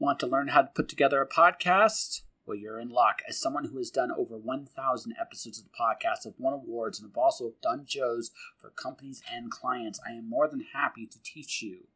Want 0.00 0.18
to 0.20 0.26
learn 0.26 0.48
how 0.48 0.62
to 0.62 0.68
put 0.68 0.88
together 0.88 1.20
a 1.20 1.28
podcast? 1.28 2.22
Well, 2.46 2.56
you're 2.56 2.80
in 2.80 2.88
luck. 2.88 3.20
As 3.28 3.38
someone 3.38 3.66
who 3.66 3.76
has 3.76 3.90
done 3.90 4.10
over 4.10 4.34
1,000 4.34 5.14
episodes 5.20 5.58
of 5.58 5.66
the 5.66 5.76
podcast, 5.78 6.24
have 6.24 6.32
won 6.38 6.54
awards, 6.54 6.98
and 6.98 7.06
have 7.06 7.18
also 7.18 7.52
done 7.62 7.84
shows 7.86 8.30
for 8.56 8.70
companies 8.70 9.22
and 9.30 9.50
clients, 9.50 10.00
I 10.08 10.12
am 10.12 10.26
more 10.26 10.48
than 10.48 10.64
happy 10.72 11.06
to 11.06 11.22
teach 11.22 11.60
you 11.60 11.88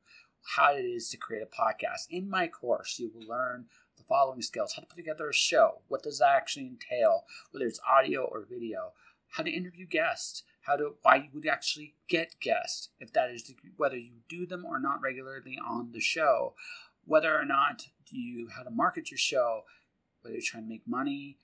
how 0.54 0.74
it 0.74 0.82
is 0.82 1.08
to 1.08 1.16
create 1.16 1.42
a 1.42 1.46
podcast. 1.46 2.08
In 2.10 2.28
my 2.28 2.46
course, 2.46 2.98
you 2.98 3.10
will 3.10 3.26
learn 3.26 3.68
the 3.96 4.02
following 4.02 4.42
skills 4.42 4.74
how 4.74 4.82
to 4.82 4.86
put 4.86 4.98
together 4.98 5.30
a 5.30 5.32
show, 5.32 5.80
what 5.88 6.02
does 6.02 6.18
that 6.18 6.36
actually 6.36 6.66
entail, 6.66 7.24
whether 7.52 7.64
it's 7.64 7.80
audio 7.90 8.24
or 8.24 8.44
video, 8.46 8.92
how 9.30 9.44
to 9.44 9.50
interview 9.50 9.86
guests, 9.86 10.42
how 10.60 10.76
to 10.76 10.96
why 11.00 11.16
you 11.16 11.28
would 11.32 11.46
actually 11.46 11.94
get 12.06 12.38
guests, 12.38 12.90
if 13.00 13.14
that 13.14 13.30
is 13.30 13.50
whether 13.78 13.96
you 13.96 14.12
do 14.28 14.44
them 14.44 14.66
or 14.66 14.78
not 14.78 15.00
regularly 15.00 15.58
on 15.66 15.92
the 15.92 16.00
show, 16.00 16.52
whether 17.06 17.38
or 17.38 17.44
not 17.44 17.86
you 18.10 18.48
how 18.54 18.62
to 18.62 18.70
market 18.70 19.10
your 19.10 19.18
show, 19.18 19.62
whether 20.22 20.34
you're 20.34 20.42
trying 20.44 20.64
to 20.64 20.68
make 20.68 20.86
money, 20.86 21.38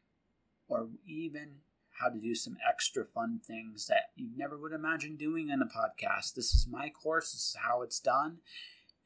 or 0.68 0.88
even 1.06 1.56
how 2.00 2.08
to 2.08 2.18
do 2.18 2.34
some 2.34 2.56
extra 2.66 3.04
fun 3.04 3.40
things 3.46 3.86
that 3.86 4.10
you 4.16 4.30
never 4.36 4.56
would 4.56 4.72
imagine 4.72 5.16
doing 5.16 5.50
in 5.50 5.60
a 5.60 5.66
podcast. 5.66 6.34
This 6.34 6.54
is 6.54 6.66
my 6.70 6.88
course, 6.88 7.32
this 7.32 7.42
is 7.42 7.56
how 7.62 7.82
it's 7.82 8.00
done, 8.00 8.38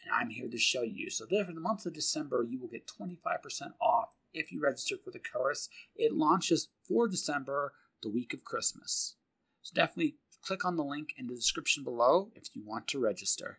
and 0.03 0.13
I'm 0.15 0.31
here 0.31 0.49
to 0.49 0.59
show 0.59 0.83
you. 0.83 1.11
So, 1.11 1.27
for 1.27 1.53
the 1.53 1.61
month 1.61 1.87
of 1.87 1.93
December, 1.93 2.45
you 2.49 2.61
will 2.61 2.69
get 2.69 2.87
25% 2.87 3.73
off 3.81 4.15
if 4.33 4.53
you 4.53 4.61
register 4.61 4.97
for 5.03 5.11
the 5.11 5.19
course. 5.19 5.69
It 5.97 6.13
launches 6.13 6.69
for 6.87 7.09
December, 7.09 7.73
the 8.03 8.11
week 8.11 8.33
of 8.33 8.45
Christmas. 8.45 9.17
So, 9.63 9.73
definitely 9.75 10.17
click 10.43 10.65
on 10.65 10.77
the 10.77 10.85
link 10.85 11.15
in 11.17 11.27
the 11.27 11.35
description 11.35 11.83
below 11.83 12.31
if 12.35 12.55
you 12.55 12.63
want 12.65 12.87
to 12.89 13.01
register. 13.01 13.59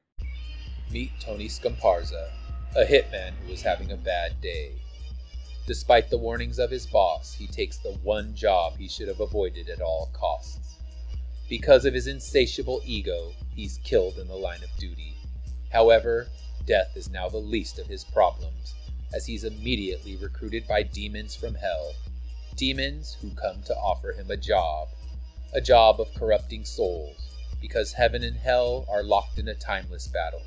Meet 0.92 1.12
Tony 1.20 1.48
Scamparza, 1.48 2.30
a 2.78 2.84
hitman 2.84 3.32
who 3.46 3.54
is 3.54 3.62
having 3.62 3.94
a 3.94 3.98
bad 3.98 4.42
day. 4.42 4.74
Despite 5.66 6.10
the 6.10 6.18
warnings 6.18 6.60
of 6.60 6.70
his 6.70 6.86
boss, 6.86 7.34
he 7.34 7.48
takes 7.48 7.78
the 7.78 7.94
one 8.04 8.36
job 8.36 8.76
he 8.78 8.90
should 8.90 9.08
have 9.08 9.22
avoided 9.22 9.70
at 9.70 9.82
all 9.82 10.10
costs. 10.12 10.76
Because 11.48 11.86
of 11.86 11.94
his 11.94 12.08
insatiable 12.08 12.82
ego, 12.86 13.32
he's 13.56 13.80
killed 13.86 14.18
in 14.18 14.28
the 14.28 14.36
line 14.36 14.62
of 14.62 14.76
duty. 14.78 15.16
However, 15.72 16.28
death 16.66 16.98
is 16.98 17.10
now 17.10 17.30
the 17.30 17.38
least 17.38 17.80
of 17.80 17.88
his 17.88 18.04
problems, 18.04 18.76
as 19.14 19.26
he's 19.26 19.46
immediately 19.46 20.18
recruited 20.18 20.68
by 20.68 20.84
demons 20.84 21.34
from 21.34 21.56
hell. 21.56 21.94
Demons 22.58 23.18
who 23.22 23.30
come 23.36 23.62
to 23.64 23.76
offer 23.76 24.12
him 24.12 24.30
a 24.32 24.38
job. 24.38 24.90
A 25.54 25.62
job 25.62 26.02
of 26.02 26.14
corrupting 26.14 26.66
souls, 26.66 27.32
because 27.62 27.94
heaven 27.94 28.24
and 28.24 28.36
hell 28.36 28.86
are 28.90 29.04
locked 29.04 29.40
in 29.40 29.48
a 29.48 29.56
timeless 29.56 30.10
battle. 30.10 30.42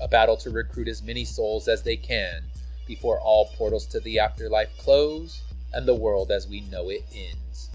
A 0.00 0.08
battle 0.08 0.36
to 0.38 0.50
recruit 0.50 0.88
as 0.88 1.02
many 1.02 1.24
souls 1.24 1.68
as 1.68 1.82
they 1.82 1.96
can 1.96 2.42
before 2.86 3.20
all 3.20 3.50
portals 3.56 3.86
to 3.86 4.00
the 4.00 4.18
afterlife 4.18 4.76
close 4.78 5.42
and 5.72 5.86
the 5.86 5.94
world 5.94 6.30
as 6.30 6.48
we 6.48 6.62
know 6.62 6.88
it 6.88 7.04
ends. 7.14 7.70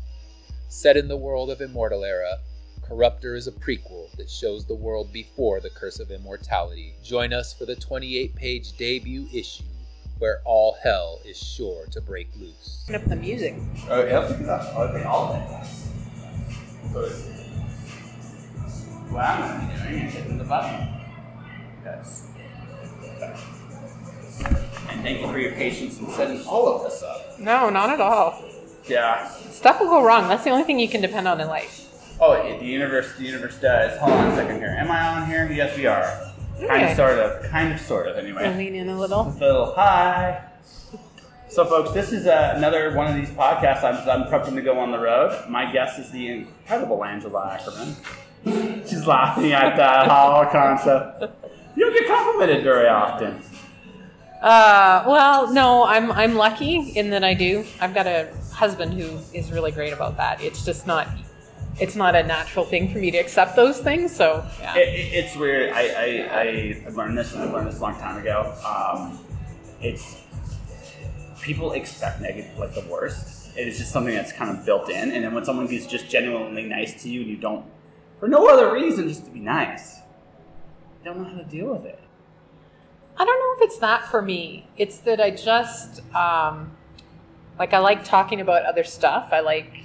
Set 0.67 0.97
in 0.97 1.07
the 1.07 1.15
world 1.15 1.49
of 1.49 1.61
Immortal 1.61 2.03
Era, 2.03 2.39
Corruptor 2.81 3.35
is 3.35 3.47
a 3.47 3.51
prequel 3.51 4.11
that 4.17 4.29
shows 4.29 4.65
the 4.65 4.75
world 4.75 5.11
before 5.13 5.59
the 5.59 5.69
Curse 5.69 5.99
of 5.99 6.11
Immortality. 6.11 6.95
Join 7.03 7.33
us 7.33 7.53
for 7.53 7.65
the 7.65 7.75
28 7.75 8.35
page 8.35 8.75
debut 8.77 9.27
issue 9.33 9.63
where 10.19 10.41
all 10.45 10.77
hell 10.83 11.19
is 11.25 11.37
sure 11.37 11.85
to 11.91 12.01
break 12.01 12.29
loose. 12.39 12.85
Turn 12.87 12.95
up 12.95 13.05
the 13.05 13.15
music. 13.15 13.55
Oh, 13.89 14.05
yeah, 14.05 14.19
look 14.19 14.31
at 14.31 14.45
that. 14.45 14.73
Oh, 14.75 14.83
okay, 14.83 15.03
all 15.03 15.33
day. 15.33 15.39
What 19.09 19.23
I'm 19.23 19.67
doing 19.83 20.07
is 20.07 20.13
hitting 20.13 20.37
the 20.37 20.43
button. 20.43 21.04
And 24.89 25.01
thank 25.01 25.21
you 25.21 25.27
for 25.27 25.39
your 25.39 25.51
patience 25.53 25.99
in 25.99 26.07
setting 26.09 26.41
all 26.47 26.67
of 26.75 26.83
this 26.83 27.01
up. 27.03 27.39
No, 27.39 27.69
not 27.69 27.89
at 27.89 28.01
all. 28.01 28.43
Yeah. 28.87 29.27
Stuff 29.29 29.79
will 29.79 29.87
go 29.87 30.03
wrong. 30.03 30.27
That's 30.27 30.43
the 30.43 30.49
only 30.51 30.63
thing 30.63 30.79
you 30.79 30.87
can 30.89 31.01
depend 31.01 31.27
on 31.27 31.39
in 31.41 31.47
life. 31.47 31.81
Oh, 32.19 32.33
it- 32.33 32.59
the 32.59 32.65
universe, 32.65 33.15
the 33.17 33.23
universe 33.25 33.57
does. 33.59 33.97
Hold 33.99 34.13
on 34.13 34.31
a 34.31 34.35
second 34.35 34.57
here. 34.59 34.75
Am 34.77 34.89
I 34.91 35.07
on 35.21 35.25
here? 35.27 35.49
Yes, 35.51 35.75
we 35.77 35.85
are. 35.85 36.31
Kind 36.67 36.85
of, 36.89 36.95
sort 36.95 37.19
of, 37.19 37.43
kind 37.51 37.73
of, 37.73 37.81
sort 37.81 38.07
of. 38.07 38.17
Anyway. 38.17 38.43
I'll 38.43 38.51
Anyway, 38.53 38.71
lean 38.71 38.75
in 38.81 38.89
a 38.89 38.97
little. 38.97 39.21
A 39.27 39.39
little 39.39 39.73
hi. 39.75 40.41
So, 41.49 41.65
folks, 41.65 41.91
this 41.91 42.11
is 42.13 42.27
uh, 42.27 42.53
another 42.55 42.95
one 42.95 43.07
of 43.07 43.15
these 43.15 43.29
podcasts. 43.29 43.83
I'm, 43.83 44.07
I'm 44.09 44.27
prepping 44.29 44.55
to 44.55 44.61
go 44.61 44.79
on 44.79 44.91
the 44.91 44.99
road. 44.99 45.49
My 45.49 45.71
guest 45.71 45.99
is 45.99 46.11
the 46.11 46.27
incredible 46.29 47.03
Angela 47.03 47.59
Ackerman. 47.59 48.83
She's 48.87 49.05
laughing 49.05 49.51
at 49.51 49.75
that 49.75 50.07
whole 50.09 50.45
concept. 50.45 51.23
You 51.75 51.85
don't 51.85 51.93
get 51.93 52.07
complimented 52.07 52.63
very 52.63 52.87
often. 52.87 53.41
Uh, 54.41 55.03
well, 55.07 55.51
no, 55.51 55.85
I'm 55.85 56.11
I'm 56.11 56.35
lucky 56.35 56.77
in 56.95 57.09
that 57.09 57.23
I 57.23 57.33
do. 57.33 57.65
I've 57.81 57.93
got 57.93 58.07
a 58.07 58.29
husband 58.53 58.93
who 58.93 59.19
is 59.33 59.51
really 59.51 59.71
great 59.71 59.91
about 59.91 60.17
that. 60.17 60.41
It's 60.41 60.63
just 60.63 60.85
not 60.85 61.07
it's 61.79 61.95
not 61.95 62.15
a 62.15 62.23
natural 62.23 62.63
thing 62.63 62.91
for 62.91 62.99
me 62.99 63.11
to 63.11 63.17
accept 63.17 63.55
those 63.55 63.79
things. 63.79 64.15
So 64.15 64.45
yeah. 64.59 64.77
It, 64.77 64.87
it, 64.87 65.13
it's 65.13 65.35
weird. 65.35 65.73
I, 65.73 65.81
I, 65.81 66.85
I 66.85 66.89
learned 66.91 67.17
this, 67.17 67.33
and 67.33 67.43
I 67.43 67.51
learned 67.51 67.67
this 67.67 67.79
a 67.79 67.81
long 67.81 67.95
time 67.95 68.21
ago. 68.21 68.53
Um, 68.65 69.19
it's 69.81 70.21
people 71.41 71.73
expect 71.73 72.21
negative, 72.21 72.57
like 72.57 72.73
the 72.73 72.85
worst. 72.89 73.55
It 73.57 73.67
is 73.67 73.77
just 73.77 73.91
something 73.91 74.13
that's 74.13 74.31
kind 74.31 74.51
of 74.57 74.65
built 74.65 74.89
in. 74.89 75.11
And 75.11 75.23
then 75.23 75.33
when 75.33 75.45
someone 75.45 75.67
is 75.67 75.87
just 75.87 76.09
genuinely 76.09 76.63
nice 76.63 77.01
to 77.03 77.09
you, 77.09 77.21
and 77.21 77.29
you 77.29 77.37
don't, 77.37 77.65
for 78.19 78.27
no 78.27 78.47
other 78.47 78.71
reason, 78.73 79.07
just 79.07 79.25
to 79.25 79.31
be 79.31 79.39
nice, 79.39 79.97
don't 81.05 81.19
know 81.19 81.29
how 81.29 81.37
to 81.37 81.43
deal 81.43 81.67
with 81.67 81.85
it. 81.85 81.99
I 83.17 83.23
don't 83.23 83.39
know 83.39 83.63
if 83.63 83.69
it's 83.69 83.79
that 83.79 84.07
for 84.07 84.21
me. 84.21 84.67
It's 84.75 84.97
that 84.99 85.21
I 85.21 85.29
just 85.29 86.01
um, 86.13 86.71
like 87.59 87.73
I 87.73 87.77
like 87.77 88.03
talking 88.03 88.41
about 88.41 88.65
other 88.65 88.83
stuff. 88.83 89.29
I 89.31 89.39
like 89.39 89.83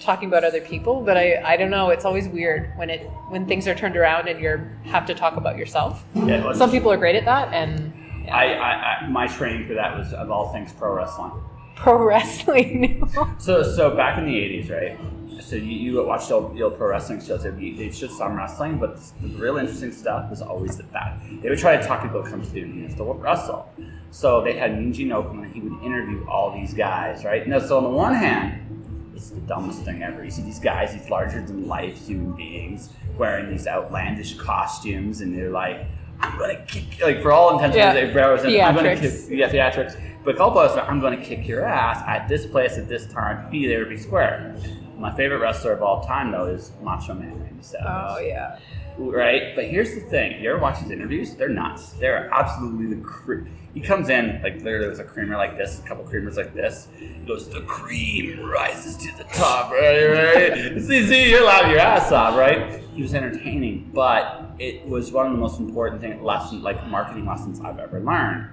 talking 0.00 0.28
about 0.28 0.44
other 0.44 0.60
people, 0.60 1.02
but 1.02 1.16
I, 1.16 1.40
I 1.44 1.56
don't 1.56 1.70
know. 1.70 1.90
It's 1.90 2.04
always 2.04 2.26
weird 2.26 2.72
when 2.76 2.90
it 2.90 3.02
when 3.28 3.46
things 3.46 3.68
are 3.68 3.74
turned 3.74 3.96
around 3.96 4.28
and 4.28 4.40
you 4.40 4.58
have 4.90 5.06
to 5.06 5.14
talk 5.14 5.36
about 5.36 5.56
yourself. 5.58 6.04
Yeah, 6.14 6.42
well, 6.44 6.54
Some 6.54 6.70
people 6.70 6.90
are 6.90 6.96
great 6.96 7.16
at 7.16 7.24
that, 7.26 7.52
and 7.52 7.92
yeah. 8.24 8.34
I, 8.34 8.44
I, 8.44 8.72
I, 9.04 9.08
my 9.08 9.26
training 9.26 9.68
for 9.68 9.74
that 9.74 9.96
was 9.96 10.12
of 10.14 10.30
all 10.30 10.52
things 10.52 10.72
pro 10.72 10.92
wrestling. 10.94 11.32
pro 11.76 12.02
wrestling. 12.02 13.08
So, 13.38 13.62
so 13.62 13.94
back 13.94 14.18
in 14.18 14.24
the 14.24 14.32
'80s, 14.32 14.70
right? 14.70 14.98
So 15.46 15.54
you, 15.54 15.62
you 15.94 16.04
watched 16.04 16.28
the 16.28 16.34
old, 16.34 16.56
the 16.56 16.62
old 16.64 16.76
pro 16.76 16.88
wrestling 16.88 17.20
shows. 17.24 17.44
They'd, 17.44 17.56
be, 17.56 17.72
they'd 17.76 17.94
show 17.94 18.08
some 18.08 18.36
wrestling, 18.36 18.78
but 18.78 18.96
the 19.22 19.28
real 19.38 19.58
interesting 19.58 19.92
stuff 19.92 20.28
was 20.28 20.42
always 20.42 20.76
the 20.76 20.82
back. 20.82 21.20
They 21.40 21.48
would 21.48 21.58
try 21.60 21.76
to 21.76 21.86
talk 21.86 22.02
people 22.02 22.20
to 22.24 22.28
come 22.28 22.42
to 22.42 22.50
the 22.50 22.62
arenas 22.62 22.96
to 22.96 23.04
wrestle. 23.04 23.72
So 24.10 24.42
they 24.42 24.54
had 24.54 24.76
Mean 24.76 24.92
Gene 24.92 25.10
Okerlund, 25.10 25.44
and 25.44 25.54
he 25.54 25.60
would 25.60 25.80
interview 25.84 26.26
all 26.28 26.52
these 26.52 26.74
guys, 26.74 27.24
right? 27.24 27.46
Now, 27.46 27.60
so 27.60 27.76
on 27.76 27.84
the 27.84 27.90
one 27.90 28.12
hand, 28.12 29.12
it's 29.14 29.30
the 29.30 29.40
dumbest 29.42 29.82
thing 29.82 30.02
ever. 30.02 30.24
You 30.24 30.32
see 30.32 30.42
these 30.42 30.58
guys, 30.58 30.92
these 30.92 31.08
larger 31.08 31.40
than 31.40 31.68
life 31.68 31.96
human 32.08 32.32
beings, 32.32 32.90
wearing 33.16 33.48
these 33.48 33.68
outlandish 33.68 34.34
costumes, 34.36 35.20
and 35.20 35.32
they're 35.36 35.50
like, 35.50 35.86
"I'm 36.20 36.36
gonna 36.40 36.64
kick," 36.66 36.84
like 37.00 37.22
for 37.22 37.30
all 37.30 37.54
intents 37.54 37.76
Yeah. 37.76 37.92
and 37.92 38.12
purposes, 38.12 38.46
I'm 38.60 38.74
gonna 38.74 38.96
kick, 38.96 39.10
Theatrics. 39.12 39.28
yeah, 39.30 39.48
theatrics. 39.48 40.00
But 40.24 40.34
a 40.34 40.38
couple 40.38 40.58
of 40.58 40.72
us, 40.72 40.76
are, 40.76 40.90
I'm 40.90 40.98
going 40.98 41.16
to 41.16 41.24
kick 41.24 41.46
your 41.46 41.64
ass 41.64 42.02
at 42.08 42.26
this 42.28 42.46
place 42.46 42.76
at 42.78 42.88
this 42.88 43.06
time. 43.06 43.48
Be 43.48 43.68
there, 43.68 43.84
be 43.86 43.96
square. 43.96 44.56
My 44.96 45.14
favorite 45.14 45.38
wrestler 45.38 45.72
of 45.72 45.82
all 45.82 46.02
time, 46.02 46.32
though, 46.32 46.46
is 46.46 46.72
Macho 46.82 47.14
Man 47.14 47.38
Randy 47.40 47.62
Savage. 47.62 47.86
oh 47.86 48.18
yeah. 48.18 48.58
Right? 48.98 49.54
But 49.54 49.66
here's 49.66 49.94
the 49.94 50.00
thing: 50.00 50.40
you 50.42 50.50
ever 50.50 50.58
watch 50.58 50.78
his 50.78 50.90
interviews? 50.90 51.34
They're 51.34 51.50
nuts. 51.50 51.90
They're 51.92 52.30
absolutely 52.32 52.94
the. 52.94 53.02
Cre- 53.02 53.42
he 53.74 53.80
comes 53.82 54.08
in 54.08 54.40
like 54.42 54.62
literally 54.62 54.88
with 54.88 55.00
a 55.00 55.04
creamer 55.04 55.36
like 55.36 55.58
this, 55.58 55.80
a 55.80 55.82
couple 55.82 56.02
creamers 56.04 56.36
like 56.38 56.54
this. 56.54 56.88
He 56.98 57.08
goes, 57.26 57.46
"The 57.50 57.60
cream 57.62 58.40
rises 58.40 58.96
to 58.96 59.14
the 59.18 59.24
top." 59.24 59.70
Right? 59.70 60.06
Right? 60.06 60.54
see, 60.82 61.06
see, 61.06 61.30
you're 61.30 61.44
laughing 61.44 61.72
your 61.72 61.80
ass 61.80 62.10
off, 62.10 62.38
right? 62.38 62.80
He 62.94 63.02
was 63.02 63.12
entertaining, 63.12 63.90
but 63.92 64.52
it 64.58 64.86
was 64.88 65.12
one 65.12 65.26
of 65.26 65.32
the 65.32 65.38
most 65.38 65.60
important 65.60 66.00
thing 66.00 66.24
lesson, 66.24 66.62
like 66.62 66.86
marketing 66.86 67.26
lessons 67.26 67.60
I've 67.60 67.78
ever 67.78 68.00
learned. 68.00 68.48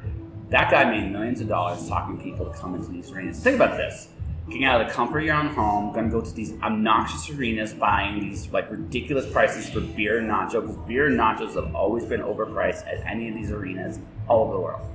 That 0.50 0.70
guy 0.70 0.84
made 0.84 1.10
millions 1.10 1.40
of 1.40 1.48
dollars 1.48 1.88
talking 1.88 2.20
people 2.22 2.46
to 2.46 2.52
come 2.52 2.76
into 2.76 2.92
these 2.92 3.10
arenas. 3.12 3.40
Think 3.40 3.56
about 3.56 3.78
this. 3.78 4.10
Getting 4.48 4.66
out 4.66 4.82
of 4.82 4.88
the 4.88 4.94
comfort 4.94 5.20
of 5.20 5.26
your 5.26 5.36
own 5.36 5.48
home, 5.48 5.94
gonna 5.94 6.10
go 6.10 6.22
to 6.22 6.34
these 6.34 6.54
obnoxious 6.62 7.30
arenas, 7.30 7.74
buying 7.74 8.20
these 8.20 8.50
like 8.52 8.70
ridiculous 8.70 9.32
prices 9.32 9.70
for 9.70 9.80
beer 9.80 10.20
and 10.20 10.30
nacho, 10.30 10.62
because 10.62 10.78
beer 10.88 11.08
and 11.08 11.18
nachos 11.18 11.56
have 11.56 11.74
always 11.74 12.06
been 12.06 12.22
overpriced 12.22 12.86
at 12.86 13.06
any 13.06 13.30
of 13.30 13.36
these 13.36 13.52
arenas 13.52 14.00
all 14.28 14.44
over 14.44 14.54
the 14.54 14.60
world. 14.60 14.90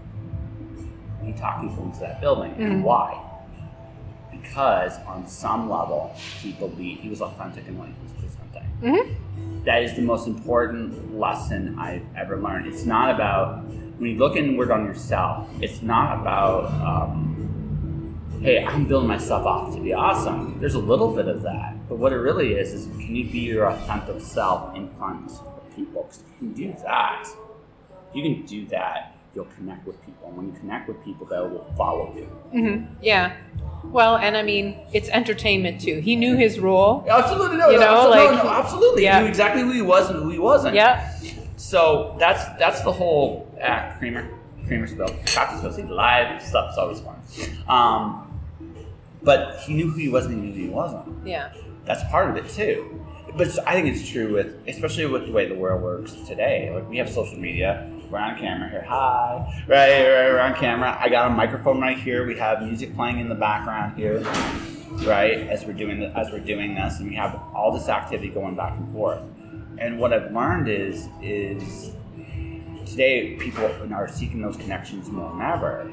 He 1.24 1.32
talked 1.32 1.62
people 1.62 1.84
into 1.84 2.00
that 2.00 2.20
building. 2.20 2.54
And 2.58 2.84
why? 2.84 3.24
Because 4.30 4.96
on 5.06 5.26
some 5.26 5.68
level, 5.68 6.14
he 6.40 6.52
believed 6.52 7.00
he 7.00 7.08
was 7.08 7.22
authentic 7.22 7.66
in 7.66 7.78
what 7.78 7.88
he 7.88 7.94
was 8.02 8.12
presenting 8.12 8.38
hmm 8.80 9.28
that 9.64 9.82
is 9.82 9.94
the 9.94 10.02
most 10.02 10.26
important 10.26 11.18
lesson 11.18 11.78
I've 11.78 12.04
ever 12.16 12.38
learned. 12.38 12.66
It's 12.66 12.84
not 12.84 13.14
about 13.14 13.64
when 13.98 14.10
you 14.10 14.16
look 14.16 14.36
inward 14.36 14.70
on 14.70 14.86
yourself. 14.86 15.46
It's 15.60 15.82
not 15.82 16.20
about 16.20 16.70
um, 16.80 17.57
hey, 18.42 18.64
I'm 18.64 18.86
building 18.86 19.08
myself 19.08 19.46
off 19.46 19.74
to 19.74 19.80
be 19.80 19.92
awesome. 19.92 20.58
There's 20.60 20.74
a 20.74 20.78
little 20.78 21.14
bit 21.14 21.28
of 21.28 21.42
that, 21.42 21.88
but 21.88 21.96
what 21.98 22.12
it 22.12 22.16
really 22.16 22.52
is 22.54 22.72
is 22.72 22.86
can 22.86 23.14
you 23.16 23.24
be 23.30 23.40
your 23.40 23.66
authentic 23.70 24.20
self 24.20 24.74
in 24.76 24.88
front 24.96 25.30
of 25.30 25.76
people? 25.76 26.04
'Cause 26.04 26.22
if 26.36 26.42
you 26.42 26.48
can 26.48 26.52
do 26.54 26.74
that. 26.82 27.26
You 28.14 28.22
can 28.22 28.46
do 28.46 28.66
that. 28.68 29.14
you'll 29.34 29.46
connect 29.56 29.86
with 29.86 30.04
people. 30.04 30.26
And 30.26 30.36
when 30.36 30.46
you 30.46 30.52
connect 30.58 30.88
with 30.88 31.04
people, 31.04 31.24
they 31.26 31.36
will 31.36 31.64
follow 31.76 32.12
you. 32.16 32.24
hmm 32.50 32.84
Yeah. 33.00 33.32
Well, 33.84 34.16
and 34.16 34.36
I 34.36 34.42
mean, 34.42 34.76
it's 34.92 35.08
entertainment 35.10 35.80
too. 35.80 36.00
He 36.00 36.16
knew 36.16 36.34
his 36.36 36.58
role. 36.58 37.04
Absolutely, 37.08 37.58
no, 37.58 37.68
You 37.70 37.78
know, 37.78 37.86
absolutely, 37.94 38.24
like- 38.34 38.44
no, 38.44 38.50
no, 38.50 38.56
absolutely. 38.56 39.02
Yeah. 39.04 39.16
He 39.18 39.22
knew 39.24 39.28
exactly 39.28 39.62
who 39.62 39.70
he 39.70 39.82
was 39.82 40.10
and 40.10 40.20
who 40.22 40.30
he 40.30 40.38
wasn't. 40.40 40.74
Yeah. 40.74 41.12
So 41.56 42.16
that's 42.18 42.42
that's 42.58 42.80
the 42.82 42.90
whole 42.90 43.46
creamer, 43.98 44.26
creamer 44.66 44.86
spill, 44.88 45.08
chocolate 45.26 45.58
spill. 45.58 45.72
See, 45.72 45.82
live 45.84 46.42
stuff's 46.42 46.76
always 46.78 47.00
fun. 47.00 47.16
Um, 47.68 48.27
but 49.22 49.60
he 49.60 49.74
knew 49.74 49.90
who 49.90 49.98
he 49.98 50.08
was 50.08 50.26
and 50.26 50.34
he 50.34 50.40
knew 50.40 50.54
who 50.54 50.62
he 50.62 50.68
wasn't. 50.68 51.26
Yeah. 51.26 51.52
That's 51.84 52.02
part 52.10 52.30
of 52.30 52.36
it 52.36 52.48
too. 52.50 53.04
But 53.36 53.56
I 53.66 53.74
think 53.74 53.94
it's 53.94 54.08
true 54.08 54.32
with, 54.32 54.56
especially 54.66 55.06
with 55.06 55.26
the 55.26 55.32
way 55.32 55.46
the 55.46 55.54
world 55.54 55.82
works 55.82 56.12
today. 56.26 56.70
Like 56.74 56.88
we 56.88 56.98
have 56.98 57.08
social 57.08 57.38
media. 57.38 57.90
We're 58.10 58.18
on 58.18 58.38
camera 58.38 58.70
here. 58.70 58.84
Hi, 58.88 59.64
right, 59.68 60.08
right, 60.08 60.30
we're 60.30 60.40
on 60.40 60.54
camera. 60.54 60.96
I 60.98 61.10
got 61.10 61.30
a 61.30 61.34
microphone 61.34 61.78
right 61.78 61.98
here. 61.98 62.26
We 62.26 62.38
have 62.38 62.62
music 62.62 62.94
playing 62.94 63.18
in 63.20 63.28
the 63.28 63.34
background 63.34 63.98
here, 63.98 64.20
right, 65.06 65.46
as 65.46 65.66
we're 65.66 65.74
doing 65.74 66.00
the, 66.00 66.06
as 66.18 66.30
we're 66.32 66.38
doing 66.38 66.74
this, 66.74 67.00
and 67.00 67.10
we 67.10 67.16
have 67.16 67.38
all 67.54 67.70
this 67.70 67.90
activity 67.90 68.30
going 68.30 68.56
back 68.56 68.78
and 68.78 68.90
forth. 68.94 69.20
And 69.76 69.98
what 69.98 70.14
I've 70.14 70.32
learned 70.32 70.68
is 70.68 71.06
is 71.20 71.92
today 72.86 73.36
people 73.36 73.66
are 73.92 74.08
seeking 74.08 74.40
those 74.40 74.56
connections 74.56 75.10
more 75.10 75.30
than 75.30 75.42
ever. 75.42 75.92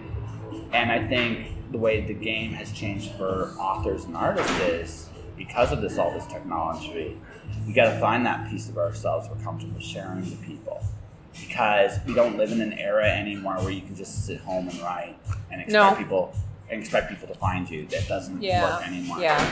And 0.72 0.92
I 0.92 1.06
think 1.06 1.50
the 1.76 1.82
way 1.82 2.00
the 2.00 2.14
game 2.14 2.54
has 2.54 2.72
changed 2.72 3.12
for 3.16 3.54
authors 3.60 4.06
and 4.06 4.16
artists 4.16 4.60
is 4.62 5.10
because 5.36 5.74
of 5.74 5.82
this 5.82 5.98
all 5.98 6.10
this 6.12 6.26
technology, 6.28 7.18
we 7.68 7.74
got 7.74 7.94
to 7.94 8.00
find 8.00 8.26
that 8.26 8.50
piece 8.50 8.70
of 8.70 8.78
ourselves 8.78 9.28
we're 9.30 9.44
comfortable 9.44 9.82
sharing 9.82 10.24
to 10.24 10.38
people. 10.38 10.82
Because 11.38 12.00
we 12.08 12.14
don't 12.14 12.38
live 12.38 12.54
in 12.54 12.62
an 12.62 12.72
era 12.72 13.10
anymore 13.10 13.56
where 13.56 13.72
you 13.72 13.82
can 13.82 13.94
just 13.94 14.26
sit 14.26 14.40
home 14.40 14.70
and 14.70 14.80
write 14.80 15.18
and 15.52 15.60
expect 15.64 15.92
No. 15.92 16.02
people 16.02 16.34
and 16.72 16.80
expect 16.80 17.10
people 17.10 17.28
to 17.28 17.36
find 17.36 17.70
you. 17.70 17.86
That 17.88 18.08
doesn't 18.08 18.42
Yeah. 18.42 18.64
work 18.64 18.88
anymore. 18.88 19.20
Yeah. 19.20 19.46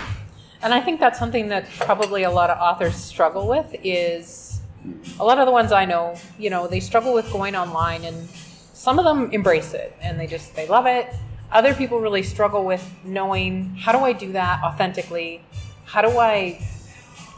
And 0.61 0.73
I 0.73 0.79
think 0.79 1.01
that's 1.01 1.19
something 1.19 1.49
that 1.49 1.65
probably 1.77 2.23
a 2.23 2.31
lot 2.31 2.49
of 2.49 2.57
authors 2.57 2.95
struggle 2.95 3.49
with 3.49 3.75
is 3.83 4.61
a 5.19 5.25
lot 5.25 5.39
of 5.39 5.45
the 5.45 5.51
ones 5.51 5.73
I 5.73 5.83
know, 5.83 6.15
you 6.39 6.49
know, 6.49 6.67
they 6.67 6.79
struggle 6.79 7.13
with 7.13 7.29
going 7.33 7.53
online 7.53 8.05
and 8.05 8.29
some 8.73 8.97
of 8.97 9.03
them 9.03 9.29
embrace 9.33 9.73
it 9.73 9.93
and 10.01 10.17
they 10.17 10.25
just 10.27 10.55
they 10.55 10.67
love 10.69 10.85
it. 10.85 11.13
Other 11.53 11.73
people 11.75 11.99
really 11.99 12.23
struggle 12.23 12.65
with 12.65 12.83
knowing 13.05 13.75
how 13.79 13.91
do 13.91 13.99
I 13.99 14.11
do 14.13 14.31
that 14.33 14.61
authentically? 14.63 15.41
How 15.85 16.01
do 16.01 16.17
I 16.17 16.59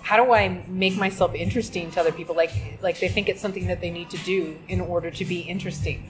how 0.03 0.23
do 0.23 0.31
I 0.33 0.63
make 0.67 0.95
myself 0.97 1.33
interesting 1.35 1.91
to 1.91 1.99
other 1.99 2.11
people? 2.13 2.35
Like 2.35 2.51
like 2.81 2.99
they 2.99 3.09
think 3.09 3.27
it's 3.29 3.41
something 3.41 3.67
that 3.67 3.81
they 3.81 3.91
need 3.91 4.09
to 4.11 4.17
do 4.19 4.57
in 4.69 4.79
order 4.81 5.11
to 5.11 5.25
be 5.25 5.41
interesting. 5.41 6.09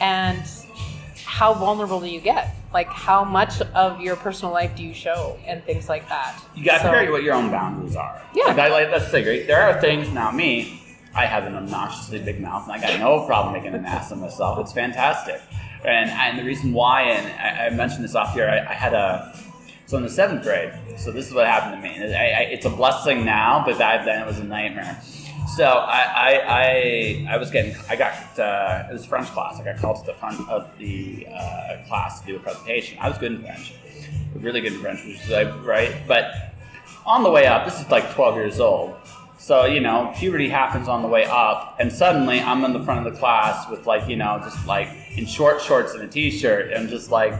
And 0.00 0.42
how 1.26 1.52
vulnerable 1.54 2.00
do 2.00 2.06
you 2.08 2.20
get? 2.20 2.54
Like 2.72 2.88
how 2.88 3.22
much 3.24 3.60
of 3.60 4.00
your 4.00 4.16
personal 4.16 4.52
life 4.52 4.74
do 4.74 4.82
you 4.82 4.94
show 4.94 5.38
and 5.46 5.62
things 5.64 5.88
like 5.88 6.08
that? 6.08 6.40
You 6.54 6.64
got 6.64 6.78
to 6.78 6.84
So- 6.84 6.92
figure 6.92 7.06
out 7.08 7.12
what 7.12 7.22
your 7.22 7.34
own 7.34 7.50
boundaries 7.50 7.96
are. 7.96 8.22
Yeah. 8.34 8.44
Like, 8.46 8.58
I, 8.58 8.68
like, 8.68 8.90
that's 8.90 9.04
the 9.06 9.22
thing. 9.22 9.46
There 9.46 9.60
are 9.60 9.80
things, 9.80 10.10
now 10.10 10.30
me, 10.30 10.80
I 11.14 11.26
have 11.26 11.44
an 11.44 11.54
obnoxiously 11.56 12.18
big 12.20 12.40
mouth 12.40 12.64
and 12.68 12.72
I 12.72 12.80
got 12.80 12.98
no 12.98 13.26
problem 13.26 13.52
making 13.54 13.74
an 13.74 13.84
ass 13.84 14.10
of 14.12 14.18
myself. 14.18 14.58
It's 14.60 14.72
fantastic. 14.72 15.40
And, 15.84 16.10
and 16.10 16.38
the 16.38 16.44
reason 16.44 16.72
why, 16.72 17.02
and 17.02 17.26
I, 17.40 17.66
I 17.66 17.70
mentioned 17.70 18.04
this 18.04 18.14
off 18.14 18.34
here, 18.34 18.48
I, 18.48 18.70
I 18.70 18.74
had 18.74 18.94
a, 18.94 19.36
so 19.86 19.96
in 19.96 20.04
the 20.04 20.10
seventh 20.10 20.42
grade, 20.42 20.72
so 20.96 21.10
this 21.10 21.26
is 21.26 21.34
what 21.34 21.46
happened 21.46 21.82
to 21.82 21.88
me. 21.88 22.14
I, 22.14 22.44
it's 22.44 22.64
a 22.64 22.70
blessing 22.70 23.24
now, 23.24 23.62
but 23.66 23.78
back 23.78 24.04
then 24.04 24.22
it 24.22 24.26
was 24.26 24.38
a 24.38 24.44
nightmare. 24.44 25.00
So 25.56 25.64
I, 25.64 26.00
I, 26.00 26.40
I, 26.46 27.26
I 27.30 27.36
was 27.36 27.50
getting, 27.50 27.76
I 27.90 27.96
got, 27.96 28.38
uh, 28.38 28.86
it 28.88 28.92
was 28.92 29.04
French 29.04 29.26
class. 29.28 29.60
I 29.60 29.64
got 29.64 29.78
called 29.78 29.98
to 29.98 30.06
the 30.06 30.14
front 30.14 30.48
of 30.48 30.70
the 30.78 31.26
uh, 31.26 31.84
class 31.88 32.20
to 32.20 32.26
do 32.26 32.36
a 32.36 32.38
presentation. 32.38 32.98
I 33.00 33.08
was 33.08 33.18
good 33.18 33.32
in 33.32 33.42
French, 33.42 33.74
really 34.34 34.60
good 34.60 34.72
in 34.72 34.80
French, 34.80 35.04
which 35.04 35.20
is 35.20 35.28
like, 35.28 35.66
right? 35.66 35.94
But 36.06 36.54
on 37.04 37.22
the 37.22 37.30
way 37.30 37.46
up, 37.46 37.64
this 37.64 37.80
is 37.80 37.90
like 37.90 38.14
12 38.14 38.36
years 38.36 38.60
old. 38.60 38.94
So, 39.36 39.64
you 39.64 39.80
know, 39.80 40.14
puberty 40.16 40.48
happens 40.48 40.86
on 40.86 41.02
the 41.02 41.08
way 41.08 41.24
up, 41.24 41.76
and 41.80 41.92
suddenly 41.92 42.40
I'm 42.40 42.64
in 42.64 42.72
the 42.72 42.82
front 42.84 43.04
of 43.04 43.12
the 43.12 43.18
class 43.18 43.68
with, 43.68 43.86
like, 43.86 44.08
you 44.08 44.14
know, 44.16 44.38
just 44.38 44.64
like 44.68 44.88
in 45.16 45.26
short 45.26 45.60
shorts 45.60 45.92
and 45.94 46.02
a 46.02 46.06
t 46.08 46.30
shirt, 46.30 46.72
and 46.72 46.88
just 46.88 47.10
like 47.10 47.34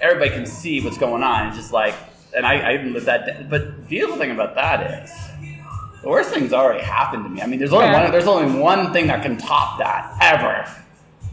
everybody 0.00 0.30
can 0.30 0.46
see 0.46 0.80
what's 0.80 0.98
going 0.98 1.22
on. 1.22 1.48
It's 1.48 1.56
just 1.56 1.72
like, 1.72 1.94
and 2.36 2.44
I, 2.46 2.58
I 2.70 2.74
even 2.74 2.92
lived 2.92 3.06
that. 3.06 3.48
But 3.50 3.64
the 3.76 3.82
beautiful 3.82 4.16
thing 4.16 4.30
about 4.30 4.54
that 4.56 5.04
is, 5.04 5.12
the 6.02 6.08
worst 6.08 6.30
thing's 6.30 6.52
already 6.52 6.82
happened 6.84 7.24
to 7.24 7.30
me. 7.30 7.40
I 7.42 7.46
mean, 7.46 7.58
there's 7.58 7.72
only 7.72 7.86
Yeah. 7.86 8.02
one. 8.02 8.10
There's 8.12 8.26
only 8.26 8.58
one 8.60 8.92
thing 8.92 9.06
that 9.08 9.22
can 9.22 9.36
top 9.38 9.78
that 9.78 10.16
ever, 10.20 10.68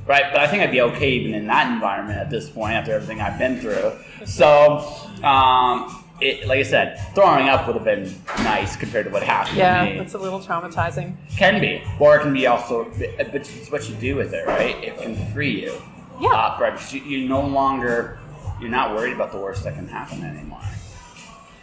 right? 0.08 0.32
But 0.32 0.40
I 0.40 0.48
think 0.48 0.64
I'd 0.64 0.72
be 0.72 0.82
okay 0.82 1.12
even 1.12 1.34
in 1.34 1.48
that 1.48 1.72
environment 1.72 2.20
at 2.20 2.30
this 2.30 2.50
point 2.50 2.74
after 2.74 2.94
everything 2.94 3.20
I've 3.22 3.38
been 3.38 3.60
through. 3.60 3.94
So, 4.26 4.78
um, 5.24 6.01
it, 6.22 6.48
like 6.48 6.60
I 6.60 6.64
said, 6.64 7.00
throwing 7.16 7.50
up 7.50 7.66
would 7.68 7.76
have 7.76 7.84
been 7.86 8.14
nice 8.44 8.76
compared 8.76 9.06
to 9.06 9.12
what 9.12 9.24
happened 9.24 9.58
Yeah, 9.58 9.86
to 9.86 9.94
me. 9.94 10.00
it's 10.00 10.14
a 10.14 10.18
little 10.20 10.40
traumatizing. 10.40 11.16
Can 11.36 11.60
be, 11.60 11.82
or 12.00 12.18
it 12.18 12.22
can 12.22 12.34
be 12.34 12.48
also, 12.48 12.86
but 13.18 13.36
it's 13.36 13.70
what 13.72 13.90
you 13.90 13.96
do 13.96 14.16
with 14.16 14.34
it, 14.34 14.46
right? 14.48 14.82
It 14.84 14.98
can 15.00 15.16
free 15.34 15.62
you. 15.64 15.74
Yeah. 16.20 16.30
Uh, 16.30 16.58
right, 16.62 16.94
you, 16.94 17.02
you 17.02 17.28
no 17.28 17.42
longer, 17.42 18.20
you're 18.60 18.70
not 18.70 18.96
worried 18.96 19.14
about 19.14 19.32
the 19.32 19.40
worst 19.40 19.64
that 19.64 19.76
can 19.76 19.88
happen 19.88 20.24
anymore. 20.24 20.62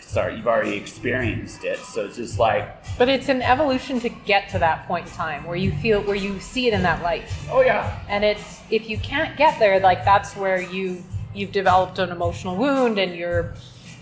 Sorry, 0.00 0.36
you've 0.36 0.46
already 0.48 0.74
experienced 0.74 1.64
it, 1.64 1.78
so 1.78 2.06
it's 2.06 2.16
just 2.16 2.38
like, 2.38 2.74
But 2.96 3.08
it's 3.10 3.28
an 3.28 3.42
evolution 3.42 4.00
to 4.00 4.08
get 4.08 4.48
to 4.50 4.58
that 4.58 4.86
point 4.88 5.06
in 5.06 5.12
time 5.12 5.44
where 5.44 5.54
you 5.56 5.70
feel 5.70 6.00
where 6.02 6.16
you 6.16 6.40
see 6.40 6.66
it 6.66 6.72
in 6.72 6.82
that 6.82 7.02
light. 7.02 7.24
oh 7.50 7.60
yeah, 7.60 8.00
And 8.08 8.24
it's 8.24 8.60
if 8.70 8.88
you 8.88 8.96
can't 8.98 9.36
get 9.36 9.58
there, 9.58 9.78
like 9.80 10.04
that's 10.06 10.34
where 10.34 10.60
you 10.62 11.04
you've 11.34 11.52
developed 11.52 11.98
an 11.98 12.10
emotional 12.10 12.56
wound 12.56 12.98
and 12.98 13.14
you're 13.14 13.52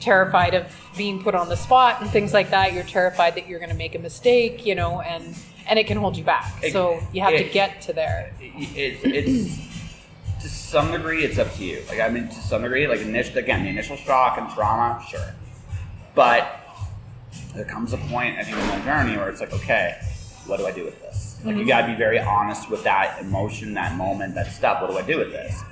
terrified 0.00 0.54
of 0.54 0.72
being 0.96 1.22
put 1.22 1.34
on 1.34 1.48
the 1.48 1.56
spot 1.56 2.00
and 2.00 2.10
things 2.10 2.32
like 2.32 2.50
that. 2.50 2.72
You're 2.72 2.84
terrified 2.84 3.34
that 3.36 3.48
you're 3.48 3.58
going 3.58 3.70
to 3.70 3.76
make 3.76 3.94
a 3.94 3.98
mistake, 3.98 4.66
you 4.66 4.74
know, 4.74 5.00
and 5.00 5.34
and 5.68 5.78
it 5.78 5.86
can 5.86 5.98
hold 5.98 6.16
you 6.16 6.24
back. 6.24 6.62
It- 6.62 6.72
so 6.72 7.00
you 7.12 7.20
have 7.22 7.36
to 7.36 7.44
get 7.44 7.80
to 7.82 7.92
there. 7.92 8.32
it, 8.40 9.00
it's 9.04 9.66
to 10.42 10.48
some 10.48 10.92
degree 10.92 11.24
it's 11.24 11.38
up 11.38 11.52
to 11.54 11.64
you. 11.64 11.82
Like 11.88 12.00
I 12.00 12.08
mean, 12.08 12.28
to 12.28 12.34
some 12.34 12.62
degree, 12.62 12.86
like 12.86 13.00
initial 13.00 13.38
again, 13.38 13.64
the 13.64 13.70
initial 13.70 13.96
shock 13.96 14.38
and 14.38 14.48
trauma, 14.50 15.02
sure, 15.08 15.34
but 16.14 16.60
there 17.54 17.64
comes 17.64 17.92
a 17.92 17.96
point 17.96 18.38
I 18.38 18.44
think 18.44 18.58
in 18.58 18.78
the 18.78 18.84
journey 18.84 19.16
where 19.16 19.28
it's 19.28 19.40
like, 19.40 19.52
okay, 19.52 19.98
what 20.46 20.58
do 20.58 20.66
I 20.66 20.72
do 20.72 20.84
with 20.84 21.00
this? 21.02 21.40
Like 21.44 21.54
you 21.54 21.60
mm-hmm. 21.60 21.68
gotta 21.68 21.86
be 21.88 21.94
very 21.94 22.18
honest 22.18 22.70
with 22.70 22.84
that 22.84 23.20
emotion, 23.20 23.74
that 23.74 23.96
moment, 23.96 24.34
that 24.34 24.52
stuff. 24.52 24.82
What 24.82 24.90
do 24.90 24.98
I 24.98 25.02
do 25.02 25.18
with 25.18 25.32
this? 25.32 25.62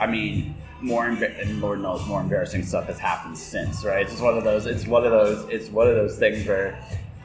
I 0.00 0.06
mean, 0.06 0.54
more 0.84 1.06
and 1.06 1.60
Lord 1.62 1.80
knows 1.80 2.06
more 2.06 2.20
embarrassing 2.20 2.62
stuff 2.64 2.86
has 2.86 2.98
happened 2.98 3.38
since, 3.38 3.84
right? 3.84 4.02
It's 4.02 4.12
just 4.12 4.22
one 4.22 4.36
of 4.36 4.44
those. 4.44 4.66
It's 4.66 4.86
one 4.86 5.04
of 5.04 5.10
those. 5.10 5.48
It's 5.50 5.70
one 5.70 5.88
of 5.88 5.94
those 5.94 6.18
things 6.18 6.46
where 6.46 6.78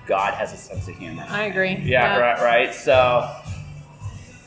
God 0.07 0.33
has 0.35 0.53
a 0.53 0.57
sense 0.57 0.87
of 0.87 0.95
humor. 0.97 1.25
I 1.27 1.43
agree. 1.43 1.75
Yeah, 1.83 2.17
right, 2.17 2.41
right. 2.41 2.73
So 2.73 3.29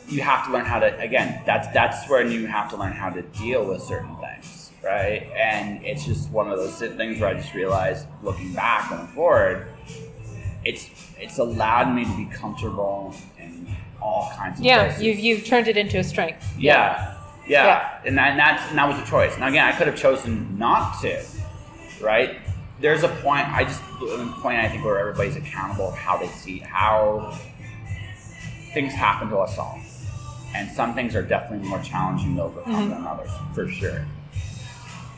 you 0.08 0.22
have 0.22 0.46
to 0.46 0.52
learn 0.52 0.64
how 0.64 0.78
to 0.80 0.98
again. 0.98 1.42
That's 1.44 1.68
that's 1.68 2.08
when 2.08 2.30
you 2.30 2.46
have 2.46 2.70
to 2.70 2.76
learn 2.76 2.92
how 2.92 3.10
to 3.10 3.20
deal 3.22 3.66
with 3.66 3.82
certain 3.82 4.16
things, 4.16 4.70
right? 4.82 5.28
And 5.37 5.84
it's 5.84 6.06
just 6.06 6.30
one 6.30 6.50
of 6.50 6.58
those 6.58 6.78
things 6.78 7.20
where 7.20 7.28
I 7.28 7.34
just 7.34 7.52
realized, 7.54 8.06
looking 8.22 8.54
back 8.54 8.90
and 8.92 9.06
forward, 9.10 9.66
it's 10.64 10.88
it's 11.20 11.38
allowed 11.38 11.94
me 11.94 12.04
to 12.06 12.16
be 12.16 12.25
comfortable 12.34 13.14
in 13.38 13.66
all 14.00 14.32
kinds 14.37 14.58
of 14.58 14.64
Yeah, 14.64 14.84
places. 14.87 15.02
you've 15.02 15.18
you've 15.18 15.44
turned 15.44 15.68
it 15.68 15.76
into 15.76 15.98
a 15.98 16.04
strength. 16.04 16.42
Yeah, 16.58 16.72
yeah, 16.75 17.16
Yeah. 17.46 18.00
and, 18.04 18.16
that, 18.18 18.30
and 18.30 18.38
that's 18.38 18.68
and 18.68 18.78
that 18.78 18.88
was 18.88 18.99
a 18.99 19.11
choice. 19.11 19.37
Now 19.38 19.49
again, 19.49 19.66
I 19.66 19.72
could 19.76 19.87
have 19.87 19.96
chosen 19.96 20.58
not 20.58 21.00
to, 21.02 21.25
right? 22.00 22.38
There's 22.80 23.02
a 23.02 23.08
point. 23.08 23.49
I 23.49 23.64
just 23.64 23.80
a 23.80 24.40
point 24.40 24.58
I 24.58 24.68
think 24.68 24.84
where 24.84 24.99
everybody's 24.99 25.37
accountable 25.37 25.88
of 25.88 25.94
how 25.94 26.18
they 26.18 26.28
see 26.28 26.58
how 26.58 27.38
things 28.72 28.92
happen 28.92 29.28
to 29.30 29.38
us 29.38 29.58
all, 29.58 29.80
and 30.54 30.70
some 30.70 30.94
things 30.94 31.14
are 31.14 31.22
definitely 31.22 31.68
more 31.68 31.80
challenging 31.80 32.37
to 32.37 32.42
overcome 32.42 32.72
mm-hmm. 32.72 32.90
than 32.90 33.06
others, 33.06 33.30
for 33.54 33.68
sure. 33.68 34.04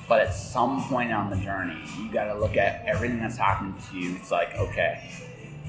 But 0.07 0.21
at 0.21 0.35
some 0.35 0.83
point 0.85 1.13
on 1.13 1.31
the 1.31 1.37
journey, 1.37 1.81
you 1.99 2.11
got 2.11 2.25
to 2.25 2.39
look 2.39 2.57
at 2.59 2.85
everything 2.85 3.21
that's 3.21 3.39
happened 3.39 3.75
to 3.91 3.97
you. 3.97 4.17
It's 4.17 4.31
like, 4.31 4.55
okay, 4.57 5.11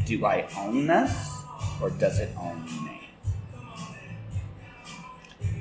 do 0.05 0.25
I 0.25 0.45
own 0.57 0.88
this, 0.88 1.31
or 1.81 1.89
does 1.91 2.19
it 2.19 2.29
own 2.38 2.65
me? 2.83 2.94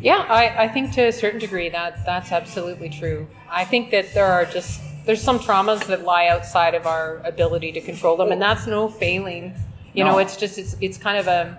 Yeah, 0.04 0.26
I, 0.28 0.64
I 0.64 0.68
think 0.68 0.92
to 0.92 1.06
a 1.06 1.12
certain 1.12 1.40
degree 1.40 1.70
that 1.70 2.04
that's 2.04 2.30
absolutely 2.30 2.90
true. 2.90 3.26
I 3.50 3.64
think 3.64 3.90
that 3.92 4.12
there 4.12 4.26
are 4.26 4.44
just 4.44 4.82
there's 5.06 5.22
some 5.22 5.38
traumas 5.38 5.86
that 5.86 6.02
lie 6.04 6.26
outside 6.26 6.74
of 6.74 6.86
our 6.86 7.22
ability 7.24 7.72
to 7.72 7.80
control 7.80 8.14
them, 8.18 8.30
and 8.30 8.40
that's 8.40 8.66
no 8.66 8.86
failing. 8.88 9.54
You 9.94 10.04
know, 10.04 10.18
it's 10.18 10.36
just 10.36 10.58
it's 10.58 10.76
it's 10.82 10.98
kind 10.98 11.16
of 11.16 11.26
a 11.26 11.58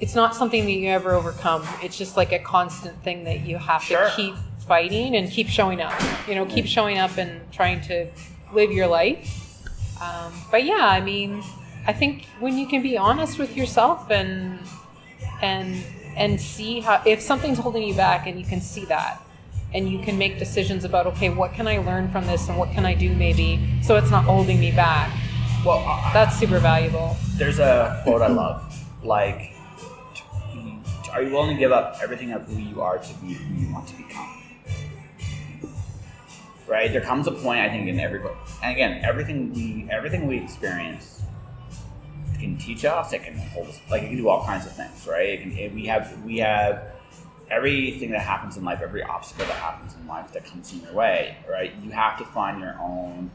it's 0.00 0.16
not 0.16 0.34
something 0.34 0.64
that 0.64 0.72
you 0.72 0.88
ever 0.88 1.12
overcome. 1.12 1.62
It's 1.80 1.96
just 1.96 2.16
like 2.16 2.32
a 2.32 2.40
constant 2.40 3.00
thing 3.04 3.22
that 3.22 3.46
you 3.46 3.56
have 3.56 3.82
Sure. 3.84 4.08
to 4.08 4.16
keep 4.16 4.34
fighting 4.66 5.14
and 5.14 5.30
keep 5.30 5.48
showing 5.48 5.80
up. 5.80 5.94
You 6.26 6.34
know, 6.34 6.44
keep 6.44 6.66
showing 6.66 6.98
up 6.98 7.18
and 7.18 7.40
trying 7.52 7.82
to 7.82 8.08
live 8.52 8.72
your 8.72 8.88
life. 8.88 9.22
Um, 10.02 10.32
but 10.50 10.64
yeah, 10.64 10.88
I 10.88 11.00
mean, 11.00 11.44
I 11.86 11.92
think 11.92 12.24
when 12.40 12.58
you 12.58 12.66
can 12.66 12.82
be 12.82 12.98
honest 12.98 13.38
with 13.38 13.56
yourself 13.56 14.10
and 14.10 14.58
and 15.40 15.84
and 16.16 16.40
see 16.40 16.80
how 16.80 17.02
if 17.06 17.20
something's 17.20 17.58
holding 17.58 17.82
you 17.82 17.94
back 17.94 18.26
and 18.26 18.38
you 18.38 18.44
can 18.44 18.60
see 18.60 18.84
that 18.86 19.20
and 19.74 19.88
you 19.88 19.98
can 20.00 20.18
make 20.18 20.38
decisions 20.38 20.84
about 20.84 21.06
okay 21.06 21.30
what 21.30 21.52
can 21.54 21.66
i 21.66 21.78
learn 21.78 22.10
from 22.10 22.26
this 22.26 22.48
and 22.48 22.58
what 22.58 22.70
can 22.72 22.84
i 22.84 22.92
do 22.94 23.14
maybe 23.14 23.58
so 23.82 23.96
it's 23.96 24.10
not 24.10 24.24
holding 24.24 24.60
me 24.60 24.70
back 24.70 25.10
Well, 25.64 25.78
I- 25.78 26.10
that's 26.12 26.36
super 26.38 26.58
valuable 26.58 27.16
there's 27.36 27.58
a 27.58 28.00
quote 28.04 28.20
I 28.22 28.28
love. 28.28 28.62
Like, 29.02 29.52
are 31.12 31.22
you 31.22 31.32
willing 31.32 31.54
to 31.56 31.58
give 31.58 31.72
up 31.72 31.98
everything 32.02 32.32
of 32.32 32.46
who 32.46 32.56
you 32.60 32.80
are 32.82 32.98
to 32.98 33.14
be 33.14 33.32
who 33.34 33.54
you 33.54 33.72
want 33.72 33.88
to 33.88 33.96
become? 33.96 34.28
Right? 36.68 36.92
There 36.92 37.00
comes 37.00 37.26
a 37.26 37.32
point, 37.32 37.60
I 37.60 37.68
think, 37.68 37.88
in 37.88 37.98
every 37.98 38.20
and 38.62 38.72
again, 38.72 39.04
everything 39.04 39.52
we 39.52 39.88
everything 39.90 40.26
we 40.28 40.38
experience 40.38 41.21
can 42.42 42.58
teach 42.58 42.84
us. 42.84 43.12
It 43.12 43.22
can 43.22 43.36
hold 43.36 43.68
us, 43.68 43.80
like 43.90 44.02
it 44.02 44.08
can 44.08 44.16
do 44.16 44.28
all 44.28 44.44
kinds 44.44 44.66
of 44.66 44.72
things, 44.74 45.06
right? 45.06 45.30
It 45.30 45.40
can, 45.42 45.52
it, 45.56 45.72
we 45.72 45.86
have 45.86 46.22
we 46.24 46.38
have 46.38 46.92
everything 47.50 48.10
that 48.10 48.22
happens 48.22 48.56
in 48.56 48.64
life, 48.64 48.80
every 48.82 49.02
obstacle 49.02 49.44
that 49.46 49.56
happens 49.56 49.94
in 49.94 50.06
life 50.06 50.32
that 50.32 50.44
comes 50.44 50.72
in 50.72 50.80
your 50.80 50.94
way, 50.94 51.36
right? 51.48 51.72
You 51.82 51.90
have 51.90 52.18
to 52.18 52.24
find 52.24 52.60
your 52.60 52.76
own. 52.80 53.30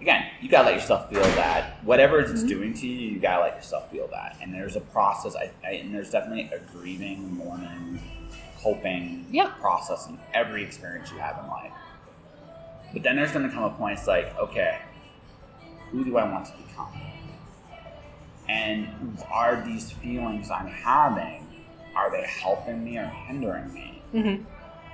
Again, 0.00 0.26
you 0.40 0.48
gotta 0.48 0.66
let 0.66 0.74
yourself 0.74 1.08
feel 1.08 1.22
that 1.22 1.82
whatever 1.84 2.18
it's 2.20 2.32
mm-hmm. 2.32 2.46
doing 2.48 2.74
to 2.74 2.86
you, 2.86 3.12
you 3.12 3.20
gotta 3.20 3.42
let 3.42 3.54
yourself 3.56 3.90
feel 3.90 4.08
that. 4.08 4.36
And 4.42 4.52
there's 4.52 4.76
a 4.76 4.80
process, 4.80 5.36
I, 5.36 5.50
I, 5.64 5.72
and 5.74 5.94
there's 5.94 6.10
definitely 6.10 6.50
a 6.52 6.58
grieving, 6.72 7.36
mourning, 7.36 8.00
coping 8.60 9.26
Yeah. 9.30 9.46
process 9.60 10.08
in 10.08 10.18
every 10.34 10.64
experience 10.64 11.10
you 11.12 11.18
have 11.18 11.38
in 11.42 11.48
life. 11.48 11.72
But 12.92 13.04
then 13.04 13.16
there's 13.16 13.32
gonna 13.32 13.50
come 13.50 13.62
a 13.62 13.70
point. 13.70 13.98
It's 13.98 14.08
like, 14.08 14.36
okay, 14.38 14.80
who 15.90 16.04
do 16.04 16.16
I 16.18 16.24
want 16.30 16.46
to 16.46 16.52
become? 16.52 17.11
And 18.52 18.88
are 19.32 19.62
these 19.64 19.90
feelings 19.90 20.50
I'm 20.50 20.66
having, 20.68 21.46
are 21.96 22.10
they 22.10 22.24
helping 22.26 22.84
me 22.84 22.98
or 22.98 23.06
hindering 23.06 23.72
me? 23.72 24.02
Mhm. 24.14 24.44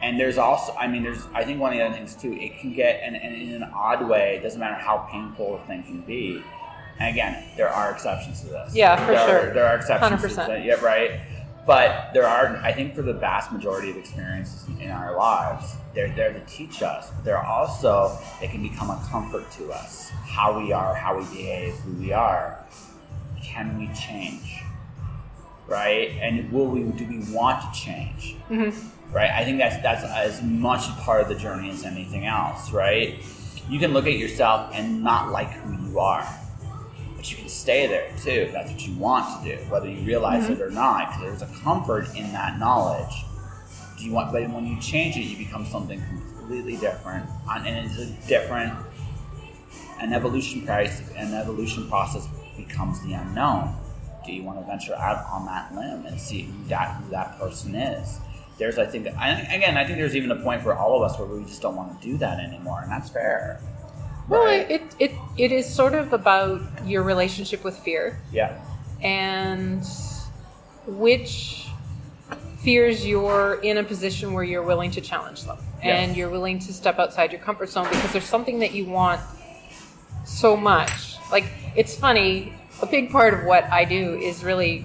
And 0.00 0.20
there's 0.20 0.38
also, 0.38 0.72
I 0.76 0.86
mean, 0.86 1.02
there's, 1.02 1.26
I 1.34 1.42
think 1.44 1.60
one 1.60 1.72
of 1.72 1.78
the 1.78 1.84
other 1.84 1.94
things 1.94 2.14
too, 2.14 2.32
it 2.32 2.60
can 2.60 2.72
get, 2.72 3.00
and, 3.02 3.16
and 3.16 3.34
in 3.34 3.60
an 3.60 3.68
odd 3.74 4.08
way, 4.08 4.36
it 4.36 4.42
doesn't 4.44 4.60
matter 4.60 4.76
how 4.76 4.98
painful 5.10 5.56
a 5.56 5.66
thing 5.66 5.82
can 5.82 6.02
be. 6.02 6.40
And 7.00 7.10
again, 7.10 7.42
there 7.56 7.68
are 7.68 7.90
exceptions 7.90 8.40
to 8.42 8.46
this. 8.46 8.74
Yeah, 8.76 8.94
for 8.96 9.12
There 9.12 9.20
are- 9.20 9.28
sure. 9.42 9.54
there 9.54 9.66
are 9.66 9.76
exceptions 9.76 10.22
100%. 10.22 10.46
to 10.46 10.52
that. 10.52 10.64
Yeah, 10.64 10.74
right. 10.74 11.20
But 11.66 12.12
there 12.14 12.26
are, 12.26 12.56
I 12.62 12.72
think, 12.72 12.94
for 12.94 13.02
the 13.02 13.12
vast 13.12 13.50
majority 13.52 13.90
of 13.90 13.96
experiences 13.96 14.66
in- 14.68 14.80
in 14.82 14.90
our 14.90 15.16
lives, 15.16 15.76
they're 15.94 16.08
there 16.14 16.32
to 16.32 16.40
teach 16.46 16.80
us. 16.82 17.10
But 17.10 17.24
they're 17.24 17.44
also, 17.44 18.16
they 18.40 18.46
can 18.46 18.62
become 18.62 18.90
a 18.90 19.00
comfort 19.10 19.50
to 19.58 19.72
us. 19.72 20.10
How 20.26 20.58
we 20.58 20.72
are, 20.72 20.94
how 20.94 21.18
we 21.18 21.24
behave, 21.24 21.74
who 21.80 21.92
we 22.00 22.12
are. 22.12 22.58
Can 23.48 23.78
we 23.78 23.88
change? 23.94 24.62
Right? 25.66 26.10
And 26.20 26.50
will 26.52 26.66
we? 26.66 26.82
Do 26.82 27.06
we 27.06 27.20
want 27.32 27.60
to 27.62 27.80
change? 27.80 28.36
Mm-hmm. 28.48 29.14
Right? 29.14 29.30
I 29.30 29.44
think 29.44 29.58
that's 29.58 29.82
that's 29.82 30.04
as 30.04 30.42
much 30.42 30.88
a 30.88 30.92
part 31.02 31.22
of 31.22 31.28
the 31.28 31.34
journey 31.34 31.70
as 31.70 31.84
anything 31.84 32.26
else. 32.26 32.72
Right? 32.72 33.24
You 33.68 33.78
can 33.78 33.92
look 33.92 34.06
at 34.06 34.16
yourself 34.16 34.70
and 34.74 35.02
not 35.02 35.30
like 35.30 35.50
who 35.50 35.88
you 35.88 35.98
are 35.98 36.26
but 37.18 37.28
you 37.32 37.36
can 37.36 37.48
stay 37.48 37.88
there 37.88 38.12
too 38.16 38.30
if 38.30 38.52
that's 38.52 38.70
what 38.70 38.86
you 38.86 38.94
want 38.94 39.42
to 39.42 39.56
do, 39.56 39.62
whether 39.64 39.88
you 39.90 40.06
realize 40.06 40.44
mm-hmm. 40.44 40.52
it 40.52 40.62
or 40.62 40.70
not. 40.70 41.08
Because 41.08 41.40
there's 41.40 41.50
a 41.50 41.60
comfort 41.62 42.06
in 42.14 42.30
that 42.30 42.60
knowledge. 42.60 43.24
Do 43.98 44.04
you 44.04 44.12
want? 44.12 44.32
But 44.32 44.48
when 44.50 44.64
you 44.64 44.80
change 44.80 45.16
it, 45.16 45.22
you 45.22 45.36
become 45.36 45.66
something 45.66 46.00
completely 46.36 46.76
different, 46.76 47.28
and 47.50 47.66
it's 47.66 47.98
a 47.98 48.06
different. 48.28 48.72
An 50.00 50.12
evolution 50.12 50.64
price, 50.64 51.02
an 51.16 51.34
evolution 51.34 51.88
process 51.88 52.28
becomes 52.58 53.00
the 53.02 53.14
unknown. 53.14 53.74
Do 54.26 54.32
you 54.32 54.42
want 54.42 54.58
to 54.60 54.66
venture 54.66 54.94
out 54.94 55.24
on 55.32 55.46
that 55.46 55.74
limb 55.74 56.04
and 56.04 56.20
see 56.20 56.42
who 56.42 56.68
that 56.68 56.96
who 56.96 57.10
that 57.10 57.38
person 57.38 57.74
is? 57.74 58.18
There's, 58.58 58.76
I 58.76 58.86
think, 58.86 59.06
I, 59.16 59.30
again, 59.54 59.76
I 59.76 59.84
think 59.86 59.98
there's 59.98 60.16
even 60.16 60.32
a 60.32 60.36
point 60.42 60.62
for 60.62 60.74
all 60.74 60.96
of 61.00 61.08
us 61.08 61.16
where 61.18 61.28
we 61.28 61.44
just 61.44 61.62
don't 61.62 61.76
want 61.76 62.00
to 62.02 62.06
do 62.06 62.18
that 62.18 62.40
anymore, 62.40 62.80
and 62.82 62.90
that's 62.90 63.08
fair. 63.08 63.60
well 64.28 64.44
Right? 64.44 64.68
it, 64.70 64.82
it 64.98 65.12
it 65.38 65.52
is 65.52 65.72
sort 65.72 65.94
of 65.94 66.12
about 66.12 66.60
your 66.84 67.02
relationship 67.04 67.62
with 67.64 67.78
fear 67.78 68.20
yeah, 68.32 68.58
and 69.00 69.84
which 70.86 71.68
fears 72.58 73.06
you're 73.06 73.60
in 73.62 73.78
a 73.78 73.84
position 73.84 74.32
where 74.32 74.42
you're 74.44 74.64
willing 74.64 74.90
to 74.90 75.00
challenge 75.00 75.44
them 75.44 75.58
and 75.82 76.08
Yes. 76.10 76.16
you're 76.16 76.28
willing 76.30 76.58
to 76.58 76.72
step 76.72 76.98
outside 76.98 77.30
your 77.32 77.40
comfort 77.40 77.68
zone 77.70 77.84
because 77.88 78.12
there's 78.12 78.24
something 78.24 78.58
that 78.58 78.72
you 78.72 78.84
want 78.86 79.20
so 80.24 80.56
much. 80.56 81.16
Like 81.30 81.44
it's 81.76 81.96
funny, 81.96 82.52
a 82.82 82.86
big 82.86 83.10
part 83.10 83.34
of 83.34 83.44
what 83.44 83.64
I 83.64 83.84
do 83.84 84.14
is 84.14 84.44
really 84.44 84.84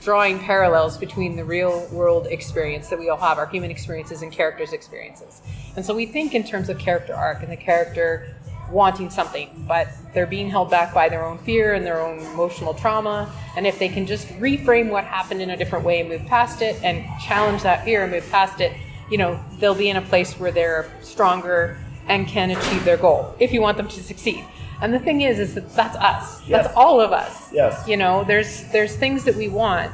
drawing 0.00 0.38
parallels 0.38 0.96
between 0.96 1.34
the 1.34 1.44
real 1.44 1.86
world 1.88 2.28
experience 2.28 2.88
that 2.88 2.98
we 2.98 3.08
all 3.08 3.16
have, 3.16 3.38
our 3.38 3.46
human 3.46 3.70
experiences 3.70 4.22
and 4.22 4.30
characters' 4.30 4.72
experiences. 4.72 5.42
And 5.74 5.84
so 5.84 5.94
we 5.94 6.06
think 6.06 6.34
in 6.34 6.44
terms 6.44 6.68
of 6.68 6.78
character 6.78 7.12
arc 7.12 7.42
and 7.42 7.50
the 7.50 7.56
character 7.56 8.34
wanting 8.70 9.10
something, 9.10 9.64
but 9.66 9.88
they're 10.14 10.26
being 10.26 10.48
held 10.48 10.70
back 10.70 10.94
by 10.94 11.08
their 11.08 11.24
own 11.24 11.38
fear 11.38 11.74
and 11.74 11.84
their 11.84 12.00
own 12.00 12.18
emotional 12.20 12.74
trauma. 12.74 13.30
And 13.56 13.66
if 13.66 13.78
they 13.78 13.88
can 13.88 14.06
just 14.06 14.28
reframe 14.28 14.90
what 14.90 15.04
happened 15.04 15.42
in 15.42 15.50
a 15.50 15.56
different 15.56 15.84
way 15.84 16.00
and 16.00 16.08
move 16.08 16.24
past 16.26 16.62
it 16.62 16.80
and 16.82 17.04
challenge 17.20 17.62
that 17.62 17.84
fear 17.84 18.02
and 18.02 18.12
move 18.12 18.28
past 18.30 18.60
it, 18.60 18.72
you 19.10 19.18
know, 19.18 19.40
they'll 19.58 19.74
be 19.74 19.88
in 19.88 19.96
a 19.96 20.02
place 20.02 20.34
where 20.34 20.50
they're 20.50 20.90
stronger 21.00 21.78
and 22.08 22.26
can 22.26 22.50
achieve 22.50 22.84
their 22.84 22.96
goal 22.96 23.34
if 23.38 23.52
you 23.52 23.60
want 23.60 23.76
them 23.76 23.88
to 23.88 24.02
succeed. 24.02 24.44
And 24.80 24.92
the 24.92 24.98
thing 24.98 25.22
is, 25.22 25.38
is 25.38 25.54
that 25.54 25.74
that's 25.74 25.96
us. 25.96 26.46
Yes. 26.46 26.64
That's 26.64 26.76
all 26.76 27.00
of 27.00 27.12
us. 27.12 27.52
Yes. 27.52 27.86
You 27.88 27.96
know, 27.96 28.24
there's 28.24 28.64
there's 28.72 28.96
things 28.96 29.24
that 29.24 29.34
we 29.34 29.48
want 29.48 29.92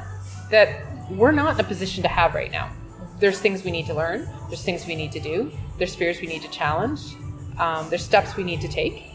that 0.51 0.85
we're 1.09 1.31
not 1.31 1.55
in 1.55 1.59
a 1.59 1.67
position 1.67 2.03
to 2.03 2.09
have 2.09 2.35
right 2.35 2.51
now. 2.51 2.71
There's 3.19 3.39
things 3.39 3.63
we 3.63 3.71
need 3.71 3.85
to 3.87 3.93
learn. 3.93 4.27
There's 4.49 4.63
things 4.63 4.85
we 4.85 4.95
need 4.95 5.11
to 5.13 5.19
do. 5.19 5.51
There's 5.77 5.95
fears 5.95 6.19
we 6.19 6.27
need 6.27 6.41
to 6.41 6.49
challenge. 6.49 7.15
Um, 7.57 7.89
there's 7.89 8.03
steps 8.03 8.35
we 8.35 8.43
need 8.43 8.61
to 8.61 8.67
take. 8.67 9.05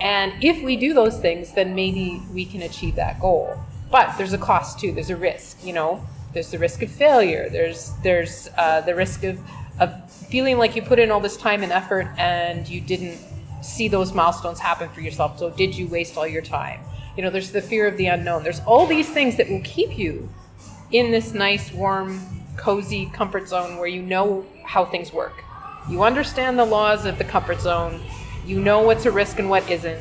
And 0.00 0.32
if 0.44 0.62
we 0.62 0.76
do 0.76 0.92
those 0.92 1.18
things, 1.18 1.52
then 1.52 1.74
maybe 1.74 2.22
we 2.32 2.44
can 2.44 2.62
achieve 2.62 2.96
that 2.96 3.18
goal. 3.20 3.58
But 3.90 4.16
there's 4.18 4.32
a 4.32 4.38
cost 4.38 4.78
too. 4.78 4.92
There's 4.92 5.10
a 5.10 5.16
risk. 5.16 5.64
You 5.64 5.72
know, 5.72 6.06
there's 6.34 6.50
the 6.50 6.58
risk 6.58 6.82
of 6.82 6.90
failure. 6.90 7.48
There's 7.48 7.92
there's 8.02 8.48
uh, 8.58 8.82
the 8.82 8.94
risk 8.94 9.24
of 9.24 9.40
of 9.78 10.10
feeling 10.10 10.58
like 10.58 10.76
you 10.76 10.82
put 10.82 10.98
in 10.98 11.10
all 11.10 11.20
this 11.20 11.36
time 11.36 11.62
and 11.62 11.72
effort 11.72 12.08
and 12.18 12.68
you 12.68 12.80
didn't 12.80 13.18
see 13.66 13.88
those 13.88 14.12
milestones 14.12 14.60
happen 14.60 14.88
for 14.90 15.00
yourself. 15.00 15.38
So 15.38 15.50
did 15.50 15.76
you 15.76 15.86
waste 15.88 16.16
all 16.16 16.26
your 16.26 16.42
time? 16.42 16.80
You 17.16 17.22
know, 17.22 17.30
there's 17.30 17.50
the 17.50 17.62
fear 17.62 17.86
of 17.86 17.96
the 17.96 18.06
unknown. 18.06 18.42
There's 18.42 18.60
all 18.60 18.86
these 18.86 19.08
things 19.08 19.36
that 19.36 19.48
will 19.48 19.62
keep 19.62 19.98
you 19.98 20.28
in 20.92 21.10
this 21.10 21.34
nice, 21.34 21.72
warm, 21.72 22.20
cozy 22.56 23.06
comfort 23.06 23.48
zone 23.48 23.78
where 23.78 23.88
you 23.88 24.02
know 24.02 24.46
how 24.64 24.84
things 24.84 25.12
work. 25.12 25.42
You 25.88 26.02
understand 26.02 26.58
the 26.58 26.64
laws 26.64 27.04
of 27.04 27.18
the 27.18 27.24
comfort 27.24 27.60
zone. 27.60 28.00
You 28.44 28.60
know 28.60 28.82
what's 28.82 29.06
a 29.06 29.10
risk 29.10 29.38
and 29.38 29.48
what 29.48 29.68
isn't. 29.70 30.00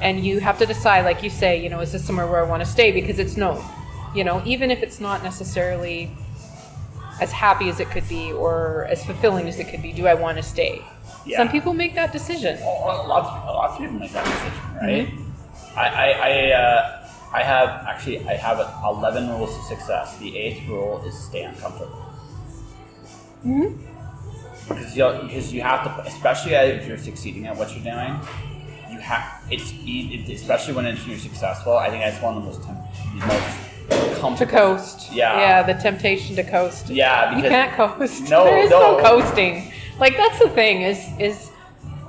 And 0.00 0.24
you 0.24 0.40
have 0.40 0.58
to 0.58 0.66
decide, 0.66 1.04
like 1.04 1.22
you 1.22 1.30
say, 1.30 1.62
you 1.62 1.68
know, 1.68 1.80
is 1.80 1.92
this 1.92 2.04
somewhere 2.04 2.26
where 2.26 2.44
I 2.44 2.48
want 2.48 2.62
to 2.62 2.68
stay? 2.68 2.92
Because 2.92 3.18
it's 3.18 3.36
known. 3.36 3.64
You 4.14 4.24
know, 4.24 4.42
even 4.44 4.70
if 4.70 4.82
it's 4.82 5.00
not 5.00 5.22
necessarily 5.22 6.10
as 7.20 7.32
happy 7.32 7.68
as 7.68 7.80
it 7.80 7.90
could 7.90 8.08
be 8.08 8.32
or 8.32 8.86
as 8.90 9.04
fulfilling 9.04 9.48
as 9.48 9.58
it 9.58 9.68
could 9.68 9.82
be, 9.82 9.92
do 9.92 10.06
I 10.06 10.14
want 10.14 10.38
to 10.38 10.42
stay? 10.42 10.82
Yeah. 11.24 11.38
Some 11.38 11.48
people 11.50 11.72
make 11.72 11.94
that 11.94 12.12
decision. 12.12 12.58
Well, 12.60 13.06
lots, 13.08 13.28
lots 13.46 13.74
of 13.74 13.78
people 13.80 13.98
make 13.98 14.12
that 14.12 14.24
decision, 14.24 14.52
right? 14.82 15.08
I, 15.76 15.88
I, 15.88 16.10
I, 16.10 16.50
uh, 16.52 17.08
I 17.32 17.42
have 17.42 17.68
actually, 17.86 18.20
I 18.28 18.34
have 18.34 18.58
eleven 18.84 19.28
rules 19.30 19.56
of 19.56 19.62
success. 19.64 20.18
The 20.18 20.36
eighth 20.36 20.68
rule 20.68 21.02
is 21.06 21.18
stay 21.18 21.44
uncomfortable. 21.44 22.02
Because 24.68 24.96
you, 24.96 25.18
because 25.22 25.52
you 25.52 25.62
have 25.62 25.84
to, 25.84 26.02
especially 26.06 26.52
if 26.52 26.86
you're 26.86 26.98
succeeding 26.98 27.46
at 27.46 27.56
what 27.56 27.74
you're 27.74 27.84
doing, 27.84 28.18
you 28.90 28.98
have. 28.98 29.42
It's 29.50 29.72
easy, 29.72 30.32
especially 30.32 30.74
when 30.74 30.86
it's, 30.86 31.06
you're 31.06 31.18
successful. 31.18 31.76
I 31.76 31.90
think 31.90 32.02
that's 32.02 32.22
one 32.22 32.36
of 32.36 32.42
the 32.42 32.48
most, 32.48 32.62
the 32.62 34.28
most 34.28 34.38
To 34.38 34.46
coast. 34.46 35.12
Yeah. 35.12 35.38
Yeah, 35.38 35.62
the 35.62 35.74
temptation 35.74 36.36
to 36.36 36.44
coast. 36.44 36.88
Yeah, 36.90 37.36
you 37.36 37.42
can't 37.42 37.72
coast. 37.72 38.30
No, 38.30 38.44
there 38.48 38.58
is 38.58 38.70
no. 38.70 38.98
no. 38.98 39.02
coasting. 39.02 39.71
Like 39.98 40.16
that's 40.16 40.38
the 40.38 40.48
thing 40.48 40.82
is 40.82 41.08
is, 41.18 41.50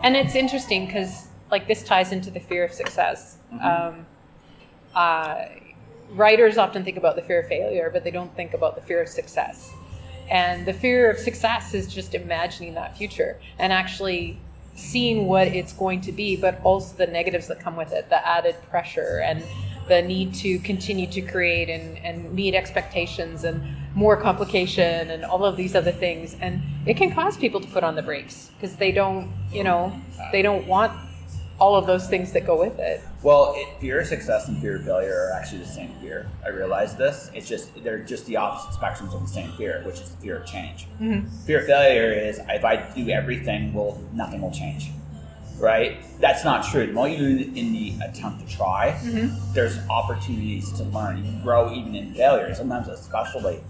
and 0.02 0.16
it's 0.16 0.36
interesting 0.36 0.86
because 0.86 1.28
like 1.52 1.68
this 1.68 1.84
ties 1.84 2.12
into 2.12 2.32
the 2.32 2.40
fear 2.40 2.64
of 2.64 2.72
success. 2.72 3.38
Mm-hmm. 3.54 3.66
Um, 3.66 4.06
uh, 4.96 5.46
writers 6.12 6.58
often 6.58 6.84
think 6.84 6.98
about 6.98 7.16
the 7.16 7.22
fear 7.22 7.42
of 7.42 7.48
failure, 7.48 7.90
but 7.92 8.04
they 8.04 8.12
don't 8.12 8.36
think 8.36 8.54
about 8.54 8.76
the 8.76 8.82
fear 8.82 9.02
of 9.02 9.08
success. 9.08 9.72
And 10.30 10.66
the 10.66 10.74
fear 10.74 11.12
of 11.12 11.20
success 11.20 11.74
is 11.74 11.94
just 11.94 12.16
imagining 12.16 12.74
that 12.76 12.98
future 12.98 13.40
and 13.60 13.74
actually 13.74 14.40
seeing 14.76 15.28
what 15.28 15.48
it's 15.48 15.74
going 15.74 16.02
to 16.02 16.12
be, 16.12 16.36
but 16.36 16.60
also 16.64 16.96
the 16.96 17.08
negatives 17.08 17.48
that 17.48 17.60
come 17.60 17.76
with 17.76 17.92
it, 17.92 18.10
the 18.10 18.28
added 18.28 18.56
pressure 18.70 19.22
and 19.24 19.44
the 19.88 20.02
need 20.02 20.34
to 20.34 20.60
continue 20.60 21.06
to 21.08 21.22
create 21.22 21.70
and, 21.70 21.98
and 22.00 22.34
meet 22.34 22.56
expectations 22.56 23.44
and 23.44 23.62
more 23.96 24.18
complication 24.18 25.10
and 25.12 25.24
all 25.24 25.46
of 25.46 25.56
these 25.56 25.76
other 25.76 25.92
things. 25.92 26.36
And 26.42 26.62
it 26.86 26.98
can 26.98 27.14
cause 27.14 27.38
people 27.38 27.60
to 27.62 27.68
put 27.68 27.84
on 27.84 27.96
the 27.96 28.02
brakes 28.02 28.52
because 28.56 28.76
they 28.76 28.92
don't, 28.92 29.32
you 29.52 29.64
know, 29.64 29.94
they 30.32 30.42
don't 30.42 30.68
want 30.68 30.92
all 31.60 31.76
of 31.76 31.86
those 31.86 32.08
things 32.10 32.34
that 32.34 32.46
go 32.46 32.60
with 32.60 32.80
it. 32.80 33.00
Well, 33.22 33.54
it, 33.56 33.80
fear 33.80 34.02
of 34.02 34.08
success 34.08 34.48
and 34.48 34.60
fear 34.60 34.78
of 34.78 34.84
failure 34.86 35.14
are 35.30 35.34
actually 35.40 35.60
the 35.60 35.68
same 35.68 35.92
fear. 36.02 36.28
I 36.44 36.50
realize 36.50 36.96
this. 36.98 37.30
It's 37.34 37.48
just 37.48 37.82
they're 37.84 38.00
just 38.00 38.26
the 38.26 38.38
opposite 38.38 38.78
spectrums 38.78 39.14
of 39.14 39.22
the 39.22 39.28
same 39.28 39.52
fear, 39.54 39.82
which 39.86 40.00
is 40.02 40.10
the 40.10 40.18
fear 40.18 40.38
of 40.38 40.46
change. 40.46 40.88
Mhm. 41.00 41.30
Fear 41.46 41.60
of 41.62 41.66
failure 41.68 42.12
is 42.12 42.40
if 42.50 42.66
I 42.66 42.78
do 42.96 43.08
everything, 43.10 43.74
well, 43.74 44.02
nothing 44.14 44.42
will 44.42 44.52
change. 44.52 44.90
Right? 45.60 46.00
That's 46.20 46.44
not 46.44 46.66
true. 46.66 46.88
The 46.88 46.94
more 46.94 47.08
you 47.08 47.18
do 47.46 47.52
in 47.56 47.72
the 47.72 47.94
attempt 48.04 48.46
to 48.46 48.54
try, 48.58 49.00
there's 49.54 49.78
opportunities 49.90 50.72
to 50.74 50.84
learn. 50.86 51.18
You 51.20 51.24
can 51.24 51.44
grow 51.44 51.72
even 51.72 51.96
in 51.96 52.14
failure. 52.16 52.54
Sometimes, 52.56 52.88
especially 52.90 53.62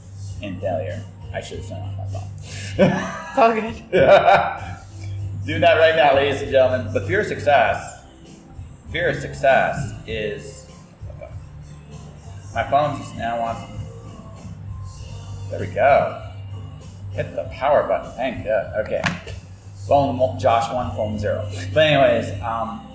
in 0.43 0.59
failure. 0.59 1.03
I 1.33 1.41
should 1.41 1.57
have 1.59 1.67
said 1.67 1.77
it 1.77 1.83
on 1.83 1.97
myself. 1.97 2.29
It's 2.77 3.38
all 3.38 3.53
good. 3.53 3.73
Do 5.45 5.59
that 5.59 5.73
right 5.77 5.95
now, 5.95 6.15
ladies 6.15 6.41
and 6.41 6.51
gentlemen. 6.51 6.93
But 6.93 7.07
fear 7.07 7.21
of 7.21 7.27
success, 7.27 8.03
fear 8.91 9.09
of 9.09 9.15
success 9.17 9.93
is. 10.07 10.67
My 12.53 12.63
phone 12.69 13.00
just 13.00 13.15
now 13.15 13.39
wants. 13.39 13.62
There 15.50 15.59
we 15.59 15.67
go. 15.67 16.31
Hit 17.13 17.35
the 17.35 17.45
power 17.51 17.88
button. 17.88 18.12
Thank 18.12 18.45
God. 18.45 18.85
Okay. 18.85 19.01
Phone 19.88 20.39
Josh 20.39 20.71
one, 20.73 20.95
phone 20.95 21.17
zero. 21.19 21.50
But 21.73 21.88
anyways, 21.88 22.41
um, 22.41 22.88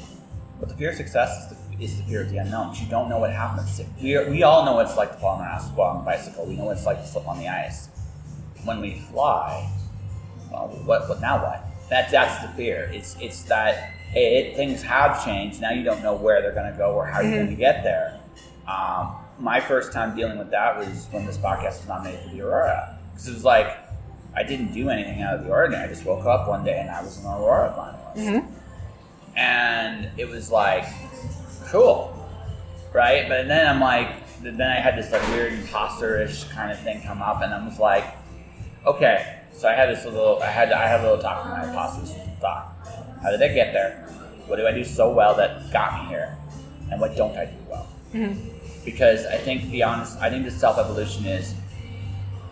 but 0.61 0.69
the 0.69 0.75
fear 0.77 0.91
of 0.91 0.97
success 0.97 1.45
is 1.45 1.49
the, 1.51 1.58
is 1.81 1.97
the 1.97 2.03
fear 2.05 2.23
of 2.23 2.31
the 2.31 2.39
unknown. 2.39 2.75
You 2.75 2.87
don't 2.89 3.09
know 3.09 3.19
what 3.19 3.33
happens. 3.33 3.81
We, 4.03 4.17
are, 4.17 4.29
we 4.29 4.43
all 4.43 4.65
know 4.65 4.75
what 4.75 4.87
it's 4.87 4.97
like 4.97 5.13
to 5.13 5.19
fall 5.19 5.37
on 5.37 5.43
our 5.43 5.47
ass 5.47 5.71
while 5.71 5.97
on 5.97 6.03
a 6.03 6.05
bicycle. 6.05 6.47
We 6.47 6.57
know 6.57 6.65
what 6.65 6.77
it's 6.77 6.87
like 6.87 7.01
to 7.01 7.07
slip 7.07 7.27
on 7.29 7.39
the 7.39 7.49
ice. 7.49 7.89
When 8.65 8.81
we 8.81 8.99
fly, 9.13 9.71
well, 10.51 10.69
what, 10.85 11.09
what 11.09 11.21
now? 11.21 11.43
What? 11.43 11.65
That 11.91 12.11
that's 12.11 12.43
the 12.43 12.49
fear. 12.55 12.91
It's 12.93 13.17
it's 13.21 13.43
that 13.45 13.93
it, 14.15 14.57
things 14.57 14.83
have 14.83 15.25
changed. 15.25 15.61
Now 15.61 15.71
you 15.71 15.85
don't 15.85 16.03
know 16.03 16.15
where 16.15 16.43
they're 16.43 16.53
going 16.55 16.71
to 16.71 16.77
go 16.77 16.93
or 16.95 17.07
how 17.07 17.21
you're 17.21 17.33
going 17.33 17.49
to 17.51 17.55
get 17.55 17.83
there. 17.85 18.21
Um, 18.67 19.15
my 19.39 19.61
first 19.61 19.93
time 19.93 20.17
dealing 20.17 20.39
with 20.39 20.51
that 20.51 20.77
was 20.77 21.07
when 21.13 21.25
this 21.25 21.39
podcast 21.39 21.79
was 21.79 21.89
nominated 21.89 22.23
for 22.25 22.37
the 22.37 22.43
Aurora 22.43 22.99
because 23.13 23.29
it 23.29 23.35
was 23.35 23.45
like 23.45 23.79
I 24.35 24.43
didn't 24.43 24.73
do 24.73 24.91
anything 24.91 25.23
out 25.23 25.37
of 25.37 25.45
the 25.45 25.51
ordinary. 25.51 25.85
I 25.85 25.89
just 25.89 26.05
woke 26.05 26.27
up 26.27 26.49
one 26.49 26.65
day 26.65 26.81
and 26.81 26.91
I 26.91 27.03
was 27.03 27.19
an 27.19 27.27
Aurora 27.27 27.73
finalist, 28.17 28.17
and 29.37 30.11
it 30.19 30.29
was 30.29 30.51
like 30.51 30.85
cool, 31.71 32.29
right? 32.93 33.29
But 33.29 33.49
then 33.49 33.67
I'm 33.67 33.81
like, 33.81 34.15
then 34.43 34.61
I 34.63 34.81
had 34.81 34.97
this 34.97 35.11
like 35.13 35.27
weird 35.29 35.53
imposter-ish 35.55 36.45
kind 36.45 36.71
of 36.73 36.79
thing 36.81 37.03
come 37.03 37.23
up, 37.23 37.43
and 37.43 37.53
I 37.53 37.65
was 37.65 37.79
like, 37.79 38.05
okay. 38.87 39.35
So 39.53 39.69
I 39.69 39.73
had 39.73 39.89
this 39.89 40.05
little, 40.05 40.41
I 40.43 40.47
had, 40.51 40.71
I 40.73 40.87
had 40.87 41.01
a 41.01 41.03
little 41.03 41.19
talk 41.19 41.45
with 41.45 41.53
my 41.53 41.67
imposter 41.69 42.07
thought. 42.41 42.75
How 43.23 43.31
did 43.31 43.43
I 43.43 43.49
get 43.53 43.73
there? 43.73 44.07
What 44.47 44.57
do 44.57 44.67
I 44.67 44.73
do 44.73 44.85
so 44.85 45.13
well 45.13 45.35
that 45.37 45.73
got 45.73 46.03
me 46.05 46.09
here? 46.11 46.37
And 46.91 47.01
what 47.01 47.17
don't 47.17 47.37
I 47.37 47.47
do 47.47 47.57
well? 47.69 47.89
Mm-hmm. 48.15 48.85
Because 48.85 49.27
I 49.27 49.37
think 49.37 49.69
the 49.71 49.83
honest, 49.83 50.17
I 50.21 50.31
think 50.31 50.45
the 50.45 50.51
self 50.51 50.79
evolution 50.79 51.27
is, 51.27 51.55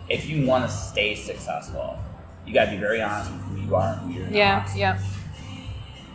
if 0.09 0.27
you 0.29 0.45
want 0.45 0.65
to 0.65 0.71
stay 0.71 1.15
successful, 1.15 1.97
you 2.45 2.53
got 2.53 2.65
to 2.65 2.71
be 2.71 2.77
very 2.77 3.01
honest 3.01 3.31
with 3.31 3.41
who 3.41 3.61
you 3.61 3.75
are 3.75 3.93
and 3.93 4.13
who 4.13 4.19
you're 4.19 4.29
Yeah, 4.29 4.59
not 4.67 4.75
yeah. 4.77 4.99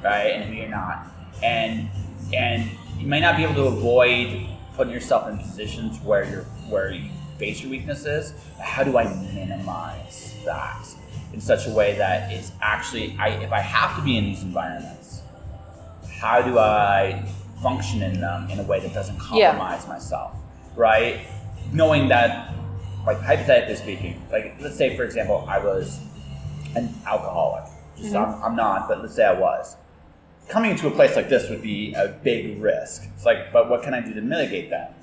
right? 0.02 0.26
And 0.32 0.44
who 0.44 0.54
you're 0.60 0.68
not. 0.68 1.06
And 1.42 1.88
and 2.32 2.70
you 3.02 3.08
may 3.08 3.18
not 3.18 3.36
be 3.36 3.42
able 3.42 3.54
to 3.54 3.64
avoid 3.64 4.46
putting 4.76 4.92
yourself 4.92 5.28
in 5.28 5.36
positions 5.36 5.98
where 6.00 6.24
you're 6.24 6.44
where 6.68 6.92
you 6.92 7.10
face 7.36 7.60
your 7.60 7.70
weaknesses. 7.70 8.32
But 8.56 8.64
how 8.64 8.84
do 8.84 8.96
I 8.96 9.04
minimize 9.34 10.36
that 10.44 10.86
in 11.32 11.40
such 11.40 11.66
a 11.66 11.70
way 11.70 11.96
that 11.98 12.30
it's 12.32 12.52
actually 12.60 13.16
I 13.18 13.30
if 13.30 13.52
I 13.52 13.58
have 13.58 13.96
to 13.96 14.02
be 14.02 14.16
in 14.16 14.24
these 14.24 14.42
environments, 14.42 15.22
how 16.20 16.42
do 16.42 16.58
I 16.60 17.24
function 17.60 18.02
in 18.02 18.20
them 18.20 18.48
in 18.50 18.60
a 18.60 18.62
way 18.62 18.78
that 18.78 18.94
doesn't 18.94 19.18
Yeah. 19.32 19.50
compromise 19.50 19.88
myself? 19.88 20.36
Right? 20.76 21.26
Knowing 21.72 22.06
that 22.08 22.54
like 23.04 23.20
hypothetically 23.20 23.74
speaking, 23.74 24.22
like 24.30 24.54
let's 24.60 24.76
say 24.76 24.96
for 24.96 25.02
example 25.02 25.44
I 25.48 25.58
was 25.58 26.00
an 26.76 26.94
alcoholic. 27.04 27.64
Just, 27.96 28.14
mm-hmm. 28.14 28.42
I'm, 28.44 28.52
I'm 28.52 28.56
not, 28.56 28.88
but 28.88 29.02
let's 29.02 29.16
say 29.16 29.24
I 29.24 29.32
was. 29.38 29.76
Coming 30.48 30.72
into 30.72 30.86
a 30.86 30.90
place 30.90 31.16
like 31.16 31.28
this 31.28 31.48
would 31.48 31.62
be 31.62 31.94
a 31.94 32.08
big 32.08 32.60
risk. 32.60 33.04
It's 33.14 33.24
like, 33.24 33.52
but 33.52 33.70
what 33.70 33.82
can 33.82 33.94
I 33.94 34.00
do 34.00 34.12
to 34.14 34.20
mitigate 34.20 34.70
that? 34.70 34.94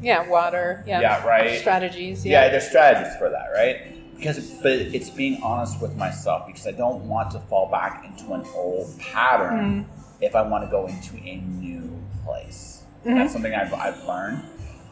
Yeah, 0.00 0.28
water. 0.28 0.84
Yeah. 0.86 1.00
Yeah, 1.00 1.26
right. 1.26 1.58
Strategies. 1.58 2.24
Yeah, 2.24 2.44
Yeah. 2.44 2.50
there's 2.50 2.68
strategies 2.68 3.16
for 3.16 3.28
that, 3.30 3.48
right? 3.52 3.94
Because, 4.16 4.38
but 4.62 4.72
it's 4.72 5.10
being 5.10 5.42
honest 5.42 5.80
with 5.80 5.96
myself 5.96 6.46
because 6.46 6.66
I 6.66 6.72
don't 6.72 7.08
want 7.08 7.30
to 7.32 7.40
fall 7.40 7.68
back 7.70 8.04
into 8.04 8.32
an 8.34 8.44
old 8.54 8.96
pattern 8.98 9.86
if 10.20 10.34
I 10.36 10.42
want 10.42 10.64
to 10.64 10.70
go 10.70 10.86
into 10.86 11.16
a 11.16 11.36
new 11.36 12.00
place. 12.24 12.82
That's 13.04 13.32
something 13.32 13.54
I've, 13.54 13.72
I've 13.74 14.04
learned. 14.04 14.42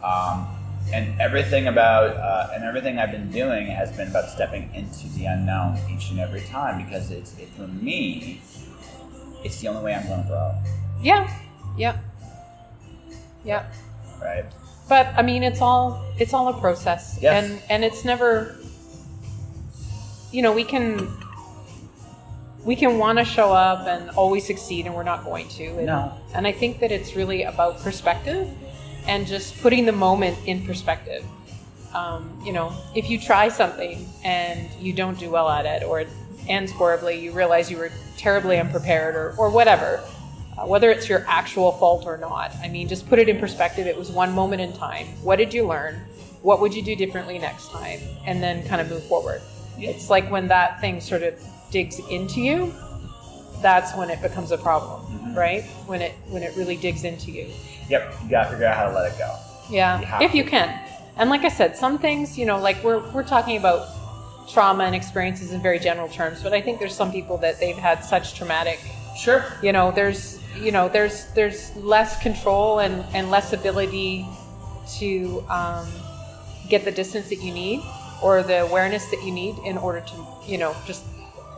Um, 0.02 0.46
and 0.92 1.20
everything 1.20 1.66
about 1.66 2.16
uh, 2.16 2.50
and 2.54 2.62
everything 2.62 2.98
I've 2.98 3.10
been 3.10 3.30
doing 3.32 3.66
has 3.66 3.90
been 3.96 4.06
about 4.08 4.30
stepping 4.30 4.72
into 4.74 5.08
the 5.18 5.24
unknown 5.26 5.78
each 5.92 6.10
and 6.10 6.20
every 6.20 6.42
time 6.42 6.84
because 6.84 7.10
it's 7.10 7.36
it, 7.38 7.48
for 7.48 7.66
me, 7.66 8.40
it's 9.46 9.60
the 9.60 9.68
only 9.68 9.82
way 9.82 9.94
I'm 9.94 10.06
going 10.06 10.22
to 10.22 10.28
grow, 10.28 10.54
yeah. 11.02 11.30
Yeah. 11.78 11.98
Yeah. 13.44 13.64
right? 14.22 14.44
But 14.88 15.06
I 15.16 15.22
mean, 15.22 15.42
it's 15.42 15.60
all 15.60 16.04
it's 16.18 16.32
all 16.34 16.48
a 16.48 16.58
process, 16.60 17.18
Yes. 17.20 17.44
and 17.44 17.62
and 17.70 17.84
it's 17.84 18.04
never. 18.04 18.56
You 20.32 20.42
know, 20.42 20.52
we 20.52 20.64
can 20.64 21.08
we 22.64 22.74
can 22.76 22.98
want 22.98 23.18
to 23.18 23.24
show 23.24 23.52
up 23.52 23.86
and 23.86 24.10
always 24.10 24.44
succeed, 24.46 24.86
and 24.86 24.94
we're 24.94 25.04
not 25.04 25.24
going 25.24 25.48
to. 25.50 25.64
And, 25.78 25.86
No. 25.86 26.12
And 26.34 26.46
I 26.46 26.52
think 26.52 26.80
that 26.80 26.90
it's 26.92 27.14
really 27.14 27.42
about 27.44 27.78
perspective, 27.80 28.48
and 29.06 29.26
just 29.26 29.60
putting 29.62 29.86
the 29.86 29.92
moment 29.92 30.36
in 30.46 30.66
perspective. 30.66 31.24
Um, 31.94 32.42
you 32.44 32.52
know, 32.52 32.72
if 32.94 33.08
you 33.08 33.18
try 33.18 33.48
something 33.48 34.06
and 34.24 34.68
you 34.80 34.92
don't 34.92 35.18
do 35.18 35.30
well 35.30 35.48
at 35.48 35.64
it, 35.66 35.82
or 35.84 36.04
ends 36.48 36.72
horribly, 36.72 37.18
you 37.18 37.32
realize 37.32 37.70
you 37.70 37.78
were 37.78 37.90
terribly 38.16 38.58
unprepared, 38.58 39.14
or 39.14 39.34
or 39.38 39.50
whatever 39.50 40.02
uh, 40.58 40.64
whether 40.66 40.90
it's 40.90 41.08
your 41.08 41.24
actual 41.28 41.72
fault 41.72 42.06
or 42.06 42.16
not. 42.16 42.54
I 42.62 42.68
mean, 42.68 42.88
just 42.88 43.08
put 43.08 43.18
it 43.18 43.28
in 43.28 43.38
perspective. 43.38 43.86
It 43.86 43.96
was 43.96 44.10
one 44.10 44.32
moment 44.32 44.62
in 44.62 44.72
time. 44.72 45.06
What 45.22 45.36
did 45.36 45.52
you 45.52 45.66
learn? 45.66 45.96
What 46.42 46.60
would 46.60 46.72
you 46.74 46.82
do 46.82 46.96
differently 46.96 47.38
next 47.38 47.70
time? 47.70 48.00
And 48.24 48.42
then 48.42 48.66
kind 48.66 48.80
of 48.80 48.88
move 48.88 49.04
forward. 49.04 49.42
It's 49.78 50.08
like 50.08 50.30
when 50.30 50.48
that 50.48 50.80
thing 50.80 51.00
sort 51.00 51.22
of 51.22 51.34
digs 51.70 51.98
into 52.10 52.40
you, 52.40 52.72
that's 53.60 53.94
when 53.96 54.08
it 54.10 54.22
becomes 54.22 54.50
a 54.52 54.58
problem, 54.58 55.34
right? 55.34 55.64
When 55.86 56.00
it 56.00 56.12
when 56.28 56.42
it 56.42 56.56
really 56.56 56.76
digs 56.76 57.04
into 57.04 57.30
you. 57.30 57.50
Yep, 57.90 58.14
you 58.24 58.30
got 58.30 58.44
to 58.44 58.50
figure 58.50 58.66
out 58.66 58.76
how 58.76 58.88
to 58.88 58.94
let 58.94 59.12
it 59.12 59.18
go. 59.18 59.38
Yeah, 59.68 60.20
You 60.20 60.24
if 60.26 60.32
to. 60.32 60.38
you 60.38 60.44
can. 60.44 60.80
And 61.18 61.28
like 61.30 61.44
I 61.44 61.48
said, 61.48 61.76
some 61.76 61.98
things, 61.98 62.38
you 62.38 62.46
know, 62.46 62.58
like 62.58 62.82
we're 62.82 63.00
we're 63.12 63.22
talking 63.24 63.56
about 63.58 63.88
trauma 64.48 64.84
and 64.84 64.94
experiences 64.94 65.52
in 65.52 65.60
very 65.60 65.78
general 65.78 66.08
terms, 66.08 66.42
but 66.42 66.52
I 66.52 66.60
think 66.60 66.78
there's 66.78 66.94
some 66.94 67.10
people 67.12 67.36
that 67.38 67.58
they've 67.60 67.76
had 67.76 68.04
such 68.04 68.34
traumatic 68.34 68.78
Sure. 69.16 69.44
you 69.62 69.72
know 69.72 69.90
there's 69.92 70.38
you 70.60 70.70
know 70.72 70.88
there's 70.90 71.26
there's 71.34 71.74
less 71.76 72.20
control 72.22 72.80
and 72.80 73.02
and 73.14 73.30
less 73.30 73.52
ability 73.54 74.26
to 74.98 75.40
um, 75.48 75.88
get 76.68 76.84
the 76.84 76.92
distance 76.92 77.28
that 77.30 77.40
you 77.42 77.52
need 77.52 77.80
or 78.22 78.42
the 78.42 78.60
awareness 78.62 79.06
that 79.06 79.22
you 79.24 79.32
need 79.32 79.56
in 79.64 79.76
order 79.78 80.00
to 80.00 80.26
you 80.46 80.58
know 80.58 80.76
just 80.86 81.04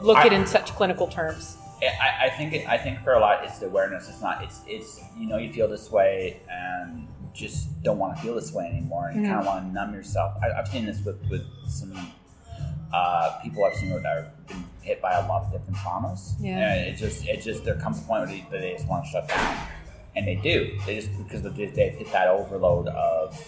look 0.03 0.17
I- 0.17 0.27
at 0.27 0.33
it 0.33 0.37
in 0.37 0.47
such 0.47 0.71
clinical 0.77 1.07
terms 1.09 1.57
I, 1.81 2.27
I 2.27 2.31
think 2.31 2.53
it, 2.55 2.69
I 2.69 2.77
think 2.77 3.03
for 3.05 3.13
a 3.13 3.21
lot 3.21 3.45
it's 3.45 3.61
the 3.61 3.67
awareness. 3.67 4.09
It's 4.09 4.21
not. 4.21 4.43
It's 4.43 4.63
it's 4.67 5.01
you 5.17 5.29
know 5.29 5.37
you 5.39 5.53
feel 5.53 5.69
this 5.69 5.93
way 5.93 6.41
and 6.51 7.07
just 7.33 7.81
don't 7.85 7.99
want 7.99 8.17
to 8.17 8.21
feel 8.23 8.35
this 8.35 8.53
way 8.53 8.67
anymore, 8.67 9.07
and 9.09 9.19
Mm-hmm. 9.21 9.27
kind 9.33 9.41
of 9.41 9.47
want 9.47 9.65
to 9.69 9.73
numb 9.73 9.95
yourself. 9.95 10.35
I, 10.43 10.51
I've 10.59 10.67
seen 10.67 10.87
this 10.87 11.01
with 11.05 11.21
with 11.31 11.45
some 11.69 11.93
uh, 12.93 13.39
people 13.43 13.65
I've 13.65 13.75
seen 13.75 13.91
that 13.91 14.05
have 14.05 14.47
been 14.49 14.65
hit 14.83 15.01
by 15.03 15.13
a 15.13 15.27
lot 15.29 15.43
of 15.45 15.53
different 15.53 15.77
traumas. 15.77 16.35
Yeah. 16.41 16.75
and 16.75 16.89
it 16.89 16.97
just 16.97 17.27
it 17.27 17.43
just 17.43 17.65
there 17.65 17.77
comes 17.77 17.99
a 17.99 18.03
point 18.03 18.21
where 18.27 18.29
they, 18.29 18.47
they 18.51 18.73
just 18.73 18.89
want 18.89 19.05
to 19.05 19.11
shut 19.11 19.29
down, 19.29 19.57
and 20.17 20.27
they 20.27 20.37
do. 20.37 20.79
They 20.87 20.97
just 20.97 21.11
because 21.19 21.43
they've 21.43 21.53
hit 21.75 22.13
that 22.13 22.29
overload 22.29 22.89
of 22.89 23.39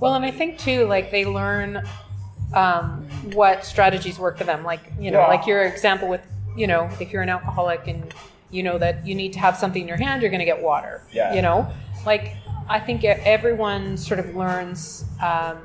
well 0.00 0.14
and 0.14 0.24
i 0.24 0.30
think 0.30 0.58
too 0.58 0.84
like 0.86 1.10
they 1.10 1.24
learn 1.24 1.82
um, 2.54 3.08
what 3.32 3.64
strategies 3.64 4.18
work 4.18 4.36
for 4.38 4.44
them 4.44 4.64
like 4.64 4.80
you 4.98 5.10
know 5.10 5.20
Yeah. 5.20 5.26
like 5.28 5.46
your 5.46 5.62
example 5.64 6.08
with 6.08 6.20
you 6.56 6.66
know 6.66 6.88
if 7.00 7.12
you're 7.12 7.22
an 7.22 7.28
alcoholic 7.28 7.86
and 7.88 8.12
you 8.50 8.62
know 8.62 8.78
that 8.78 9.06
you 9.06 9.14
need 9.14 9.32
to 9.34 9.38
have 9.38 9.56
something 9.56 9.82
in 9.82 9.88
your 9.88 9.96
hand 9.96 10.22
you're 10.22 10.30
going 10.30 10.40
to 10.40 10.44
get 10.46 10.62
water 10.62 11.02
Yeah. 11.12 11.34
you 11.34 11.42
know 11.42 11.70
like 12.06 12.34
i 12.68 12.78
think 12.80 13.04
everyone 13.04 13.96
sort 13.96 14.20
of 14.20 14.34
learns 14.34 15.04
um, 15.22 15.58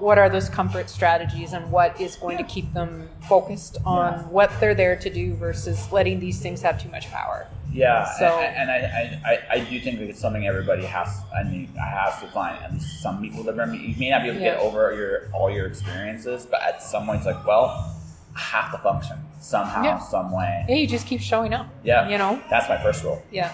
what 0.00 0.18
are 0.18 0.28
those 0.28 0.48
comfort 0.48 0.88
strategies 0.88 1.52
and 1.52 1.70
what 1.70 2.00
is 2.00 2.16
going 2.16 2.38
to 2.38 2.44
keep 2.44 2.72
them 2.72 3.08
focused 3.28 3.78
on 3.84 4.12
Yeah. 4.12 4.22
what 4.28 4.50
they're 4.60 4.74
there 4.74 4.96
to 4.96 5.10
do 5.10 5.34
versus 5.34 5.90
letting 5.92 6.20
these 6.20 6.40
things 6.40 6.62
have 6.62 6.80
too 6.82 6.88
much 6.90 7.10
power 7.10 7.46
Yeah, 7.72 8.04
So- 8.18 8.38
and, 8.38 8.70
and 8.70 8.70
I, 8.70 9.20
I, 9.30 9.54
I, 9.56 9.58
do 9.60 9.78
think 9.80 9.98
that 9.98 10.08
it's 10.08 10.18
something 10.20 10.46
everybody 10.46 10.84
has. 10.86 11.08
I 11.38 11.42
mean, 11.42 11.68
I 11.80 11.84
have 11.86 12.18
to 12.22 12.26
find 12.28 12.56
at 12.64 12.72
least 12.72 13.02
some 13.02 13.20
people 13.20 13.42
that 13.44 13.58
are. 13.58 13.66
You 13.74 13.94
may 13.98 14.08
not 14.10 14.22
be 14.22 14.28
able 14.28 14.38
to 14.38 14.44
get 14.44 14.58
over 14.58 14.94
your 14.94 15.28
all 15.34 15.50
your 15.50 15.66
experiences, 15.66 16.46
but 16.50 16.62
at 16.62 16.82
some 16.82 17.04
point, 17.04 17.18
it's 17.18 17.26
like, 17.26 17.46
well, 17.46 17.94
I 18.34 18.40
have 18.40 18.72
to 18.72 18.78
function 18.78 19.18
somehow, 19.40 19.82
Yeah. 19.82 19.98
some 19.98 20.32
way. 20.32 20.64
yeah 20.68 20.76
you 20.76 20.86
just 20.86 21.06
keep 21.06 21.20
showing 21.20 21.52
up 21.52 21.66
Yeah, 21.84 22.08
you 22.08 22.16
know 22.18 22.40
that's 22.48 22.68
my 22.70 22.78
first 22.82 23.04
rule. 23.04 23.22
yeah 23.30 23.52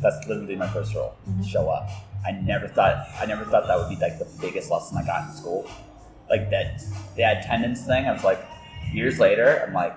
That's 0.00 0.16
literally 0.26 0.56
my 0.56 0.68
first 0.68 0.94
rule. 0.94 1.14
Mhm. 1.28 1.44
Show 1.46 1.68
up. 1.68 1.88
I 2.26 2.32
never 2.32 2.68
thought 2.68 3.06
I 3.20 3.26
never 3.26 3.44
thought 3.44 3.66
that 3.66 3.76
would 3.78 3.88
be 3.88 3.96
like 3.96 4.18
the 4.18 4.28
biggest 4.40 4.70
lesson 4.70 4.98
I 4.98 5.04
got 5.06 5.28
in 5.28 5.34
school. 5.34 5.68
Like 6.28 6.50
that 6.50 6.82
the 7.16 7.22
attendance 7.22 7.84
thing. 7.86 8.06
I 8.06 8.12
was 8.12 8.24
like, 8.24 8.40
years 8.92 9.18
later, 9.18 9.64
I'm 9.66 9.72
like, 9.74 9.94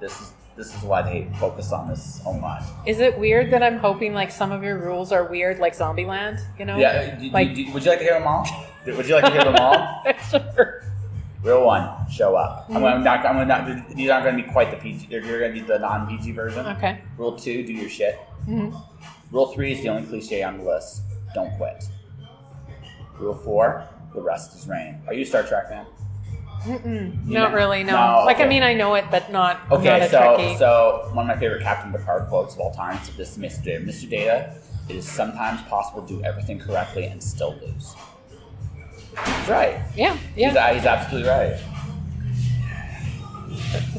this 0.00 0.12
is 0.20 0.32
this 0.56 0.74
is 0.74 0.82
why 0.84 1.02
they 1.02 1.28
focus 1.38 1.70
on 1.72 1.88
this 1.88 2.22
so 2.22 2.32
much. 2.32 2.62
Is 2.86 3.00
it 3.00 3.18
weird 3.18 3.50
that 3.52 3.62
I'm 3.62 3.78
hoping 3.78 4.14
like 4.14 4.30
some 4.30 4.52
of 4.52 4.62
your 4.62 4.78
rules 4.78 5.12
are 5.12 5.24
weird, 5.24 5.58
like 5.58 5.74
Zombieland? 5.76 6.40
You 6.58 6.64
know? 6.64 6.78
Yeah. 6.78 7.14
do- 7.16 7.26
do- 7.28 7.30
Like- 7.30 7.54
do- 7.54 7.72
would 7.72 7.84
you 7.84 7.90
like 7.90 7.98
to 7.98 8.04
hear 8.04 8.14
them 8.18 8.26
all? 8.26 8.46
Would 8.86 9.08
you 9.08 9.16
like 9.16 9.24
to 9.24 9.30
hear 9.32 9.42
them 9.44 9.56
all? 9.56 10.04
sure. 10.30 10.84
Rule 11.42 11.66
one: 11.66 12.08
show 12.10 12.36
up. 12.36 12.66
I'm, 12.70 12.76
Mhm. 12.82 12.92
I'm 12.94 13.02
not. 13.04 13.26
I'm 13.26 13.48
not. 13.48 13.88
These 13.96 14.08
aren't 14.10 14.24
going 14.24 14.36
to 14.36 14.42
be 14.44 14.48
quite 14.50 14.70
the 14.70 14.76
PG. 14.76 15.08
They're, 15.10 15.24
you're 15.24 15.40
going 15.40 15.52
to 15.54 15.60
be 15.60 15.66
the 15.66 15.78
non-PG 15.80 16.30
version. 16.32 16.64
Okay. 16.66 17.00
Rule 17.18 17.36
two: 17.36 17.66
do 17.66 17.72
your 17.72 17.90
shit. 17.90 18.14
hmm 18.44 18.70
Rule 19.32 19.48
three 19.52 19.72
is 19.72 19.82
the 19.82 19.88
only 19.88 20.04
cliche 20.06 20.42
on 20.44 20.58
the 20.58 20.64
list. 20.64 21.02
Don't 21.34 21.56
quit. 21.56 21.84
Rule 23.18 23.34
four: 23.34 23.84
the 24.14 24.20
rest 24.20 24.54
is 24.56 24.66
rain. 24.68 25.00
Are 25.06 25.14
you 25.14 25.22
a 25.22 25.26
Star 25.26 25.42
Trek 25.42 25.68
fan? 25.68 25.86
Mm-mm. 26.64 27.26
Not 27.26 27.50
know- 27.52 27.56
really. 27.56 27.84
No. 27.84 27.92
No, 27.92 28.24
Like 28.24 28.38
I 28.38 28.40
okay. 28.40 28.48
mean, 28.48 28.62
I 28.62 28.72
know 28.74 28.94
it, 28.94 29.04
but 29.10 29.30
not. 29.30 29.60
I'm 29.66 29.72
Okay, 29.78 29.88
not 29.88 30.02
a 30.02 30.08
so 30.08 30.18
Trekkie. 30.20 30.58
so 30.58 31.08
one 31.12 31.28
of 31.30 31.36
my 31.36 31.38
favorite 31.40 31.62
Captain 31.62 31.92
Picard 31.92 32.28
quotes 32.28 32.54
of 32.54 32.60
all 32.60 32.72
time 32.74 32.98
is 33.02 33.16
this: 33.16 33.36
"Mr. 33.38 33.62
Data, 33.64 33.84
Mr. 33.84 34.08
Data, 34.10 34.54
it 34.88 34.96
is 34.96 35.08
sometimes 35.08 35.62
possible 35.62 36.02
to 36.02 36.08
do 36.16 36.24
everything 36.24 36.58
correctly 36.58 37.04
and 37.04 37.22
still 37.22 37.54
lose." 37.62 37.94
He's 39.24 39.48
right. 39.48 39.80
yeah. 39.96 40.16
Yeah. 40.36 40.50
He's, 40.72 40.76
he's 40.80 40.86
absolutely 40.86 41.28
right. 41.30 41.56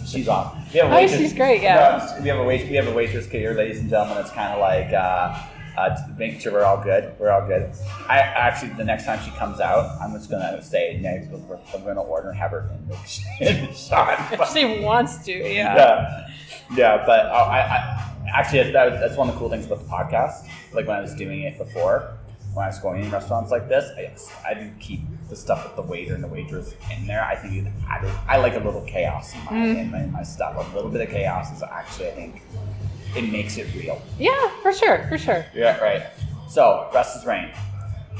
She's 0.06 0.28
on. 0.28 0.63
We 0.74 0.80
have 0.80 0.90
a 0.90 0.94
Oh, 0.94 0.96
waitress- 0.96 1.20
she's 1.20 1.34
great, 1.34 1.62
yeah. 1.62 2.06
No, 2.18 2.22
we 2.24 2.30
have 2.30 2.40
a 2.40 2.44
wait. 2.44 2.70
We 2.70 2.76
have 2.76 2.88
a 2.88 2.94
waitress 2.94 3.28
here, 3.28 3.54
ladies 3.54 3.80
and 3.80 3.90
gentlemen. 3.90 4.18
It's 4.20 4.32
kind 4.32 4.54
of 4.54 4.60
like 4.60 4.94
uh, 4.94 5.38
uh, 5.78 5.90
to 5.96 6.16
make 6.18 6.42
sure 6.42 6.52
we're 6.54 6.63
all 6.63 6.82
good. 6.84 7.13
We're 7.20 7.30
all 7.30 7.46
good. 7.48 7.72
I 8.10 8.18
actually, 8.20 8.72
the 8.74 8.84
next 8.84 9.06
time 9.06 9.20
she 9.24 9.32
comes 9.32 9.60
out, 9.60 10.00
I'm 10.02 10.12
just 10.13 10.30
gonna 10.30 10.62
say, 10.62 10.98
next, 11.02 11.30
we're, 11.30 11.60
I'm 11.74 11.84
gonna 11.84 12.02
order 12.02 12.30
and 12.30 12.38
have 12.38 12.52
her 12.52 12.70
in 12.74 12.88
the, 12.88 13.74
shot. 13.74 14.18
If 14.34 14.50
she 14.50 14.80
wants 14.82 15.24
to. 15.26 15.32
Yeah. 15.32 15.76
yeah, 15.76 16.28
yeah. 16.76 17.04
But 17.06 17.28
uh, 17.28 17.30
I, 17.30 17.60
I 17.60 18.32
actually 18.36 18.72
that, 18.72 19.00
that's 19.00 19.16
one 19.16 19.30
of 19.30 19.36
the 19.36 19.40
cool 19.40 19.50
things 19.50 19.66
about 19.68 19.80
the 19.80 19.90
podcast. 19.90 20.48
Like 20.74 20.88
when 20.88 20.98
I 20.98 21.02
was 21.02 21.13
doing 21.16 21.42
it 21.44 21.58
before, 21.58 22.18
when 22.54 22.63
I 22.66 22.70
was 22.70 22.80
going 22.80 23.04
in 23.04 23.12
restaurants 23.12 23.52
like 23.52 23.70
this, 23.70 23.86
I, 23.98 24.50
I 24.50 24.54
do 24.56 24.72
keep 24.80 25.02
the 25.30 25.36
stuff 25.36 25.63
with 25.63 25.76
the 25.76 25.82
waiter 25.84 26.16
and 26.16 26.24
the 26.24 26.28
waitress 26.28 26.74
in 26.98 27.06
there. 27.06 27.24
I 27.24 27.36
think 27.36 27.54
it 27.68 27.72
added, 27.88 28.12
I 28.28 28.38
like 28.38 28.56
a 28.56 28.60
little 28.60 28.82
chaos 28.82 29.34
in 29.36 29.40
my, 29.46 29.52
Mm. 29.52 29.78
in, 29.82 29.92
my, 29.92 30.00
in 30.04 30.12
my 30.12 30.24
stuff. 30.24 30.56
A 30.74 30.76
little 30.76 30.90
bit 30.90 31.02
of 31.02 31.10
chaos 31.10 31.56
is 31.56 31.62
actually, 31.62 32.08
I 32.08 32.12
think, 32.12 32.42
it 33.17 33.32
makes 33.32 33.58
it 33.58 33.67
real. 33.75 34.01
Yeah. 34.19 34.49
For 34.62 34.71
sure. 34.73 35.06
For 35.10 35.17
sure. 35.17 35.45
Yeah, 35.53 35.77
right. 35.80 36.03
So, 36.49 36.89
rest 36.93 37.17
is 37.17 37.25
rain. 37.25 37.51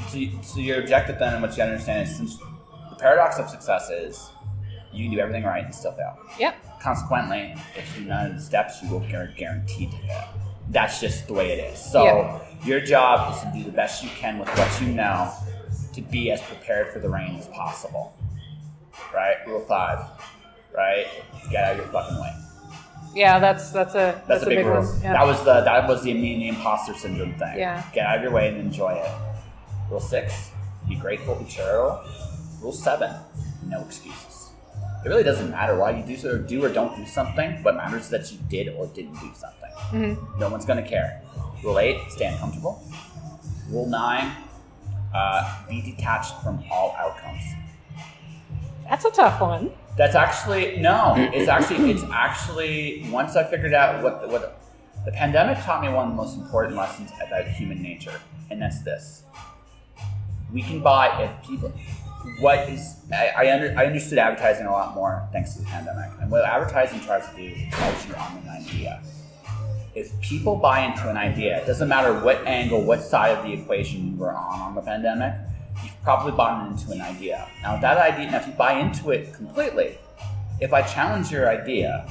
So, 0.08 0.18
so 0.42 0.60
your 0.60 0.80
objective 0.80 1.18
then, 1.18 1.34
and 1.34 1.42
what 1.42 1.56
you 1.56 1.62
understand 1.62 2.08
is, 2.08 2.16
since 2.16 2.36
the 2.38 2.96
paradox 2.98 3.38
of 3.38 3.48
success 3.48 3.88
is 3.90 4.30
you 4.92 5.04
can 5.04 5.14
do 5.14 5.20
everything 5.20 5.44
right 5.44 5.64
and 5.64 5.74
still 5.74 5.92
fail. 5.92 6.16
Yep. 6.38 6.80
Consequently, 6.80 7.54
if 7.76 7.96
you 7.96 8.04
do 8.04 8.08
none 8.08 8.26
of 8.30 8.36
the 8.36 8.42
steps, 8.42 8.82
you 8.82 8.90
will 8.90 9.00
guar- 9.00 9.34
guaranteed 9.36 9.90
to 9.92 9.98
fail. 9.98 10.28
That's 10.70 11.00
just 11.00 11.26
the 11.26 11.32
way 11.32 11.52
it 11.52 11.72
is. 11.72 11.78
So, 11.78 12.04
Yeah. 12.04 12.38
your 12.64 12.80
job 12.80 13.34
is 13.34 13.40
to 13.42 13.50
do 13.54 13.64
the 13.64 13.70
best 13.72 14.02
you 14.04 14.10
can 14.10 14.38
with 14.38 14.48
what 14.56 14.80
you 14.80 14.88
know 14.88 15.32
to 15.94 16.00
be 16.02 16.30
as 16.30 16.40
prepared 16.42 16.92
for 16.92 16.98
the 17.00 17.08
rain 17.08 17.36
as 17.38 17.46
possible. 17.48 18.14
Right? 19.14 19.36
Rule 19.46 19.60
five. 19.66 20.00
Right? 20.76 21.06
Get 21.50 21.64
out 21.64 21.72
of 21.72 21.78
your 21.78 21.86
fucking 21.88 22.20
way. 22.20 22.32
Yeah. 23.14 23.38
That's 23.38 23.70
that's 23.70 23.94
a 23.94 24.22
That's, 24.26 24.28
that's, 24.28 24.42
a 24.44 24.46
big, 24.46 24.66
rule. 24.66 24.82
one. 24.82 25.00
Yeah. 25.02 25.12
That 25.12 25.26
was 25.26 25.38
the 25.44 25.60
that 25.62 25.88
was 25.88 26.02
the 26.02 26.10
immune 26.10 26.42
imposter 26.42 26.94
syndrome 26.94 27.34
thing. 27.34 27.58
Yeah. 27.58 27.82
Get 27.92 28.06
out 28.06 28.16
of 28.18 28.22
your 28.22 28.32
way 28.32 28.48
and 28.48 28.58
enjoy 28.58 28.92
it. 28.92 29.10
Rule 29.90 30.00
six: 30.00 30.50
be 30.88 30.96
grateful, 30.96 31.34
be 31.36 31.44
charitable. 31.46 32.02
Rule 32.60 32.72
seven: 32.72 33.10
no 33.66 33.80
excuses. 33.84 34.50
It 35.04 35.08
really 35.08 35.22
doesn't 35.22 35.50
matter 35.50 35.76
why 35.78 35.92
you 35.92 36.04
do 36.04 36.16
so 36.16 36.30
or 36.30 36.38
do 36.38 36.64
or 36.64 36.68
don't 36.68 36.94
do 36.96 37.06
something. 37.06 37.62
What 37.62 37.76
matters 37.76 38.02
is 38.02 38.10
that 38.10 38.32
you 38.32 38.38
did 38.48 38.74
or 38.74 38.86
didn't 38.88 39.14
do 39.14 39.30
something. 39.34 39.70
Mhm. 39.92 40.38
No 40.38 40.48
one's 40.50 40.64
gonna 40.64 40.82
care. 40.82 41.22
Rule 41.64 41.78
eight: 41.78 41.98
stay 42.10 42.26
uncomfortable. 42.26 42.82
Rule 43.70 43.86
nine: 43.86 44.32
uh, 45.14 45.62
be 45.68 45.80
detached 45.80 46.34
from 46.42 46.62
all 46.70 46.94
outcomes. 46.98 47.42
That's 48.88 49.04
a 49.04 49.10
tough 49.10 49.40
one. 49.40 49.70
That's 49.98 50.14
actually 50.14 50.78
no. 50.78 51.14
It's 51.34 51.48
actually 51.48 51.90
it's 51.90 52.04
actually 52.12 53.04
once 53.10 53.34
I 53.34 53.42
figured 53.42 53.74
out 53.74 54.00
what 54.02 54.22
the, 54.22 54.28
what 54.28 54.62
the 55.04 55.10
pandemic 55.10 55.62
taught 55.64 55.82
me 55.82 55.88
one 55.88 56.04
of 56.04 56.10
the 56.10 56.16
most 56.16 56.36
important 56.36 56.76
lessons 56.76 57.10
about 57.20 57.48
human 57.48 57.82
nature, 57.82 58.20
and 58.48 58.62
that's 58.62 58.80
this: 58.82 59.24
we 60.52 60.62
can 60.62 60.80
buy 60.80 61.20
if 61.20 61.46
people. 61.46 61.72
What 62.38 62.68
is 62.68 62.96
I 63.12 63.32
I, 63.36 63.52
under, 63.52 63.74
I 63.76 63.86
understood 63.86 64.18
advertising 64.18 64.66
a 64.66 64.70
lot 64.70 64.94
more 64.94 65.28
thanks 65.32 65.54
to 65.54 65.62
the 65.62 65.66
pandemic, 65.66 66.10
and 66.20 66.30
what 66.30 66.44
advertising 66.44 67.00
tries 67.00 67.28
to 67.30 67.36
do 67.36 67.42
is 67.42 68.06
you 68.06 68.14
on 68.14 68.38
an 68.38 68.48
idea. 68.48 69.02
If 69.96 70.20
people 70.20 70.54
buy 70.54 70.84
into 70.84 71.08
an 71.10 71.16
idea, 71.16 71.60
it 71.60 71.66
doesn't 71.66 71.88
matter 71.88 72.12
what 72.20 72.46
angle, 72.46 72.82
what 72.82 73.02
side 73.02 73.36
of 73.36 73.44
the 73.44 73.52
equation 73.52 74.16
were 74.16 74.32
on 74.32 74.60
on 74.60 74.74
the 74.76 74.82
pandemic, 74.82 75.34
probably 76.02 76.32
bought 76.32 76.70
into 76.70 76.90
an 76.92 77.00
idea. 77.00 77.48
Now, 77.62 77.78
that 77.78 77.98
idea, 77.98 78.30
now 78.30 78.38
if 78.38 78.46
you 78.46 78.52
buy 78.52 78.74
into 78.74 79.10
it 79.10 79.34
completely, 79.34 79.98
if 80.60 80.72
I 80.72 80.82
challenge 80.82 81.30
your 81.30 81.48
idea, 81.48 82.08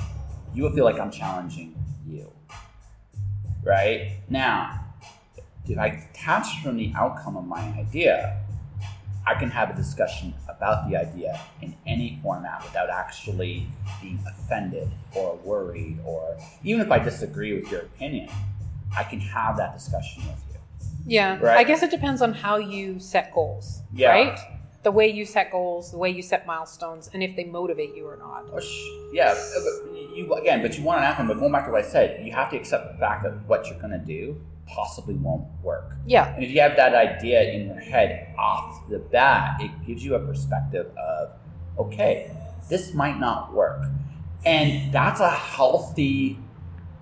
you 0.53 0.63
will 0.63 0.71
feel 0.71 0.85
like 0.85 0.99
I'm 0.99 1.11
challenging 1.11 1.75
you. 2.07 2.31
Right? 3.63 4.19
Now, 4.29 4.85
if 5.67 5.77
I 5.77 5.89
detach 5.89 6.63
from 6.63 6.77
the 6.77 6.93
outcome 6.95 7.35
of 7.35 7.45
my 7.45 7.59
idea, 7.59 8.39
I 9.25 9.35
can 9.35 9.49
have 9.49 9.69
a 9.69 9.73
discussion 9.73 10.33
about 10.47 10.89
the 10.89 10.95
idea 10.95 11.41
in 11.61 11.75
any 11.85 12.17
format 12.23 12.63
without 12.63 12.89
actually 12.89 13.67
being 14.01 14.19
offended 14.25 14.89
or 15.13 15.35
worried, 15.43 15.99
or 16.05 16.37
even 16.63 16.79
if 16.81 16.89
I 16.89 16.99
disagree 16.99 17.53
with 17.59 17.69
your 17.69 17.81
opinion, 17.81 18.29
I 18.95 19.03
can 19.03 19.19
have 19.19 19.57
that 19.57 19.73
discussion 19.73 20.23
with 20.27 20.41
you. 20.46 20.46
Yeah. 21.07 21.39
Right. 21.39 21.57
I 21.57 21.63
guess 21.63 21.81
it 21.81 21.89
depends 21.89 22.21
on 22.21 22.33
how 22.33 22.57
you 22.57 22.99
set 22.99 23.33
goals. 23.33 23.81
Yeah. 23.93 24.11
Right. 24.11 24.39
The 24.83 24.91
way 24.91 25.07
you 25.07 25.25
set 25.25 25.51
goals, 25.51 25.91
the 25.91 25.97
way 25.97 26.11
you 26.11 26.21
set 26.21 26.45
milestones, 26.45 27.09
and 27.13 27.23
if 27.23 27.35
they 27.35 27.43
motivate 27.43 27.95
you 27.95 28.05
or 28.05 28.15
not. 28.15 28.45
Oh, 28.53 28.59
yeah, 29.11 29.33
but 29.33 30.15
you 30.15 30.31
again, 30.35 30.61
but 30.61 30.77
you 30.77 30.83
want 30.83 30.99
an 30.99 31.05
outcome. 31.05 31.27
But 31.27 31.39
going 31.39 31.51
back 31.51 31.65
to 31.65 31.71
what 31.71 31.83
I 31.83 31.87
said, 31.87 32.25
you 32.25 32.31
have 32.31 32.51
to 32.51 32.57
accept 32.57 32.93
the 32.93 32.97
fact 32.99 33.23
that 33.23 33.33
what 33.47 33.67
you're 33.67 33.79
going 33.79 33.91
to 33.91 34.05
do 34.05 34.39
possibly 34.65 35.15
won't 35.15 35.45
work. 35.63 35.95
Yeah. 36.05 36.33
And 36.33 36.43
if 36.43 36.51
you 36.51 36.61
have 36.61 36.75
that 36.77 36.93
idea 36.93 37.51
in 37.51 37.65
your 37.67 37.79
head 37.79 38.33
off 38.37 38.87
the 38.89 38.99
bat, 38.99 39.61
it 39.61 39.71
gives 39.85 40.05
you 40.05 40.15
a 40.15 40.19
perspective 40.19 40.87
of, 40.95 41.31
okay, 41.79 42.31
this 42.69 42.93
might 42.93 43.19
not 43.19 43.53
work. 43.53 43.83
And 44.45 44.93
that's 44.93 45.19
a 45.19 45.29
healthy, 45.29 46.37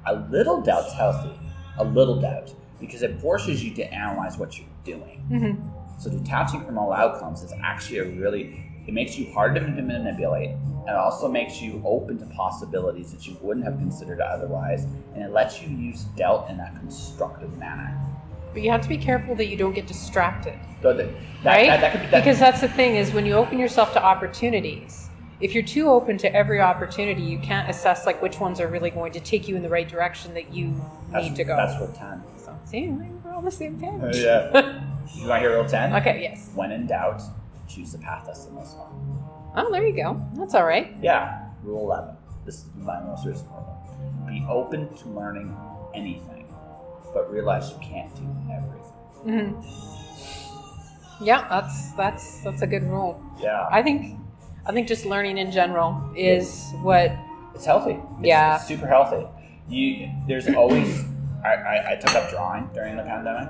a 0.06 0.16
little 0.16 0.62
doubt's 0.62 0.94
healthy, 0.94 1.38
a 1.78 1.84
little 1.84 2.20
doubt, 2.22 2.54
because 2.80 3.02
it 3.02 3.20
forces 3.22 3.64
you 3.64 3.74
to 3.76 3.94
analyze 3.94 4.38
what 4.38 4.58
you're 4.58 4.68
doing. 4.84 5.20
hmm 5.28 6.00
So 6.00 6.10
detaching 6.10 6.64
from 6.66 6.78
all 6.78 6.92
outcomes 6.94 7.44
is 7.44 7.54
actually 7.64 8.00
a 8.00 8.06
really 8.06 8.72
it 8.88 8.94
makes 8.94 9.18
you 9.18 9.32
harder 9.34 9.60
to 9.60 9.82
manipulate 9.82 10.52
and 10.52 10.90
it 10.90 10.96
also 10.96 11.28
makes 11.28 11.60
you 11.60 11.82
open 11.84 12.20
to 12.20 12.26
possibilities 12.28 13.12
that 13.12 13.26
you 13.26 13.36
wouldn't 13.42 13.66
have 13.66 13.80
considered 13.80 14.22
otherwise 14.22 14.86
and 15.16 15.24
it 15.24 15.32
lets 15.32 15.62
you 15.62 15.70
use 15.70 16.04
doubt 16.16 16.48
in 16.50 16.58
that 16.58 16.76
constructive 16.76 17.58
manner. 17.58 18.00
But 18.54 18.62
you 18.62 18.72
have 18.72 18.82
to 18.82 18.90
be 18.90 18.98
careful 18.98 19.36
that 19.36 19.48
you 19.48 19.58
don't 19.58 19.74
get 19.74 19.88
distracted. 19.88 20.58
So 20.82 20.94
that, 20.94 21.10
that, 21.44 21.46
right? 21.46 21.82
that, 21.82 22.12
be 22.12 22.18
because 22.18 22.40
that's 22.40 22.62
the 22.62 22.70
thing 22.70 22.96
is 22.96 23.12
when 23.12 23.26
you 23.26 23.34
open 23.34 23.58
yourself 23.58 23.92
to 23.94 24.04
opportunities, 24.04 25.10
if 25.42 25.54
you're 25.54 25.64
too 25.64 25.90
open 25.90 26.18
to 26.20 26.34
every 26.34 26.62
opportunity, 26.62 27.22
you 27.22 27.40
can't 27.40 27.70
assess 27.70 28.06
like 28.06 28.22
which 28.22 28.40
ones 28.40 28.62
are 28.62 28.68
really 28.68 28.92
going 28.92 29.12
to 29.14 29.20
take 29.20 29.48
you 29.48 29.56
in 29.56 29.64
the 29.64 29.70
right 29.70 29.88
direction 29.88 30.34
that 30.36 30.54
you 30.54 30.80
need 31.14 31.36
to 31.36 31.44
go. 31.44 31.58
That's 31.58 31.80
what 31.82 31.96
10. 31.96 32.24
See, 32.66 32.88
we're 32.90 33.32
all 33.34 33.42
the 33.42 33.52
same 33.52 33.80
page. 33.80 33.92
Oh, 34.02 34.12
yeah. 34.14 34.82
You 35.16 35.28
want 35.30 35.44
to 35.44 35.48
hear 35.50 35.58
rule 35.60 35.70
10? 35.70 35.94
okay, 35.98 36.20
yes. 36.24 36.50
When 36.56 36.72
in 36.72 36.88
doubt, 36.88 37.22
choose 37.68 37.92
the 37.92 38.00
path 38.00 38.24
that's 38.26 38.46
the 38.46 38.52
most 38.54 38.76
fun. 38.76 38.88
Oh, 39.56 39.72
there 39.72 39.86
you 39.86 39.96
go. 39.96 40.20
That's 40.34 40.56
all 40.56 40.66
right. 40.66 40.96
Yeah. 41.00 41.48
Rule 41.64 41.84
11. 41.84 42.16
This 42.44 42.56
is 42.56 42.66
my 42.76 43.00
most 43.02 43.24
recent 43.26 43.48
rule. 43.52 44.26
Be 44.28 44.44
open 44.50 44.90
to 44.98 45.10
learning 45.10 45.56
anything, 45.94 46.48
but 47.14 47.32
realize 47.32 47.70
you 47.70 47.78
can't 47.82 48.14
do 48.16 48.26
everything. 48.52 49.62
hmm 49.62 51.24
Yeah, 51.24 51.48
that's 51.50 51.92
that's 51.94 52.42
that's 52.44 52.62
a 52.64 52.68
good 52.68 52.84
rule. 52.84 53.22
Yeah. 53.40 53.68
I 53.72 53.84
think 53.84 54.20
I 54.66 54.72
think 54.74 54.88
just 54.88 55.06
learning 55.06 55.38
in 55.38 55.52
general 55.52 56.02
is 56.18 56.72
what 56.82 57.12
It's 57.54 57.66
healthy. 57.66 57.92
It's, 58.20 58.26
Yeah. 58.28 58.56
it's 58.56 58.68
super 58.68 58.88
healthy. 58.88 59.26
You 59.70 60.10
there's 60.28 60.48
always 60.50 61.06
I, 61.46 61.54
I, 61.78 61.92
I 61.92 61.96
took 61.96 62.16
up 62.16 62.30
drawing 62.30 62.70
during 62.74 62.98
the 62.98 63.04
pandemic. 63.04 63.50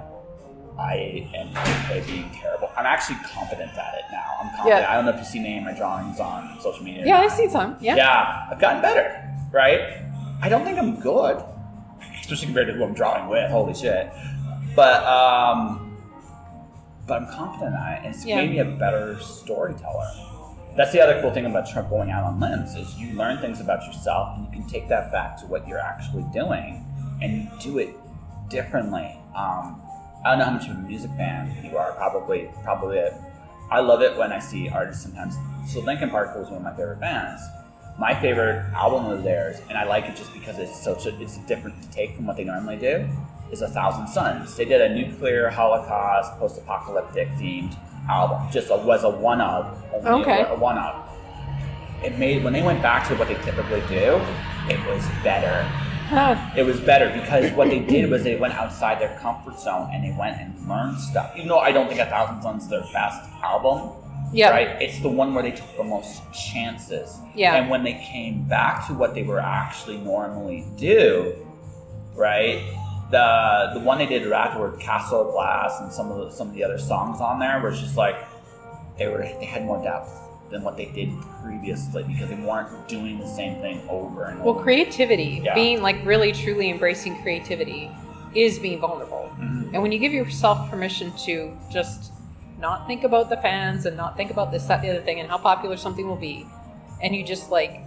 I 0.77 1.29
am 1.34 1.47
okay 1.86 2.03
being 2.05 2.29
terrible. 2.31 2.69
I'm 2.75 2.86
actually 2.86 3.17
competent 3.34 3.71
at 3.77 3.95
it 3.95 4.03
now. 4.12 4.36
I'm 4.41 4.49
confident. 4.49 4.81
Yeah. 4.81 4.91
I 4.91 4.95
don't 4.95 5.05
know 5.05 5.12
if 5.12 5.19
you 5.19 5.23
see 5.25 5.39
any 5.39 5.58
of 5.60 5.63
my 5.63 5.71
drawings 5.73 6.19
on 6.19 6.60
social 6.60 6.84
media. 6.84 7.03
Yeah. 7.05 7.19
I've 7.19 7.31
seen 7.31 7.49
some. 7.49 7.77
Yeah. 7.79 7.95
Yeah, 7.95 8.47
I've 8.51 8.60
gotten 8.60 8.81
better, 8.81 9.23
right? 9.53 10.01
I 10.41 10.49
don't 10.49 10.65
think 10.65 10.77
I'm 10.77 10.99
good, 10.99 11.41
especially 12.19 12.47
compared 12.47 12.67
to 12.67 12.73
who 12.73 12.84
I'm 12.84 12.93
drawing 12.93 13.29
with. 13.29 13.49
Holy 13.49 13.73
shit! 13.73 14.12
but 14.75 15.01
um, 15.05 15.97
but 17.08 17.21
I'm 17.21 17.27
confident 17.31 17.75
I 17.75 18.01
and 18.03 18.13
it's 18.13 18.25
Yeah. 18.25 18.38
made 18.38 18.49
me 18.51 18.60
a 18.60 18.65
better 18.65 19.17
storyteller. 19.21 20.10
That's 20.75 20.91
the 20.91 20.99
other 20.99 21.21
cool 21.21 21.31
thing 21.31 21.45
about 21.45 21.69
going 21.89 22.12
out 22.12 22.25
on 22.25 22.41
limbs 22.41 22.75
is 22.75 22.97
you 22.97 23.13
learn 23.13 23.38
things 23.39 23.62
about 23.62 23.86
yourself 23.88 24.36
and 24.36 24.45
you 24.45 24.51
can 24.51 24.67
take 24.69 24.89
that 24.89 25.10
back 25.10 25.38
to 25.38 25.45
what 25.45 25.65
you're 25.65 25.79
actually 25.79 26.25
doing 26.34 26.84
and 27.25 27.49
do 27.59 27.77
it 27.79 27.95
differently. 28.49 29.17
Um, 29.35 29.81
I 30.23 30.29
don't 30.31 30.39
know 30.39 30.45
how 30.45 30.51
much 30.51 30.69
of 30.69 30.75
a 30.77 30.79
music 30.79 31.11
fan 31.11 31.51
you 31.63 31.77
are. 31.77 31.91
Probably, 31.93 32.49
probably. 32.63 32.97
A, 32.99 33.13
I 33.71 33.79
love 33.79 34.01
it 34.01 34.15
when 34.17 34.31
I 34.31 34.39
see 34.39 34.69
artists 34.69 35.03
sometimes. 35.03 35.35
So 35.67 35.79
Linkin 35.81 36.09
Park 36.09 36.35
was 36.35 36.47
one 36.47 36.57
of 36.57 36.63
my 36.63 36.75
favorite 36.75 36.99
bands. 36.99 37.41
My 37.97 38.13
favorite 38.19 38.65
album 38.73 39.05
of 39.11 39.23
theirs, 39.23 39.61
and 39.69 39.77
I 39.77 39.85
like 39.85 40.05
it 40.05 40.15
just 40.15 40.33
because 40.33 40.59
it's 40.59 40.77
such 40.77 41.05
a 41.05 41.21
it's 41.21 41.38
a 41.38 41.47
different 41.47 41.91
take 41.91 42.15
from 42.15 42.25
what 42.25 42.38
they 42.38 42.43
normally 42.43 42.77
do. 42.77 43.07
Is 43.51 43.61
A 43.61 43.69
Thousand 43.69 44.07
Suns. 44.07 44.55
They 44.55 44.65
did 44.65 44.81
a 44.81 44.93
nuclear 44.93 45.49
holocaust, 45.49 46.33
post-apocalyptic 46.39 47.29
themed 47.33 47.77
album. 48.09 48.51
Just 48.51 48.69
a, 48.69 48.75
was 48.75 49.03
a 49.03 49.09
one 49.09 49.39
of. 49.39 49.81
only 49.93 50.21
Okay. 50.23 50.41
A, 50.41 50.53
a 50.53 50.55
one 50.55 50.77
of. 50.77 51.09
It 52.03 52.17
made 52.17 52.43
when 52.43 52.53
they 52.53 52.63
went 52.63 52.81
back 52.81 53.07
to 53.07 53.15
what 53.15 53.27
they 53.27 53.35
typically 53.35 53.81
do, 53.88 54.19
it 54.67 54.79
was 54.88 55.07
better 55.23 55.65
Huh. 56.07 56.51
it 56.55 56.63
was 56.63 56.79
better 56.79 57.09
because 57.19 57.51
what 57.53 57.69
they 57.69 57.79
did 57.79 58.09
was 58.11 58.23
they 58.23 58.35
went 58.35 58.53
outside 58.53 58.99
their 59.01 59.17
comfort 59.19 59.59
zone 59.59 59.89
and 59.91 60.03
they 60.03 60.15
went 60.17 60.39
and 60.39 60.67
learned 60.69 60.99
stuff. 60.99 61.31
Even 61.35 61.47
though 61.47 61.59
I 61.59 61.71
don't 61.71 61.87
think 61.87 61.99
A 61.99 62.05
Thousand 62.05 62.41
Suns 62.43 62.63
is 62.63 62.69
their 62.69 62.83
best 62.93 63.27
album, 63.43 63.91
Yeah. 64.31 64.51
right? 64.51 64.79
It's 64.81 64.99
the 64.99 65.09
one 65.09 65.33
where 65.33 65.41
they 65.43 65.51
took 65.51 65.75
the 65.77 65.83
most 65.83 66.21
chances. 66.33 67.17
Yeah. 67.33 67.55
And 67.55 67.69
when 67.69 67.83
they 67.83 67.93
came 67.93 68.47
back 68.47 68.85
to 68.87 68.93
what 68.93 69.15
they 69.15 69.23
were 69.23 69.39
actually 69.39 69.97
normally 69.97 70.65
do, 70.77 71.33
right? 72.13 72.61
The 73.11 73.71
the 73.73 73.79
one 73.79 73.97
they 73.99 74.05
did 74.07 74.25
right 74.27 74.47
afterward, 74.47 74.79
Castle 74.79 75.27
of 75.27 75.33
Glass, 75.33 75.79
and 75.81 75.91
some 75.91 76.11
of 76.11 76.17
the, 76.17 76.31
some 76.31 76.49
of 76.49 76.53
the 76.55 76.63
other 76.63 76.77
songs 76.79 77.19
on 77.21 77.39
there 77.39 77.61
was 77.61 77.79
just 77.79 77.97
like 77.97 78.15
they 78.97 79.07
were 79.07 79.19
they 79.39 79.45
had 79.45 79.63
more 79.65 79.81
depth 79.83 80.09
than 80.51 80.62
what 80.63 80.77
they 80.77 80.86
did 80.86 81.12
previously 81.43 82.03
because 82.03 82.29
they 82.29 82.36
weren't 82.36 82.88
doing 82.88 83.19
the 83.19 83.27
same 83.27 83.60
thing 83.62 83.81
over 83.89 84.25
and 84.25 84.39
Well, 84.41 84.49
over. 84.55 84.63
creativity, 84.63 85.41
Yeah. 85.43 85.53
being 85.55 85.81
like 85.81 85.97
really 86.05 86.31
truly 86.31 86.69
embracing 86.69 87.21
creativity, 87.21 87.89
is 88.36 88.60
being 88.60 88.79
vulnerable. 88.79 89.29
Mhm. 89.39 89.73
And 89.73 89.81
when 89.81 89.91
you 89.91 89.97
give 89.99 90.12
yourself 90.13 90.69
permission 90.69 91.12
to 91.25 91.58
just 91.71 92.12
not 92.60 92.86
think 92.88 93.03
about 93.03 93.29
the 93.29 93.38
fans 93.38 93.86
and 93.86 93.95
not 93.97 94.17
think 94.17 94.29
about 94.29 94.51
this, 94.51 94.65
that, 94.65 94.81
the 94.81 94.89
other 94.89 95.01
thing, 95.01 95.19
and 95.19 95.29
how 95.29 95.38
popular 95.38 95.77
something 95.77 96.08
will 96.08 96.15
be, 96.15 96.45
and 97.01 97.15
you 97.15 97.23
just 97.23 97.49
like 97.49 97.81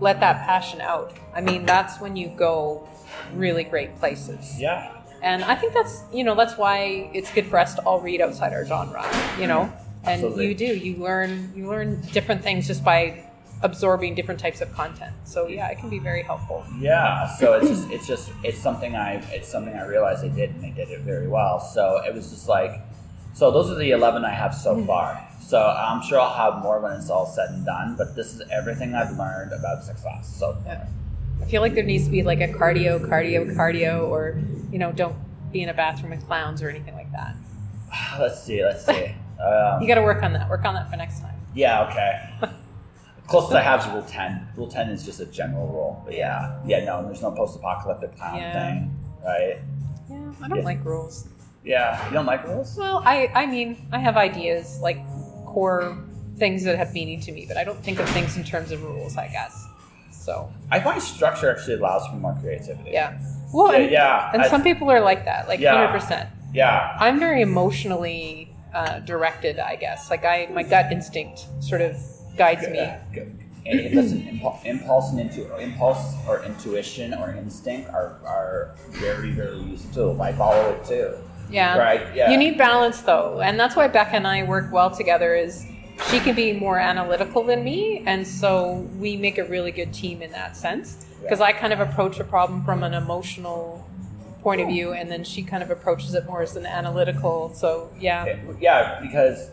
let 0.00 0.20
that 0.20 0.46
passion 0.46 0.80
out, 0.80 1.12
I 1.34 1.40
mean, 1.40 1.64
that's 1.66 2.00
when 2.00 2.16
you 2.16 2.28
go 2.28 2.86
really 3.34 3.64
great 3.64 3.98
places. 3.98 4.58
Yeah. 4.60 4.88
And 5.22 5.44
I 5.44 5.54
think 5.56 5.74
that's 5.74 6.04
you 6.12 6.22
know 6.24 6.34
that's 6.34 6.56
why 6.56 7.10
it's 7.12 7.30
good 7.32 7.46
for 7.46 7.58
us 7.58 7.74
to 7.74 7.82
all 7.82 8.00
read 8.00 8.20
outside 8.20 8.52
our 8.52 8.64
genre, 8.64 9.04
you 9.38 9.46
know. 9.46 9.70
And 10.08 10.24
Absolutely. 10.24 10.48
you 10.48 10.54
do 10.54 10.64
you 10.64 10.96
learn 10.96 11.52
you 11.54 11.68
learn 11.68 12.00
different 12.12 12.42
things 12.42 12.66
just 12.66 12.84
by 12.84 13.24
absorbing 13.62 14.14
different 14.14 14.40
types 14.40 14.60
of 14.60 14.72
content. 14.72 15.14
So 15.24 15.46
yeah, 15.48 15.68
it 15.68 15.78
can 15.78 15.90
be 15.90 15.98
very 15.98 16.22
helpful. 16.22 16.64
Yeah, 16.78 17.26
so 17.36 17.54
it's 17.54 17.68
just 17.68 17.90
it's 17.90 18.06
just 18.06 18.32
it's 18.44 18.58
something 18.58 18.94
I 18.94 19.14
it's 19.32 19.48
something 19.48 19.74
I 19.74 19.86
realized 19.86 20.22
they 20.22 20.28
did 20.28 20.50
and 20.50 20.62
they 20.62 20.70
did 20.70 20.88
it 20.90 21.00
very 21.00 21.28
well. 21.28 21.60
So 21.60 22.02
it 22.06 22.14
was 22.14 22.30
just 22.30 22.48
like 22.48 22.80
so 23.34 23.50
those 23.50 23.70
are 23.70 23.76
the 23.76 23.90
eleven 23.90 24.24
I 24.24 24.30
have 24.30 24.54
so 24.54 24.76
mm-hmm. 24.76 24.86
far. 24.86 25.24
So 25.40 25.60
I'm 25.60 26.02
sure 26.02 26.20
I'll 26.20 26.34
have 26.34 26.62
more 26.62 26.80
when 26.80 26.92
it's 26.92 27.10
all 27.10 27.26
said 27.26 27.50
and 27.50 27.64
done, 27.64 27.94
but 27.96 28.14
this 28.14 28.34
is 28.34 28.42
everything 28.50 28.94
I've 28.94 29.16
learned 29.16 29.52
about 29.52 29.82
success 29.82 30.36
so 30.38 30.54
far. 30.64 30.74
Yeah. 30.74 30.86
I 31.40 31.44
feel 31.44 31.62
like 31.62 31.74
there 31.74 31.84
needs 31.84 32.04
to 32.04 32.10
be 32.10 32.22
like 32.22 32.40
a 32.40 32.48
cardio, 32.48 33.00
cardio, 33.00 33.54
cardio, 33.54 34.08
or 34.08 34.38
you 34.70 34.78
know, 34.78 34.92
don't 34.92 35.16
be 35.52 35.62
in 35.62 35.68
a 35.68 35.74
bathroom 35.74 36.10
with 36.10 36.26
clowns 36.26 36.62
or 36.62 36.68
anything 36.68 36.94
like 36.94 37.10
that. 37.12 37.34
Let's 38.20 38.42
see, 38.42 38.62
let's 38.62 38.84
see. 38.84 39.14
Um, 39.40 39.80
You 39.82 39.88
got 39.88 39.94
to 39.96 40.02
work 40.02 40.22
on 40.22 40.32
that. 40.32 40.48
Work 40.48 40.64
on 40.64 40.74
that 40.74 40.90
for 40.90 40.96
next 40.96 41.20
time. 41.20 41.34
yeah, 41.54 41.82
okay. 41.88 42.50
Closest 43.28 43.54
I 43.54 43.62
have 43.62 43.80
is 43.80 43.86
rule 43.92 44.02
ten. 44.02 44.48
Rule 44.56 44.68
ten 44.68 44.88
is 44.88 45.04
just 45.04 45.20
a 45.20 45.26
general 45.26 45.66
rule. 45.68 46.02
But 46.04 46.14
yeah. 46.14 46.58
Yeah, 46.64 46.84
no, 46.84 47.04
there's 47.04 47.20
no 47.20 47.30
post 47.30 47.56
apocalyptic 47.58 48.16
clown 48.16 48.36
Yeah. 48.36 48.52
thing. 48.52 48.98
Right? 49.24 49.58
Yeah, 50.08 50.16
I 50.42 50.48
don't 50.48 50.58
Yeah. 50.58 50.64
like 50.64 50.82
rules. 50.84 51.28
Yeah. 51.62 52.06
You 52.06 52.14
don't 52.14 52.24
like 52.24 52.46
rules? 52.46 52.74
Well, 52.76 53.02
I 53.04 53.30
I 53.34 53.44
mean, 53.44 53.76
I 53.92 53.98
have 53.98 54.16
ideas 54.16 54.80
like 54.80 54.98
core 55.44 55.98
things 56.38 56.64
that 56.64 56.78
have 56.78 56.94
meaning 56.94 57.20
to 57.20 57.32
me, 57.32 57.44
but 57.46 57.58
I 57.58 57.64
don't 57.64 57.82
think 57.84 57.98
of 58.00 58.08
things 58.10 58.36
in 58.38 58.44
terms 58.44 58.72
of 58.72 58.82
rules. 58.82 59.18
I 59.18 59.28
guess. 59.28 59.66
So 60.10 60.50
I 60.70 60.80
find 60.80 61.00
structure 61.02 61.50
actually 61.50 61.74
allows 61.74 62.06
for 62.06 62.16
more 62.16 62.34
creativity. 62.40 62.92
yeah. 62.92 63.18
Well, 63.52 63.72
Yeah, 63.72 63.78
and, 63.78 63.90
yeah. 63.90 64.30
and 64.32 64.42
I- 64.42 64.48
some 64.48 64.62
people 64.62 64.90
are 64.90 65.00
like 65.00 65.26
that, 65.26 65.48
like 65.48 65.60
Yeah. 65.60 65.74
hundred 65.76 65.92
percent. 66.00 66.30
yeah. 66.54 66.96
I'm 66.98 67.18
very 67.20 67.42
emotionally 67.42 68.47
uh, 68.74 69.00
directed, 69.00 69.58
I 69.58 69.76
guess. 69.76 70.10
Like 70.10 70.24
I, 70.24 70.48
my 70.52 70.62
gut 70.62 70.92
instinct 70.92 71.46
sort 71.60 71.80
of 71.80 71.96
guides 72.36 72.68
me. 72.68 72.78
Yeah, 72.78 73.00
good. 73.12 73.34
And 73.66 73.80
it- 73.80 73.92
impu- 73.92 74.64
impulse 74.64 75.10
and 75.10 75.20
intu- 75.20 75.52
impulse 75.56 76.14
or 76.26 76.44
intuition 76.44 77.12
or 77.14 77.32
instinct 77.32 77.90
are, 77.90 78.18
are 78.24 78.74
very, 78.90 79.32
very 79.32 79.58
useful. 79.58 80.20
I 80.22 80.32
follow 80.32 80.70
it 80.70 80.84
too. 80.86 81.14
Yeah. 81.50 81.76
Right? 81.78 82.14
Yeah. 82.14 82.30
You 82.30 82.36
need 82.36 82.56
balance 82.58 83.00
though, 83.02 83.40
and 83.40 83.58
that's 83.58 83.74
why 83.76 83.88
Becca 83.88 84.14
and 84.16 84.26
I 84.26 84.42
work 84.42 84.70
well 84.72 84.90
together. 84.90 85.34
Is 85.34 85.66
she 86.10 86.20
can 86.20 86.34
be 86.36 86.52
more 86.52 86.78
analytical 86.78 87.42
than 87.42 87.64
me, 87.64 88.02
and 88.06 88.26
so 88.26 88.86
we 88.98 89.16
make 89.16 89.38
a 89.38 89.44
really 89.44 89.72
good 89.72 89.92
team 89.92 90.22
in 90.22 90.30
that 90.32 90.56
sense. 90.56 91.04
Because 91.22 91.40
I 91.40 91.52
kind 91.52 91.72
of 91.72 91.80
approach 91.80 92.20
a 92.20 92.24
problem 92.24 92.64
from 92.64 92.82
an 92.84 92.94
emotional 92.94 93.84
point 94.40 94.60
of 94.60 94.68
view, 94.68 94.92
and 94.92 95.10
then 95.10 95.24
she 95.24 95.42
kind 95.42 95.62
of 95.62 95.70
approaches 95.70 96.14
it 96.14 96.24
more 96.26 96.42
as 96.42 96.56
an 96.56 96.66
analytical. 96.66 97.52
So 97.54 97.90
yeah, 97.98 98.36
Yeah, 98.60 99.00
because 99.00 99.50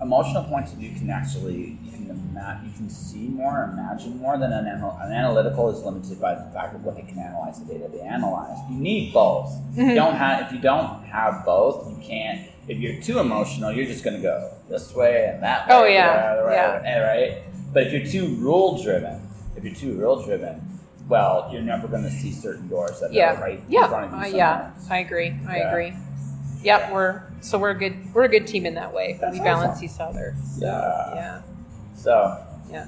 emotional 0.00 0.44
points 0.44 0.72
of 0.72 0.78
view 0.78 0.92
can 0.96 1.10
actually 1.10 1.76
you 1.84 1.90
can 1.92 2.10
ima- 2.10 2.62
you 2.64 2.70
can 2.72 2.88
see 2.88 3.28
more, 3.28 3.68
imagine 3.72 4.16
more 4.18 4.38
than 4.38 4.52
an, 4.52 4.66
anal- 4.68 4.96
an 5.00 5.12
analytical 5.12 5.68
is 5.70 5.82
limited 5.84 6.20
by 6.20 6.34
the 6.36 6.48
fact 6.52 6.74
of 6.74 6.84
what 6.84 6.94
they 6.96 7.02
can 7.02 7.18
analyze, 7.18 7.58
the 7.58 7.72
data 7.74 7.88
they 7.92 8.00
analyze. 8.00 8.56
You 8.70 8.76
need 8.78 9.12
both. 9.12 9.52
If 9.72 9.76
Mhm. 9.78 9.88
you 9.90 9.94
don't 9.94 10.14
have 10.14 10.46
if 10.46 10.52
you 10.52 10.58
don't 10.60 11.02
have 11.04 11.44
both, 11.44 11.88
you 11.90 11.96
can't. 12.02 12.48
If 12.68 12.78
you're 12.78 13.00
too 13.02 13.18
emotional, 13.18 13.72
you're 13.72 13.86
just 13.86 14.04
gonna 14.04 14.20
go 14.20 14.50
this 14.68 14.94
way 14.94 15.30
and 15.32 15.42
that 15.42 15.68
way. 15.68 15.74
Oh, 15.74 15.84
yeah, 15.84 16.34
right, 16.34 16.54
yeah. 16.54 16.82
and 16.84 17.02
right. 17.04 17.42
But 17.72 17.84
if 17.88 17.92
you're 17.92 18.06
too 18.06 18.34
rule 18.36 18.80
driven, 18.82 19.20
if 19.56 19.64
you're 19.64 19.74
too 19.74 19.94
rule 19.98 20.22
driven, 20.22 20.60
well, 21.08 21.48
you're 21.52 21.62
never 21.62 21.88
gonna 21.88 22.10
see 22.10 22.32
certain 22.32 22.68
doors 22.68 23.00
that 23.00 23.12
Yeah. 23.12 23.34
are 23.34 23.40
right 23.42 23.58
in 23.58 23.64
yeah, 23.68 23.88
front 23.88 24.12
of 24.12 24.20
you. 24.20 24.34
uh, 24.34 24.36
yeah. 24.36 24.70
I 24.90 24.98
agree. 24.98 25.34
I 25.48 25.56
Yeah. 25.58 25.70
agree. 25.70 25.92
Yep, 26.62 26.92
we're 26.92 27.22
so 27.40 27.58
we're 27.58 27.70
a 27.70 27.74
good 27.78 28.12
we're 28.14 28.24
a 28.24 28.28
good 28.28 28.46
team 28.46 28.66
in 28.66 28.74
that 28.74 28.92
way. 28.92 29.16
That's 29.20 29.32
we 29.38 29.40
balance 29.44 29.76
awesome. 29.78 29.84
each 29.84 30.00
other. 30.00 30.34
So, 30.58 30.66
Yeah. 30.66 31.14
yeah. 31.14 31.38
So, 31.96 32.38
Yeah. 32.70 32.86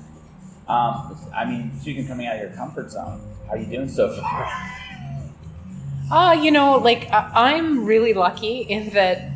Um, 0.68 1.16
I 1.34 1.44
mean, 1.46 1.72
speaking 1.80 2.06
coming 2.06 2.26
out 2.26 2.36
of 2.36 2.40
your 2.42 2.50
comfort 2.50 2.90
zone, 2.90 3.20
how 3.46 3.54
are 3.54 3.56
you 3.58 3.66
doing 3.66 3.88
so 3.88 4.12
far? 4.20 4.48
Uh, 6.12 6.32
you 6.32 6.50
know, 6.50 6.76
like 6.76 7.06
I'm 7.12 7.84
really 7.84 8.14
lucky 8.14 8.62
in 8.62 8.90
that, 8.90 9.30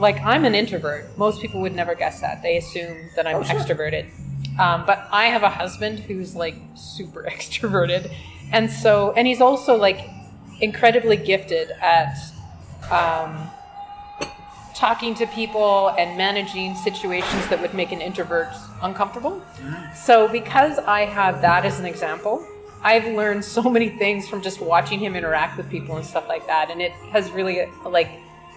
like 0.00 0.20
I'm 0.24 0.44
an 0.44 0.52
introvert. 0.52 1.16
Most 1.16 1.40
people 1.40 1.60
would 1.60 1.76
never 1.76 1.94
guess 1.94 2.20
that. 2.20 2.42
They 2.42 2.56
assume 2.56 2.96
that 3.14 3.24
I'm 3.24 3.36
Oh, 3.36 3.42
sure. 3.44 3.60
extroverted. 3.60 4.06
Um, 4.58 4.84
but 4.86 5.08
I 5.10 5.26
have 5.26 5.42
a 5.42 5.50
husband 5.50 6.00
who's 6.00 6.34
like 6.34 6.54
super 6.74 7.22
extroverted, 7.28 8.12
and 8.52 8.70
so 8.70 9.12
and 9.16 9.26
he's 9.26 9.40
also 9.40 9.76
like 9.76 10.08
incredibly 10.60 11.16
gifted 11.16 11.70
at 11.80 12.16
um, 12.90 13.50
talking 14.74 15.14
to 15.14 15.26
people 15.28 15.88
and 15.98 16.16
managing 16.16 16.74
situations 16.74 17.48
that 17.48 17.60
would 17.60 17.74
make 17.74 17.92
an 17.92 18.00
introvert 18.00 18.48
uncomfortable. 18.82 19.42
So 19.94 20.28
because 20.28 20.78
I 20.78 21.04
have 21.04 21.40
that 21.42 21.64
as 21.64 21.80
an 21.80 21.86
example, 21.86 22.46
I've 22.82 23.06
learned 23.06 23.44
so 23.44 23.62
many 23.62 23.90
things 23.90 24.28
from 24.28 24.42
just 24.42 24.60
watching 24.60 24.98
him 24.98 25.14
interact 25.14 25.56
with 25.56 25.70
people 25.70 25.96
and 25.96 26.04
stuff 26.04 26.28
like 26.28 26.46
that, 26.46 26.70
and 26.70 26.82
it 26.82 26.92
has 27.12 27.30
really 27.30 27.66
like 27.86 28.10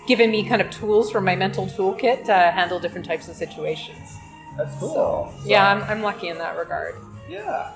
given 0.08 0.30
me 0.30 0.48
kind 0.48 0.62
of 0.62 0.70
tools 0.70 1.10
for 1.12 1.22
my 1.22 1.36
mental 1.36 1.66
toolkit 1.68 2.26
to 2.26 2.34
handle 2.34 2.80
different 2.80 3.06
types 3.06 3.28
of 3.28 3.36
situations. 3.36 4.18
That's 4.58 4.76
cool. 4.80 4.94
So, 4.94 5.34
So- 5.44 5.50
yeah, 5.50 5.70
I'm, 5.72 5.84
I'm 5.84 6.02
lucky 6.02 6.28
in 6.30 6.38
that 6.38 6.58
regard. 6.58 6.96
Yeah. 7.30 7.72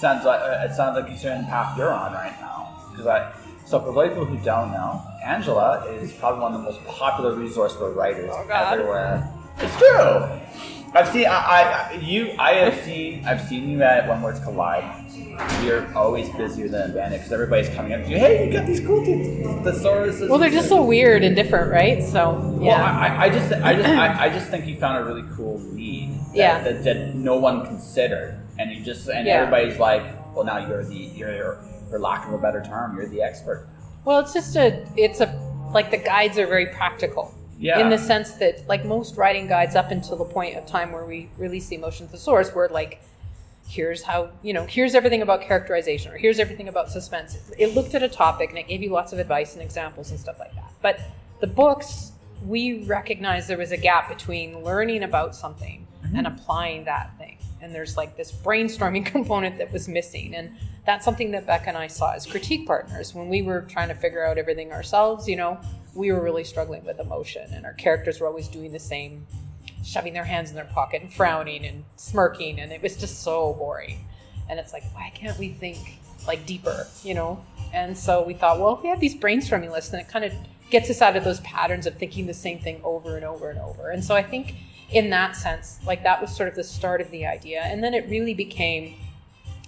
Sounds 0.00 0.24
like 0.24 0.40
uh, 0.40 0.66
it 0.68 0.74
sounds 0.74 0.96
like 0.96 1.22
you're 1.22 1.32
in 1.32 1.42
the 1.42 1.46
path 1.48 1.76
you're 1.78 1.92
on 1.92 2.12
right 2.12 2.34
now. 2.40 2.74
Because 2.90 3.06
I, 3.06 3.32
so 3.64 3.80
for 3.80 3.92
those 3.94 4.08
people 4.10 4.24
who 4.26 4.36
don't 4.44 4.70
know, 4.72 5.02
Angela 5.24 5.84
is 5.90 6.12
probably 6.12 6.40
one 6.42 6.54
of 6.54 6.62
the 6.62 6.64
most 6.70 6.84
popular 6.86 7.34
resource 7.34 7.74
for 7.74 7.90
writers 7.92 8.30
Oh, 8.32 8.46
everywhere. 8.48 9.32
It's 9.58 9.76
true. 9.78 10.40
I've 10.94 11.08
seen 11.08 11.26
I, 11.26 11.90
I 11.90 11.92
you 12.00 12.32
I 12.38 12.52
have 12.54 12.84
seen 12.84 13.24
I've 13.26 13.40
seen 13.48 13.68
you 13.68 13.82
at 13.82 14.08
When 14.08 14.22
Words 14.22 14.40
Collide. 14.40 15.04
You're 15.62 15.86
always 15.94 16.28
busier 16.30 16.68
than 16.68 16.90
a 16.96 17.10
because 17.10 17.32
everybody's 17.32 17.68
coming 17.74 17.92
up 17.92 18.04
to 18.04 18.08
you. 18.10 18.16
Hey, 18.18 18.46
you 18.46 18.52
got 18.52 18.66
these 18.66 18.80
cool 18.80 19.04
th- 19.04 19.18
thesauruses. 19.64 20.28
Well, 20.30 20.38
they're 20.38 20.48
just 20.50 20.68
so 20.68 20.82
weird 20.82 21.22
and 21.24 21.34
different, 21.36 21.70
right? 21.70 22.02
So 22.02 22.58
yeah, 22.62 22.82
I, 22.82 23.08
I- 23.08 23.22
I 23.24 23.28
just, 23.30 23.52
I 23.52 23.74
just, 23.74 23.88
I, 23.88 24.24
I 24.24 24.28
just 24.30 24.48
think 24.50 24.66
you 24.66 24.76
found 24.76 24.98
a 24.98 25.04
really 25.06 25.24
cool 25.36 25.58
lead. 25.72 26.15
That, 26.36 26.64
Yeah. 26.64 26.72
That, 26.72 26.84
that 26.84 27.14
no 27.14 27.36
one 27.36 27.66
considered, 27.66 28.40
and 28.58 28.70
you 28.70 28.84
just, 28.84 29.08
and 29.08 29.26
Yeah. 29.26 29.42
everybody's 29.42 29.78
like, 29.78 30.02
well, 30.34 30.44
now 30.44 30.58
you're 30.66 30.84
the, 30.84 30.94
you're, 30.94 31.58
for 31.90 31.98
lack 31.98 32.26
of 32.26 32.34
a 32.34 32.38
better 32.38 32.62
term, 32.62 32.96
you're 32.96 33.08
the 33.08 33.22
expert. 33.22 33.68
Well, 34.04 34.20
it's 34.20 34.32
just 34.32 34.56
a, 34.56 34.86
it's 34.96 35.20
a, 35.20 35.34
like 35.72 35.90
the 35.90 35.96
guides 35.98 36.38
are 36.38 36.46
very 36.46 36.66
practical. 36.66 37.34
Yeah. 37.58 37.80
In 37.80 37.88
the 37.88 37.96
sense 37.98 38.32
that, 38.32 38.68
like 38.68 38.84
most 38.84 39.16
writing 39.16 39.48
guides, 39.48 39.74
up 39.74 39.90
until 39.90 40.16
the 40.16 40.26
point 40.26 40.56
of 40.56 40.66
time 40.66 40.92
where 40.92 41.06
we 41.06 41.30
release 41.38 41.68
the 41.68 41.76
emotion 41.76 42.06
thesaurus, 42.06 42.52
were 42.52 42.68
like, 42.68 43.00
here's 43.66 44.02
how 44.02 44.30
you 44.42 44.52
know, 44.52 44.64
here's 44.66 44.94
everything 44.94 45.22
about 45.22 45.40
characterization, 45.40 46.12
or 46.12 46.18
here's 46.18 46.38
everything 46.38 46.68
about 46.68 46.90
suspense. 46.90 47.36
It 47.58 47.74
looked 47.74 47.94
at 47.94 48.02
a 48.02 48.08
topic 48.10 48.50
and 48.50 48.58
it 48.58 48.68
gave 48.68 48.82
you 48.82 48.90
lots 48.90 49.14
of 49.14 49.18
advice 49.18 49.54
and 49.54 49.62
examples 49.62 50.10
and 50.10 50.20
stuff 50.20 50.38
like 50.38 50.54
that. 50.54 50.70
But 50.82 51.00
the 51.40 51.46
books, 51.46 52.12
we 52.44 52.84
recognized 52.84 53.48
there 53.48 53.56
was 53.56 53.72
a 53.72 53.76
gap 53.78 54.10
between 54.10 54.62
learning 54.62 55.02
about 55.02 55.34
something 55.34 55.85
and 56.14 56.26
mm-hmm. 56.26 56.36
applying 56.36 56.84
that 56.84 57.16
thing. 57.18 57.38
And 57.60 57.74
there's 57.74 57.96
like 57.96 58.16
this 58.16 58.32
brainstorming 58.32 59.06
component 59.16 59.58
that 59.58 59.72
was 59.72 59.88
missing. 59.88 60.34
And 60.34 60.56
that's 60.84 61.04
something 61.04 61.32
that 61.32 61.46
Beck 61.46 61.66
and 61.66 61.76
I 61.76 61.88
saw 61.88 62.12
as 62.12 62.26
critique 62.26 62.66
partners 62.66 63.14
when 63.14 63.28
we 63.28 63.42
were 63.42 63.62
trying 63.62 63.88
to 63.88 63.94
figure 63.94 64.24
out 64.24 64.38
everything 64.38 64.72
ourselves. 64.72 65.28
You 65.28 65.36
know, 65.36 65.60
we 65.94 66.12
were 66.12 66.22
really 66.22 66.44
struggling 66.44 66.84
with 66.84 67.00
emotion, 67.00 67.52
and 67.52 67.64
our 67.64 67.72
characters 67.72 68.20
were 68.20 68.26
always 68.26 68.48
doing 68.48 68.72
the 68.72 68.78
same, 68.78 69.26
shoving 69.84 70.12
their 70.12 70.24
hands 70.24 70.50
in 70.50 70.56
their 70.56 70.64
pocket 70.66 71.02
and 71.02 71.12
frowning 71.12 71.64
and 71.64 71.84
smirking, 71.96 72.60
and 72.60 72.72
it 72.72 72.82
was 72.82 72.96
just 72.96 73.22
so 73.22 73.54
boring. 73.54 74.04
And 74.48 74.60
it's 74.60 74.72
like, 74.72 74.84
why 74.94 75.10
can't 75.14 75.36
we 75.38 75.48
think 75.48 75.98
like 76.26 76.46
deeper, 76.46 76.86
you 77.02 77.14
know? 77.14 77.42
And 77.72 77.96
so 77.96 78.22
we 78.22 78.34
thought, 78.34 78.60
well, 78.60 78.74
if 78.76 78.82
we 78.82 78.88
have 78.88 79.00
these 79.00 79.16
brainstorming 79.16 79.72
lists, 79.72 79.90
then 79.90 80.00
it 80.00 80.08
kind 80.08 80.24
of 80.24 80.32
gets 80.70 80.90
us 80.90 81.00
out 81.00 81.16
of 81.16 81.24
those 81.24 81.40
patterns 81.40 81.86
of 81.86 81.96
thinking 81.96 82.26
the 82.26 82.34
same 82.34 82.58
thing 82.58 82.80
over 82.82 83.16
and 83.16 83.24
over 83.24 83.50
and 83.50 83.58
over. 83.58 83.90
And 83.90 84.04
so 84.04 84.14
I 84.14 84.22
think 84.22 84.54
in 84.90 85.10
that 85.10 85.36
sense, 85.36 85.78
like 85.86 86.02
that 86.02 86.20
was 86.20 86.34
sort 86.34 86.48
of 86.48 86.54
the 86.54 86.64
start 86.64 87.00
of 87.00 87.10
the 87.10 87.26
idea. 87.26 87.62
And 87.62 87.82
then 87.82 87.94
it 87.94 88.08
really 88.08 88.34
became 88.34 88.94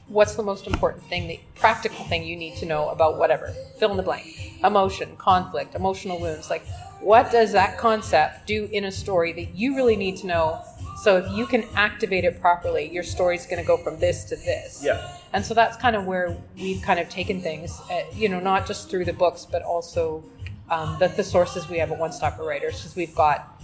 what's 0.09 0.35
the 0.35 0.43
most 0.43 0.67
important 0.67 1.05
thing, 1.05 1.29
the 1.29 1.41
practical 1.55 2.05
thing 2.07 2.25
you 2.25 2.37
need 2.37 2.57
to 2.57 2.67
know 2.67 2.89
about 2.89 3.19
whatever, 3.19 3.55
fill 3.79 3.91
in 3.91 3.97
the 3.97 4.03
blank, 4.03 4.55
emotion, 4.65 5.17
conflict, 5.17 5.75
emotional 5.75 6.19
wounds. 6.19 6.51
Like, 6.51 6.67
what 7.01 7.31
does 7.31 7.53
that 7.53 7.79
concept 7.79 8.47
do 8.47 8.69
in 8.73 8.85
a 8.85 8.93
story 8.93 9.33
that 9.35 9.55
you 9.55 9.77
really 9.77 9.97
need 9.97 10.17
to 10.19 10.27
know? 10.27 10.61
So 11.03 11.19
if 11.19 11.31
you 11.31 11.47
can 11.47 11.65
activate 11.77 12.25
it 12.25 12.41
properly, 12.41 12.91
your 12.91 13.05
story's 13.05 13.47
going 13.47 13.63
to 13.63 13.67
go 13.67 13.77
from 13.77 14.01
this 14.01 14.25
to 14.25 14.37
this. 14.37 14.83
Yeah. 14.83 15.17
And 15.33 15.45
so 15.45 15.55
that's 15.55 15.77
kind 15.77 15.95
of 15.95 16.07
where 16.07 16.37
we've 16.57 16.83
kind 16.83 16.99
of 16.99 17.09
taken 17.09 17.41
things, 17.41 17.79
uh, 17.91 18.01
you 18.15 18.29
know, 18.29 18.41
not 18.41 18.67
just 18.67 18.91
through 18.91 19.05
the 19.05 19.13
books, 19.13 19.47
but 19.49 19.63
also 19.63 20.25
um, 20.71 20.97
the 20.99 21.09
thesaurus 21.09 21.69
we 21.69 21.79
have 21.79 21.91
at 21.91 21.99
One 21.99 22.13
Stop 22.13 22.37
for 22.37 22.45
Writers, 22.45 22.79
because 22.79 22.97
we've 22.97 23.15
got 23.15 23.61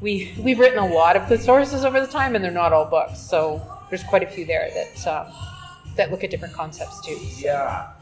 we 0.00 0.34
we've 0.38 0.58
written 0.58 0.78
a 0.78 0.86
lot 0.86 1.16
of 1.16 1.22
thesauruses 1.24 1.84
over 1.84 2.00
the 2.00 2.06
time, 2.06 2.34
and 2.34 2.44
they're 2.44 2.50
not 2.50 2.72
all 2.72 2.84
books. 2.84 3.18
So 3.18 3.62
there's 3.88 4.02
quite 4.04 4.22
a 4.22 4.26
few 4.26 4.44
there 4.44 4.70
that 4.74 5.06
um, 5.06 5.32
that 5.96 6.10
look 6.10 6.24
at 6.24 6.30
different 6.30 6.54
concepts 6.54 7.00
too. 7.04 7.18
Yeah. 7.36 7.92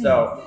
So, 0.00 0.44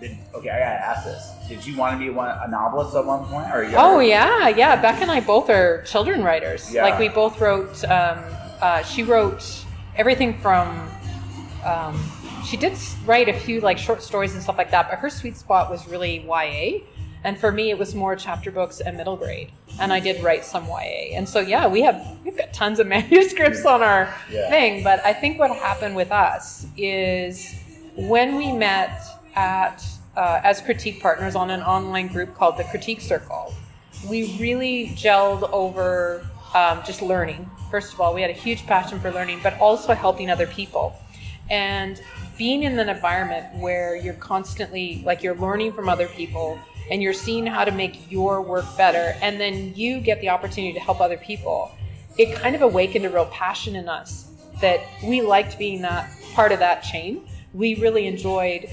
did, 0.00 0.16
okay, 0.34 0.50
I 0.50 0.58
gotta 0.58 0.84
ask 0.84 1.04
this. 1.04 1.32
Did 1.48 1.66
you 1.66 1.76
want 1.76 1.94
to 1.94 1.98
be 1.98 2.10
one, 2.10 2.30
a 2.30 2.48
novelist 2.48 2.96
at 2.96 3.04
one 3.04 3.24
point, 3.26 3.46
or 3.52 3.70
Oh 3.76 4.00
yeah, 4.00 4.48
yeah. 4.48 4.80
Beck 4.80 5.00
and 5.00 5.10
I 5.10 5.20
both 5.20 5.50
are 5.50 5.82
children 5.82 6.22
writers. 6.22 6.72
Yeah. 6.72 6.82
Like 6.82 6.98
we 6.98 7.08
both 7.08 7.40
wrote. 7.40 7.84
Um, 7.84 8.24
uh, 8.60 8.82
she 8.82 9.02
wrote 9.02 9.64
everything 9.96 10.38
from. 10.38 10.88
Um, 11.64 12.00
she 12.44 12.56
did 12.56 12.76
write 13.04 13.28
a 13.28 13.32
few 13.32 13.60
like 13.60 13.78
short 13.78 14.02
stories 14.02 14.34
and 14.34 14.42
stuff 14.42 14.58
like 14.58 14.70
that, 14.72 14.90
but 14.90 14.98
her 14.98 15.08
sweet 15.08 15.36
spot 15.36 15.70
was 15.70 15.86
really 15.86 16.20
YA, 16.26 16.80
and 17.24 17.38
for 17.38 17.52
me 17.52 17.70
it 17.70 17.78
was 17.78 17.94
more 17.94 18.16
chapter 18.16 18.50
books 18.50 18.80
and 18.80 18.96
middle 18.96 19.16
grade. 19.16 19.52
And 19.80 19.92
I 19.92 20.00
did 20.00 20.22
write 20.22 20.44
some 20.44 20.66
YA, 20.66 21.16
and 21.16 21.28
so 21.28 21.40
yeah, 21.40 21.66
we 21.66 21.80
have 21.82 22.18
we've 22.24 22.36
got 22.36 22.52
tons 22.52 22.78
of 22.78 22.86
manuscripts 22.96 23.64
on 23.64 23.82
our 23.82 24.12
Yeah. 24.30 24.48
thing. 24.50 24.82
But 24.84 25.04
I 25.04 25.12
think 25.12 25.38
what 25.38 25.50
happened 25.50 25.96
with 25.96 26.12
us 26.12 26.66
is 26.76 27.54
when 27.96 28.36
we 28.36 28.52
met 28.52 29.00
at 29.34 29.82
uh, 30.16 30.40
as 30.44 30.60
critique 30.60 31.00
partners 31.00 31.34
on 31.34 31.50
an 31.50 31.62
online 31.62 32.06
group 32.08 32.34
called 32.34 32.58
the 32.58 32.64
Critique 32.64 33.00
Circle, 33.00 33.54
we 34.10 34.36
really 34.38 34.88
gelled 34.88 35.48
over 35.52 36.26
um, 36.54 36.82
just 36.84 37.00
learning. 37.00 37.50
First 37.70 37.94
of 37.94 38.00
all, 38.00 38.12
we 38.12 38.20
had 38.20 38.28
a 38.30 38.34
huge 38.34 38.66
passion 38.66 39.00
for 39.00 39.10
learning, 39.10 39.40
but 39.42 39.58
also 39.58 39.94
helping 39.94 40.28
other 40.28 40.46
people. 40.46 40.94
And 41.48 41.98
being 42.36 42.62
in 42.64 42.78
an 42.78 42.88
environment 42.90 43.46
where 43.58 43.96
you're 43.96 44.12
constantly 44.14 45.02
like 45.06 45.22
you're 45.22 45.34
learning 45.36 45.72
from 45.72 45.88
other 45.88 46.08
people 46.08 46.58
and 46.90 47.02
you're 47.02 47.12
seeing 47.12 47.46
how 47.46 47.64
to 47.64 47.70
make 47.70 48.10
your 48.10 48.42
work 48.42 48.64
better, 48.76 49.16
and 49.22 49.40
then 49.40 49.74
you 49.74 50.00
get 50.00 50.20
the 50.20 50.28
opportunity 50.28 50.72
to 50.74 50.80
help 50.80 51.00
other 51.00 51.16
people, 51.16 51.70
it 52.18 52.34
kind 52.34 52.54
of 52.54 52.62
awakened 52.62 53.04
a 53.04 53.10
real 53.10 53.26
passion 53.26 53.76
in 53.76 53.88
us 53.88 54.30
that 54.60 54.80
we 55.04 55.20
liked 55.20 55.58
being 55.58 55.82
that 55.82 56.10
part 56.34 56.52
of 56.52 56.58
that 56.58 56.82
chain. 56.82 57.26
We 57.52 57.74
really 57.76 58.06
enjoyed 58.06 58.68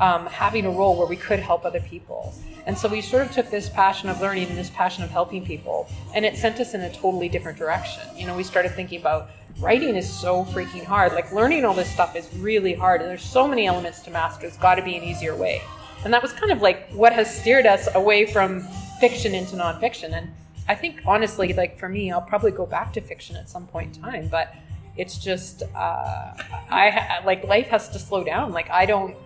um, 0.00 0.26
having 0.26 0.66
a 0.66 0.70
role 0.70 0.96
where 0.96 1.06
we 1.06 1.16
could 1.16 1.38
help 1.38 1.64
other 1.64 1.80
people. 1.80 2.34
And 2.66 2.76
so 2.76 2.88
we 2.88 3.00
sort 3.00 3.26
of 3.26 3.32
took 3.32 3.50
this 3.50 3.68
passion 3.68 4.08
of 4.08 4.20
learning 4.20 4.48
and 4.48 4.56
this 4.56 4.70
passion 4.70 5.04
of 5.04 5.10
helping 5.10 5.44
people, 5.44 5.88
and 6.14 6.24
it 6.24 6.36
sent 6.36 6.58
us 6.60 6.72
in 6.74 6.80
a 6.80 6.92
totally 6.92 7.28
different 7.28 7.58
direction. 7.58 8.02
You 8.16 8.26
know, 8.26 8.36
we 8.36 8.42
started 8.42 8.72
thinking 8.72 9.00
about 9.00 9.30
writing 9.60 9.96
is 9.96 10.10
so 10.10 10.44
freaking 10.46 10.84
hard. 10.84 11.12
Like 11.12 11.30
learning 11.32 11.64
all 11.64 11.74
this 11.74 11.90
stuff 11.90 12.16
is 12.16 12.28
really 12.36 12.72
hard, 12.72 13.02
and 13.02 13.10
there's 13.10 13.22
so 13.22 13.46
many 13.46 13.66
elements 13.66 14.00
to 14.02 14.10
master. 14.10 14.46
it's 14.46 14.56
got 14.56 14.76
to 14.76 14.82
be 14.82 14.96
an 14.96 15.04
easier 15.04 15.36
way. 15.36 15.62
And 16.04 16.12
that 16.12 16.22
was 16.22 16.32
kind 16.32 16.52
of 16.52 16.60
like 16.60 16.90
what 16.92 17.12
has 17.12 17.34
steered 17.34 17.66
us 17.66 17.88
away 17.94 18.26
from 18.26 18.62
fiction 19.00 19.34
into 19.34 19.56
nonfiction. 19.56 20.12
And 20.12 20.30
I 20.68 20.74
think 20.74 21.02
honestly, 21.06 21.52
like 21.52 21.78
for 21.78 21.88
me, 21.88 22.10
I'll 22.10 22.22
probably 22.22 22.50
go 22.50 22.66
back 22.66 22.92
to 22.94 23.00
fiction 23.00 23.36
at 23.36 23.48
some 23.48 23.66
point 23.66 23.96
in 23.96 24.02
time, 24.02 24.28
but 24.28 24.54
it's 24.96 25.18
just 25.18 25.62
uh, 25.62 26.34
I 26.70 26.90
ha- 26.90 27.22
like 27.24 27.44
life 27.44 27.68
has 27.68 27.88
to 27.90 27.98
slow 27.98 28.24
down. 28.24 28.52
Like 28.52 28.70
I 28.70 28.86
don't. 28.86 29.16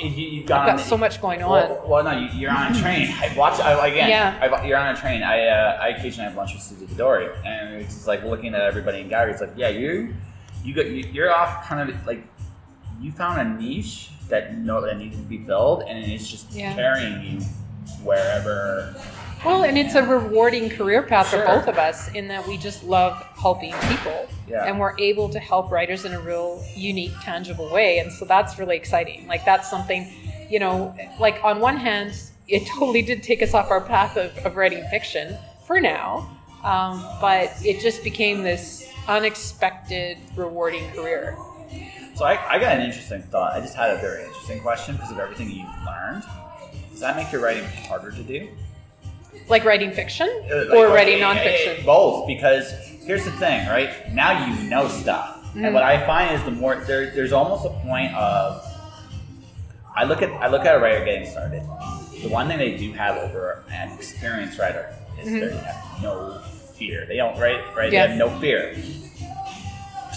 You, 0.00 0.42
I've 0.42 0.46
got 0.46 0.68
on- 0.68 0.78
so 0.78 0.96
much 0.96 1.20
going 1.20 1.42
on. 1.42 1.50
Well, 1.50 1.84
well, 1.86 2.04
no, 2.04 2.12
you, 2.12 2.28
you're 2.38 2.50
on 2.50 2.74
a 2.74 2.80
train. 2.80 3.08
I 3.20 3.34
watch 3.36 3.58
I, 3.60 3.88
again. 3.88 4.08
Yeah. 4.08 4.38
I, 4.40 4.64
you're 4.66 4.76
on 4.78 4.94
a 4.94 4.98
train. 4.98 5.22
I 5.22 5.46
uh, 5.46 5.78
I 5.82 5.88
occasionally 5.88 6.28
have 6.28 6.36
lunch 6.36 6.54
with 6.54 6.62
Susie 6.62 6.86
Dori, 6.94 7.28
and 7.44 7.74
it's 7.76 7.94
just 7.94 8.06
like 8.06 8.22
looking 8.24 8.54
at 8.54 8.60
everybody 8.60 9.00
in 9.00 9.08
gallery. 9.08 9.32
It's 9.32 9.40
like, 9.40 9.54
yeah, 9.56 9.70
you, 9.70 10.14
you 10.62 10.74
got 10.74 10.86
you, 10.86 11.08
you're 11.12 11.32
off 11.32 11.66
kind 11.66 11.90
of 11.90 12.06
like 12.06 12.22
you 13.00 13.12
found 13.12 13.40
a 13.40 13.62
niche 13.62 14.10
that 14.28 14.56
no 14.58 14.80
that 14.80 14.98
needed 14.98 15.16
to 15.16 15.22
be 15.24 15.38
filled, 15.38 15.82
and 15.82 15.98
it's 16.04 16.28
just 16.28 16.52
Yeah. 16.52 16.74
carrying 16.74 17.22
you 17.22 17.40
wherever. 18.02 18.94
Well, 19.44 19.62
and 19.62 19.78
it's 19.78 19.94
a 19.94 20.02
rewarding 20.02 20.68
career 20.68 21.02
path 21.02 21.30
Sure. 21.30 21.40
for 21.42 21.46
both 21.46 21.68
of 21.68 21.78
us 21.78 22.12
in 22.12 22.26
that 22.28 22.46
we 22.46 22.56
just 22.58 22.82
love 22.82 23.24
helping 23.40 23.72
people. 23.88 24.26
Yeah. 24.48 24.64
And 24.64 24.80
we're 24.80 24.98
able 24.98 25.28
to 25.28 25.38
help 25.38 25.70
writers 25.70 26.04
in 26.04 26.12
a 26.12 26.20
real 26.20 26.62
unique, 26.74 27.12
tangible 27.22 27.70
way. 27.70 27.98
And 27.98 28.10
so 28.12 28.24
that's 28.24 28.58
really 28.58 28.76
exciting. 28.76 29.26
Like, 29.28 29.44
that's 29.44 29.70
something, 29.70 30.12
you 30.50 30.58
know, 30.58 30.94
like 31.20 31.38
on 31.44 31.60
one 31.60 31.76
hand, 31.76 32.14
it 32.48 32.66
totally 32.78 33.02
did 33.02 33.22
take 33.22 33.40
us 33.42 33.54
off 33.54 33.70
our 33.70 33.80
path 33.80 34.16
of, 34.16 34.36
of 34.44 34.56
writing 34.56 34.82
fiction 34.90 35.36
for 35.66 35.80
now. 35.80 36.28
Um, 36.64 37.04
but 37.20 37.52
it 37.64 37.80
just 37.80 38.02
became 38.02 38.42
this 38.42 38.88
unexpected, 39.06 40.18
rewarding 40.34 40.90
career. 40.90 41.36
So 42.18 42.24
I, 42.24 42.54
I 42.54 42.58
got 42.58 42.76
an 42.76 42.82
interesting 42.82 43.22
thought. 43.22 43.52
I 43.52 43.60
just 43.60 43.76
had 43.76 43.90
a 43.90 44.00
very 44.00 44.24
interesting 44.24 44.60
question 44.60 44.96
because 44.96 45.12
of 45.12 45.20
everything 45.20 45.50
you've 45.50 45.68
learned. 45.86 46.24
Does 46.90 46.98
that 46.98 47.14
make 47.14 47.30
your 47.30 47.40
writing 47.40 47.62
harder 47.86 48.10
to 48.10 48.22
do? 48.24 48.48
Like 49.48 49.64
writing 49.64 49.92
fiction 49.92 50.28
Uh, 50.50 50.64
like, 50.68 50.70
or 50.70 50.88
writing 50.88 51.22
eh, 51.22 51.24
nonfiction. 51.24 51.84
Both, 51.84 52.26
because 52.26 52.72
here's 53.06 53.24
the 53.24 53.30
thing, 53.32 53.68
right? 53.68 54.12
Now 54.12 54.46
you 54.46 54.68
know 54.68 54.88
stuff, 54.88 55.36
Mm-hmm. 55.48 55.64
and 55.64 55.74
what 55.74 55.82
I 55.82 56.04
find 56.06 56.34
is 56.34 56.42
the 56.44 56.50
more 56.50 56.76
there, 56.76 57.10
there's 57.12 57.32
almost 57.32 57.64
a 57.64 57.70
point 57.86 58.14
of 58.14 58.62
I 59.96 60.04
look 60.04 60.20
at 60.20 60.30
I 60.42 60.48
look 60.48 60.66
at 60.66 60.74
a 60.74 60.78
writer 60.78 61.02
getting 61.06 61.26
started. 61.30 61.62
The 62.20 62.28
one 62.28 62.48
thing 62.48 62.58
they 62.58 62.76
do 62.76 62.92
have 62.92 63.16
over 63.16 63.64
an 63.70 63.90
experienced 63.92 64.58
writer 64.58 64.94
is 65.18 65.24
they 65.26 65.56
have 65.56 66.02
no 66.02 66.38
fear. 66.74 67.06
They 67.06 67.16
don't 67.16 67.38
write 67.40 67.64
right. 67.74 67.90
They 67.90 67.96
Mm-hmm. 67.96 68.18
Have 68.18 68.18
no 68.18 68.38
fear. 68.40 68.76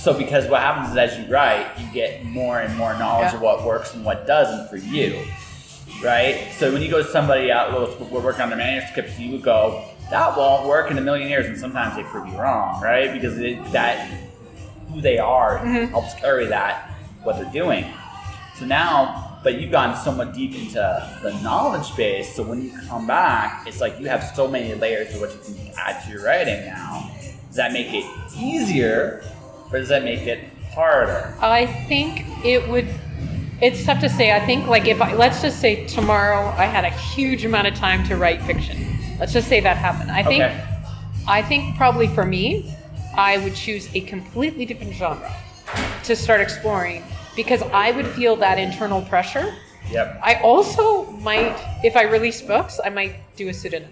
So 0.01 0.13
because 0.13 0.47
what 0.47 0.61
happens 0.61 0.91
is 0.91 0.97
as 0.97 1.17
you 1.19 1.31
write, 1.31 1.67
you 1.79 1.85
get 1.93 2.25
more 2.25 2.59
and 2.59 2.75
more 2.75 2.97
knowledge 2.97 3.31
Yeah. 3.31 3.35
of 3.35 3.41
what 3.41 3.63
works 3.63 3.93
and 3.93 4.03
what 4.03 4.25
doesn't 4.25 4.69
for 4.69 4.77
you 4.77 5.23
right? 6.01 6.51
So 6.57 6.71
when 6.71 6.81
you 6.81 6.89
go 6.89 7.01
to 7.01 7.07
somebody 7.07 7.51
out, 7.51 7.73
we're 8.11 8.21
working 8.21 8.41
on 8.41 8.49
the 8.49 8.55
manuscripts, 8.55 9.19
you 9.19 9.31
would 9.31 9.43
go, 9.43 9.85
that 10.09 10.35
won't 10.37 10.67
work 10.67 10.91
in 10.91 10.97
a 10.97 11.01
million 11.01 11.29
years, 11.29 11.45
and 11.45 11.57
sometimes 11.57 11.95
they 11.95 12.03
prove 12.03 12.27
you 12.27 12.37
wrong, 12.37 12.81
right? 12.81 13.13
Because 13.13 13.37
it, 13.39 13.63
that 13.71 14.09
who 14.89 15.01
they 15.01 15.17
are 15.17 15.59
mm-hmm. 15.59 15.91
helps 15.91 16.13
carry 16.15 16.47
that 16.47 16.89
what 17.23 17.37
they're 17.37 17.51
doing. 17.51 17.85
So 18.55 18.65
now, 18.65 19.39
but 19.43 19.59
you've 19.59 19.71
gone 19.71 19.95
somewhat 19.95 20.33
deep 20.33 20.55
into 20.55 20.73
the 21.23 21.39
knowledge 21.41 21.95
base. 21.95 22.35
So 22.35 22.43
when 22.43 22.61
you 22.63 22.77
come 22.87 23.07
back, 23.07 23.67
it's 23.67 23.79
like 23.79 23.99
you 23.99 24.07
have 24.07 24.23
so 24.35 24.47
many 24.47 24.73
layers 24.75 25.13
of 25.15 25.21
what 25.21 25.31
you 25.31 25.55
can 25.55 25.73
add 25.77 26.03
to 26.03 26.11
your 26.11 26.25
writing 26.25 26.65
now. 26.65 27.09
Does 27.47 27.55
that 27.55 27.73
make 27.73 27.87
it 27.93 28.05
easier, 28.37 29.23
or 29.71 29.79
does 29.79 29.89
that 29.89 30.03
make 30.03 30.21
it 30.21 30.39
harder? 30.73 31.35
I 31.39 31.65
think 31.87 32.25
it 32.45 32.67
would. 32.69 32.87
It's 33.61 33.85
tough 33.85 34.01
to 34.01 34.09
say. 34.09 34.35
I 34.35 34.43
think 34.45 34.67
like 34.67 34.87
if 34.87 35.01
I 35.01 35.13
let's 35.13 35.41
just 35.41 35.59
say 35.59 35.85
tomorrow 35.85 36.47
I 36.57 36.65
had 36.65 36.83
a 36.83 36.89
huge 36.89 37.45
amount 37.45 37.67
of 37.67 37.75
time 37.75 38.03
to 38.07 38.17
write 38.17 38.41
fiction. 38.41 38.97
Let's 39.19 39.33
just 39.33 39.47
say 39.47 39.59
that 39.59 39.77
happened. 39.77 40.11
I 40.11 40.23
think 40.23 40.43
Okay. 40.43 40.65
I 41.27 41.41
think 41.43 41.77
probably 41.77 42.07
for 42.07 42.25
me, 42.25 42.75
I 43.15 43.37
would 43.37 43.53
choose 43.53 43.93
a 43.93 44.01
completely 44.01 44.65
different 44.65 44.93
genre 44.93 45.31
to 46.03 46.15
start 46.15 46.41
exploring 46.41 47.03
because 47.35 47.61
I 47.61 47.91
would 47.91 48.07
feel 48.07 48.35
that 48.37 48.57
internal 48.57 49.03
pressure 49.03 49.53
Yep. 49.91 50.21
I 50.23 50.35
also 50.35 51.05
might, 51.11 51.57
if 51.83 51.95
I 51.97 52.03
release 52.03 52.41
books, 52.41 52.79
I 52.83 52.89
might 52.89 53.15
do 53.35 53.49
a 53.49 53.53
pseudonym 53.53 53.91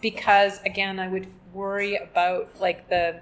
because 0.00 0.60
again, 0.62 0.98
I 0.98 1.08
would 1.08 1.26
worry 1.58 1.96
about 1.96 2.48
like 2.60 2.88
the 2.88 3.20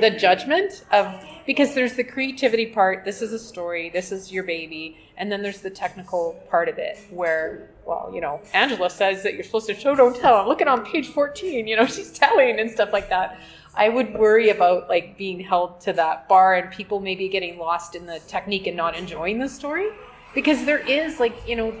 the 0.00 0.10
judgment 0.10 0.84
of 0.92 1.06
because 1.44 1.74
there's 1.74 1.94
the 1.94 2.04
creativity 2.04 2.66
part. 2.66 3.04
This 3.04 3.20
is 3.20 3.32
a 3.32 3.38
story. 3.38 3.90
This 3.90 4.12
is 4.12 4.32
your 4.32 4.44
baby, 4.44 4.96
and 5.16 5.30
then 5.30 5.42
there's 5.42 5.60
the 5.60 5.70
technical 5.70 6.40
part 6.50 6.68
of 6.68 6.78
it 6.78 6.98
where. 7.10 7.70
Well, 7.86 8.10
you 8.14 8.22
know, 8.22 8.40
Angela 8.54 8.88
says 8.88 9.22
that 9.24 9.34
you're 9.34 9.42
supposed 9.42 9.66
to 9.66 9.74
show, 9.74 9.94
don't 9.94 10.16
tell. 10.16 10.36
I'm 10.36 10.48
looking 10.48 10.68
on 10.68 10.86
page 10.86 11.08
14, 11.08 11.68
you 11.68 11.76
know, 11.76 11.84
she's 11.96 12.10
telling 12.10 12.58
and 12.58 12.70
stuff 12.70 12.94
like 12.94 13.10
that. 13.10 13.38
I 13.74 13.90
would 13.90 14.14
worry 14.14 14.48
about 14.48 14.88
like 14.88 15.18
being 15.18 15.40
held 15.40 15.80
to 15.82 15.92
that 15.94 16.26
bar 16.26 16.54
and 16.54 16.70
people 16.70 17.00
maybe 17.00 17.28
getting 17.28 17.58
lost 17.58 17.94
in 17.94 18.06
the 18.06 18.20
technique 18.20 18.66
and 18.66 18.74
not 18.74 18.96
enjoying 18.96 19.38
the 19.38 19.50
story 19.50 19.90
because 20.34 20.64
there 20.64 20.78
is 20.78 21.20
like 21.20 21.36
you 21.46 21.56
know 21.56 21.74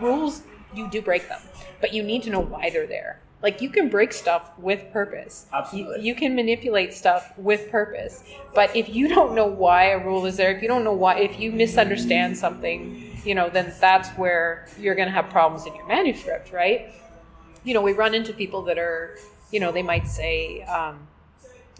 rules 0.00 0.42
you 0.74 0.88
do 0.88 1.00
break 1.02 1.28
them 1.28 1.40
but 1.80 1.92
you 1.92 2.02
need 2.02 2.22
to 2.22 2.30
know 2.30 2.40
why 2.40 2.70
they're 2.70 2.86
there 2.86 3.20
like 3.46 3.62
you 3.62 3.70
can 3.70 3.88
break 3.88 4.12
stuff 4.12 4.50
with 4.58 4.90
purpose 4.92 5.46
Absolutely. 5.52 6.00
you, 6.00 6.06
you 6.06 6.14
can 6.16 6.34
manipulate 6.34 6.92
stuff 6.92 7.32
with 7.38 7.70
purpose 7.70 8.24
but 8.56 8.74
if 8.74 8.88
you 8.88 9.06
don't 9.06 9.36
know 9.36 9.46
why 9.46 9.90
a 9.90 10.04
rule 10.04 10.26
is 10.26 10.36
there 10.36 10.50
if 10.50 10.60
you 10.62 10.66
don't 10.66 10.82
know 10.82 10.92
why 10.92 11.16
if 11.18 11.38
you 11.38 11.52
misunderstand 11.52 12.36
something 12.36 13.16
you 13.24 13.36
know 13.36 13.48
then 13.48 13.72
that's 13.80 14.08
where 14.18 14.66
you're 14.80 14.96
going 14.96 15.06
to 15.06 15.14
have 15.14 15.30
problems 15.30 15.64
in 15.64 15.74
your 15.76 15.86
manuscript 15.86 16.52
right 16.52 16.92
you 17.62 17.72
know 17.72 17.80
we 17.80 17.92
run 17.92 18.14
into 18.14 18.32
people 18.32 18.62
that 18.62 18.78
are 18.78 19.16
you 19.52 19.60
know 19.60 19.70
they 19.70 19.82
might 19.82 20.08
say 20.08 20.62
um, 20.62 21.06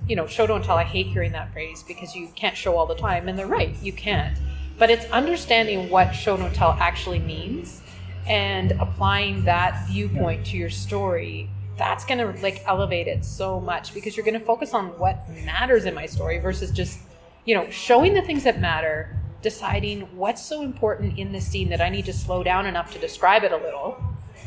you 0.06 0.14
know, 0.14 0.26
show 0.26 0.46
don't 0.46 0.64
tell. 0.64 0.76
I 0.76 0.84
hate 0.84 1.06
hearing 1.06 1.32
that 1.32 1.52
phrase 1.52 1.82
because 1.82 2.14
you 2.14 2.28
can't 2.34 2.56
show 2.56 2.76
all 2.76 2.86
the 2.86 2.94
time, 2.94 3.28
and 3.28 3.38
they're 3.38 3.46
right, 3.46 3.74
you 3.82 3.92
can't. 3.92 4.38
But 4.78 4.90
it's 4.90 5.06
understanding 5.06 5.88
what 5.88 6.12
show 6.12 6.36
don't 6.36 6.54
tell 6.54 6.72
actually 6.72 7.18
means 7.18 7.80
and 8.26 8.72
applying 8.72 9.44
that 9.44 9.86
viewpoint 9.88 10.46
to 10.46 10.56
your 10.56 10.70
story. 10.70 11.48
That's 11.76 12.04
going 12.04 12.18
to 12.18 12.40
like 12.42 12.62
elevate 12.66 13.06
it 13.06 13.24
so 13.24 13.60
much 13.60 13.92
because 13.92 14.16
you're 14.16 14.24
going 14.24 14.38
to 14.38 14.44
focus 14.44 14.72
on 14.72 14.98
what 14.98 15.28
matters 15.44 15.84
in 15.84 15.94
my 15.94 16.06
story 16.06 16.38
versus 16.38 16.70
just, 16.70 16.98
you 17.44 17.54
know, 17.54 17.68
showing 17.70 18.14
the 18.14 18.22
things 18.22 18.44
that 18.44 18.60
matter, 18.60 19.14
deciding 19.42 20.02
what's 20.16 20.42
so 20.44 20.62
important 20.62 21.18
in 21.18 21.32
the 21.32 21.40
scene 21.40 21.68
that 21.68 21.80
I 21.80 21.88
need 21.90 22.06
to 22.06 22.12
slow 22.12 22.42
down 22.42 22.66
enough 22.66 22.92
to 22.94 22.98
describe 22.98 23.44
it 23.44 23.52
a 23.52 23.56
little. 23.58 24.02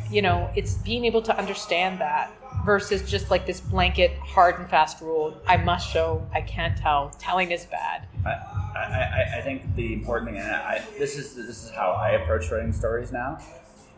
You 0.09 0.23
know, 0.23 0.49
it's 0.55 0.73
being 0.75 1.05
able 1.05 1.21
to 1.23 1.37
understand 1.37 1.99
that 2.01 2.31
versus 2.65 3.09
just 3.09 3.29
like 3.29 3.45
this 3.45 3.61
blanket 3.61 4.11
hard 4.17 4.59
and 4.59 4.67
fast 4.67 4.99
rule. 4.99 5.39
I 5.47 5.57
must 5.57 5.87
show, 5.89 6.27
I 6.33 6.41
can't 6.41 6.75
tell, 6.77 7.11
telling 7.19 7.51
is 7.51 7.65
bad. 7.65 8.07
I, 8.25 8.29
I, 8.29 9.37
I- 9.37 9.41
think 9.41 9.75
the 9.75 9.93
important 9.93 10.31
thing, 10.31 10.39
and 10.39 10.49
I, 10.51 10.83
this 10.97 11.15
is 11.17 11.35
this 11.35 11.63
is 11.63 11.69
how 11.71 11.91
I 11.91 12.11
approach 12.11 12.51
writing 12.51 12.73
stories 12.73 13.11
now. 13.11 13.37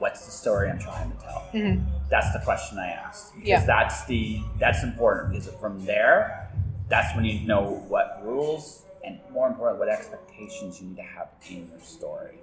What's 0.01 0.25
the 0.25 0.31
story 0.31 0.67
I'm 0.71 0.79
trying 0.79 1.11
to 1.11 1.17
tell? 1.17 1.43
Mhm. 1.53 1.85
That's 2.09 2.33
the 2.33 2.39
question 2.39 2.79
I 2.79 2.87
ask 2.89 3.35
because 3.35 3.47
Yeah. 3.47 3.65
that's 3.65 4.03
the 4.05 4.41
that's 4.57 4.81
important 4.83 5.31
because 5.33 5.47
from 5.63 5.85
there, 5.85 6.49
that's 6.89 7.15
when 7.15 7.23
you 7.23 7.45
know 7.47 7.83
what 7.87 8.19
rules 8.23 8.81
and 9.03 9.19
more 9.31 9.47
important 9.47 9.77
what 9.79 9.89
expectations 9.89 10.81
you 10.81 10.87
need 10.89 10.97
to 10.97 11.03
have 11.03 11.27
in 11.51 11.69
your 11.69 11.79
story. 11.79 12.39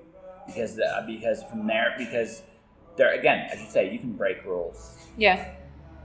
Because 0.47 0.77
the, 0.77 0.87
because 1.09 1.43
from 1.51 1.67
there 1.67 1.95
because 1.99 2.43
there 2.97 3.11
again, 3.13 3.49
as 3.53 3.61
you 3.61 3.67
say, 3.67 3.93
you 3.93 3.99
can 3.99 4.13
break 4.13 4.45
rules 4.45 4.97
Yeah. 5.17 5.45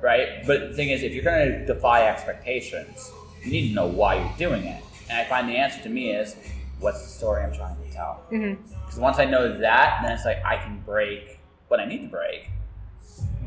right? 0.01 0.45
But 0.47 0.70
the 0.70 0.74
thing 0.76 0.89
is, 0.89 1.04
if 1.04 1.14
you're 1.14 1.24
going 1.24 1.47
to 1.49 1.66
defy 1.68 2.08
expectations, 2.08 3.12
you 3.43 3.51
need 3.51 3.70
to 3.70 3.76
know 3.76 3.88
why 3.88 4.16
you're 4.16 4.38
doing 4.49 4.64
it. 4.66 4.82
And 5.08 5.18
I 5.20 5.24
find 5.26 5.47
the 5.47 5.56
answer 5.56 5.82
to 5.84 5.89
me 5.89 6.10
is, 6.12 6.36
what's 6.80 7.01
the 7.04 7.10
story 7.10 7.43
I'm 7.43 7.54
trying 7.54 7.78
to 7.78 7.89
tell? 7.93 8.16
hmm 8.30 8.56
Because 8.82 8.99
once 8.99 9.18
I 9.20 9.26
know 9.26 9.58
that, 9.60 10.01
then 10.01 10.12
it's 10.12 10.26
like 10.26 10.43
I 10.43 10.58
can 10.58 10.80
break 10.86 11.33
what 11.74 11.80
I 11.80 11.86
need 11.86 12.04
to 12.04 12.08
break. 12.08 12.52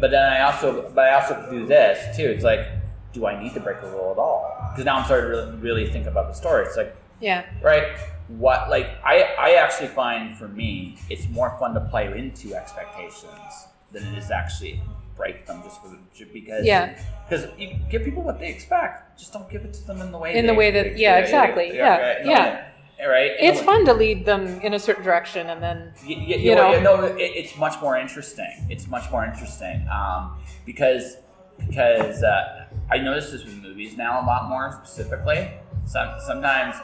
But 0.00 0.10
then 0.10 0.24
I 0.36 0.40
also, 0.40 0.90
but 0.94 1.04
I 1.08 1.14
also 1.14 1.46
do 1.48 1.64
this 1.64 2.16
too. 2.16 2.24
It's 2.34 2.42
like, 2.42 2.66
do 3.12 3.24
I 3.24 3.40
need 3.42 3.54
to 3.54 3.60
break 3.60 3.78
a 3.82 3.90
rule 3.92 4.10
at 4.10 4.18
all? 4.18 4.42
Because 4.72 4.84
now 4.84 4.96
I'm 4.96 5.04
starting 5.04 5.30
to 5.30 5.36
really, 5.36 5.56
really 5.68 5.90
think 5.94 6.06
about 6.06 6.26
the 6.26 6.34
story. 6.34 6.66
It's 6.66 6.76
like, 6.76 6.94
Yeah. 7.20 7.44
right? 7.62 7.86
What 8.28 8.68
like 8.68 8.88
I 9.04 9.16
I 9.38 9.50
actually 9.64 9.86
find 10.02 10.36
for 10.36 10.48
me 10.48 10.98
it's 11.08 11.28
more 11.38 11.50
fun 11.60 11.70
to 11.74 11.82
play 11.92 12.06
into 12.22 12.46
expectations 12.56 13.52
than 13.92 14.02
it 14.10 14.18
is 14.18 14.32
actually 14.32 14.74
break 15.20 15.46
them 15.46 15.62
just 15.62 15.80
for 15.80 15.88
the 15.92 15.98
because 16.38 16.64
Yeah. 16.66 16.98
because 17.24 17.46
you 17.56 17.68
give 17.92 18.02
people 18.08 18.22
what 18.28 18.38
they 18.40 18.48
expect 18.56 19.16
just 19.20 19.32
don't 19.32 19.48
give 19.48 19.62
it 19.68 19.72
to 19.78 19.82
them 19.86 19.98
in 20.04 20.10
the 20.10 20.18
way 20.18 20.34
In 20.40 20.46
the 20.50 20.54
way 20.62 20.68
that- 20.72 20.98
yeah, 20.98 21.18
exactly. 21.24 21.68
Yeah, 21.76 21.96
no, 22.24 22.30
yeah. 22.32 22.36
yeah, 22.36 22.64
right 23.00 23.32
It's 23.38 23.60
No, 23.60 23.66
fun 23.66 23.84
to 23.86 23.94
lead 23.94 24.24
them 24.24 24.60
in 24.60 24.74
a 24.74 24.78
certain 24.78 25.04
direction 25.04 25.48
and 25.48 25.62
then 25.62 25.92
you 26.06 26.54
well, 26.54 26.70
know. 26.70 26.76
yeah, 26.76 26.82
no, 26.82 27.04
it, 27.04 27.32
it's 27.34 27.56
much 27.56 27.80
more 27.80 27.96
interesting. 27.98 28.52
It's 28.70 28.86
much 28.88 29.10
more 29.10 29.24
interesting 29.24 29.86
um, 29.88 30.38
because 30.64 31.16
because 31.58 32.22
uh, 32.22 32.66
I 32.90 32.98
notice 32.98 33.30
this 33.32 33.44
with 33.44 33.54
movies 33.62 33.96
now 33.96 34.20
a 34.20 34.24
lot 34.26 34.48
more 34.48 34.72
specifically. 34.84 35.50
Some, 35.86 36.08
sometimes 36.26 36.76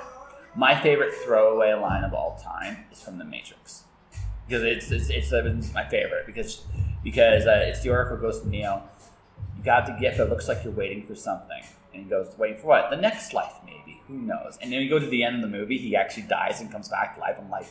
my 0.56 0.80
favorite 0.80 1.12
throwaway 1.24 1.72
line 1.74 2.04
of 2.04 2.14
all 2.14 2.38
time 2.42 2.78
is 2.92 3.00
from 3.02 3.18
The 3.18 3.24
Matrix 3.24 3.84
because 4.46 4.62
it's 4.62 4.90
it's, 4.90 5.08
it's, 5.10 5.32
it's 5.32 5.72
my 5.74 5.84
favorite 5.88 6.26
because 6.26 6.62
because 7.04 7.46
uh, 7.46 7.64
it's 7.68 7.80
the 7.82 7.90
Oracle 7.90 8.16
goes 8.16 8.40
to 8.40 8.48
Neo. 8.48 8.82
You 9.58 9.64
got 9.64 9.86
the 9.86 9.92
gift. 9.92 10.18
It 10.20 10.28
looks 10.28 10.48
like 10.48 10.64
you're 10.64 10.72
waiting 10.72 11.06
for 11.06 11.14
something, 11.14 11.62
and 11.92 12.04
he 12.04 12.08
goes, 12.08 12.32
"Waiting 12.38 12.58
for 12.58 12.68
what? 12.68 12.90
The 12.90 12.96
next 12.96 13.32
life, 13.34 13.54
maybe. 13.64 13.81
Who 14.09 14.14
knows?" 14.14 14.59
And 14.61 14.72
then 14.72 14.80
we 14.80 14.88
go 14.88 14.98
to 14.98 15.07
the 15.07 15.22
end 15.24 15.36
of 15.36 15.42
the 15.42 15.57
movie. 15.59 15.78
He 15.78 15.96
actually 15.96 16.24
dies 16.24 16.61
and 16.61 16.70
comes 16.70 16.88
back 16.88 17.16
alive. 17.16 17.36
I'm 17.38 17.50
like, 17.50 17.66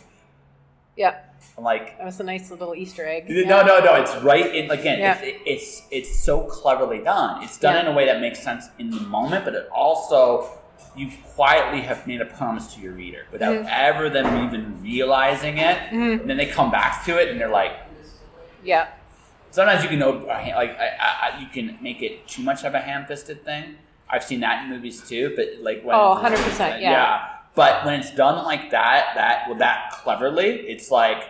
yeah, 0.98 1.16
I'm 1.58 1.64
like, 1.64 1.98
that 1.98 2.06
was 2.06 2.20
a 2.20 2.24
nice 2.24 2.52
little 2.52 2.76
Easter 2.76 3.08
egg. 3.08 3.30
no, 3.30 3.36
Yeah. 3.36 3.64
no, 3.64 3.80
no. 3.80 3.96
It's 3.96 4.16
right 4.18 4.54
in 4.54 4.70
again. 4.70 5.00
Yeah. 5.00 5.20
It's, 5.22 5.42
it's 5.46 5.82
it's 5.92 6.20
so 6.20 6.42
cleverly 6.44 7.00
done. 7.00 7.44
It's 7.44 7.58
done 7.58 7.76
Yeah. 7.76 7.82
in 7.82 7.88
a 7.88 7.94
way 7.94 8.06
that 8.06 8.20
makes 8.22 8.40
sense 8.44 8.66
in 8.80 8.92
the 8.92 9.00
moment, 9.02 9.46
but 9.46 9.54
it 9.56 9.68
also 9.70 10.58
you 10.96 11.10
quietly 11.36 11.80
have 11.82 12.06
made 12.06 12.20
a 12.20 12.26
promise 12.26 12.74
to 12.76 12.82
your 12.82 12.92
reader 12.92 13.26
without 13.32 13.56
Mhm. 13.56 13.70
ever 13.72 14.10
them 14.10 14.46
even 14.46 14.82
realizing 14.82 15.58
it. 15.58 15.78
Mhm. 15.90 16.22
And 16.22 16.30
then 16.30 16.36
they 16.36 16.48
come 16.48 16.70
back 16.70 17.06
to 17.06 17.18
it 17.18 17.30
and 17.30 17.40
they're 17.40 17.48
like, 17.48 17.72
Yeah. 18.64 18.88
sometimes 19.52 19.84
you 19.84 19.90
can 19.90 20.00
know 20.00 20.10
like 20.12 20.48
I, 20.54 20.66
I, 20.66 21.28
I- 21.28 21.40
you 21.40 21.48
can 21.48 21.78
make 21.82 22.02
it 22.02 22.28
too 22.28 22.44
much 22.44 22.66
of 22.66 22.76
a 22.76 22.80
ham-fisted 22.82 23.46
thing. 23.46 23.78
I've 24.12 24.24
seen 24.24 24.42
that 24.42 24.64
in 24.64 24.70
movies 24.70 25.02
too, 25.08 25.34
but 25.36 25.48
like 25.62 25.84
when 25.84 25.96
Oh, 25.96 26.20
100%, 26.22 26.82
yeah. 26.82 27.28
But 27.56 27.86
when 27.86 28.00
it's 28.00 28.14
done 28.14 28.44
like 28.44 28.72
that, 28.72 29.14
that 29.16 29.48
well, 29.48 29.58
that 29.60 29.92
cleverly, 29.92 30.50
it's 30.68 30.90
like, 30.92 31.24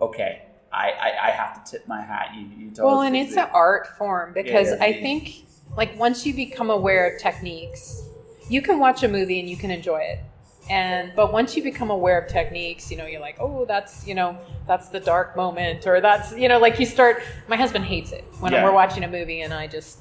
okay, 0.00 0.42
I, 0.72 0.90
I, 0.90 1.28
I 1.28 1.30
have 1.30 1.64
to 1.64 1.70
tip 1.70 1.86
my 1.88 2.02
hat. 2.02 2.32
You, 2.34 2.46
you 2.56 2.70
told 2.70 2.86
Well, 2.92 3.00
and 3.02 3.16
it's 3.16 3.36
an 3.36 3.48
art 3.52 3.86
form 3.98 4.32
because 4.32 4.68
yeah, 4.70 4.78
I 4.84 4.86
yeah. 4.88 5.02
think 5.02 5.46
like 5.76 5.98
once 5.98 6.26
you 6.26 6.34
become 6.34 6.70
aware 6.70 7.08
of 7.10 7.20
techniques, 7.20 8.02
you 8.48 8.62
can 8.62 8.78
watch 8.78 9.02
a 9.02 9.08
movie 9.08 9.40
and 9.40 9.48
you 9.48 9.56
can 9.56 9.70
enjoy 9.70 9.98
it. 10.00 10.20
And 10.68 11.12
but 11.14 11.32
once 11.32 11.56
you 11.56 11.62
become 11.62 11.90
aware 11.90 12.20
of 12.20 12.28
techniques, 12.30 12.90
you 12.90 12.96
know, 12.96 13.06
you're 13.06 13.20
like, 13.20 13.36
oh, 13.38 13.64
that's 13.66 14.06
you 14.06 14.14
know, 14.16 14.36
that's 14.66 14.88
the 14.88 14.98
dark 15.00 15.36
moment, 15.36 15.86
or 15.86 16.00
that's 16.00 16.32
you 16.36 16.48
know, 16.48 16.58
like 16.58 16.80
you 16.80 16.86
start. 16.86 17.22
My 17.48 17.54
husband 17.56 17.84
hates 17.84 18.10
it 18.10 18.24
when 18.40 18.52
Yeah. 18.52 18.64
we're 18.64 18.72
watching 18.72 19.04
a 19.04 19.08
movie, 19.08 19.42
and 19.42 19.54
I 19.54 19.68
just 19.68 20.00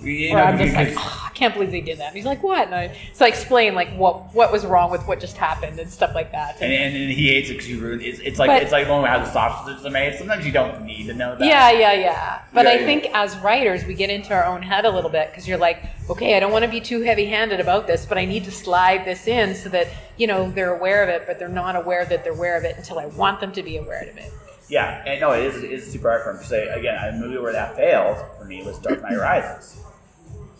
you 0.00 0.04
know 0.04 0.08
You 0.08 0.30
or 0.32 0.36
know, 0.38 0.44
I'm 0.44 0.58
just 0.58 0.74
like, 0.74 0.94
oh, 0.96 1.22
I 1.26 1.30
can't 1.34 1.54
believe 1.54 1.70
they 1.70 1.80
did 1.80 1.98
that. 1.98 2.08
And 2.08 2.16
he's 2.16 2.24
like, 2.24 2.42
what? 2.42 2.66
And 2.66 2.74
I, 2.74 2.96
so 3.12 3.24
I 3.24 3.28
explain 3.28 3.74
like 3.74 3.90
what 3.96 4.34
what 4.34 4.52
was 4.52 4.64
wrong 4.64 4.90
with 4.90 5.06
what 5.06 5.20
just 5.20 5.36
happened 5.36 5.78
and 5.78 5.90
stuff 5.90 6.14
like 6.14 6.32
that. 6.32 6.60
And, 6.60 6.72
and, 6.72 6.96
and 6.96 7.10
he 7.10 7.28
hates 7.28 7.50
it 7.50 7.54
because 7.54 7.68
you 7.68 7.80
ruined. 7.80 8.02
It's, 8.02 8.18
it's 8.20 8.38
like 8.38 8.48
But- 8.48 8.62
it's 8.62 8.72
like 8.72 8.88
when 8.88 9.02
we 9.02 9.08
have 9.08 9.24
the 9.26 9.32
sausages 9.32 9.84
are 9.86 9.90
made. 9.90 10.16
Sometimes 10.18 10.44
you 10.46 10.52
don't 10.52 10.84
need 10.84 11.06
to 11.06 11.14
know 11.14 11.36
that. 11.36 11.44
Yeah, 11.46 11.70
yeah, 11.72 11.92
yeah. 11.92 12.42
But 12.52 12.64
Yeah, 12.66 12.72
I 12.72 12.74
yeah. 12.78 12.86
think 12.86 13.06
as 13.14 13.36
writers, 13.38 13.84
we 13.84 13.94
get 13.94 14.10
into 14.10 14.32
our 14.34 14.44
own 14.44 14.62
head 14.62 14.84
a 14.84 14.90
little 14.90 15.10
bit 15.10 15.30
because 15.30 15.46
you're 15.48 15.58
like, 15.58 15.82
okay, 16.10 16.36
I 16.36 16.40
don't 16.40 16.52
want 16.52 16.64
to 16.64 16.70
be 16.70 16.80
too 16.80 17.00
heavy 17.02 17.26
handed 17.26 17.60
about 17.60 17.86
this, 17.86 18.06
but 18.06 18.18
I 18.18 18.24
need 18.24 18.44
to 18.44 18.50
slide 18.50 19.04
this 19.04 19.26
in 19.26 19.54
so 19.54 19.68
that, 19.70 19.88
you 20.16 20.26
know, 20.26 20.50
they're 20.50 20.74
aware 20.74 21.02
of 21.02 21.08
it, 21.08 21.24
but 21.26 21.38
they're 21.38 21.48
not 21.48 21.76
aware 21.76 22.04
that 22.04 22.24
they're 22.24 22.32
aware 22.32 22.56
of 22.56 22.64
it 22.64 22.76
until 22.76 22.98
I 22.98 23.06
want 23.06 23.40
them 23.40 23.52
to 23.52 23.62
be 23.62 23.76
aware 23.76 24.02
of 24.02 24.16
it. 24.16 24.32
Yeah, 24.72 25.04
and 25.06 25.20
no, 25.20 25.32
it 25.32 25.44
is, 25.44 25.62
it 25.62 25.70
is 25.70 25.92
super 25.92 26.08
hard 26.08 26.22
for 26.24 26.30
him. 26.30 26.36
Because 26.38 26.52
again, 26.78 26.96
a 26.96 27.12
movie 27.18 27.36
where 27.36 27.52
that 27.52 27.76
failed 27.76 28.16
for 28.38 28.46
me 28.46 28.62
was 28.62 28.78
Dark 28.78 29.02
Knight 29.02 29.18
Rises. 29.18 29.76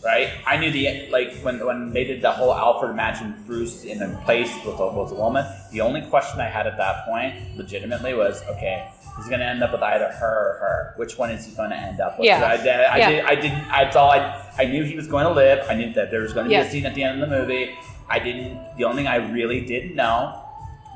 Right, 0.04 0.28
I 0.46 0.58
knew 0.58 0.70
the 0.70 1.08
like 1.10 1.32
when 1.42 1.64
when 1.64 1.92
they 1.94 2.04
did 2.04 2.20
the 2.20 2.30
whole 2.32 2.52
Alfred 2.52 2.90
imagine 2.90 3.34
Bruce 3.46 3.84
in 3.84 4.02
a 4.02 4.08
place 4.26 4.52
with 4.66 4.78
a, 4.78 4.86
with 4.92 5.12
a 5.12 5.14
woman. 5.14 5.46
The 5.70 5.80
only 5.80 6.02
question 6.02 6.40
I 6.40 6.48
had 6.48 6.66
at 6.66 6.76
that 6.76 7.06
point, 7.06 7.56
legitimately, 7.56 8.12
was 8.12 8.42
okay. 8.50 8.86
He's 9.16 9.28
going 9.28 9.40
to 9.40 9.46
end 9.46 9.62
up 9.62 9.72
with 9.72 9.80
either 9.82 10.08
her 10.12 10.36
or 10.50 10.58
her. 10.60 10.94
Which 10.96 11.16
one 11.16 11.30
is 11.30 11.46
he 11.46 11.54
going 11.54 11.70
to 11.70 11.76
end 11.76 12.00
up 12.00 12.18
with? 12.18 12.26
Yeah. 12.26 12.44
I, 12.44 12.56
did- 12.56 12.66
I, 12.68 12.96
Yeah. 12.98 13.10
did. 13.10 13.24
I 13.24 13.34
didn't. 13.36 13.68
That's 13.68 13.96
all. 13.96 14.10
I 14.10 14.44
I 14.58 14.64
knew 14.64 14.82
he 14.84 14.96
was 14.96 15.06
going 15.06 15.24
to 15.24 15.32
live. 15.32 15.64
I 15.70 15.74
knew 15.74 15.92
that 15.94 16.10
there 16.10 16.20
was 16.20 16.32
going 16.34 16.44
to 16.44 16.50
be 16.50 16.56
a 16.56 16.68
scene 16.70 16.84
at 16.84 16.94
the 16.94 17.02
end 17.04 17.22
of 17.22 17.30
the 17.30 17.34
movie. 17.38 17.70
I 18.10 18.18
didn't. 18.18 18.58
The 18.76 18.84
only 18.84 18.96
thing 19.04 19.06
I 19.06 19.16
really 19.32 19.60
didn't 19.64 19.94
know 19.94 20.42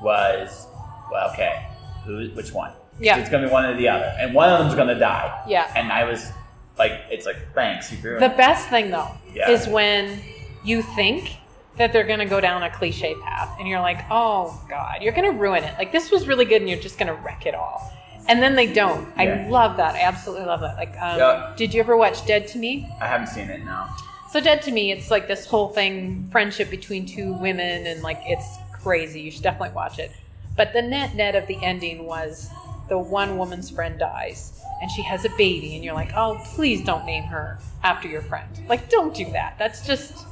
was 0.02 0.66
well, 1.12 1.30
okay, 1.32 1.64
who? 2.04 2.28
Which 2.34 2.52
one? 2.52 2.72
Yeah. 2.98 3.18
It's 3.18 3.28
going 3.30 3.42
to 3.42 3.48
be 3.48 3.52
one 3.52 3.64
or 3.66 3.76
the 3.76 3.88
other, 3.88 4.12
and 4.18 4.34
one 4.34 4.48
of 4.48 4.58
them's 4.58 4.74
going 4.74 4.88
to 4.88 4.98
die. 4.98 5.42
Yeah. 5.48 5.70
And 5.76 5.92
I 5.92 6.04
was 6.04 6.30
like, 6.78 6.92
it's 7.10 7.26
like, 7.26 7.36
thanks, 7.54 7.90
you 7.92 7.98
The 8.00 8.24
it. 8.26 8.36
best 8.36 8.68
thing, 8.68 8.90
though, 8.90 9.10
Yeah. 9.34 9.50
is 9.50 9.66
when 9.68 10.20
you 10.64 10.82
think 10.82 11.36
that 11.76 11.92
they're 11.92 12.06
going 12.06 12.20
to 12.20 12.24
go 12.26 12.40
down 12.40 12.62
a 12.62 12.70
cliche 12.70 13.14
path 13.22 13.50
and 13.58 13.68
you're 13.68 13.80
like 13.80 13.98
oh 14.10 14.58
god 14.66 15.02
you're 15.02 15.12
going 15.12 15.30
to 15.30 15.38
ruin 15.38 15.62
it 15.62 15.74
like 15.76 15.92
this 15.92 16.10
was 16.10 16.26
really 16.26 16.46
good 16.46 16.62
and 16.62 16.70
you're 16.70 16.78
just 16.80 16.98
going 16.98 17.06
to 17.06 17.12
wreck 17.22 17.44
it 17.44 17.54
all 17.54 17.92
and 18.28 18.42
then 18.42 18.56
they 18.56 18.66
don't 18.72 19.06
i 19.18 19.46
love 19.48 19.76
that 19.76 19.94
i 19.94 20.00
absolutely 20.00 20.46
love 20.46 20.60
that 20.60 20.74
like 20.76 20.88
um, 21.02 21.18
Yeah. 21.18 21.52
did 21.54 21.74
you 21.74 21.80
ever 21.80 21.94
watch 21.94 22.24
dead 22.26 22.48
to 22.48 22.58
me 22.58 22.88
I 22.98 23.06
haven't 23.06 23.26
seen 23.26 23.50
it 23.50 23.62
now. 23.62 23.94
so 24.32 24.40
dead 24.40 24.62
to 24.62 24.72
me 24.72 24.90
it's 24.90 25.10
like 25.10 25.28
this 25.28 25.44
whole 25.44 25.68
thing 25.68 26.26
friendship 26.32 26.70
between 26.70 27.04
two 27.04 27.34
women 27.34 27.86
and 27.86 28.02
like 28.02 28.20
it's 28.24 28.56
crazy 28.72 29.20
you 29.20 29.30
should 29.30 29.42
definitely 29.42 29.74
watch 29.76 29.98
it 29.98 30.10
but 30.56 30.72
the 30.72 30.80
net 30.80 31.14
net 31.14 31.36
of 31.36 31.46
the 31.46 31.62
ending 31.62 32.06
was 32.06 32.48
the 32.88 32.98
one 32.98 33.36
woman's 33.38 33.70
friend 33.70 33.98
dies 33.98 34.60
and 34.80 34.90
she 34.90 35.02
has 35.02 35.24
a 35.24 35.30
baby 35.30 35.74
and 35.74 35.84
you're 35.84 35.94
like 35.94 36.12
oh 36.14 36.40
please 36.54 36.84
don't 36.84 37.04
name 37.04 37.24
her 37.24 37.58
after 37.82 38.08
your 38.08 38.22
friend. 38.22 38.48
Like 38.68 38.88
don't 38.88 39.14
do 39.14 39.30
that. 39.32 39.56
That's 39.58 39.86
just 39.86 40.26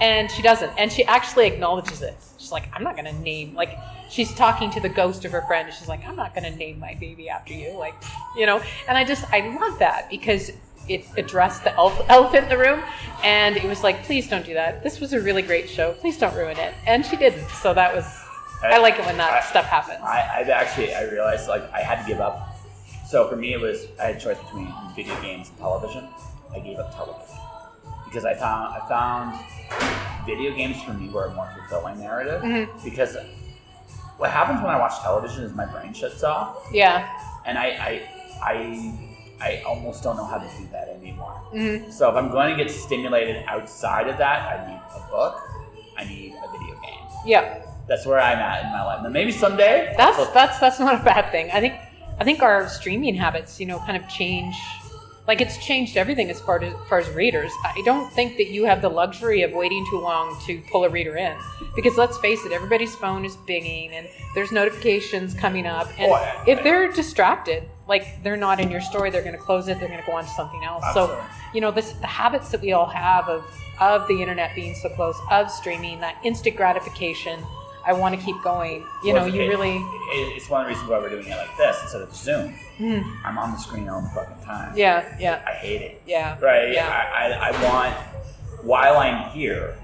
and 0.00 0.30
she 0.30 0.42
doesn't. 0.42 0.72
And 0.78 0.90
she 0.90 1.04
actually 1.04 1.46
acknowledges 1.46 2.02
it. 2.02 2.16
She's 2.38 2.52
like 2.52 2.68
i'm 2.72 2.82
not 2.82 2.96
gonna 2.96 3.12
name 3.12 3.54
like 3.54 3.78
she's 4.10 4.34
talking 4.34 4.70
to 4.70 4.80
the 4.80 4.88
ghost 4.88 5.24
of 5.24 5.32
her 5.32 5.42
friend 5.42 5.68
and 5.68 5.76
she's 5.76 5.88
like 5.88 6.06
i'm 6.06 6.16
not 6.16 6.34
gonna 6.34 6.54
name 6.54 6.78
my 6.78 6.94
baby 6.94 7.28
after 7.28 7.54
you 7.54 7.72
like 7.78 7.94
you 8.36 8.46
know? 8.46 8.60
And 8.88 8.98
i 8.98 9.04
just 9.04 9.24
i 9.32 9.56
love 9.60 9.78
that 9.78 10.10
because 10.10 10.50
it 10.88 11.04
addressed 11.16 11.64
the 11.64 11.74
elf, 11.74 12.00
elephant 12.08 12.44
in 12.44 12.48
the 12.48 12.58
room 12.58 12.82
and 13.22 13.56
it 13.56 13.64
was 13.64 13.82
like 13.82 14.04
please 14.04 14.28
don't 14.28 14.44
do 14.44 14.54
that. 14.54 14.82
This 14.82 15.00
was 15.00 15.12
a 15.12 15.20
really 15.20 15.42
great 15.42 15.68
show. 15.68 15.92
Please 15.92 16.18
don't 16.18 16.34
ruin 16.34 16.56
it. 16.58 16.74
And 16.86 17.04
she 17.04 17.16
didn't. 17.16 17.48
So 17.50 17.72
that 17.74 17.94
was 17.94 18.21
i, 18.62 18.78
like 18.78 18.98
it 18.98 19.04
when 19.06 19.16
that 19.16 19.32
I- 19.32 19.40
stuff 19.46 19.66
happens 19.66 20.00
I, 20.02 20.38
I've 20.40 20.48
actually 20.48 20.94
I 20.94 21.02
realized 21.04 21.48
like 21.48 21.70
I 21.72 21.80
had 21.80 22.02
to 22.02 22.06
give 22.08 22.20
up. 22.20 22.48
So 23.06 23.28
for 23.28 23.36
me, 23.36 23.52
it 23.52 23.60
was 23.60 23.86
I 24.00 24.04
had 24.06 24.16
a 24.16 24.20
choice 24.20 24.38
between 24.38 24.72
video 24.96 25.14
games 25.20 25.48
and 25.50 25.58
television. 25.58 26.08
I 26.54 26.60
gave 26.60 26.78
up 26.78 26.94
television 26.94 27.36
because 28.06 28.24
I 28.24 28.34
found 28.34 28.74
I 28.74 28.88
found 28.88 30.26
video 30.26 30.54
games 30.54 30.82
for 30.82 30.92
me 30.94 31.08
were 31.10 31.26
a 31.26 31.34
more 31.34 31.48
fulfilling 31.56 31.98
narrative 32.00 32.40
Mhm. 32.42 32.84
because 32.84 33.16
what 34.16 34.30
happens 34.30 34.60
when 34.62 34.70
I 34.70 34.78
watch 34.78 34.98
television 35.02 35.44
is 35.44 35.52
my 35.54 35.66
brain 35.66 35.92
shuts 35.92 36.22
off 36.22 36.56
yeah 36.72 37.08
and 37.44 37.58
I 37.58 37.66
I 37.90 38.08
I, 38.42 39.08
I 39.40 39.62
almost 39.66 40.02
don't 40.02 40.16
know 40.16 40.24
how 40.24 40.38
to 40.38 40.48
do 40.58 40.66
that 40.72 40.88
anymore. 40.88 41.34
hmm 41.52 41.90
So 41.90 42.08
if 42.10 42.16
I'm 42.16 42.30
going 42.30 42.56
to 42.56 42.62
get 42.62 42.72
stimulated 42.72 43.44
outside 43.46 44.08
of 44.08 44.16
that, 44.18 44.38
I 44.52 44.68
need 44.68 44.80
a 44.96 45.10
book. 45.10 45.40
I 45.98 46.04
need 46.04 46.32
a 46.32 46.48
video 46.50 46.74
game. 46.80 47.04
yeah 47.26 47.58
That's 47.92 48.06
where 48.06 48.18
I'm 48.18 48.38
at 48.38 48.64
in 48.64 48.72
my 48.72 48.82
life. 48.84 49.02
Now 49.02 49.10
maybe 49.10 49.32
someday. 49.32 49.92
that's 49.98 50.18
I'll- 50.18 50.32
that's 50.32 50.58
that's 50.58 50.80
not 50.80 50.94
a 51.00 51.04
bad 51.04 51.30
thing. 51.30 51.50
I 51.52 51.60
think 51.60 51.74
I 52.18 52.24
think 52.24 52.40
our 52.42 52.66
streaming 52.68 53.14
habits, 53.16 53.60
you 53.60 53.66
know, 53.66 53.78
kind 53.80 53.96
of 54.02 54.08
change. 54.08 54.56
Like 55.28 55.40
it's 55.42 55.58
changed 55.58 55.96
everything 55.96 56.30
as 56.30 56.40
far 56.40 56.60
as, 56.62 56.72
far 56.88 56.98
as 56.98 57.08
readers. 57.10 57.52
I 57.64 57.82
don't 57.84 58.10
think 58.12 58.38
that 58.38 58.48
you 58.48 58.64
have 58.64 58.80
the 58.82 58.88
luxury 58.88 59.42
of 59.42 59.52
waiting 59.52 59.84
too 59.90 60.00
long 60.00 60.36
to 60.46 60.60
pull 60.72 60.84
a 60.84 60.88
reader 60.88 61.16
in, 61.16 61.36
because 61.76 61.96
let's 61.98 62.16
face 62.18 62.40
it, 62.46 62.50
everybody's 62.52 62.94
phone 62.96 63.24
is 63.24 63.36
binging 63.48 63.92
and 63.92 64.08
there's 64.34 64.50
notifications 64.50 65.34
coming 65.34 65.66
up, 65.66 65.88
and 65.98 66.10
Oh, 66.10 66.14
I- 66.14 66.42
if 66.46 66.62
they're 66.64 66.90
distracted, 66.90 67.62
like 67.86 68.22
they're 68.24 68.36
not 68.48 68.58
in 68.58 68.68
your 68.70 68.80
story, 68.80 69.10
they're 69.10 69.22
going 69.22 69.36
to 69.36 69.44
close 69.50 69.68
it, 69.68 69.78
they're 69.78 69.88
going 69.88 70.00
to 70.00 70.06
go 70.06 70.12
on 70.16 70.24
to 70.24 70.30
something 70.30 70.64
else. 70.64 70.82
Absolutely. 70.86 71.16
So 71.16 71.24
you 71.54 71.60
know, 71.60 71.70
this 71.70 71.92
the 71.92 72.06
habits 72.22 72.48
that 72.52 72.60
we 72.62 72.72
all 72.72 72.86
have 72.86 73.28
of 73.28 73.44
of 73.80 74.08
the 74.08 74.20
internet 74.22 74.54
being 74.56 74.74
so 74.74 74.88
close, 74.88 75.16
of 75.30 75.50
streaming, 75.50 76.00
that 76.00 76.16
instant 76.24 76.56
gratification. 76.56 77.38
I 77.84 77.92
want 77.92 78.14
to 78.18 78.24
keep 78.24 78.40
going. 78.42 78.84
You 79.04 79.12
know, 79.14 79.24
you 79.24 79.42
it- 79.42 79.48
really. 79.48 79.76
it- 79.76 80.36
it's 80.36 80.48
one 80.48 80.60
of 80.62 80.66
the 80.66 80.72
reasons 80.72 80.88
why 80.90 80.98
we're 80.98 81.08
doing 81.10 81.26
it 81.26 81.36
like 81.36 81.56
this 81.56 81.76
instead 81.82 82.02
of 82.02 82.14
Zoom. 82.14 82.54
Mhm. 82.78 83.04
I'm 83.24 83.38
on 83.38 83.52
the 83.52 83.58
screen 83.58 83.88
all 83.88 84.00
the 84.00 84.08
fucking 84.10 84.44
time. 84.44 84.72
Yeah, 84.76 85.04
yeah, 85.18 85.42
I 85.46 85.52
hate 85.52 85.82
it. 85.82 86.02
yeah. 86.06 86.36
Right? 86.40 86.72
Yeah. 86.72 86.88
I, 86.88 87.28
I, 87.32 87.48
I 87.50 87.62
want, 87.70 87.94
while 88.64 88.96
I'm 88.98 89.30
here, 89.30 89.74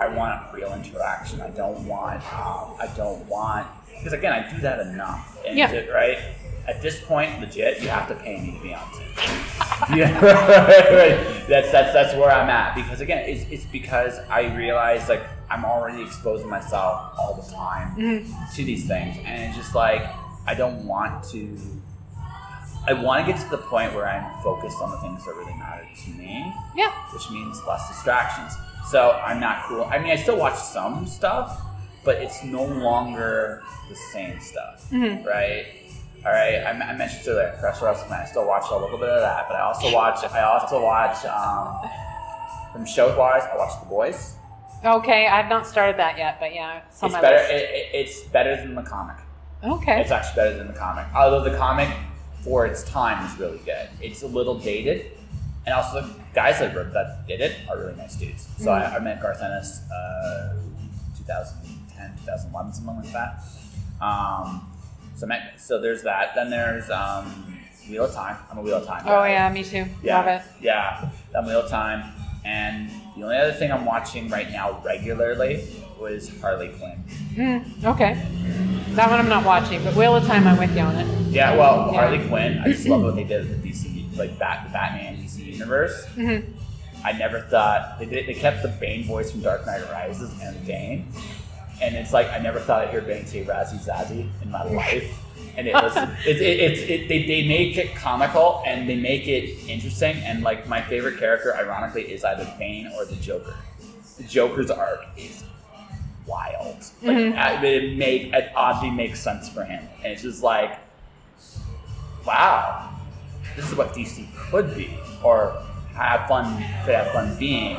I 0.00 0.08
want 0.08 0.52
real 0.52 0.72
interaction. 0.74 1.40
I 1.40 1.50
don't 1.50 1.86
want, 1.86 2.20
um, 2.34 2.74
I 2.80 2.88
don't 2.96 3.24
want, 3.28 3.66
because 3.96 4.12
again, 4.12 4.32
I 4.32 4.52
do 4.52 4.60
that 4.62 4.80
enough. 4.80 5.38
And 5.46 5.56
Yeah. 5.56 5.68
to- 5.68 5.92
right? 5.92 6.18
At 6.66 6.80
this 6.80 7.00
point, 7.04 7.40
legit, 7.40 7.82
you 7.82 7.88
have 7.88 8.08
to 8.08 8.14
pay 8.14 8.40
me 8.40 8.52
to 8.56 8.62
be 8.62 8.74
on 8.74 8.82
Zoom. 8.94 9.04
yeah, 9.98 10.18
right. 10.24 11.46
That's 11.46 11.70
that's 11.70 11.92
that's 11.92 12.14
where 12.16 12.30
I'm 12.30 12.48
at 12.48 12.74
because 12.74 13.02
again, 13.02 13.28
it's, 13.28 13.44
it's 13.50 13.66
because 13.66 14.18
I 14.30 14.54
realize 14.56 15.08
like 15.10 15.22
I'm 15.50 15.64
already 15.64 16.02
exposing 16.02 16.48
myself 16.48 17.12
all 17.18 17.34
the 17.34 17.52
time 17.54 17.94
Mhm. 17.96 18.54
to 18.54 18.64
these 18.64 18.86
things, 18.86 19.16
and 19.24 19.42
it's 19.44 19.56
just 19.56 19.74
like 19.74 20.02
I 20.46 20.54
don't 20.54 20.86
want 20.86 21.24
to. 21.30 21.58
I 22.86 22.92
want 22.92 23.24
to 23.24 23.32
get 23.32 23.40
to 23.40 23.48
the 23.48 23.56
point 23.58 23.94
where 23.94 24.06
I'm 24.06 24.42
focused 24.42 24.76
on 24.82 24.90
the 24.90 24.98
things 24.98 25.24
that 25.24 25.34
really 25.34 25.54
matter 25.54 25.86
to 26.04 26.10
me, 26.10 26.52
Yeah. 26.74 26.90
which 27.14 27.30
means 27.30 27.58
less 27.66 27.88
distractions. 27.88 28.54
So 28.90 29.12
I'm 29.24 29.40
not 29.40 29.64
cool. 29.64 29.84
I 29.90 29.98
mean, 29.98 30.10
I 30.12 30.16
still 30.16 30.36
watch 30.36 30.56
some 30.56 31.06
stuff, 31.06 31.62
but 32.04 32.16
it's 32.16 32.44
no 32.44 32.62
longer 32.62 33.62
the 33.88 33.96
same 33.96 34.38
stuff, 34.38 34.84
Mhm. 34.90 35.24
right? 35.24 35.64
All 36.26 36.32
right. 36.32 36.56
I, 36.62 36.70
I 36.70 36.92
mentioned 36.94 37.26
earlier, 37.26 37.56
Press 37.58 37.80
Wrestling. 37.80 38.12
I 38.12 38.26
still 38.26 38.46
watch 38.46 38.64
a 38.70 38.76
little 38.76 38.98
bit 38.98 39.08
of 39.08 39.20
that, 39.20 39.48
but 39.48 39.56
I 39.56 39.62
also 39.62 39.90
watch. 39.92 40.22
I 40.30 40.42
also 40.42 40.82
watch 40.82 41.24
um, 41.24 41.80
from 42.72 42.84
show 42.84 43.16
wise. 43.18 43.44
I 43.50 43.56
watch 43.56 43.80
The 43.80 43.86
Boys. 43.86 44.36
Okay, 44.84 45.26
I've 45.26 45.48
not 45.48 45.66
started 45.66 45.98
that 45.98 46.18
yet, 46.18 46.38
but 46.40 46.54
yeah, 46.54 46.82
it's 46.88 47.02
on 47.02 47.08
It's 47.08 47.14
my 47.14 47.20
better. 47.20 47.36
list. 47.36 47.50
It, 47.52 47.70
it, 47.70 47.90
it's 47.94 48.20
better 48.24 48.56
than 48.56 48.74
the 48.74 48.82
comic. 48.82 49.16
okay. 49.62 50.00
It's 50.00 50.10
actually 50.10 50.36
better 50.36 50.56
than 50.58 50.66
the 50.68 50.78
comic. 50.78 51.06
Although 51.14 51.44
the 51.48 51.56
comic, 51.56 51.88
for 52.42 52.66
its 52.66 52.82
time, 52.84 53.24
is 53.26 53.38
really 53.38 53.58
good. 53.64 53.88
It's 54.02 54.22
a 54.22 54.26
little 54.26 54.58
dated, 54.58 55.06
and 55.66 55.74
also 55.74 56.02
the 56.02 56.14
guys 56.34 56.58
that 56.58 56.76
wrote 56.76 56.92
that 56.92 57.26
did 57.26 57.40
it 57.40 57.56
are 57.68 57.78
really 57.78 57.96
nice 57.96 58.16
dudes. 58.16 58.46
So 58.58 58.66
Mm. 58.70 58.92
I, 58.92 58.96
I 58.96 58.98
met 59.00 59.22
Garth 59.22 59.42
Ennis, 59.42 59.80
uh, 59.90 60.54
2010, 61.16 62.16
2011, 62.24 62.72
something 62.74 62.96
like 62.96 63.12
that. 63.12 63.42
Um, 64.04 64.70
so 65.16 65.26
met, 65.26 65.58
so 65.58 65.80
there's 65.80 66.02
that. 66.02 66.34
Then 66.34 66.50
there's 66.50 66.90
um, 66.90 67.58
Wheel 67.88 68.04
of 68.04 68.12
Time. 68.14 68.36
I'm 68.50 68.58
a 68.58 68.62
Wheel 68.62 68.76
of 68.76 68.86
Time. 68.86 69.04
oh 69.06 69.24
yeah, 69.24 69.48
me 69.50 69.64
too. 69.64 69.86
Yeah, 70.02 70.18
Love 70.18 70.26
it. 70.26 70.42
yeah. 70.60 71.08
I'm 71.34 71.46
Wheel 71.46 71.60
of 71.62 71.70
Time, 71.70 72.12
and 72.44 72.90
the 73.16 73.22
only 73.22 73.36
other 73.36 73.52
thing 73.52 73.70
I'm 73.72 73.84
watching 73.84 74.28
right 74.28 74.50
now 74.50 74.80
regularly 74.84 75.64
was 75.98 76.30
Harley 76.40 76.68
Quinn. 76.70 77.04
Mm, 77.34 77.84
okay. 77.84 78.20
That 78.90 79.10
one 79.10 79.18
I'm 79.20 79.28
not 79.28 79.44
watching, 79.44 79.82
but 79.84 79.94
Wheel 79.94 80.16
of 80.16 80.26
Time, 80.26 80.46
I'm 80.46 80.58
with 80.58 80.74
you 80.76 80.82
on 80.82 80.96
it. 80.96 81.06
Yeah, 81.30 81.56
well, 81.56 81.90
Yeah. 81.92 82.00
Harley 82.00 82.26
Quinn. 82.28 82.58
I 82.58 82.72
just 82.72 82.86
love 82.86 83.02
what 83.02 83.14
they 83.16 83.24
did 83.24 83.48
with 83.48 83.62
the 83.62 83.70
DC, 83.70 84.16
like 84.16 84.38
Bat, 84.38 84.66
the 84.66 84.72
Batman 84.72 85.16
DC 85.16 85.38
universe. 85.44 86.04
hmm 86.14 86.38
I 87.04 87.12
never 87.12 87.40
thought 87.40 87.98
they 87.98 88.06
did. 88.06 88.26
They 88.26 88.34
kept 88.34 88.62
the 88.62 88.68
Bane 88.68 89.04
voice 89.04 89.30
from 89.30 89.40
Dark 89.42 89.66
Knight 89.66 89.82
Rises 89.92 90.32
and 90.40 90.66
Bane, 90.66 91.06
and 91.82 91.94
it's 91.94 92.12
like 92.14 92.30
I 92.30 92.38
never 92.38 92.58
thought 92.58 92.82
I'd 92.82 92.90
hear 92.90 93.02
Bane 93.02 93.26
say 93.26 93.44
"Razzie 93.44 93.78
Zazzy" 93.84 94.28
in 94.42 94.50
my 94.50 94.64
life. 94.72 95.20
And 95.56 95.68
it 95.68 95.74
was, 95.74 95.96
it, 96.26 96.36
it, 96.40 96.60
it's 96.60 96.80
it, 96.82 97.08
they, 97.08 97.26
they 97.26 97.46
make 97.46 97.76
it 97.76 97.94
comical 97.94 98.62
and 98.66 98.88
they 98.88 98.96
make 98.96 99.28
it 99.28 99.68
interesting. 99.68 100.16
And 100.16 100.42
like 100.42 100.66
my 100.68 100.82
favorite 100.82 101.18
character, 101.18 101.54
ironically, 101.56 102.02
is 102.12 102.24
either 102.24 102.52
Bane 102.58 102.90
or 102.96 103.04
the 103.04 103.16
Joker. 103.16 103.54
The 104.16 104.24
Joker's 104.24 104.70
arc 104.70 105.04
is 105.16 105.44
wild. 106.26 106.78
Like 107.02 107.16
Mhm. 107.16 107.36
uh, 107.60 107.64
it 107.64 107.96
make 107.96 108.32
it 108.32 108.50
oddly 108.56 108.90
makes 108.90 109.20
sense 109.20 109.48
for 109.48 109.64
him, 109.64 109.82
and 110.02 110.12
it's 110.12 110.22
just 110.22 110.42
like, 110.42 110.78
wow, 112.26 112.90
this 113.56 113.68
is 113.70 113.74
what 113.76 113.92
DC 113.94 114.26
could 114.50 114.74
be, 114.76 114.96
or 115.22 115.60
have 115.94 116.26
fun, 116.28 116.56
could 116.84 116.94
have 116.94 117.12
fun 117.12 117.36
being 117.38 117.76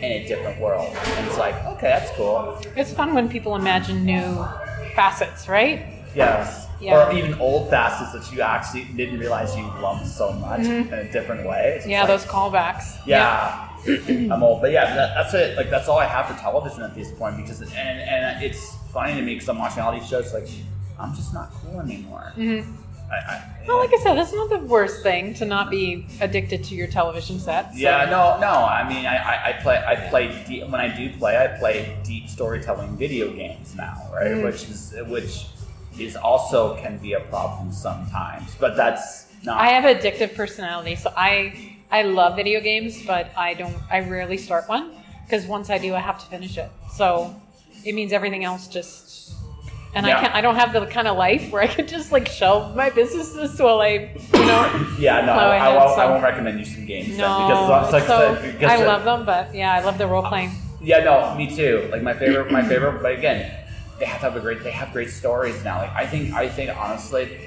in 0.00 0.12
a 0.12 0.26
different 0.28 0.60
world. 0.60 0.94
And 0.94 1.26
it's 1.26 1.38
like, 1.38 1.54
okay, 1.66 1.88
that's 1.88 2.10
cool. 2.12 2.58
It's 2.76 2.92
fun 2.92 3.14
when 3.14 3.28
people 3.28 3.56
imagine 3.56 4.04
new 4.04 4.44
facets, 4.94 5.48
right? 5.48 5.86
Yes. 6.14 6.67
Yeah. 6.80 7.08
Or 7.08 7.12
even 7.12 7.34
old 7.40 7.70
facets 7.70 8.12
that 8.12 8.34
you 8.34 8.40
actually 8.42 8.84
didn't 8.96 9.18
realize 9.18 9.56
you 9.56 9.64
loved 9.82 10.06
so 10.06 10.32
much 10.32 10.60
Mhm. 10.60 10.86
in 10.92 10.94
a 10.94 11.12
different 11.12 11.46
way. 11.46 11.74
It's 11.76 11.86
Yeah, 11.86 12.00
like, 12.00 12.08
those 12.08 12.24
callbacks. 12.24 12.98
Yeah. 13.04 13.68
I'm 14.08 14.42
old, 14.42 14.60
but 14.60 14.70
yeah, 14.70 14.94
that, 14.94 15.14
that's 15.14 15.34
it. 15.34 15.56
Like 15.56 15.70
that's 15.70 15.88
all 15.88 15.98
I 15.98 16.06
have 16.06 16.26
for 16.26 16.40
television 16.40 16.82
at 16.82 16.94
this 16.94 17.10
point 17.12 17.36
because 17.36 17.60
and 17.60 17.72
and 17.72 18.42
it's 18.42 18.76
funny 18.92 19.14
to 19.14 19.22
me 19.22 19.34
because 19.34 19.48
I'm 19.48 19.58
watching 19.58 19.82
all 19.82 19.92
these 19.92 20.06
shows 20.08 20.32
like 20.34 20.48
I'm 20.98 21.14
just 21.14 21.32
not 21.34 21.50
cool 21.62 21.80
anymore. 21.80 22.32
hmm 22.34 22.60
I, 23.10 23.14
I, 23.16 23.42
Well, 23.66 23.78
like 23.78 23.90
I 23.94 23.98
said, 24.02 24.16
that's 24.18 24.34
not 24.34 24.50
the 24.50 24.58
worst 24.58 25.02
thing 25.02 25.32
to 25.34 25.46
not 25.46 25.70
be 25.70 26.04
addicted 26.20 26.62
to 26.64 26.74
your 26.74 26.86
television 26.88 27.40
set. 27.40 27.72
so- 27.72 27.78
Yeah, 27.78 28.04
no, 28.04 28.38
no. 28.38 28.52
I 28.66 28.86
mean, 28.86 29.06
I, 29.06 29.16
I, 29.16 29.48
I 29.48 29.52
play, 29.62 29.82
I 29.82 29.94
play 30.10 30.44
deep, 30.46 30.68
when 30.68 30.78
I 30.80 30.94
do 30.94 31.08
play, 31.16 31.38
I 31.38 31.46
play 31.58 31.96
deep 32.04 32.28
storytelling 32.28 32.98
video 32.98 33.32
games 33.32 33.74
now, 33.74 33.96
right? 34.12 34.32
Mm. 34.32 34.44
Which 34.44 34.64
is 34.68 34.94
which 35.06 35.46
is 36.00 36.16
also 36.16 36.76
can 36.76 36.98
be 36.98 37.12
a 37.12 37.20
problem 37.20 37.72
sometimes, 37.72 38.54
but 38.60 38.76
that's 38.76 39.26
not. 39.44 39.60
I 39.60 39.68
have 39.68 39.84
an 39.84 39.96
addictive 39.96 40.34
personality, 40.34 40.96
so 40.96 41.12
I 41.16 41.76
I 41.90 42.02
love 42.02 42.36
video 42.36 42.60
games, 42.60 43.04
but 43.06 43.30
I 43.36 43.54
don't. 43.54 43.76
I 43.90 44.00
rarely 44.00 44.36
start 44.36 44.68
one 44.68 44.92
because 45.24 45.46
once 45.46 45.70
I 45.70 45.78
do, 45.78 45.94
I 45.94 46.00
have 46.00 46.18
to 46.18 46.26
finish 46.26 46.58
it. 46.58 46.70
So 46.94 47.34
it 47.84 47.94
means 47.94 48.12
everything 48.12 48.44
else 48.44 48.68
just. 48.68 49.32
And 49.94 50.06
Yeah. 50.06 50.18
I 50.18 50.20
can't. 50.20 50.34
I 50.34 50.40
don't 50.42 50.56
have 50.56 50.72
the 50.74 50.84
kind 50.86 51.08
of 51.08 51.16
life 51.16 51.50
where 51.50 51.62
I 51.62 51.66
could 51.66 51.88
just 51.88 52.12
like 52.12 52.28
shelve 52.28 52.76
my 52.76 52.90
businesses 52.90 53.58
while 53.64 53.80
I, 53.80 54.14
you 54.34 54.44
know. 54.46 54.94
yeah, 54.98 55.24
no, 55.24 55.32
Chloe 55.32 55.56
I, 55.56 55.76
won't, 55.76 55.98
I 55.98 56.10
won't 56.10 56.22
recommend 56.22 56.58
you 56.58 56.66
some 56.66 56.84
games 56.84 57.16
No, 57.16 57.46
because, 57.46 57.84
it's 57.84 57.92
like, 57.94 58.06
so 58.06 58.38
because 58.52 58.70
I 58.70 58.84
love 58.84 59.04
them, 59.04 59.24
but 59.24 59.54
yeah, 59.54 59.72
I 59.72 59.80
love 59.82 59.96
the 59.96 60.06
role 60.06 60.24
um, 60.24 60.30
playing. 60.30 60.50
Yeah, 60.82 61.04
no, 61.04 61.34
me 61.36 61.54
too. 61.54 61.88
Like 61.90 62.02
my 62.02 62.12
favorite, 62.12 62.52
my 62.52 62.62
favorite. 62.62 63.02
But 63.02 63.12
again, 63.18 63.50
they 63.98 64.06
have 64.06 64.20
to 64.20 64.30
have 64.30 64.36
a 64.36 64.40
great. 64.40 64.62
They 64.62 64.70
have 64.70 64.92
great 64.92 65.10
stories 65.10 65.62
now. 65.64 65.78
Like 65.78 65.92
I 65.92 66.06
think, 66.06 66.32
I 66.32 66.48
think 66.48 66.76
honestly, 66.76 67.38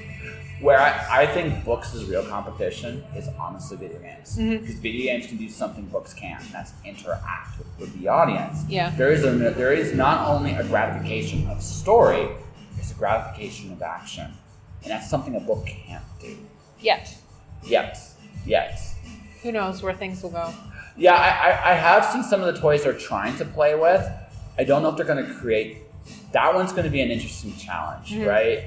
where 0.61 0.79
I, 0.79 1.23
I 1.23 1.25
think 1.25 1.65
books 1.65 1.93
is 1.93 2.05
real 2.05 2.23
competition 2.25 3.03
is 3.15 3.27
honestly 3.39 3.77
video 3.77 3.99
games 3.99 4.37
mm-hmm. 4.37 4.57
because 4.57 4.75
video 4.75 5.11
games 5.11 5.27
can 5.27 5.37
do 5.37 5.49
something 5.49 5.85
books 5.85 6.13
can't. 6.13 6.43
And 6.43 6.53
that's 6.53 6.73
interact 6.85 7.57
with, 7.57 7.67
with 7.79 7.99
the 7.99 8.07
audience. 8.07 8.63
Yeah. 8.69 8.91
There 8.91 9.11
is 9.11 9.23
a 9.23 9.31
there 9.31 9.73
is 9.73 9.93
not 9.93 10.27
only 10.27 10.51
a 10.51 10.63
gratification 10.63 11.47
of 11.47 11.61
story, 11.61 12.29
there's 12.75 12.91
a 12.91 12.95
gratification 12.95 13.71
of 13.71 13.81
action, 13.81 14.31
and 14.83 14.91
that's 14.91 15.09
something 15.09 15.35
a 15.35 15.39
book 15.39 15.65
can't 15.65 16.03
do. 16.19 16.37
Yet. 16.79 17.17
Yet, 17.63 17.97
yet. 18.45 18.79
Who 19.43 19.51
knows 19.51 19.83
where 19.83 19.93
things 19.93 20.21
will 20.23 20.31
go? 20.31 20.53
Yeah, 20.97 21.13
I, 21.13 21.49
I, 21.49 21.71
I 21.71 21.73
have 21.75 22.05
seen 22.05 22.23
some 22.23 22.41
of 22.41 22.53
the 22.53 22.59
toys 22.59 22.83
they're 22.83 22.93
trying 22.93 23.37
to 23.37 23.45
play 23.45 23.75
with. 23.75 24.07
I 24.57 24.63
don't 24.63 24.81
know 24.83 24.89
if 24.89 24.97
they're 24.97 25.05
going 25.05 25.25
to 25.25 25.33
create. 25.35 25.77
That 26.31 26.53
one's 26.53 26.71
going 26.71 26.85
to 26.85 26.89
be 26.89 27.01
an 27.01 27.11
interesting 27.11 27.55
challenge, 27.57 28.11
Mhm. 28.13 28.27
right? 28.27 28.63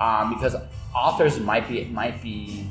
Um, 0.00 0.34
because 0.34 0.56
authors 0.94 1.38
might 1.40 1.68
be 1.68 1.84
might 1.86 2.22
be 2.22 2.66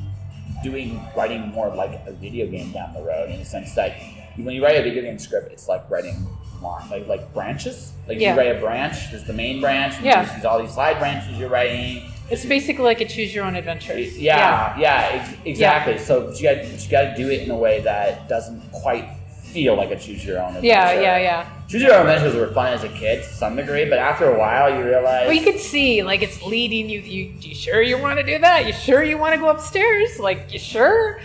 doing 0.63 0.99
writing 1.15 1.47
more 1.49 1.69
like 1.69 2.01
a 2.07 2.11
video 2.11 2.47
game 2.47 2.71
down 2.71 2.93
the 2.93 3.01
road 3.01 3.29
in 3.29 3.39
the 3.39 3.45
sense 3.45 3.73
that 3.75 3.95
when 4.35 4.55
you 4.55 4.63
write 4.63 4.75
a 4.77 4.83
video 4.83 5.03
game 5.03 5.19
script, 5.19 5.51
it's 5.51 5.67
like 5.67 5.89
writing 5.89 6.25
like 6.61 7.07
like 7.07 7.33
branches. 7.33 7.93
Like 8.07 8.19
Yeah. 8.19 8.33
you 8.33 8.37
write 8.39 8.55
a 8.55 8.59
branch, 8.59 9.11
there's 9.11 9.23
the 9.25 9.33
main 9.33 9.61
branch, 9.61 9.95
and 9.97 10.05
Yeah. 10.05 10.25
there's 10.25 10.43
all 10.45 10.59
these 10.59 10.73
side 10.73 10.99
branches 10.99 11.37
you're 11.37 11.49
writing. 11.49 12.01
It's 12.29 12.45
basically 12.45 12.83
like 12.83 13.01
a 13.01 13.05
choose 13.05 13.33
your 13.33 13.45
own 13.45 13.55
adventure. 13.55 13.97
Yeah, 13.97 14.77
yeah, 14.77 15.09
ex- 15.13 15.29
exactly. 15.45 15.97
So 15.97 16.31
you 16.31 16.43
got 16.43 16.57
you 16.65 16.89
got 16.91 17.01
to 17.01 17.13
do 17.15 17.29
it 17.29 17.41
in 17.41 17.51
a 17.51 17.55
way 17.55 17.79
that 17.81 18.27
doesn't 18.29 18.71
quite 18.71 19.05
feel 19.53 19.75
like 19.75 19.91
a 19.91 19.95
choose 19.99 20.25
your 20.25 20.39
own 20.39 20.47
adventure. 20.55 20.67
Yeah, 20.67 20.93
yeah, 20.93 21.17
yeah. 21.17 21.49
Choose 21.67 21.81
your 21.83 21.93
own 21.93 22.07
adventures 22.07 22.35
were 22.35 22.47
fun 22.53 22.73
as 22.73 22.83
a 22.83 22.89
kid 22.89 23.23
to 23.23 23.29
some 23.29 23.55
degree, 23.55 23.85
but 23.89 23.97
after 23.99 24.25
a 24.33 24.37
while 24.37 24.69
you 24.75 24.83
realize 24.83 25.27
Well, 25.27 25.33
you 25.35 25.43
could 25.43 25.59
see, 25.59 26.01
like, 26.03 26.21
it's 26.21 26.41
leading 26.43 26.89
you. 26.89 26.99
You, 27.01 27.33
you 27.39 27.55
sure 27.55 27.81
you 27.81 27.97
want 27.97 28.19
to 28.19 28.25
do 28.25 28.39
that? 28.39 28.65
You 28.65 28.73
sure 28.73 29.03
you 29.03 29.17
want 29.17 29.33
to 29.35 29.39
go 29.39 29.49
upstairs? 29.49 30.19
Like, 30.19 30.51
you 30.53 30.59
sure? 30.59 31.19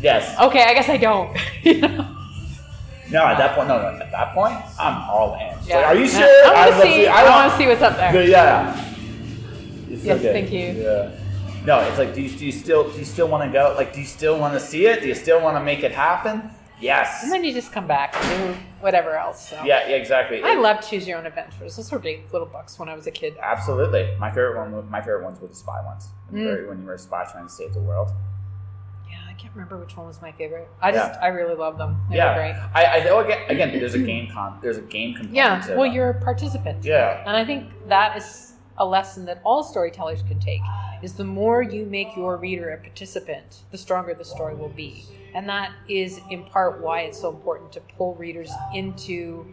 yes. 0.00 0.38
Okay, 0.40 0.62
I 0.64 0.74
guess 0.74 0.88
I 0.88 0.96
don't. 0.96 1.36
you 1.62 1.80
know? 1.80 2.16
No, 3.10 3.26
at 3.26 3.36
that 3.38 3.54
point, 3.54 3.68
no, 3.68 3.78
no, 3.80 3.88
at 4.02 4.10
that 4.10 4.34
point, 4.34 4.56
I'm 4.78 5.08
all 5.10 5.34
in. 5.34 5.54
Yeah. 5.68 5.76
like, 5.76 5.86
are 5.86 5.94
you 5.96 6.04
I- 6.04 6.08
sure? 6.08 6.46
I 6.46 6.52
want 6.54 6.70
love 6.70 6.80
to 6.80 6.86
see. 6.86 7.06
I 7.06 7.22
don't- 7.22 7.32
want 7.32 7.52
to 7.52 7.58
see 7.58 7.66
what's 7.66 7.82
up 7.82 7.96
there. 7.96 8.24
Yeah. 8.24 8.90
It's 9.90 10.04
Yes, 10.04 10.22
good. 10.22 10.32
thank 10.32 10.50
you. 10.50 10.82
Yeah. 10.82 11.10
No, 11.66 11.80
it's 11.80 11.98
like, 11.98 12.14
do 12.14 12.20
you, 12.22 12.28
do 12.30 12.44
you 12.44 12.52
still 12.52 12.90
do 12.90 12.98
you 12.98 13.04
still 13.04 13.28
want 13.28 13.44
to 13.44 13.50
go? 13.52 13.74
Like, 13.76 13.94
do 13.94 14.00
you 14.00 14.06
still 14.06 14.38
want 14.38 14.52
to 14.54 14.60
see 14.60 14.86
it? 14.86 15.00
Do 15.00 15.08
you 15.08 15.14
still 15.14 15.40
want 15.40 15.56
to 15.56 15.62
make 15.64 15.82
it 15.82 15.92
happen? 15.92 16.50
Yes. 16.80 17.22
And 17.22 17.32
then 17.32 17.44
you 17.44 17.52
just 17.52 17.72
come 17.72 17.86
back 17.86 18.14
and 18.16 18.54
do 18.54 18.60
whatever 18.80 19.16
else. 19.16 19.48
So. 19.50 19.56
Yeah, 19.64 19.88
yeah, 19.88 19.96
exactly. 19.96 20.42
I 20.42 20.54
love 20.54 20.86
choose 20.86 21.06
your 21.06 21.18
own 21.18 21.26
adventures. 21.26 21.76
Those 21.76 21.90
were 21.92 21.98
great 21.98 22.32
little 22.32 22.48
books 22.48 22.78
when 22.78 22.88
I 22.88 22.94
was 22.94 23.06
a 23.06 23.10
kid. 23.10 23.34
Absolutely. 23.40 24.14
My 24.18 24.30
favorite 24.30 24.58
one. 24.58 24.90
My 24.90 25.00
favorite 25.00 25.24
ones 25.24 25.40
were 25.40 25.48
the 25.48 25.54
spy 25.54 25.82
ones. 25.84 26.08
When, 26.28 26.42
you 26.42 26.48
Mm. 26.48 26.62
were, 26.62 26.68
when 26.68 26.80
you 26.80 26.86
were 26.86 26.94
a 26.94 26.98
spy 26.98 27.24
trying 27.30 27.46
to 27.46 27.52
save 27.52 27.74
the 27.74 27.80
world. 27.80 28.10
Yeah, 29.08 29.18
I 29.28 29.34
can't 29.34 29.54
remember 29.54 29.78
which 29.78 29.96
one 29.96 30.06
was 30.06 30.20
my 30.20 30.32
favorite. 30.32 30.68
I 30.82 30.90
just, 30.90 31.12
Yeah. 31.14 31.20
I 31.22 31.28
really 31.28 31.54
love 31.54 31.78
them. 31.78 31.96
They 32.10 32.16
were 32.16 32.22
yeah. 32.24 32.34
great. 32.34 32.54
I, 32.74 33.00
I 33.00 33.04
know 33.04 33.20
again, 33.20 33.48
again. 33.48 33.78
There's 33.78 33.94
a 33.94 33.98
game 34.00 34.28
con. 34.32 34.58
There's 34.60 34.78
a 34.78 34.82
game 34.82 35.14
component. 35.14 35.34
Yeah, 35.36 35.76
well, 35.76 35.86
you're 35.86 36.10
a 36.10 36.20
participant. 36.20 36.84
Yeah. 36.84 37.22
And 37.26 37.36
I 37.36 37.44
think 37.44 37.70
that 37.88 38.16
is 38.16 38.54
a 38.76 38.84
lesson 38.84 39.24
that 39.26 39.40
all 39.44 39.62
storytellers 39.62 40.22
can 40.22 40.40
take 40.40 40.60
is 41.02 41.14
the 41.14 41.24
more 41.24 41.62
you 41.62 41.86
make 41.86 42.16
your 42.16 42.36
reader 42.36 42.70
a 42.70 42.78
participant, 42.78 43.62
the 43.70 43.78
stronger 43.78 44.12
the 44.14 44.24
story 44.24 44.54
will 44.56 44.68
be. 44.70 45.04
And 45.34 45.48
that 45.48 45.72
is 45.88 46.20
in 46.30 46.44
part 46.44 46.80
why 46.80 47.00
it's 47.00 47.20
so 47.20 47.30
important 47.30 47.72
to 47.72 47.80
pull 47.80 48.14
readers 48.14 48.50
into 48.72 49.46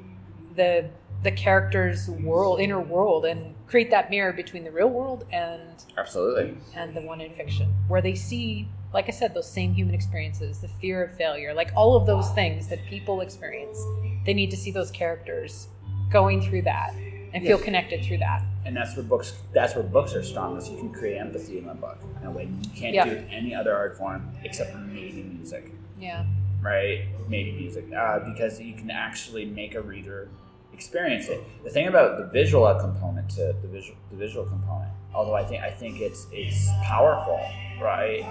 the 0.55 0.89
the 1.23 1.31
character's 1.31 2.09
world, 2.09 2.59
inner 2.59 2.81
world 2.81 3.25
and 3.25 3.53
create 3.67 3.91
that 3.91 4.09
mirror 4.09 4.33
between 4.33 4.63
the 4.63 4.71
real 4.71 4.89
world 4.89 5.25
and 5.31 5.85
Absolutely. 5.97 6.57
and 6.75 6.95
the 6.95 7.01
one 7.01 7.21
in 7.21 7.31
fiction 7.33 7.71
where 7.87 8.01
they 8.01 8.15
see 8.15 8.67
like 8.93 9.07
i 9.07 9.11
said 9.11 9.33
those 9.33 9.49
same 9.49 9.71
human 9.73 9.93
experiences 9.93 10.59
the 10.59 10.67
fear 10.67 11.03
of 11.03 11.15
failure 11.15 11.53
like 11.53 11.71
all 11.75 11.95
of 11.95 12.05
those 12.07 12.29
things 12.31 12.67
that 12.67 12.83
people 12.87 13.21
experience. 13.21 13.79
They 14.25 14.33
need 14.33 14.51
to 14.51 14.57
see 14.57 14.71
those 14.71 14.91
characters 14.91 15.67
going 16.11 16.41
through 16.41 16.63
that 16.63 16.93
and 17.33 17.43
feel 17.45 17.57
connected 17.57 18.03
through 18.03 18.17
that 18.19 18.43
And 18.65 18.75
that's 18.75 18.95
where 18.95 19.03
books. 19.03 19.33
That's 19.53 19.73
where 19.75 19.83
books 19.83 20.13
are 20.13 20.23
strongest. 20.23 20.71
You 20.71 20.77
can 20.77 20.93
create 20.93 21.17
empathy 21.17 21.57
in 21.57 21.67
a 21.67 21.73
book 21.75 21.97
in 22.21 22.27
a 22.27 22.31
way 22.31 22.43
you 22.45 22.69
can't 22.75 22.93
do 23.05 23.15
with 23.15 23.27
any 23.31 23.55
other 23.55 23.75
art 23.75 23.97
form 23.97 24.29
except 24.43 24.75
maybe 24.75 25.23
music. 25.23 25.71
yeah 25.99 26.25
right? 26.61 27.05
Maybe 27.27 27.53
music, 27.53 27.85
uh, 27.91 28.19
because 28.19 28.61
you 28.61 28.75
can 28.75 28.91
actually 28.91 29.45
make 29.45 29.73
a 29.73 29.81
reader 29.81 30.29
experience 30.73 31.27
it. 31.27 31.39
The 31.63 31.71
thing 31.71 31.87
about 31.87 32.17
the 32.19 32.25
visual 32.25 32.71
component 32.75 33.29
to 33.31 33.55
the 33.61 33.67
visual, 33.67 33.97
the 34.11 34.17
visual 34.17 34.45
component, 34.45 34.91
although 35.13 35.33
I 35.35 35.43
think 35.43 35.63
I 35.63 35.71
think 35.71 35.99
it's 36.01 36.27
it's 36.31 36.69
powerful, 36.83 37.39
right? 37.81 38.21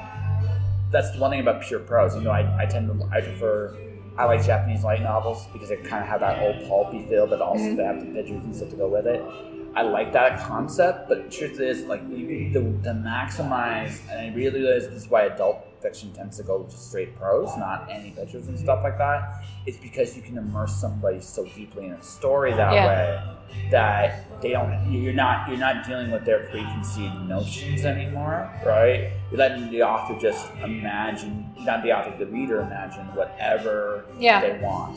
That's 0.93 1.11
the 1.13 1.19
one 1.19 1.31
thing 1.31 1.41
about 1.41 1.63
pure 1.63 1.81
prose. 1.81 2.15
You 2.15 2.23
know, 2.23 2.31
I, 2.31 2.63
I 2.63 2.67
tend 2.67 2.87
to 2.89 3.05
I 3.13 3.21
prefer 3.21 3.77
I 4.17 4.25
like 4.27 4.45
Japanese 4.45 4.85
light 4.85 5.03
novels 5.03 5.47
because 5.53 5.69
they 5.71 5.77
kind 5.77 6.03
of 6.03 6.09
have 6.09 6.21
that 6.21 6.41
old 6.41 6.69
pulpy 6.69 7.03
feel, 7.09 7.27
but 7.27 7.41
also 7.41 7.65
Mhm. 7.65 7.77
they 7.77 7.85
have 7.85 8.01
the 8.01 8.07
pictures 8.13 8.45
and 8.45 8.55
stuff 8.55 8.71
to 8.71 8.77
go 8.77 8.89
with 8.89 9.07
it. 9.07 9.23
I 9.75 9.83
like 9.83 10.13
that 10.15 10.41
concept, 10.41 11.09
but 11.09 11.25
the 11.25 11.37
truth 11.37 11.61
is, 11.61 11.85
like, 11.85 12.03
you, 12.11 12.51
the, 12.53 12.61
to 12.61 12.93
maximize, 12.95 14.01
and 14.11 14.21
I 14.21 14.35
really 14.35 14.61
realize 14.61 14.89
this 14.89 15.05
is 15.05 15.09
why 15.09 15.23
adult 15.23 15.65
fiction 15.81 16.13
tends 16.13 16.37
to 16.39 16.43
go 16.43 16.65
to 16.65 16.77
straight 16.77 17.17
prose, 17.17 17.57
not 17.57 17.89
any 17.91 18.11
pictures 18.11 18.49
and 18.49 18.59
stuff 18.59 18.81
like 18.83 18.99
that. 18.99 19.43
It's 19.67 19.79
because 19.79 20.17
you 20.17 20.23
can 20.23 20.37
immerse 20.37 20.75
somebody 20.75 21.21
so 21.21 21.47
deeply 21.55 21.87
in 21.87 21.93
a 21.93 22.03
story 22.03 22.53
that 22.53 22.73
Yeah. 22.75 22.87
way 22.87 23.71
that 23.71 24.41
they 24.43 24.51
don't. 24.51 24.93
You're 24.93 25.15
not. 25.15 25.49
You're 25.49 25.59
not 25.59 25.87
dealing 25.87 26.11
with 26.11 26.25
their 26.25 26.41
preconceived 26.51 27.17
notions 27.29 27.85
anymore, 27.85 28.51
right? 28.67 29.13
You're 29.31 29.39
letting 29.39 29.71
the 29.71 29.83
author 29.83 30.19
just 30.21 30.51
imagine, 30.63 31.47
not 31.61 31.83
the 31.83 31.93
author, 31.93 32.13
the 32.19 32.27
reader 32.27 32.61
imagine 32.61 33.07
whatever 33.15 34.05
Yeah. 34.19 34.41
they 34.41 34.59
want. 34.59 34.97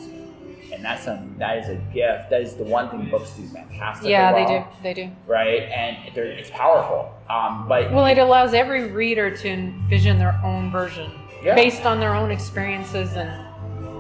And 0.74 0.84
that's 0.84 1.05
a 1.07 1.24
that 1.38 1.57
is 1.59 1.69
a 1.69 1.76
gift. 1.93 2.30
That 2.30 2.41
is 2.41 2.55
the 2.55 2.63
one 2.63 2.89
thing 2.89 3.09
books 3.09 3.32
do 3.32 3.43
fantastic. 3.47 4.09
yeah 4.09 4.34
they 4.34 4.45
do 4.45 4.65
they 4.82 4.93
do 4.93 5.11
right? 5.28 5.63
And 5.63 5.97
it's 6.17 6.49
powerful. 6.49 7.11
Um, 7.30 7.67
but 7.67 7.91
well 7.91 8.05
it 8.05 8.17
allows 8.17 8.53
every 8.53 8.91
reader 8.91 9.36
to 9.38 9.47
envision 9.47 10.17
their 10.17 10.39
own 10.43 10.71
version 10.71 11.11
Yeah. 11.43 11.55
based 11.55 11.86
on 11.86 11.99
their 11.99 12.15
own 12.15 12.32
experiences 12.32 13.15
and 13.15 13.30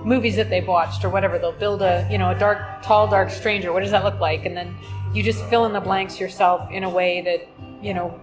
movies 0.05 0.35
that 0.35 0.49
they've 0.49 0.67
watched 0.67 1.05
or 1.05 1.09
whatever 1.09 1.37
they'll 1.39 1.51
build 1.53 1.81
a 1.81 2.07
you 2.11 2.17
know 2.17 2.31
a 2.31 2.35
dark 2.37 2.81
tall 2.81 3.07
dark 3.07 3.29
stranger 3.29 3.71
what 3.71 3.81
does 3.81 3.91
that 3.91 4.03
look 4.03 4.19
like 4.19 4.45
and 4.45 4.55
then 4.57 4.75
you 5.13 5.23
just 5.23 5.43
fill 5.45 5.65
in 5.65 5.71
the 5.71 5.79
blanks 5.79 6.19
yourself 6.19 6.69
in 6.71 6.83
a 6.83 6.89
way 6.89 7.21
that 7.21 7.47
you 7.81 7.93
know 7.93 8.19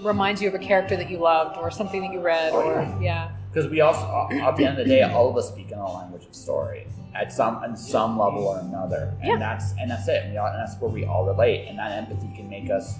reminds 0.00 0.42
you 0.42 0.48
of 0.48 0.54
a 0.54 0.58
character 0.58 0.96
that 0.96 1.08
you 1.08 1.18
loved 1.18 1.56
or 1.58 1.70
something 1.70 2.00
that 2.00 2.12
you 2.12 2.20
read 2.20 2.52
or 2.52 2.82
yeah 3.00 3.30
because 3.52 3.70
we 3.70 3.80
also, 3.80 4.04
at 4.32 4.54
the 4.56 4.66
end 4.66 4.78
of 4.78 4.86
the 4.86 4.92
day, 4.92 5.00
all 5.02 5.30
of 5.30 5.36
us 5.38 5.48
speak 5.48 5.70
in 5.70 5.78
a 5.78 5.90
language 5.90 6.26
of 6.26 6.34
story 6.34 6.86
at 7.20 7.32
some, 7.32 7.56
on 7.56 7.76
some 7.76 8.18
level 8.18 8.44
or 8.46 8.58
another, 8.60 9.14
and 9.20 9.28
Yeah. 9.28 9.36
that's 9.38 9.72
and 9.80 9.90
that's 9.90 10.06
it. 10.08 10.22
And, 10.24 10.32
we 10.32 10.38
all, 10.38 10.46
and 10.48 10.58
that's 10.58 10.80
where 10.80 10.90
we 10.90 11.04
all 11.04 11.24
relate, 11.26 11.66
and 11.68 11.78
that 11.78 11.92
empathy 11.92 12.28
can 12.36 12.48
make 12.48 12.70
us 12.70 12.98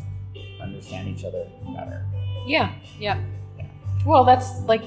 understand 0.60 1.08
each 1.08 1.24
other 1.24 1.46
better. 1.74 2.04
yeah 2.46 2.72
yeah 2.98 3.18
well 4.04 4.24
that's 4.24 4.60
like 4.62 4.82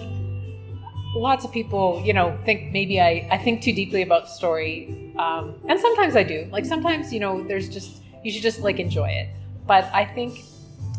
lots 1.15 1.43
of 1.45 1.51
people 1.51 2.01
you 2.05 2.13
know 2.13 2.37
think 2.45 2.71
maybe 2.71 2.99
i 3.01 3.27
i 3.31 3.37
think 3.37 3.61
too 3.61 3.73
deeply 3.73 4.01
about 4.01 4.23
the 4.25 4.29
story 4.29 5.13
um, 5.17 5.55
and 5.67 5.79
sometimes 5.79 6.15
i 6.15 6.23
do 6.23 6.47
like 6.51 6.65
sometimes 6.65 7.11
you 7.13 7.19
know 7.19 7.41
there's 7.47 7.69
just 7.69 8.01
you 8.23 8.31
should 8.31 8.41
just 8.43 8.59
like 8.61 8.79
enjoy 8.79 9.07
it 9.07 9.29
but 9.65 9.85
i 9.93 10.03
think 10.05 10.41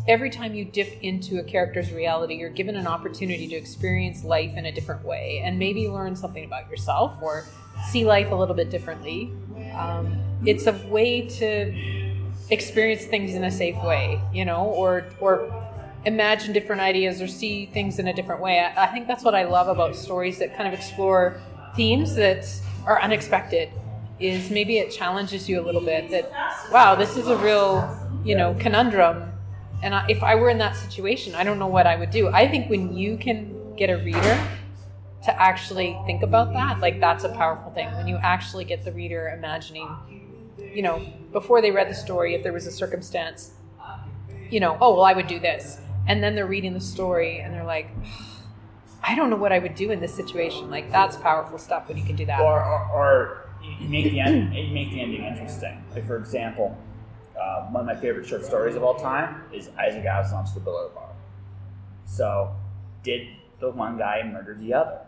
every 0.07 0.29
time 0.29 0.53
you 0.53 0.65
dip 0.65 0.97
into 1.01 1.39
a 1.39 1.43
character's 1.43 1.91
reality 1.91 2.35
you're 2.35 2.49
given 2.49 2.75
an 2.75 2.87
opportunity 2.87 3.47
to 3.47 3.55
experience 3.55 4.23
life 4.23 4.55
in 4.57 4.65
a 4.65 4.71
different 4.71 5.03
way 5.05 5.41
and 5.45 5.57
maybe 5.59 5.87
learn 5.87 6.15
something 6.15 6.43
about 6.43 6.69
yourself 6.69 7.13
or 7.21 7.45
see 7.89 8.05
life 8.05 8.31
a 8.31 8.35
little 8.35 8.55
bit 8.55 8.69
differently 8.69 9.31
um, 9.77 10.17
it's 10.45 10.67
a 10.67 10.73
way 10.87 11.21
to 11.21 11.73
experience 12.49 13.05
things 13.05 13.33
in 13.33 13.43
a 13.43 13.51
safe 13.51 13.81
way 13.83 14.21
you 14.33 14.43
know 14.43 14.65
or 14.65 15.05
or 15.19 15.51
imagine 16.05 16.53
different 16.53 16.81
ideas 16.81 17.21
or 17.21 17.27
see 17.27 17.65
things 17.67 17.99
in 17.99 18.07
a 18.07 18.13
different 18.13 18.41
way. 18.41 18.59
I, 18.59 18.85
I 18.85 18.87
think 18.87 19.07
that's 19.07 19.23
what 19.23 19.35
I 19.35 19.43
love 19.43 19.67
about 19.67 19.95
stories 19.95 20.39
that 20.39 20.55
kind 20.55 20.67
of 20.67 20.73
explore 20.73 21.39
themes 21.75 22.15
that 22.15 22.47
are 22.85 23.01
unexpected. 23.01 23.69
Is 24.19 24.51
maybe 24.51 24.77
it 24.77 24.91
challenges 24.91 25.49
you 25.49 25.59
a 25.59 25.63
little 25.63 25.81
bit 25.81 26.11
that, 26.11 26.31
wow, 26.71 26.93
this 26.93 27.17
is 27.17 27.27
a 27.27 27.37
real, 27.37 27.97
you 28.23 28.35
know, 28.35 28.55
conundrum. 28.59 29.31
And 29.81 29.95
if 30.11 30.21
I 30.21 30.35
were 30.35 30.49
in 30.49 30.59
that 30.59 30.75
situation, 30.75 31.33
I 31.33 31.43
don't 31.43 31.57
know 31.57 31.67
what 31.67 31.87
I 31.87 31.95
would 31.95 32.11
do. 32.11 32.27
I 32.27 32.47
think 32.47 32.69
when 32.69 32.95
you 32.95 33.17
can 33.17 33.75
get 33.75 33.89
a 33.89 33.97
reader 33.97 34.47
to 35.23 35.41
actually 35.41 35.97
think 36.05 36.23
about 36.23 36.53
that, 36.53 36.79
like 36.79 36.99
that's 36.99 37.23
a 37.23 37.29
powerful 37.29 37.71
thing. 37.71 37.91
When 37.93 38.07
you 38.07 38.17
actually 38.17 38.65
get 38.65 38.83
the 38.83 38.91
reader 38.91 39.29
imagining, 39.29 39.87
you 40.57 40.81
know, 40.81 41.05
before 41.31 41.61
they 41.61 41.71
read 41.71 41.89
the 41.89 41.95
story, 41.95 42.33
if 42.33 42.43
there 42.43 42.53
was 42.53 42.65
a 42.65 42.71
circumstance 42.71 43.51
you 44.51 44.59
know, 44.59 44.77
oh, 44.79 44.93
well, 44.93 45.03
I 45.03 45.13
would 45.13 45.27
do 45.27 45.39
this. 45.39 45.79
And 46.07 46.21
then 46.21 46.35
they're 46.35 46.45
reading 46.45 46.73
the 46.73 46.81
story 46.81 47.39
and 47.39 47.53
they're 47.53 47.63
like, 47.63 47.89
I 49.01 49.15
don't 49.15 49.29
know 49.31 49.37
what 49.37 49.51
I 49.51 49.59
would 49.59 49.75
do 49.75 49.89
in 49.89 49.99
this 49.99 50.13
situation. 50.13 50.69
Like, 50.69 50.91
that's 50.91 51.15
powerful 51.15 51.57
stuff 51.57 51.87
when 51.87 51.97
you 51.97 52.03
can 52.03 52.15
do 52.15 52.25
that. 52.25 52.39
Or, 52.41 52.61
or, 52.61 52.89
or 52.91 53.49
you, 53.63 53.87
make 53.87 54.11
the 54.11 54.19
end, 54.19 54.53
you 54.53 54.73
make 54.73 54.91
the 54.91 55.01
ending 55.01 55.23
interesting. 55.23 55.83
Like 55.95 56.05
for 56.05 56.17
example, 56.17 56.77
uh, 57.41 57.67
one 57.67 57.81
of 57.81 57.95
my 57.95 57.99
favorite 57.99 58.27
short 58.27 58.45
stories 58.45 58.75
of 58.75 58.83
all 58.83 58.95
time 58.95 59.43
is 59.53 59.69
Isaac 59.79 60.03
Asimov's 60.03 60.53
The 60.53 60.59
Billiard 60.59 60.93
Ball. 60.93 61.15
So, 62.05 62.53
did 63.03 63.27
the 63.59 63.71
one 63.71 63.97
guy 63.97 64.21
murder 64.23 64.53
the 64.53 64.73
other? 64.73 64.99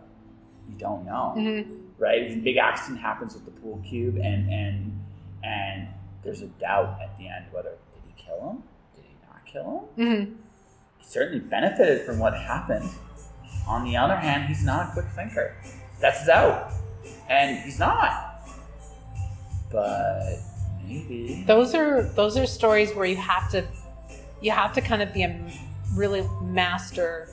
You 0.68 0.76
don't 0.78 1.05
know, 1.05 1.34
Mhm. 1.38 1.80
right? 1.99 2.32
A 2.32 2.36
big 2.38 2.57
accident 2.57 3.01
happens 3.01 3.34
with 3.34 3.45
the 3.45 3.51
pool 3.51 3.82
cube, 3.88 4.16
and 4.18 4.49
and 4.51 4.99
and 5.43 5.88
there's 6.24 6.41
a 6.41 6.47
doubt 6.47 6.99
at 7.01 7.18
the 7.18 7.28
end 7.28 7.45
whether 7.51 7.70
did 7.93 8.01
he 8.07 8.14
kill 8.24 8.49
him, 8.49 8.64
did 8.95 9.03
he 9.05 9.16
not 9.28 9.45
kill 9.45 9.89
him? 9.97 10.05
Mhm. 10.05 10.36
He 10.99 11.03
certainly 11.05 11.39
benefited 11.41 12.05
from 12.05 12.18
what 12.20 12.34
happened. 12.34 12.89
On 13.68 13.84
the 13.84 13.95
other 13.97 14.16
hand, 14.18 14.45
he's 14.45 14.64
not 14.64 14.89
a 14.89 14.91
quick 14.93 15.05
thinker. 15.16 15.55
That's 15.99 16.20
his 16.22 16.30
out, 16.30 16.72
and 17.30 17.57
he's 17.59 17.80
not. 17.80 18.30
But 19.72 20.38
maybe. 20.86 21.43
Those 21.47 21.74
are 21.76 22.03
those 22.03 22.38
are 22.38 22.45
stories 22.45 22.93
where 22.93 23.05
you 23.05 23.16
have 23.18 23.49
to 23.51 23.66
you 24.41 24.51
have 24.51 24.74
to 24.74 24.82
kind 24.82 25.01
of 25.01 25.14
be 25.14 25.24
a 25.24 25.39
really 25.95 26.28
master 26.41 27.30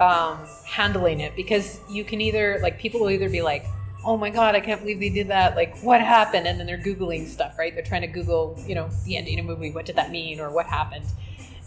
um, 0.00 0.38
handling 0.64 1.20
it 1.20 1.34
because 1.36 1.78
you 1.90 2.04
can 2.04 2.20
either 2.20 2.58
like 2.62 2.78
people 2.78 3.00
will 3.00 3.10
either 3.10 3.28
be 3.28 3.42
like 3.42 3.64
oh 4.04 4.16
my 4.16 4.30
god 4.30 4.54
i 4.56 4.60
can't 4.60 4.80
believe 4.80 4.98
they 4.98 5.10
did 5.10 5.28
that 5.28 5.54
like 5.54 5.78
what 5.80 6.00
happened 6.00 6.46
and 6.46 6.58
then 6.58 6.66
they're 6.66 6.78
googling 6.78 7.26
stuff 7.28 7.56
right 7.58 7.74
they're 7.74 7.84
trying 7.84 8.00
to 8.00 8.08
google 8.08 8.58
you 8.66 8.74
know 8.74 8.88
the 9.04 9.16
ending 9.16 9.38
of 9.38 9.44
a 9.44 9.48
movie 9.48 9.70
what 9.70 9.86
did 9.86 9.94
that 9.96 10.10
mean 10.10 10.40
or 10.40 10.50
what 10.50 10.66
happened 10.66 11.04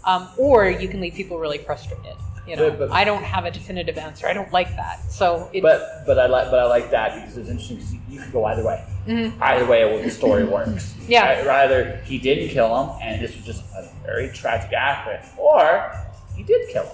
um, 0.04 0.28
or 0.36 0.68
you 0.68 0.86
can 0.88 1.00
leave 1.00 1.14
people 1.14 1.38
really 1.38 1.58
frustrated 1.58 2.14
you 2.46 2.54
know 2.56 2.68
But- 2.70 2.78
but- 2.78 2.92
i 2.92 3.04
don't 3.04 3.22
have 3.22 3.44
a 3.46 3.50
definitive 3.50 3.96
answer 3.96 4.26
i 4.26 4.32
don't 4.34 4.52
like 4.52 4.74
that 4.76 5.00
so 5.10 5.48
it, 5.54 5.62
But 5.62 6.02
but 6.04 6.18
I 6.18 6.26
like 6.26 6.50
but 6.50 6.58
I 6.60 6.64
like 6.66 6.90
that 6.90 7.14
because 7.14 7.38
it's 7.38 7.48
interesting 7.48 7.76
because 7.78 7.94
you, 7.94 8.00
you 8.10 8.20
could 8.20 8.32
go 8.32 8.44
either 8.44 8.64
way. 8.64 8.84
Mhm. 9.06 9.32
Either 9.40 9.64
way, 9.66 9.84
well, 9.86 10.02
the 10.02 10.10
story 10.10 10.44
works. 10.44 10.94
Yeah. 11.08 11.42
Right? 11.44 11.64
Either 11.64 11.96
he 12.04 12.18
didn't 12.18 12.48
kill 12.50 12.68
him, 12.76 12.98
and 13.02 13.22
this 13.22 13.34
was 13.36 13.44
just 13.46 13.62
a 13.76 13.88
very 14.04 14.28
tragic 14.30 14.72
accident, 14.72 15.24
or 15.38 15.92
he 16.36 16.42
did 16.42 16.68
kill 16.70 16.82
him. 16.84 16.92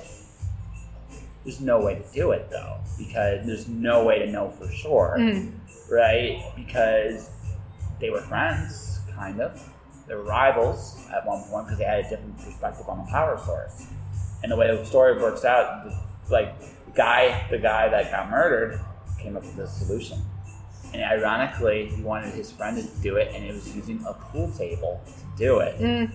There's 1.45 1.61
no 1.61 1.81
way 1.81 1.97
to 1.97 2.05
do 2.13 2.31
it 2.33 2.51
though, 2.51 2.77
because 2.99 3.45
there's 3.47 3.69
no 3.69 4.05
way 4.05 4.19
to 4.21 4.27
know 4.31 4.51
for 4.51 4.69
sure, 4.71 5.17
Mhm. 5.19 5.53
right? 5.91 6.41
Because 6.55 7.31
they 8.01 8.11
were 8.11 8.21
friends, 8.21 9.01
kind 9.17 9.41
of. 9.41 9.69
They 10.07 10.15
were 10.15 10.23
rivals 10.25 10.99
at 11.13 11.27
one 11.27 11.43
point 11.45 11.67
because 11.67 11.79
they 11.79 11.85
had 11.85 12.01
a 12.01 12.09
different 12.09 12.39
perspective 12.39 12.89
on 12.89 12.99
the 13.05 13.11
power 13.11 13.39
source. 13.45 13.87
And 14.43 14.51
the 14.53 14.57
way 14.57 14.75
the 14.77 14.85
story 14.85 15.21
works 15.21 15.45
out, 15.45 15.85
the- 15.85 15.97
like 16.33 16.59
the 16.61 16.93
guy, 16.95 17.47
the 17.51 17.59
guy 17.59 17.89
that 17.89 18.11
got 18.11 18.31
murdered, 18.31 18.81
came 19.21 19.37
up 19.37 19.43
with 19.45 19.59
a 19.59 19.67
solution. 19.67 20.19
And 20.95 21.03
ironically, 21.03 21.89
he 21.89 22.03
wanted 22.03 22.35
his 22.35 22.51
friend 22.53 22.77
to 22.77 23.03
do 23.03 23.17
it, 23.17 23.33
and 23.35 23.45
it 23.45 23.55
was 23.55 23.75
using 23.75 24.05
a 24.07 24.13
pool 24.13 24.51
table 24.51 25.01
to 25.07 25.39
do 25.39 25.59
it. 25.61 25.81
Mm. 25.81 26.11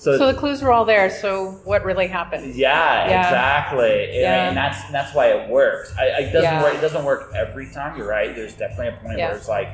So, 0.00 0.16
so 0.16 0.32
the 0.32 0.38
clues 0.38 0.62
were 0.62 0.72
all 0.72 0.86
there 0.86 1.10
so 1.10 1.60
what 1.64 1.84
really 1.84 2.06
happened 2.06 2.54
yeah, 2.54 3.06
Yeah. 3.08 3.20
exactly. 3.22 4.20
Yeah. 4.20 4.48
And 4.48 4.56
that's 4.56 4.90
that's 4.90 5.14
why 5.14 5.26
it 5.28 5.50
works. 5.50 5.92
I, 5.98 6.04
it 6.22 6.32
doesn't 6.32 6.42
Yeah. 6.42 6.62
work. 6.62 6.74
It 6.74 6.80
doesn't 6.80 7.04
work 7.04 7.32
every 7.34 7.70
time. 7.70 7.96
You're 7.98 8.08
right. 8.08 8.34
There's 8.34 8.54
definitely 8.54 8.88
a 8.88 8.92
point 9.04 9.18
Yeah. 9.18 9.28
where 9.28 9.36
it's 9.36 9.48
like, 9.48 9.68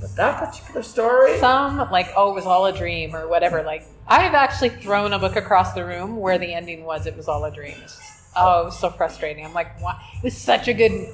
but 0.00 0.14
that 0.16 0.38
particular 0.38 0.82
story. 0.82 1.38
some 1.38 1.78
like 1.90 2.08
oh 2.16 2.30
it 2.30 2.34
was 2.34 2.46
all 2.46 2.66
a 2.66 2.72
dream 2.76 3.14
or 3.14 3.28
whatever 3.28 3.62
like 3.62 3.84
i've 4.08 4.32
actually 4.32 4.70
thrown 4.70 5.12
a 5.12 5.18
book 5.18 5.36
across 5.36 5.74
the 5.74 5.84
room 5.84 6.16
where 6.16 6.38
the 6.38 6.54
ending 6.54 6.84
was 6.86 7.04
it 7.06 7.14
was 7.14 7.28
all 7.28 7.44
a 7.44 7.50
dream 7.50 7.76
oh 8.34 8.62
it 8.62 8.64
was 8.64 8.78
so 8.78 8.88
frustrating 8.88 9.44
i'm 9.44 9.52
like 9.52 9.78
what 9.82 9.96
it 10.16 10.22
was 10.24 10.34
such 10.34 10.68
a 10.68 10.72
good 10.72 11.06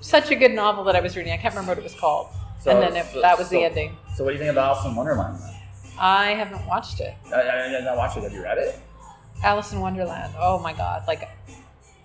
such 0.00 0.30
a 0.30 0.36
good 0.36 0.52
novel 0.52 0.84
that 0.84 0.94
i 0.94 1.00
was 1.00 1.16
reading 1.16 1.32
i 1.32 1.36
can't 1.36 1.52
remember 1.54 1.72
what 1.72 1.78
it 1.78 1.82
was 1.82 1.94
called 1.98 2.28
So- 2.62 2.70
and 2.70 2.80
then 2.80 2.94
it, 3.04 3.06
so- 3.12 3.20
that 3.20 3.36
was 3.36 3.48
the 3.48 3.64
ending 3.64 3.96
So 4.16 4.22
what 4.22 4.30
do 4.30 4.34
you 4.34 4.38
think 4.38 4.52
about 4.52 4.76
Alice 4.76 4.86
in 4.86 4.94
Wonderland? 4.94 5.38
Then? 5.42 5.54
I 6.00 6.30
haven't 6.30 6.66
watched 6.66 7.00
it 7.00 7.14
I, 7.32 7.40
I, 7.42 7.76
I 7.76 7.80
not 7.82 7.96
watched 7.96 8.16
it. 8.16 8.22
Have 8.24 8.32
you 8.32 8.42
read 8.42 8.58
it? 8.58 8.78
alice 9.44 9.72
in 9.72 9.80
wonderland 9.80 10.34
oh 10.38 10.58
my 10.58 10.72
god 10.72 11.04
like 11.06 11.28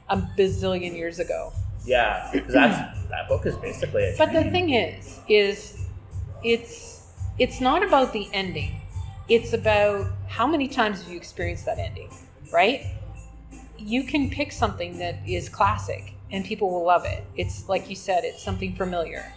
a 0.09 0.17
bazillion 0.37 0.95
years 0.95 1.19
ago 1.19 1.51
Yeah, 1.85 2.31
that's 2.33 2.77
that 3.09 3.27
book 3.29 3.45
is 3.45 3.55
basically. 3.57 4.03
A 4.03 4.15
But 4.17 4.33
the 4.33 4.43
thing 4.49 4.71
is, 4.71 5.19
is 5.29 5.85
it's 6.43 7.05
it's 7.37 7.61
not 7.61 7.83
about 7.83 8.11
the 8.11 8.27
ending. 8.33 8.81
It's 9.29 9.53
about 9.53 10.07
how 10.27 10.47
many 10.47 10.67
times 10.67 11.01
have 11.01 11.11
you 11.11 11.17
experienced 11.17 11.65
that 11.65 11.77
ending, 11.77 12.09
right? 12.51 12.81
You 13.77 14.03
can 14.03 14.29
pick 14.31 14.51
something 14.51 14.97
that 14.97 15.15
is 15.27 15.47
classic 15.49 16.13
and 16.31 16.43
people 16.43 16.71
will 16.71 16.85
love 16.85 17.05
it. 17.05 17.23
It's 17.35 17.69
like 17.69 17.87
you 17.89 17.95
said, 17.95 18.23
it's 18.23 18.43
something 18.43 18.75
familiar. 18.75 19.31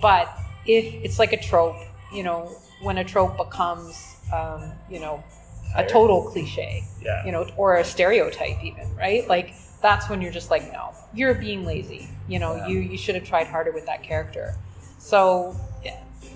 But 0.00 0.26
if 0.64 0.84
it's 1.04 1.18
like 1.18 1.32
a 1.34 1.40
trope, 1.50 1.76
you 2.12 2.22
know, 2.22 2.56
when 2.82 2.98
a 2.98 3.04
trope 3.04 3.36
becomes, 3.36 4.16
um, 4.32 4.72
you 4.90 5.00
know, 5.00 5.22
a 5.76 5.84
total 5.86 6.22
cliche, 6.30 6.82
Yeah. 7.00 7.24
you 7.24 7.32
know, 7.32 7.46
or 7.56 7.76
a 7.76 7.84
stereotype 7.84 8.62
even, 8.64 8.92
right? 8.96 9.26
Like 9.28 9.54
that's 9.82 10.08
when 10.08 10.20
you're 10.20 10.32
just 10.32 10.50
like, 10.50 10.72
no, 10.72 10.92
you're 11.14 11.34
being 11.34 11.64
lazy. 11.64 12.08
You 12.28 12.38
know, 12.38 12.56
Yeah. 12.56 12.66
you 12.68 12.78
you 12.80 12.98
should 12.98 13.14
have 13.14 13.24
tried 13.24 13.46
harder 13.46 13.70
with 13.72 13.86
that 13.86 14.02
character. 14.02 14.56
So, 14.98 15.56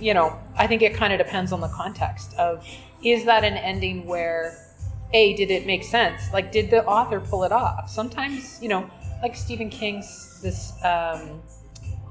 you 0.00 0.14
know, 0.14 0.38
I 0.56 0.66
think 0.66 0.82
it 0.82 0.94
kind 0.94 1.12
of 1.12 1.18
depends 1.18 1.52
on 1.52 1.60
the 1.60 1.68
context 1.68 2.34
of 2.38 2.66
is 3.02 3.24
that 3.26 3.44
an 3.44 3.54
ending 3.56 4.06
where 4.06 4.56
a 5.12 5.34
did 5.34 5.50
it 5.50 5.66
make 5.66 5.84
sense? 5.84 6.32
Like 6.32 6.52
did 6.52 6.70
the 6.70 6.84
author 6.86 7.20
pull 7.20 7.44
it 7.44 7.52
off? 7.52 7.90
Sometimes, 7.90 8.60
you 8.62 8.68
know, 8.68 8.88
like 9.22 9.34
Stephen 9.36 9.68
King's 9.70 10.40
this 10.42 10.72
um 10.84 11.42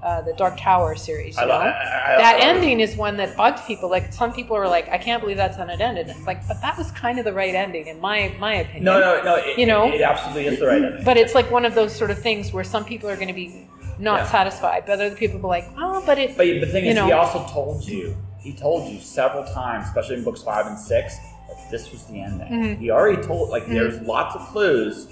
uh, 0.04 0.22
the 0.22 0.34
Dark 0.34 0.58
Tower 0.60 0.96
series, 0.96 1.38
you 1.38 1.44
I, 1.44 1.46
know? 1.46 1.54
I, 1.54 1.68
I, 1.68 2.18
that 2.18 2.38
ending 2.42 2.80
is 2.82 2.96
one 2.98 3.18
that 3.18 3.38
bugged 3.38 3.66
people. 3.66 3.90
Like 3.90 4.12
some 4.14 4.34
people 4.34 4.58
were 4.58 4.68
like, 4.68 4.90
"I 4.90 4.98
can't 4.98 5.22
believe 5.22 5.38
that's 5.38 5.56
how 5.58 5.66
it 5.68 5.80
ended." 5.82 6.10
It's 6.10 6.28
like, 6.28 6.46
but 6.48 6.62
that 6.62 6.78
was 6.78 6.92
kind 6.92 7.20
of 7.20 7.26
the 7.26 7.34
right 7.34 7.56
ending, 7.56 7.88
in 7.88 8.00
my 8.02 8.36
my 8.40 8.56
opinion. 8.56 8.84
No, 8.84 9.00
no, 9.00 9.24
no. 9.24 9.36
It, 9.36 9.58
You 9.58 9.66
know? 9.66 9.86
it, 9.92 10.02
absolutely 10.02 10.48
is 10.48 10.60
the 10.60 10.68
right 10.68 10.84
ending. 10.84 11.04
But 11.06 11.18
it's 11.18 11.34
like 11.34 11.50
one 11.50 11.66
of 11.66 11.74
those 11.76 11.96
sort 11.96 12.12
of 12.12 12.20
things 12.20 12.52
where 12.54 12.64
some 12.64 12.84
people 12.86 13.10
are 13.10 13.16
going 13.16 13.30
to 13.30 13.34
be 13.34 13.68
not 14.00 14.22
Yeah. 14.22 14.26
satisfied, 14.32 14.84
but 14.86 14.94
other 14.94 15.12
people 15.16 15.36
will 15.40 15.44
be 15.50 15.62
like, 15.62 15.70
"Oh, 15.78 16.04
but 16.06 16.18
it." 16.18 16.36
But 16.36 16.46
the 16.46 16.66
thing 16.66 16.86
is, 16.86 16.98
he 16.98 17.12
also 17.12 17.46
told 17.48 17.88
you. 17.88 18.16
He 18.40 18.52
told 18.54 18.92
you 18.92 19.00
several 19.00 19.46
times, 19.46 19.88
especially 19.88 20.16
in 20.18 20.24
books 20.26 20.44
five 20.44 20.66
and 20.68 20.78
six, 20.78 21.16
that 21.48 21.72
this 21.72 21.92
was 21.94 22.04
the 22.08 22.20
ending. 22.22 22.50
Mhm. 22.52 22.78
He 22.80 22.92
already 22.92 23.22
told. 23.22 23.50
Like, 23.50 23.64
Mm-hmm. 23.64 23.74
there's 23.76 24.02
lots 24.02 24.36
of 24.36 24.42
clues. 24.48 25.08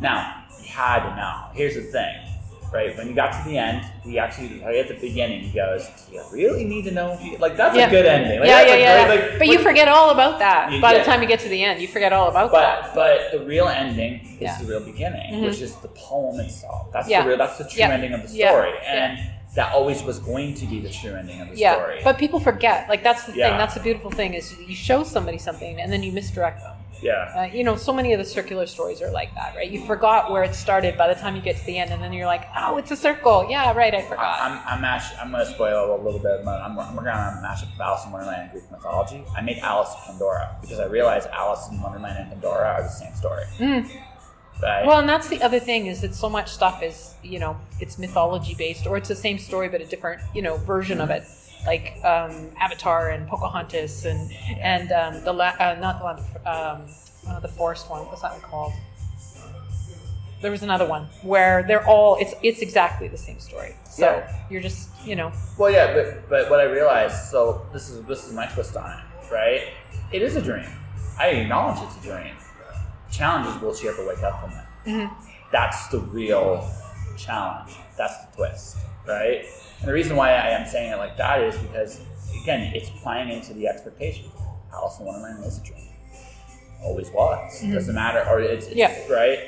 Now, 0.00 0.44
he 0.60 0.68
had 0.68 1.00
to 1.08 1.16
know. 1.16 1.34
Here's 1.54 1.74
the 1.74 1.82
thing, 1.82 2.14
right? 2.72 2.96
When 2.96 3.08
you 3.08 3.14
got 3.14 3.32
to 3.32 3.48
the 3.48 3.56
end, 3.58 3.84
he 4.04 4.18
actually 4.18 4.60
right 4.64 4.76
at 4.76 4.88
the 4.88 4.94
beginning, 4.94 5.40
he 5.42 5.50
goes, 5.56 5.88
"Do 6.08 6.16
you 6.16 6.22
really 6.32 6.64
need 6.64 6.84
to 6.84 6.90
know?" 6.92 7.18
Like, 7.38 7.56
that's 7.56 7.76
Yeah. 7.76 7.86
a 7.86 7.90
good 7.90 8.06
ending. 8.06 8.40
Like, 8.40 8.48
yeah, 8.48 8.62
yeah, 8.62 8.74
yeah. 8.76 9.06
great- 9.06 9.30
like, 9.30 9.38
but 9.38 9.48
you 9.48 9.58
forget 9.58 9.88
all 9.88 10.10
about 10.10 10.38
that 10.40 10.70
by 10.80 10.92
get- 10.92 10.98
the 11.04 11.10
time 11.10 11.22
you 11.22 11.28
get 11.28 11.40
to 11.40 11.48
the 11.48 11.62
end. 11.64 11.80
You 11.80 11.88
forget 11.88 12.12
all 12.12 12.28
about 12.28 12.50
But 12.50 12.60
that. 12.60 12.94
but 12.94 13.32
the 13.32 13.40
real 13.44 13.68
ending 13.68 14.20
is 14.36 14.40
Yeah. 14.40 14.58
the 14.60 14.66
real 14.66 14.80
beginning, 14.80 15.34
Mhm. 15.34 15.46
which 15.46 15.60
is 15.60 15.74
the 15.76 15.88
poem 15.88 16.40
itself. 16.40 16.92
That's 16.92 17.08
Yeah. 17.08 17.22
the 17.22 17.28
real. 17.28 17.38
That's 17.38 17.58
the 17.58 17.64
true 17.64 17.78
Yeah. 17.80 17.90
ending 17.90 18.12
of 18.12 18.22
the 18.22 18.28
story, 18.28 18.70
Yeah. 18.82 18.92
and 18.92 19.18
that 19.54 19.72
always 19.72 20.02
was 20.02 20.18
going 20.18 20.54
to 20.54 20.66
be 20.66 20.78
the 20.80 20.90
true 20.90 21.14
ending 21.16 21.40
of 21.40 21.50
the 21.50 21.56
Yeah, 21.56 21.74
story. 21.74 22.00
but 22.04 22.18
people 22.18 22.38
forget. 22.38 22.86
Like 22.88 23.02
that's 23.02 23.24
the 23.24 23.32
Yeah. 23.34 23.48
thing. 23.48 23.58
That's 23.58 23.74
the 23.74 23.80
beautiful 23.80 24.10
thing 24.10 24.34
is 24.34 24.54
you 24.66 24.74
show 24.74 25.02
somebody 25.04 25.38
something 25.38 25.80
and 25.80 25.92
then 25.92 26.02
you 26.02 26.12
misdirect 26.12 26.60
them. 26.62 26.74
Yeah, 27.02 27.32
Uh, 27.36 27.42
you 27.56 27.62
know, 27.64 27.76
so 27.76 27.92
many 27.92 28.12
of 28.12 28.18
the 28.18 28.24
circular 28.24 28.66
stories 28.66 29.00
are 29.02 29.10
like 29.10 29.34
that, 29.34 29.54
right? 29.56 29.70
You 29.70 29.84
forgot 29.86 30.30
where 30.30 30.42
it 30.42 30.54
started 30.54 30.96
by 30.98 31.06
the 31.12 31.18
time 31.20 31.36
you 31.36 31.42
get 31.42 31.56
to 31.56 31.64
the 31.66 31.78
end, 31.78 31.90
and 31.92 32.02
then 32.02 32.12
you're 32.12 32.26
like, 32.26 32.44
"Oh, 32.56 32.76
it's 32.78 32.90
a 32.90 32.96
circle." 32.96 33.46
Yeah, 33.48 33.72
right. 33.72 33.94
I 33.94 34.02
forgot. 34.02 34.40
I, 34.40 34.46
I'm 34.46 34.78
I'm 34.78 34.84
actually, 34.84 35.18
I'm 35.20 35.30
going 35.30 35.44
to 35.46 35.50
spoil 35.52 35.94
a 35.94 36.02
little 36.02 36.20
bit. 36.20 36.40
I'm, 36.46 36.78
I'm 36.78 36.94
working 36.96 37.08
on 37.10 37.38
a 37.38 37.46
mashup 37.46 37.72
of 37.74 37.80
Alice 37.80 38.04
in 38.06 38.12
Wonderland 38.12 38.42
and 38.42 38.50
Greek 38.52 38.70
mythology. 38.70 39.22
I 39.36 39.40
made 39.42 39.58
Alice 39.58 39.90
and 39.94 40.04
Pandora 40.06 40.56
because 40.60 40.78
I 40.80 40.86
realized 40.86 41.28
Alice 41.30 41.68
in 41.70 41.80
Wonderland 41.80 42.18
and 42.18 42.28
Pandora 42.30 42.66
are 42.74 42.82
the 42.82 42.88
same 42.88 43.14
story, 43.14 43.44
Mm. 43.58 43.88
right? 44.62 44.84
Well, 44.86 44.98
and 44.98 45.08
that's 45.08 45.28
the 45.28 45.40
other 45.42 45.60
thing 45.60 45.86
is 45.86 46.00
that 46.00 46.14
so 46.14 46.28
much 46.28 46.48
stuff 46.50 46.82
is, 46.82 47.14
you 47.22 47.38
know, 47.38 47.56
it's 47.80 47.98
mythology 47.98 48.54
based, 48.54 48.86
or 48.86 48.96
it's 48.96 49.08
the 49.08 49.14
same 49.16 49.38
story 49.38 49.68
but 49.68 49.80
a 49.80 49.84
different, 49.86 50.20
you 50.34 50.42
know, 50.42 50.56
version 50.56 51.00
of 51.00 51.10
it, 51.10 51.22
like 51.68 51.86
um, 52.12 52.32
Avatar 52.58 53.10
and 53.14 53.28
Pocahontas 53.28 53.94
and 54.10 54.22
and 54.74 54.90
um, 55.00 55.12
the 55.24 55.32
la- 55.40 55.56
uh, 55.64 55.76
not 55.86 55.94
the 56.00 56.04
land, 56.08 56.20
um, 56.54 56.78
uh, 57.28 57.40
the 57.40 57.48
forest 57.58 57.84
one. 57.90 58.00
What's 58.08 58.22
that 58.22 58.32
one 58.32 58.40
called? 58.40 58.72
There 60.40 60.50
was 60.52 60.62
another 60.62 60.86
one 60.86 61.04
where 61.22 61.56
they're 61.68 61.86
all 61.86 62.16
it's 62.22 62.32
it's 62.42 62.60
exactly 62.68 63.06
the 63.08 63.18
same 63.18 63.38
story. 63.48 63.72
So 63.98 64.06
Yeah. 64.06 64.46
you're 64.50 64.62
just 64.70 64.88
you 65.04 65.14
know 65.20 65.30
Well, 65.58 65.70
yeah, 65.78 65.86
but 65.96 66.06
but 66.32 66.42
what 66.50 66.60
I 66.60 66.66
realized, 66.78 67.18
so 67.32 67.66
this 67.74 67.90
is 67.90 67.96
this 68.06 68.20
is 68.26 68.32
my 68.32 68.46
twist 68.54 68.74
on 68.76 68.88
it, 68.98 69.04
right? 69.38 69.62
It 70.12 70.22
is 70.22 70.36
a 70.36 70.42
dream. 70.50 70.70
I 71.18 71.26
acknowledge 71.42 71.78
it's 71.86 71.96
a 72.02 72.04
dream. 72.08 72.34
The 73.08 73.14
challenge 73.18 73.46
is 73.54 73.60
will 73.60 73.74
she 73.74 73.88
ever 73.88 74.02
wake 74.10 74.22
up 74.28 74.34
from 74.40 74.50
it? 74.60 74.66
Mhm. 74.90 75.10
That's 75.50 75.88
the 75.88 75.98
real 76.18 76.48
challenge. 77.24 77.72
That's 77.98 78.16
the 78.24 78.28
twist, 78.36 78.76
right? 79.08 79.44
And 79.80 79.88
the 79.88 79.92
reason 79.92 80.16
why 80.16 80.30
I 80.32 80.48
am 80.50 80.66
saying 80.66 80.92
it 80.92 80.96
like 80.96 81.16
that 81.16 81.40
is 81.42 81.56
because 81.58 82.00
again, 82.42 82.72
it's 82.74 82.90
playing 83.02 83.30
into 83.30 83.54
the 83.54 83.66
expectation. 83.66 84.26
Alice 84.72 84.98
in 85.00 85.06
Wonderland 85.06 85.44
is 85.44 85.58
a 85.58 85.62
dream. 85.62 85.88
Always 86.82 87.10
was. 87.10 87.60
Doesn't 87.62 87.94
matter, 87.94 88.22
or 88.28 88.40
it's, 88.40 88.66
it's 88.66 88.76
Yeah. 88.76 88.94
right. 89.10 89.38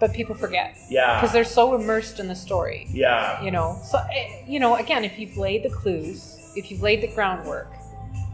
but 0.00 0.12
people 0.12 0.34
forget 0.34 0.76
Yeah. 0.90 1.20
because 1.20 1.32
they're 1.32 1.44
so 1.44 1.74
immersed 1.76 2.18
in 2.18 2.26
the 2.26 2.34
story. 2.34 2.88
yeah. 2.90 3.40
you 3.44 3.52
know 3.52 3.78
so 3.84 3.98
eh, 4.12 4.42
you 4.48 4.58
know 4.58 4.74
again 4.76 5.04
if 5.04 5.16
you've 5.18 5.36
laid 5.36 5.62
the 5.62 5.70
clues 5.70 6.38
if 6.56 6.70
you've 6.70 6.82
laid 6.82 7.00
the 7.02 7.12
groundwork. 7.14 7.68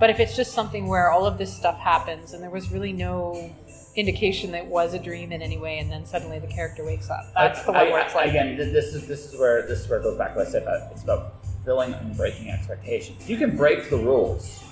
But 0.01 0.11
if 0.11 0.19
it's 0.21 0.35
just 0.37 0.53
something 0.55 0.87
where 0.87 1.11
all 1.11 1.27
of 1.27 1.39
this 1.39 1.53
stuff 1.55 1.77
happens 1.79 2.33
and 2.33 2.43
there 2.43 2.51
was 2.51 2.71
really 2.71 2.93
no 2.93 3.51
indication 3.99 4.53
that 4.53 4.65
it 4.65 4.67
was 4.67 4.95
a 4.95 4.99
dream 4.99 5.33
in 5.33 5.43
any 5.43 5.59
way, 5.59 5.79
and 5.79 5.91
then 5.91 6.07
suddenly 6.07 6.39
the 6.39 6.47
character 6.47 6.85
wakes 6.85 7.11
up, 7.11 7.25
that's 7.35 7.65
the 7.65 7.73
one 7.73 7.87
I- 7.87 7.91
where 7.91 8.01
it's 8.01 8.15
like, 8.15 8.31
again. 8.31 8.57
This 8.57 8.95
is 8.95 9.07
this 9.09 9.27
is 9.27 9.39
where 9.39 9.67
this 9.67 9.81
is 9.81 9.89
where 9.89 9.99
it 9.99 10.03
goes 10.03 10.17
back 10.17 10.33
to 10.33 10.39
what 10.39 10.47
I 10.47 10.51
said 10.51 10.63
about 10.63 10.93
it's 10.93 11.03
about 11.03 11.35
filling 11.65 11.93
and 11.95 12.17
breaking 12.17 12.49
expectations. 12.51 13.29
You 13.29 13.37
can 13.37 13.57
break 13.57 13.91
the 13.91 13.97
rules, 13.97 14.63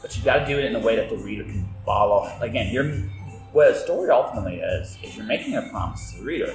but 0.00 0.16
you 0.16 0.22
got 0.24 0.38
to 0.40 0.46
do 0.46 0.58
it 0.58 0.64
in 0.64 0.76
a 0.76 0.78
way 0.78 0.96
that 0.96 1.10
the 1.10 1.16
reader 1.16 1.44
can 1.44 1.68
follow. 1.84 2.30
Again, 2.40 2.72
you're 2.72 2.90
what 3.52 3.68
a 3.68 3.74
story 3.74 4.10
ultimately 4.10 4.60
is 4.60 4.96
is 5.02 5.16
you're 5.16 5.26
making 5.26 5.56
a 5.56 5.62
promise 5.70 6.12
to 6.12 6.18
the 6.18 6.24
reader. 6.24 6.54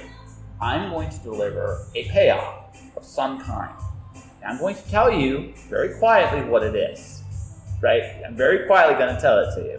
I'm 0.60 0.90
going 0.90 1.10
to 1.10 1.18
deliver 1.18 1.86
a 1.94 2.08
payoff 2.08 2.78
of 2.96 3.04
some 3.04 3.40
kind. 3.40 3.74
And 4.40 4.52
I'm 4.52 4.58
going 4.58 4.76
to 4.76 4.90
tell 4.90 5.12
you 5.12 5.52
very 5.68 5.98
quietly 5.98 6.48
what 6.48 6.62
it 6.62 6.74
is. 6.74 7.22
Right? 7.82 8.22
I'm 8.24 8.36
very 8.36 8.66
quietly 8.66 8.94
going 8.94 9.14
to 9.14 9.20
tell 9.20 9.38
it 9.40 9.54
to 9.56 9.60
you. 9.62 9.78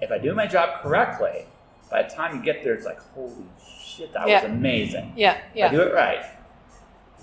If 0.00 0.10
I 0.10 0.18
do 0.18 0.34
my 0.34 0.46
job 0.46 0.82
correctly, 0.82 1.46
by 1.90 2.02
the 2.02 2.08
time 2.08 2.36
you 2.36 2.42
get 2.42 2.62
there, 2.62 2.74
it's 2.74 2.84
like, 2.84 3.00
holy 3.14 3.46
shit, 3.84 4.12
that 4.12 4.28
Yeah. 4.28 4.42
was 4.42 4.50
amazing. 4.50 5.12
yeah, 5.16 5.38
yeah. 5.54 5.66
I 5.66 5.70
do 5.70 5.80
it 5.82 5.94
right. 5.94 6.24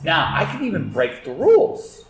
Now, 0.03 0.31
I 0.33 0.45
can 0.45 0.63
even 0.63 0.91
break 0.91 1.23
the 1.23 1.31
rules. 1.31 2.05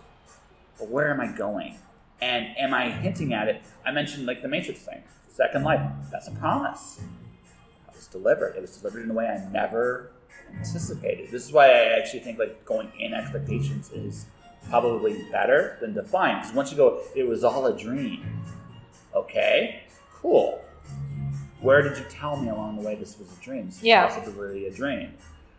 But 0.79 0.89
where 0.89 1.11
am 1.11 1.19
I 1.19 1.27
going? 1.27 1.77
And 2.21 2.57
am 2.57 2.73
I 2.73 2.89
hinting 2.89 3.33
at 3.33 3.47
it? 3.47 3.61
I 3.85 3.91
mentioned 3.91 4.25
like 4.25 4.41
the 4.41 4.47
Matrix 4.47 4.81
thing. 4.81 5.03
Second 5.29 5.63
life. 5.63 5.81
That's 6.11 6.27
a 6.27 6.31
promise. 6.31 6.99
It 7.89 7.95
was 7.95 8.07
delivered. 8.07 8.55
It 8.55 8.61
was 8.61 8.77
delivered 8.77 9.03
in 9.03 9.11
a 9.11 9.13
way 9.13 9.27
I 9.27 9.43
never 9.51 10.11
anticipated. 10.57 11.29
This 11.31 11.45
is 11.45 11.51
why 11.51 11.67
I 11.67 11.97
actually 11.99 12.21
think 12.21 12.39
like 12.39 12.63
going 12.65 12.91
in 12.99 13.13
expectations 13.13 13.91
is 13.91 14.25
probably 14.69 15.23
better 15.31 15.77
than 15.81 15.93
defying. 15.93 16.37
Because 16.39 16.53
once 16.55 16.71
you 16.71 16.77
go, 16.77 17.01
it 17.15 17.27
was 17.27 17.43
all 17.43 17.65
a 17.65 17.77
dream. 17.77 18.25
Okay, 19.15 19.83
cool. 20.23 20.59
Where 21.61 21.81
did 21.81 21.97
you 21.97 22.05
tell 22.09 22.35
me 22.37 22.49
along 22.49 22.77
the 22.77 22.81
way 22.83 22.95
this 22.95 23.17
was 23.19 23.27
a 23.37 23.41
dream? 23.43 23.67
This 23.67 23.77
is 23.77 23.83
Yeah. 23.83 24.07
possibly 24.07 24.65
a 24.67 24.71
dream. 24.71 25.13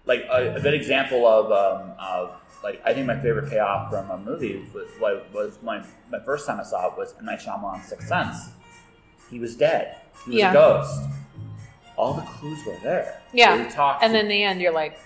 Like 0.07 0.25
a, 0.31 0.55
a 0.57 0.61
good 0.61 0.75
example 0.75 1.27
of, 1.27 1.47
um, 1.53 1.93
of 1.99 2.33
like 2.63 2.83
I 2.85 2.93
think 2.93 3.07
my 3.07 3.19
favorite 3.21 3.49
payoff 3.49 3.91
from 3.91 4.11
a 4.11 4.19
movie 4.19 4.67
was, 4.75 4.89
was, 5.01 5.23
was 5.33 5.59
my 5.63 5.83
my 6.11 6.19
first 6.25 6.47
time 6.47 6.59
I 6.61 6.63
saw 6.65 6.89
it 6.91 6.99
was 6.99 7.15
M 7.19 7.25
Night 7.27 7.39
Shyamalan's 7.41 7.87
Sixth 7.87 8.09
Sense. 8.09 8.37
He 9.31 9.39
was 9.39 9.57
dead. 9.57 9.97
He 10.25 10.31
was 10.33 10.39
Yeah. 10.41 10.51
a 10.51 10.53
ghost. 10.53 11.01
All 11.97 12.13
the 12.15 12.23
clues 12.23 12.59
were 12.67 12.77
there. 12.83 13.23
Yeah. 13.33 13.55
So 13.71 13.83
and 13.83 14.01
to- 14.03 14.09
then 14.13 14.29
the 14.29 14.43
end, 14.43 14.61
you're 14.61 14.73
like, 14.75 14.99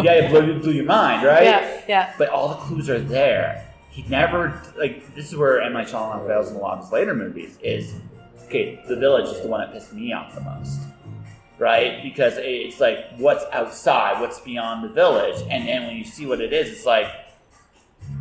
yeah, 0.00 0.12
it 0.12 0.30
blew, 0.30 0.60
blew 0.60 0.72
your 0.72 0.84
mind, 0.84 1.26
right? 1.26 1.42
yeah, 1.44 1.80
yeah, 1.88 2.12
But 2.18 2.28
all 2.28 2.48
the 2.48 2.54
clues 2.56 2.88
are 2.88 3.00
there. 3.00 3.66
He 3.90 4.02
never 4.08 4.62
like 4.78 5.12
this 5.16 5.26
is 5.28 5.36
where 5.36 5.60
M 5.60 5.72
Night 5.72 5.88
Shyamalan 5.88 6.24
fails 6.28 6.50
in 6.50 6.56
a 6.56 6.60
lot 6.60 6.78
of 6.78 6.84
his 6.84 6.92
later 6.92 7.14
movies. 7.16 7.58
Is 7.64 7.94
okay, 8.50 8.82
The 8.88 8.96
Village 8.96 9.28
is 9.28 9.40
the 9.40 9.48
one 9.48 9.60
that 9.60 9.72
pissed 9.72 9.92
me 9.92 10.12
off 10.12 10.34
the 10.34 10.40
most, 10.40 10.80
right? 11.58 12.02
Because 12.02 12.34
it's 12.36 12.80
like 12.80 12.98
what's 13.16 13.44
outside, 13.52 14.20
what's 14.20 14.40
beyond 14.40 14.84
the 14.84 14.88
village, 14.88 15.40
and 15.48 15.68
and 15.68 15.86
when 15.86 15.96
you 15.96 16.04
see 16.04 16.26
what 16.26 16.40
it 16.40 16.52
is, 16.52 16.68
it's 16.70 16.84
like 16.84 17.06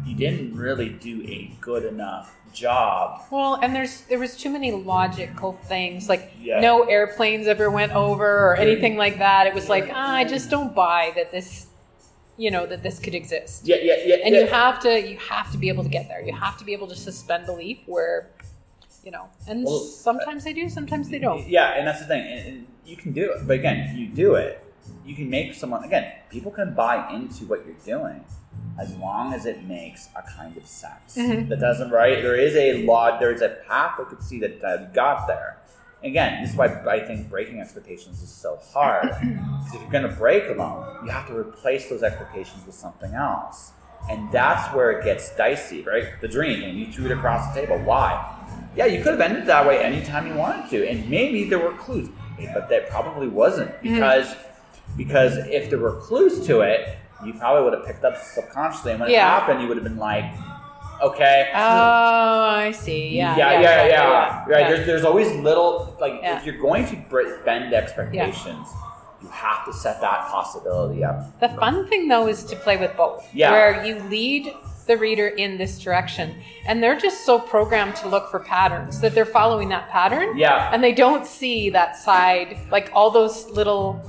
you 0.05 0.15
didn't 0.15 0.55
really 0.55 0.89
do 0.89 1.23
a 1.23 1.51
good 1.59 1.84
enough 1.84 2.36
job. 2.53 3.23
Well, 3.32 3.55
and 3.55 3.75
there's 3.75 4.01
there 4.01 4.19
was 4.19 4.38
too 4.38 4.49
many 4.51 4.71
logical 4.71 5.53
things 5.53 6.07
like 6.07 6.32
Yeah. 6.39 6.59
no 6.59 6.84
airplanes 6.84 7.47
ever 7.47 7.69
went 7.71 7.91
over 7.93 8.25
or 8.51 8.55
anything 8.55 8.97
like 8.97 9.17
that. 9.17 9.47
It 9.47 9.53
was 9.55 9.67
like 9.67 9.89
ah, 9.91 10.13
I 10.15 10.25
just 10.25 10.49
don't 10.51 10.75
buy 10.75 11.11
that 11.15 11.32
this, 11.32 11.67
you 12.38 12.51
know, 12.51 12.65
that 12.67 12.84
this 12.84 12.99
could 12.99 13.15
exist. 13.15 13.65
Yeah, 13.65 13.77
yeah, 13.82 13.95
yeah. 14.05 14.15
And 14.23 14.36
yeah. 14.36 14.41
you 14.41 14.47
have 14.47 14.80
to 14.82 15.09
you 15.09 15.17
have 15.17 15.51
to 15.51 15.57
be 15.57 15.69
able 15.69 15.84
to 15.84 15.89
get 15.89 16.07
there. 16.07 16.21
You 16.21 16.34
have 16.36 16.57
to 16.57 16.65
be 16.65 16.73
able 16.73 16.88
to 16.88 16.95
suspend 16.95 17.45
belief 17.47 17.80
where, 17.88 18.30
you 19.03 19.11
know, 19.11 19.29
and 19.47 19.63
Well, 19.63 19.79
sometimes 19.79 20.43
they 20.43 20.53
do, 20.53 20.69
sometimes 20.69 21.09
they 21.09 21.19
don't. 21.19 21.47
Yeah, 21.47 21.77
and 21.77 21.87
that's 21.87 21.99
the 21.99 22.05
thing. 22.07 22.25
And, 22.27 22.67
you 22.85 22.97
can 22.97 23.11
do 23.11 23.31
it, 23.31 23.45
but 23.45 23.53
again, 23.53 23.95
you 23.95 24.07
do 24.07 24.33
it. 24.33 24.63
You 25.05 25.13
can 25.15 25.29
make 25.29 25.53
someone 25.53 25.83
again. 25.83 26.11
People 26.31 26.49
can 26.51 26.73
buy 26.73 27.11
into 27.13 27.45
what 27.45 27.63
you're 27.63 27.75
doing 27.85 28.25
as 28.79 28.95
long 28.95 29.31
as 29.33 29.45
it 29.45 29.63
makes 29.65 30.09
a 30.15 30.23
kind 30.23 30.57
of 30.57 30.65
sense. 30.65 31.15
Mhm. 31.15 31.49
That 31.49 31.59
doesn't 31.59 31.91
right. 31.91 32.23
There 32.23 32.35
is 32.35 32.55
a 32.55 32.83
law. 32.87 33.19
There 33.19 33.31
is 33.31 33.43
a 33.43 33.57
path 33.67 33.99
I 33.99 34.05
could 34.05 34.23
see 34.23 34.39
that 34.39 34.63
uh, 34.63 34.77
got 34.87 35.27
there. 35.27 35.57
Again, 36.01 36.41
this 36.41 36.51
is 36.51 36.55
why 36.55 36.67
I 36.89 37.01
think 37.05 37.29
breaking 37.29 37.59
expectations 37.59 38.23
is 38.23 38.29
so 38.29 38.57
hard. 38.73 39.03
Because 39.21 39.75
if 39.75 39.81
you're 39.81 39.91
going 39.91 40.09
to 40.09 40.15
break 40.15 40.47
them, 40.47 40.57
you 41.03 41.11
have 41.11 41.27
to 41.27 41.37
replace 41.37 41.89
those 41.89 42.01
expectations 42.01 42.65
with 42.65 42.73
something 42.73 43.13
else. 43.13 43.73
And 44.09 44.31
that's 44.31 44.73
where 44.73 44.91
it 44.91 45.03
gets 45.03 45.35
dicey, 45.35 45.81
right? 45.83 46.19
The 46.21 46.27
dream, 46.27 46.63
and 46.63 46.79
you 46.79 46.91
threw 46.91 47.05
it 47.05 47.11
across 47.11 47.53
the 47.53 47.61
table. 47.61 47.77
Why? 47.79 48.35
Yeah, 48.75 48.85
you 48.85 49.03
could 49.03 49.11
have 49.11 49.21
ended 49.21 49.45
that 49.47 49.67
way 49.67 49.83
anytime 49.83 50.27
you 50.27 50.33
wanted 50.33 50.69
to, 50.71 50.87
and 50.87 51.09
maybe 51.09 51.43
there 51.49 51.59
were 51.59 51.73
clues, 51.73 52.09
but 52.53 52.69
that 52.69 52.89
probably 52.89 53.27
wasn't 53.27 53.71
mm-hmm. 53.71 53.95
because 53.95 54.35
because 54.97 55.37
if 55.47 55.69
there 55.69 55.79
were 55.79 55.99
clues 56.01 56.45
to 56.47 56.61
it, 56.61 56.97
you 57.25 57.33
probably 57.33 57.63
would 57.63 57.73
have 57.73 57.85
picked 57.85 58.03
up 58.03 58.17
subconsciously, 58.17 58.91
and 58.91 59.01
when 59.01 59.09
Yeah. 59.09 59.27
it 59.27 59.39
happened, 59.39 59.61
you 59.61 59.67
would 59.67 59.77
have 59.77 59.83
been 59.83 59.97
like, 59.97 60.25
okay, 61.01 61.51
Oh, 61.53 61.59
I 61.59 62.71
see. 62.71 63.09
Yeah, 63.17 63.37
yeah, 63.37 63.51
yeah, 63.53 63.59
yeah, 63.61 63.85
yeah, 63.87 64.45
Right. 64.47 64.61
yeah. 64.61 64.67
There's, 64.69 64.85
there's 64.85 65.03
always 65.03 65.31
little 65.35 65.95
like 65.99 66.19
if 66.23 66.45
you're 66.45 66.57
going 66.57 66.85
to 66.87 66.95
bend 67.45 67.73
expectations, 67.73 68.67
you 69.22 69.28
have 69.30 69.65
to 69.65 69.74
set 69.74 69.99
that 70.01 70.28
possibility 70.30 71.03
up. 71.03 71.39
The 71.39 71.49
fun 71.49 71.88
thing 71.88 72.07
though 72.07 72.28
is 72.28 72.43
to 72.45 72.55
play 72.55 72.78
with 72.78 72.95
both. 72.95 73.28
Yeah. 73.34 73.51
Where 73.51 73.86
you 73.86 73.99
lead 74.03 74.53
the 74.88 74.97
reader 74.97 75.28
in 75.28 75.57
this 75.57 75.78
direction 75.80 76.36
and 76.65 76.82
they're 76.82 76.97
just 76.97 77.24
so 77.26 77.38
programmed 77.39 77.95
to 77.97 78.07
look 78.07 78.32
for 78.32 78.39
patterns 78.39 78.99
that 79.01 79.13
they're 79.13 79.26
following 79.26 79.70
that 79.70 79.88
pattern 79.89 80.36
Yeah. 80.38 80.72
and 80.74 80.84
they 80.84 80.93
don't 80.93 81.28
see 81.28 81.70
that 81.72 81.95
side 81.95 82.57
like 82.72 82.89
all 82.93 83.11
those 83.11 83.45
little 83.51 84.01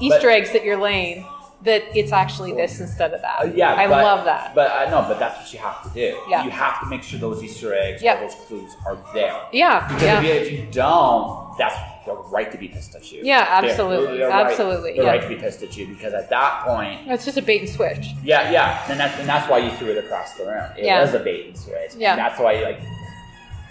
Easter 0.00 0.28
But- 0.28 0.32
eggs 0.34 0.52
that 0.52 0.64
you're 0.64 0.76
laying 0.76 1.26
that 1.62 1.82
it's 1.94 2.10
actually 2.12 2.52
this 2.54 2.80
instead 2.80 3.12
of 3.12 3.20
that. 3.20 3.40
Uh, 3.42 3.44
yeah, 3.54 3.74
I 3.74 3.86
but- 3.86 4.02
love 4.02 4.24
that. 4.24 4.54
But 4.54 4.70
I 4.70 4.86
know, 4.90 5.04
but 5.06 5.18
that's 5.18 5.36
what 5.38 5.52
you 5.52 5.58
have 5.58 5.82
to 5.82 5.90
do. 5.90 6.18
Yeah. 6.26 6.42
You 6.44 6.50
have 6.50 6.80
to 6.80 6.86
make 6.86 7.02
sure 7.02 7.18
those 7.18 7.42
Easter 7.42 7.74
eggs, 7.74 8.00
Yeah. 8.02 8.16
or 8.16 8.20
those 8.22 8.34
clues 8.46 8.74
are 8.86 8.96
there. 9.12 9.36
yeah. 9.52 9.86
Because 9.88 10.02
Yeah. 10.02 10.22
if 10.22 10.50
you 10.52 10.66
don't, 10.70 11.54
that's 11.58 11.74
they're 12.06 12.14
right 12.14 12.50
to 12.52 12.58
be 12.58 12.68
pissed 12.68 12.94
at 12.94 13.10
you. 13.12 13.20
Yeah, 13.22 13.60
They're- 13.60 13.70
absolutely, 13.70 14.18
they're 14.18 14.30
absolutely, 14.30 14.92
They're 14.94 15.04
yeah. 15.04 15.10
right 15.10 15.22
to 15.22 15.28
be 15.28 15.36
pissed 15.36 15.62
at 15.62 15.76
you 15.76 15.86
because 15.88 16.12
at 16.14 16.30
that 16.30 16.64
point, 16.64 17.00
It's 17.06 17.24
just 17.24 17.36
a 17.38 17.42
bait 17.42 17.60
and 17.60 17.68
switch. 17.70 18.08
yeah, 18.24 18.50
yeah, 18.50 18.82
and 18.88 18.98
that's 18.98 19.18
and 19.18 19.28
that's 19.28 19.48
why 19.50 19.58
you 19.58 19.70
threw 19.72 19.88
it 19.88 19.98
across 19.98 20.34
the 20.34 20.44
room. 20.46 20.64
It 20.78 20.84
Yeah. 20.84 21.00
was 21.02 21.14
a 21.14 21.18
bait 21.20 21.46
and 21.46 21.58
switch. 21.58 21.94
Yeah. 21.96 22.12
And 22.12 22.18
that's 22.20 22.38
why 22.40 22.52
you 22.54 22.64
like 22.64 22.80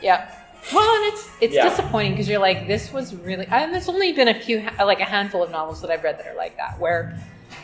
Yeah. 0.02 0.30
Well, 0.74 0.84
and 1.04 1.14
it's 1.14 1.30
it's 1.42 1.56
Yeah. 1.56 1.70
disappointing 1.70 2.12
because 2.14 2.28
you're 2.30 2.40
like, 2.40 2.68
this 2.68 2.92
was 2.94 3.16
really. 3.16 3.48
And 3.50 3.74
there's 3.74 3.90
only 3.90 4.12
been 4.14 4.28
a 4.28 4.34
few, 4.40 4.64
like 4.80 5.00
a 5.00 5.06
handful 5.06 5.42
of 5.42 5.52
novels 5.52 5.82
that 5.82 5.90
I've 5.90 6.04
read 6.04 6.18
that 6.20 6.28
are 6.28 6.36
like 6.36 6.58
that, 6.58 6.78
where 6.80 7.18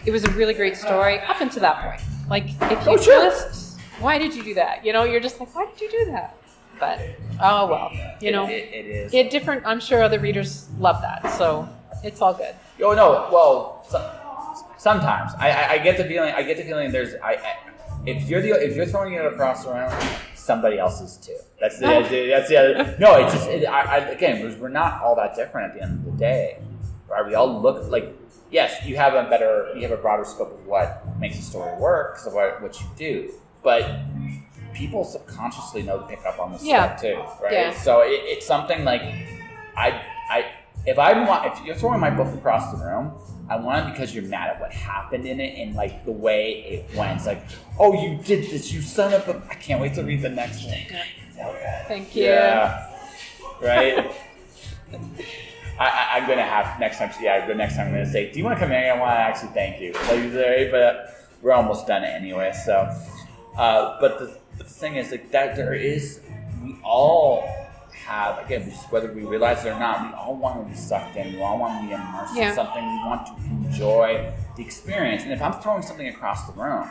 it 0.06 0.12
was 0.12 0.24
a 0.24 0.30
really 0.32 0.54
great 0.54 0.78
story 0.78 1.20
up 1.20 1.42
until 1.42 1.62
that 1.62 1.82
point. 1.84 2.02
Like, 2.30 2.46
if 2.72 2.88
oh, 2.88 2.92
you 2.92 2.98
Oh, 2.98 3.02
sure. 3.02 3.24
just, 3.30 3.80
why 4.00 4.18
did 4.18 4.34
you 4.34 4.44
do 4.44 4.54
that? 4.56 4.84
You 4.86 4.94
know, 4.94 5.04
you're 5.04 5.20
just 5.20 5.40
like, 5.40 5.54
why 5.54 5.66
did 5.66 5.80
you 5.82 5.90
do 5.92 6.12
that? 6.12 6.36
But 6.80 7.00
oh 7.42 7.68
well, 7.68 7.92
you 8.22 8.32
know, 8.32 8.48
it, 8.48 8.52
it, 8.52 8.74
it 8.74 8.86
is. 8.86 9.14
it 9.14 9.30
different. 9.30 9.66
I'm 9.66 9.80
sure 9.80 10.04
other 10.04 10.20
readers 10.20 10.68
love 10.80 11.02
that, 11.02 11.32
so 11.38 11.68
it's 12.04 12.22
all 12.22 12.34
good. 12.34 12.56
Oh 12.82 12.94
no, 12.94 13.30
well, 13.32 13.86
so, 13.90 14.00
sometimes 14.78 15.32
I, 15.40 15.52
I, 15.52 15.72
I 15.74 15.78
get 15.80 15.98
the 15.98 16.06
feeling. 16.06 16.34
I 16.34 16.44
get 16.44 16.58
the 16.58 16.64
feeling 16.64 16.92
there's. 16.92 17.16
I, 17.16 17.34
I 17.34 17.58
if 18.06 18.30
you're 18.30 18.42
the 18.42 18.52
if 18.64 18.76
you're 18.76 18.86
throwing 18.86 19.14
it 19.14 19.26
across 19.26 19.66
the 19.66 19.74
room, 19.74 19.92
somebody 20.36 20.78
else 20.78 21.02
is 21.02 21.18
too. 21.18 21.38
That's 21.60 21.82
oh. 21.82 22.04
the 22.04 22.28
that's 22.28 22.50
the 22.50 22.58
other. 22.58 22.98
No, 23.00 23.16
it's 23.24 23.34
just 23.34 23.50
it, 23.50 23.66
I, 23.66 23.82
I, 23.82 23.98
again 24.10 24.42
we're- 24.42 24.56
we're 24.56 24.70
not 24.70 25.02
all 25.02 25.16
that 25.16 25.36
different 25.36 25.72
at 25.72 25.78
the 25.78 25.84
end 25.84 26.00
of 26.00 26.06
the 26.06 26.18
day, 26.18 26.60
right? 27.08 27.26
We 27.26 27.36
all 27.36 27.62
look 27.62 27.90
like 27.90 28.16
yes, 28.52 28.86
you 28.86 28.96
have 28.98 29.14
a 29.14 29.30
better 29.30 29.72
you 29.76 29.82
have 29.82 29.92
a 29.92 30.02
broader 30.02 30.26
scope 30.26 30.54
of 30.54 30.66
what 30.66 31.04
makes 31.20 31.40
a 31.40 31.42
story 31.42 31.76
work 31.80 32.14
because 32.14 32.28
of 32.28 32.34
what, 32.34 32.62
what 32.62 32.80
you 32.80 32.88
do, 32.98 33.34
but 33.64 33.82
people 34.76 35.04
subconsciously 35.04 35.82
know 35.82 36.00
to 36.00 36.06
pick 36.06 36.24
up 36.26 36.40
on 36.40 36.52
this 36.52 36.64
Yeah. 36.64 36.96
stuff 36.98 37.02
too, 37.02 37.44
right? 37.44 37.54
Yeah. 37.54 37.74
So 37.74 38.02
it, 38.02 38.22
it's 38.26 38.46
something 38.46 38.84
like 38.86 39.02
I 39.76 40.02
I 40.30 40.46
if 40.86 41.00
I 41.00 41.14
want 41.28 41.46
if 41.48 41.66
you're 41.66 41.76
throwing 41.76 42.00
my 42.00 42.12
book 42.12 42.32
across 42.36 42.72
the 42.72 42.78
room, 42.86 43.12
I 43.50 43.56
want 43.56 43.88
it 43.88 43.92
because 43.94 44.14
you're 44.14 44.26
mad 44.26 44.50
at 44.52 44.60
what 44.60 44.72
happened 44.72 45.26
in 45.26 45.40
it 45.40 45.58
and 45.58 45.74
like 45.76 46.06
the 46.06 46.12
way 46.12 46.86
it 46.90 46.98
went. 46.98 47.18
It's 47.18 47.26
like, 47.26 47.42
oh, 47.80 47.94
you 47.94 48.18
did 48.18 48.50
this, 48.52 48.72
you 48.72 48.82
son 48.82 49.14
of 49.14 49.28
a! 49.28 49.42
I 49.50 49.56
can't 49.56 49.82
wait 49.82 49.94
to 49.96 50.04
read 50.04 50.22
the 50.22 50.30
next 50.30 50.64
one. 50.66 50.76
Okay. 50.76 51.84
Thank 51.88 52.16
you. 52.16 52.26
Yeah. 52.26 52.92
Right. 53.62 54.12
I, 55.78 55.88
I, 55.88 56.18
I'm 56.18 56.28
gonna 56.28 56.42
have 56.44 56.80
next 56.80 57.00
time. 57.00 57.12
Yeah, 57.22 57.46
the 57.46 57.54
next 57.56 57.76
time 57.76 57.88
I'm 57.88 57.94
gonna 57.94 58.10
say, 58.10 58.32
"Do 58.32 58.40
you 58.40 58.46
want 58.46 58.58
to 58.58 58.64
come 58.64 58.72
in? 58.72 58.90
I 58.90 58.98
want 58.98 59.12
to 59.12 59.20
actually 59.20 59.50
thank 59.50 59.82
you." 59.82 59.92
Like, 59.94 60.72
but 60.72 61.10
we're 61.42 61.52
almost 61.52 61.86
done 61.88 62.04
anyway. 62.06 62.54
So, 62.66 62.90
uh, 63.58 63.98
but 64.00 64.20
the, 64.20 64.38
the 64.58 64.64
thing 64.64 64.96
is, 64.96 65.12
like 65.12 65.32
that, 65.32 65.56
there 65.56 65.74
is 65.74 66.20
we 66.64 66.78
all 66.84 67.48
have 68.06 68.44
again, 68.46 68.70
just 68.70 68.92
whether 68.92 69.12
we 69.12 69.24
realize 69.24 69.66
it 69.66 69.70
or 69.70 69.80
not, 69.80 70.08
we 70.08 70.14
all 70.16 70.36
want 70.36 70.64
to 70.64 70.70
be 70.72 70.78
sucked 70.78 71.16
in. 71.16 71.34
We 71.34 71.42
all 71.42 71.58
want 71.60 71.82
to 71.82 71.88
be 71.88 71.94
immersed 71.94 72.36
Yeah. 72.36 72.50
in 72.50 72.56
something. 72.56 72.84
We 72.84 73.04
want 73.06 73.28
to 73.28 73.34
enjoy 73.68 74.32
the 74.56 74.64
experience. 74.64 75.24
And 75.24 75.32
if 75.32 75.42
I'm 75.42 75.54
throwing 75.54 75.82
something 75.82 76.08
across 76.08 76.46
the 76.48 76.54
room, 76.54 76.88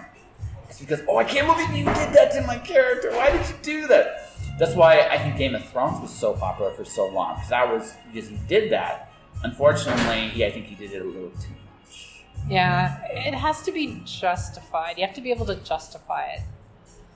It's 0.68 0.80
because, 0.80 1.02
oh, 1.08 1.18
I 1.18 1.24
can't 1.24 1.46
believe 1.46 1.68
you 1.70 1.84
did 1.84 2.12
that 2.14 2.32
to 2.32 2.40
my 2.48 2.56
character. 2.58 3.10
Why 3.12 3.30
did 3.30 3.46
you 3.48 3.54
do 3.62 3.86
that? 3.88 4.30
That's 4.58 4.74
why 4.74 5.02
I 5.06 5.18
think 5.18 5.36
Game 5.36 5.54
of 5.54 5.64
Thrones 5.68 6.00
was 6.00 6.10
so 6.10 6.32
popular 6.32 6.72
for 6.72 6.84
so 6.84 7.06
long 7.06 7.34
because 7.34 7.50
that 7.50 7.70
was 7.72 7.92
because 8.12 8.28
he 8.30 8.36
did 8.48 8.72
that. 8.72 9.12
Unfortunately, 9.44 10.32
yeah, 10.34 10.46
I 10.48 10.50
think 10.50 10.66
he 10.66 10.74
did 10.74 10.90
it 10.92 11.02
a 11.02 11.04
little 11.04 11.30
too 11.30 11.54
much. 11.80 12.24
Yeah, 12.48 12.98
it 13.10 13.34
has 13.34 13.62
to 13.62 13.72
be 13.72 14.02
justified. 14.04 14.98
You 14.98 15.06
have 15.06 15.14
to 15.14 15.20
be 15.20 15.30
able 15.30 15.46
to 15.46 15.54
justify 15.56 16.24
it. 16.36 16.40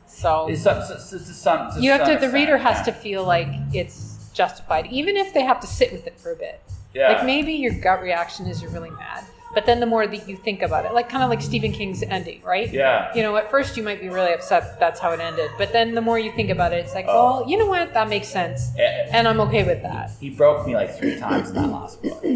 So 0.08 0.48
It's 0.48 0.62
some, 0.62 0.80
to, 0.80 0.94
to 0.94 1.18
some, 1.18 1.72
to 1.74 1.80
you 1.80 1.90
have 1.92 2.06
some 2.06 2.14
to. 2.20 2.26
The 2.26 2.32
reader 2.32 2.56
has 2.58 2.78
yeah. 2.78 2.92
to 2.92 2.92
feel 2.92 3.24
like 3.24 3.48
it's 3.72 4.30
justified, 4.32 4.86
even 4.90 5.16
if 5.16 5.34
they 5.34 5.42
have 5.42 5.60
to 5.60 5.66
sit 5.66 5.92
with 5.92 6.06
it 6.06 6.18
for 6.18 6.32
a 6.32 6.36
bit. 6.36 6.60
Yeah. 6.94 7.12
Like 7.12 7.24
maybe 7.26 7.52
your 7.52 7.74
gut 7.74 8.02
reaction 8.02 8.46
is 8.46 8.62
you're 8.62 8.70
really 8.70 8.90
mad, 8.90 9.24
but 9.54 9.66
then 9.66 9.78
the 9.80 9.86
more 9.86 10.06
that 10.06 10.28
you 10.28 10.36
think 10.36 10.62
about 10.62 10.86
it, 10.86 10.92
like 10.94 11.08
kind 11.08 11.22
of 11.22 11.28
like 11.30 11.42
Stephen 11.42 11.70
King's 11.72 12.02
ending, 12.02 12.40
right? 12.42 12.72
Yeah. 12.72 13.14
You 13.14 13.22
know, 13.22 13.36
at 13.36 13.50
first 13.50 13.76
you 13.76 13.82
might 13.82 14.00
be 14.00 14.08
really 14.08 14.32
upset 14.32 14.62
that 14.64 14.80
that's 14.80 15.00
how 15.00 15.12
it 15.12 15.20
ended, 15.20 15.50
but 15.58 15.72
then 15.72 15.94
the 15.94 16.00
more 16.00 16.18
you 16.18 16.32
think 16.32 16.50
about 16.50 16.72
it, 16.72 16.76
it's 16.84 16.94
like, 16.94 17.04
Oh. 17.08 17.40
well, 17.40 17.50
you 17.50 17.58
know 17.58 17.66
what? 17.66 17.92
That 17.94 18.08
makes 18.08 18.28
sense, 18.28 18.70
Eh, 18.78 19.08
and 19.12 19.28
I'm 19.28 19.40
okay 19.42 19.64
with 19.64 19.82
that. 19.82 20.10
he 20.18 20.30
broke 20.30 20.66
me 20.66 20.74
like 20.74 20.96
three 20.96 21.16
times 21.18 21.50
in 21.50 21.56
that 21.56 21.68
last 21.68 22.02
book. 22.02 22.24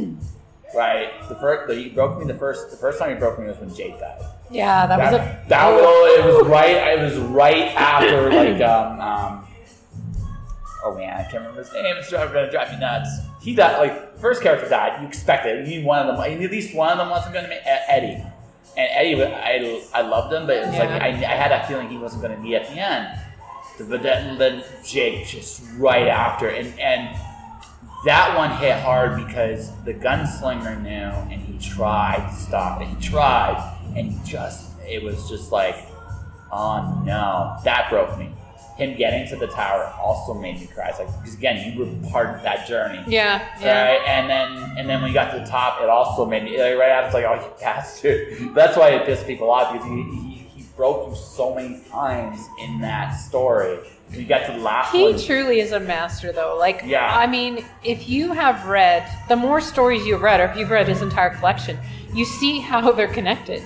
Right. 0.74 1.10
The 1.28 1.34
first, 1.34 1.70
he 1.74 1.90
broke 1.90 2.18
me 2.18 2.24
the 2.24 2.32
first. 2.38 2.70
The 2.70 2.78
first 2.78 2.98
time 2.98 3.10
he 3.10 3.16
broke 3.16 3.38
me 3.38 3.46
was 3.46 3.58
when 3.58 3.74
Jake 3.74 4.00
died. 4.00 4.22
Yeah, 4.52 4.86
that, 4.86 4.98
was 4.98 5.12
a 5.14 5.44
that 5.48 5.70
was 5.70 6.18
it 6.18 6.24
was 6.26 6.46
right. 6.46 6.98
It 6.98 7.02
was 7.02 7.18
right 7.18 7.74
after 7.74 8.30
like 8.30 8.60
um, 8.68 9.00
um 9.00 9.46
oh 10.84 10.96
man, 10.96 11.16
I 11.16 11.22
can't 11.22 11.34
remember 11.34 11.62
his 11.62 11.72
name. 11.72 11.96
It's 11.96 12.10
driving, 12.10 12.34
gonna 12.34 12.50
drive 12.50 12.72
me 12.72 12.78
nuts. 12.78 13.08
He 13.40 13.54
died. 13.54 13.78
Like 13.78 14.18
first 14.18 14.42
character 14.42 14.68
died. 14.68 15.00
You 15.00 15.08
expect 15.08 15.46
it. 15.46 15.66
You 15.66 15.78
need 15.78 15.84
one 15.84 16.06
of 16.06 16.16
them. 16.16 16.30
You 16.30 16.38
need 16.38 16.44
at 16.46 16.50
least 16.50 16.74
one 16.74 16.92
of 16.92 16.98
them 16.98 17.10
wasn't 17.10 17.34
going 17.34 17.44
to 17.44 17.50
be 17.50 17.56
E- 17.56 17.86
Eddie. 17.88 18.22
And 18.76 18.88
Eddie, 18.90 19.22
I 19.24 19.82
I 19.92 20.02
loved 20.02 20.32
him, 20.32 20.46
but 20.46 20.56
it 20.56 20.66
was 20.66 20.78
like 20.78 20.88
I, 20.88 21.08
I 21.08 21.12
had 21.12 21.50
that 21.50 21.68
feeling 21.68 21.88
he 21.88 21.98
wasn't 21.98 22.22
going 22.22 22.34
to 22.34 22.42
be 22.42 22.54
at 22.56 22.66
the 22.68 22.74
end. 22.74 23.18
But 23.78 24.02
then, 24.02 24.38
then 24.38 24.64
Jake 24.84 25.26
just 25.26 25.62
right 25.76 26.06
after, 26.06 26.48
and 26.48 26.78
and 26.78 27.16
that 28.04 28.36
one 28.36 28.50
hit 28.58 28.78
hard 28.80 29.16
because 29.26 29.70
the 29.84 29.94
gunslinger 29.94 30.80
knew 30.82 30.90
and 30.90 31.40
he 31.40 31.58
tried 31.58 32.28
to 32.28 32.34
stop 32.34 32.80
it. 32.80 32.88
He 32.88 32.96
tried 32.96 33.71
and 33.96 34.24
just 34.24 34.70
it 34.86 35.02
was 35.02 35.28
just 35.28 35.52
like, 35.52 35.76
oh 36.50 37.02
no, 37.04 37.56
that 37.64 37.88
broke 37.90 38.18
me. 38.18 38.30
Him 38.76 38.96
getting 38.96 39.28
to 39.28 39.36
the 39.36 39.48
tower 39.48 39.92
also 40.00 40.32
made 40.34 40.58
me 40.58 40.66
cry. 40.66 40.88
It's 40.88 40.98
like 40.98 41.08
because 41.20 41.34
again, 41.34 41.72
you 41.72 41.78
were 41.78 42.08
part 42.10 42.34
of 42.36 42.42
that 42.42 42.66
journey. 42.66 43.02
yeah, 43.06 43.46
yeah. 43.60 43.90
Right, 43.92 44.08
and 44.08 44.30
then 44.30 44.78
and 44.78 44.88
then 44.88 45.00
when 45.02 45.08
you 45.08 45.14
got 45.14 45.32
to 45.34 45.40
the 45.40 45.46
top, 45.46 45.82
it 45.82 45.88
also 45.90 46.24
made 46.24 46.44
me 46.44 46.50
like, 46.52 46.78
right 46.78 46.88
after 46.88 47.06
it's 47.06 47.14
like, 47.14 47.24
oh, 47.24 47.34
you 47.44 47.52
bastard. 47.60 48.54
That's 48.54 48.76
why 48.76 48.90
it 48.90 49.04
pissed 49.06 49.26
people 49.26 49.50
off 49.50 49.72
because 49.74 49.86
he, 49.88 50.02
he, 50.02 50.34
he 50.56 50.66
broke 50.74 51.10
you 51.10 51.14
so 51.16 51.54
many 51.54 51.80
times 51.90 52.40
in 52.60 52.80
that 52.80 53.10
story. 53.12 53.78
You 54.10 54.24
got 54.26 54.46
to 54.46 54.56
last 54.58 54.92
He 54.92 55.24
truly 55.26 55.60
is 55.60 55.72
a 55.72 55.80
master, 55.80 56.32
though. 56.32 56.56
Like, 56.58 56.82
Yeah. 56.84 57.14
I 57.16 57.26
mean, 57.26 57.64
if 57.82 58.08
you 58.10 58.32
have 58.32 58.66
read 58.66 59.08
the 59.28 59.36
more 59.36 59.60
stories 59.60 60.04
you've 60.06 60.20
read, 60.20 60.38
or 60.40 60.44
if 60.46 60.56
you've 60.56 60.70
read 60.70 60.86
his 60.86 61.00
entire 61.00 61.30
collection, 61.30 61.78
you 62.14 62.24
see 62.26 62.60
how 62.60 62.92
they're 62.96 63.08
connected, 63.08 63.62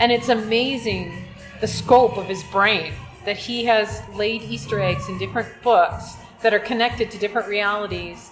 and 0.00 0.10
it's 0.12 0.28
amazing 0.28 1.24
the 1.60 1.66
scope 1.66 2.16
of 2.16 2.26
his 2.26 2.42
brain 2.44 2.92
that 3.24 3.36
he 3.36 3.64
has 3.64 4.02
laid 4.14 4.42
Easter 4.42 4.80
eggs 4.80 5.08
in 5.08 5.18
different 5.18 5.48
books 5.62 6.16
that 6.42 6.52
are 6.52 6.58
connected 6.58 7.10
to 7.10 7.18
different 7.18 7.48
realities. 7.48 8.30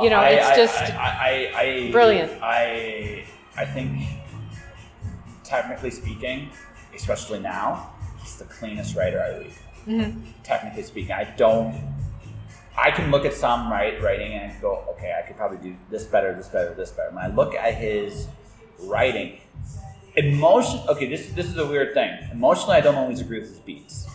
You 0.00 0.10
know, 0.10 0.20
I- 0.20 0.28
it's 0.30 0.56
just 0.56 0.76
I, 0.94 1.50
I, 1.54 1.60
I, 1.88 1.90
brilliant. 1.90 2.32
I 2.42 3.24
I 3.56 3.64
think, 3.64 4.02
technically 5.44 5.90
speaking, 5.90 6.50
especially 6.94 7.40
now, 7.40 7.92
he's 8.20 8.36
the 8.36 8.44
cleanest 8.44 8.94
writer 8.96 9.20
I 9.20 9.38
read. 9.38 9.52
Mhm. 9.86 10.22
Technically 10.44 10.82
speaking, 10.82 11.12
I 11.12 11.24
don't. 11.36 11.74
I 12.76 12.92
can 12.92 13.10
look 13.10 13.24
at 13.24 13.34
some 13.34 13.72
right 13.72 14.00
writing 14.00 14.34
and 14.34 14.60
go, 14.60 14.84
okay, 14.90 15.12
I 15.18 15.26
could 15.26 15.36
probably 15.36 15.58
do 15.58 15.74
this 15.90 16.04
better, 16.04 16.32
this 16.34 16.46
better, 16.48 16.74
this 16.74 16.92
better. 16.92 17.10
When 17.10 17.24
I 17.24 17.26
look 17.34 17.54
at 17.56 17.74
his 17.74 18.28
writing, 18.78 19.40
emotion. 20.18 20.80
Okay, 20.88 21.08
this 21.08 21.28
this 21.32 21.46
is 21.46 21.56
a 21.56 21.66
weird 21.66 21.94
thing. 21.94 22.10
Emotionally, 22.32 22.76
I 22.76 22.80
don't 22.80 22.94
always 22.96 23.20
agree 23.20 23.40
with 23.40 23.48
his 23.50 23.60
beats, 23.60 24.08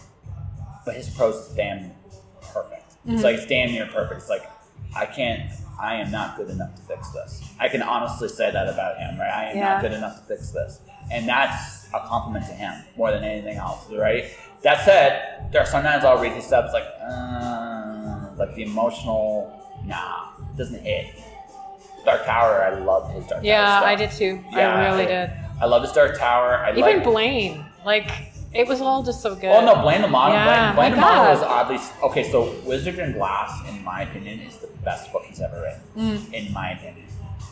but 0.85 0.95
his 0.95 1.09
prose 1.09 1.35
is 1.49 1.55
damn 1.55 1.91
perfect. 2.41 2.91
Mm-hmm. 2.91 3.13
It's 3.15 3.23
like 3.23 3.35
it's 3.37 3.45
damn 3.47 3.71
near 3.71 3.85
perfect. 3.87 4.21
It's 4.21 4.29
like 4.29 4.49
I 4.95 5.05
can't. 5.05 5.51
I 5.79 5.95
am 5.95 6.11
not 6.11 6.37
good 6.37 6.49
enough 6.49 6.75
to 6.75 6.81
fix 6.83 7.09
this. 7.11 7.41
I 7.59 7.67
can 7.67 7.81
honestly 7.81 8.29
say 8.29 8.51
that 8.51 8.67
about 8.69 8.97
him, 8.99 9.19
right? 9.19 9.31
I 9.33 9.43
am 9.51 9.57
Yeah. 9.57 9.69
not 9.73 9.81
good 9.81 9.93
enough 9.93 10.17
to 10.19 10.23
fix 10.35 10.51
this, 10.51 10.79
and 11.11 11.27
that's 11.27 11.87
a 11.93 11.99
compliment 12.07 12.45
to 12.45 12.53
him 12.53 12.73
more 12.95 13.11
than 13.11 13.23
anything 13.23 13.57
else, 13.57 13.89
right? 13.91 14.25
That 14.61 14.85
said, 14.85 15.51
there 15.51 15.61
are 15.61 15.65
sometimes 15.65 16.05
I'll 16.05 16.19
read 16.21 16.31
his 16.33 16.45
stuff. 16.45 16.65
It's 16.65 16.73
like, 16.73 16.85
uh, 17.01 18.29
like 18.37 18.55
the 18.55 18.63
emotional, 18.63 19.51
nah, 19.85 20.29
doesn't 20.57 20.81
hit. 20.83 21.15
Dark 22.05 22.23
Tower, 22.25 22.63
I 22.63 22.79
love 22.79 23.09
his 23.13 23.23
Dark 23.25 23.41
Tower. 23.41 23.43
yeah. 23.43 23.81
I 23.83 23.95
did 23.95 24.11
too. 24.11 24.43
Yeah, 24.51 24.73
I 24.75 24.85
really 24.89 25.03
I- 25.03 25.07
did. 25.27 25.31
I 25.61 25.65
love 25.65 25.83
his 25.83 25.91
Dark 25.91 26.17
Tower. 26.17 26.57
I 26.57 26.71
Even 26.71 26.81
like. 26.81 27.03
Blaine, 27.03 27.65
like, 27.85 28.11
it 28.53 28.67
was 28.67 28.81
all 28.81 29.03
just 29.03 29.21
so 29.21 29.35
good. 29.35 29.45
Oh 29.45 29.65
no, 29.65 29.81
Blaine 29.81 30.01
the 30.01 30.07
Mono. 30.07 30.33
Yeah, 30.33 30.73
Blaine 30.75 30.91
my 30.91 30.95
the 30.95 31.01
Mono 31.01 31.29
was 31.31 31.41
oddly 31.43 31.79
okay. 32.03 32.29
So 32.29 32.53
Wizard 32.65 32.99
and 32.99 33.13
Glass, 33.15 33.67
in 33.69 33.83
my 33.83 34.01
opinion, 34.03 34.39
is 34.41 34.57
the 34.57 34.67
best 34.83 35.11
book 35.11 35.23
he's 35.25 35.41
ever 35.41 35.61
written. 35.61 35.81
Mm. 36.19 36.33
In 36.33 36.53
my 36.53 36.71
opinion, 36.71 37.05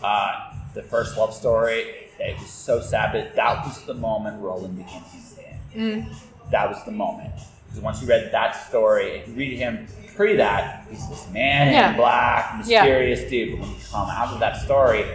uh, 0.04 0.54
the 0.74 0.84
first 0.84 1.18
love 1.18 1.34
story, 1.34 1.86
it 2.20 2.38
was 2.40 2.50
so 2.50 2.82
sad, 2.82 3.14
but 3.14 3.36
that 3.36 3.66
was 3.66 3.84
the 3.86 3.94
moment 3.94 4.42
Roland 4.42 4.78
became 4.78 5.02
human. 5.74 6.08
Mm. 6.10 6.16
That 6.52 6.70
was 6.70 6.84
the 6.86 6.92
moment 6.92 7.32
because 7.68 7.82
once 7.82 8.02
you 8.02 8.08
read 8.08 8.30
that 8.32 8.68
story, 8.68 9.12
if 9.20 9.28
you 9.30 9.34
read 9.36 9.58
him 9.58 9.88
pre 10.16 10.36
that, 10.36 10.86
he's 10.90 11.08
this 11.10 11.28
man 11.32 11.72
Yeah. 11.74 11.92
in 11.92 11.96
black, 11.98 12.66
Yeah. 12.66 12.82
mysterious 12.84 13.30
dude. 13.30 13.52
But 13.60 13.62
when 13.62 13.70
you 13.70 13.76
come 13.90 14.10
out 14.10 14.34
of 14.34 14.40
that 14.40 14.58
story. 14.58 15.06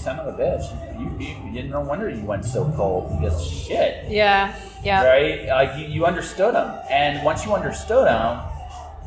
Son 0.00 0.18
of 0.18 0.26
a 0.34 0.38
bitch! 0.38 0.64
You, 0.98 1.06
you, 1.26 1.36
you 1.46 1.52
didn't 1.52 1.70
no 1.70 1.80
wonder 1.80 2.08
you 2.08 2.24
went 2.24 2.44
so 2.44 2.72
cold 2.74 3.20
because 3.20 3.46
shit 3.46 4.06
Yeah, 4.10 4.54
yeah. 4.82 5.04
right? 5.04 5.46
Like 5.46 5.78
you, 5.78 5.86
you 5.86 6.06
understood 6.06 6.54
him, 6.54 6.70
and 6.90 7.22
once 7.24 7.44
you 7.44 7.52
understood 7.52 8.08
him, 8.08 8.38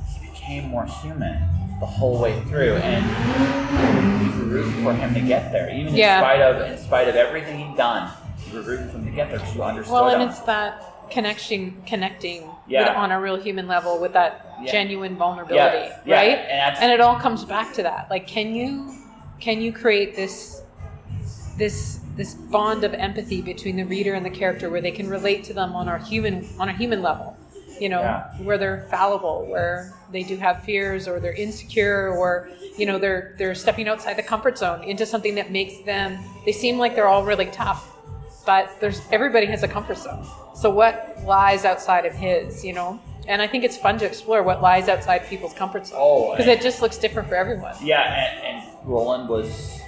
he 0.07 0.27
became 0.29 0.69
more 0.69 0.85
human 0.85 1.41
the 1.79 1.85
whole 1.87 2.19
way 2.19 2.39
through, 2.43 2.75
and 2.75 4.23
you 4.23 4.39
were 4.39 4.45
rooting 4.45 4.83
for 4.83 4.93
him 4.93 5.13
to 5.15 5.21
get 5.21 5.51
there, 5.51 5.69
even 5.73 5.95
Yeah. 5.95 6.17
in 6.17 6.21
spite 6.23 6.41
of 6.41 6.71
in 6.71 6.77
spite 6.77 7.07
of 7.07 7.15
everything 7.15 7.57
he'd 7.57 7.75
done. 7.75 8.11
You 8.51 8.57
were 8.59 8.63
rooting 8.63 8.89
for 8.89 8.97
him 8.99 9.05
to 9.05 9.11
get 9.11 9.29
there 9.29 9.39
because 9.39 9.55
you 9.55 9.63
understood 9.63 9.93
Well, 9.93 10.09
and 10.09 10.21
him. 10.21 10.29
it's 10.29 10.39
that 10.41 11.09
connection, 11.09 11.81
connecting 11.87 12.43
Yeah. 12.67 12.89
with, 12.89 12.97
on 12.97 13.11
a 13.11 13.19
real 13.19 13.37
human 13.37 13.67
level 13.67 13.99
with 13.99 14.13
that 14.13 14.45
Yeah. 14.61 14.71
genuine 14.71 15.15
vulnerability, 15.17 15.91
right? 16.05 16.37
and 16.37 16.77
and 16.77 16.91
it 16.91 17.01
all 17.01 17.15
comes 17.15 17.43
back 17.45 17.73
to 17.73 17.83
that. 17.83 18.11
Like, 18.11 18.27
can 18.27 18.53
you 18.53 18.93
can 19.39 19.59
you 19.59 19.73
create 19.73 20.15
this 20.15 20.61
this 21.57 21.99
this 22.15 22.33
bond 22.35 22.83
of 22.83 22.93
empathy 22.93 23.41
between 23.41 23.75
the 23.75 23.83
reader 23.83 24.13
and 24.13 24.23
the 24.25 24.29
character 24.29 24.69
where 24.69 24.81
they 24.81 24.91
can 24.91 25.09
relate 25.09 25.43
to 25.45 25.53
them 25.53 25.73
on 25.75 25.87
a 25.87 25.97
human 26.03 26.47
on 26.59 26.69
a 26.69 26.73
human 26.73 27.01
level? 27.01 27.35
You 27.79 27.89
know, 27.89 28.01
Yeah. 28.01 28.25
where 28.43 28.57
they're 28.59 28.85
fallible, 28.91 29.45
where 29.49 29.93
they 30.11 30.21
do 30.23 30.37
have 30.37 30.63
fears, 30.63 31.07
or 31.07 31.19
they're 31.19 31.33
insecure, 31.33 32.09
or 32.15 32.49
you 32.77 32.85
know 32.85 32.99
they're 32.99 33.33
they're 33.39 33.55
stepping 33.55 33.87
outside 33.87 34.15
the 34.15 34.23
comfort 34.23 34.57
zone 34.57 34.83
into 34.83 35.05
something 35.05 35.35
that 35.35 35.51
makes 35.51 35.79
them. 35.79 36.19
They 36.45 36.51
seem 36.51 36.77
like 36.77 36.93
they're 36.95 37.07
all 37.07 37.23
really 37.25 37.47
tough, 37.47 37.89
but 38.45 38.69
there's 38.79 39.01
everybody 39.11 39.47
has 39.47 39.63
a 39.63 39.67
comfort 39.67 39.97
zone. 39.97 40.25
So 40.55 40.69
what 40.69 41.17
lies 41.25 41.65
outside 41.65 42.05
of 42.05 42.13
his, 42.13 42.63
you 42.63 42.73
know? 42.73 42.99
And 43.27 43.41
I 43.41 43.47
think 43.47 43.63
it's 43.63 43.77
fun 43.77 43.97
to 43.99 44.05
explore 44.05 44.43
what 44.43 44.61
lies 44.61 44.87
outside 44.89 45.25
people's 45.27 45.53
comfort 45.53 45.87
zone 45.87 45.97
Oh, 45.99 46.31
because 46.31 46.45
and- 46.47 46.59
it 46.59 46.61
just 46.61 46.81
looks 46.81 46.97
different 46.99 47.27
for 47.27 47.35
everyone. 47.35 47.73
yeah, 47.81 48.01
and, 48.27 48.57
and 48.57 48.63
Roland 48.87 49.27
was. 49.29 49.79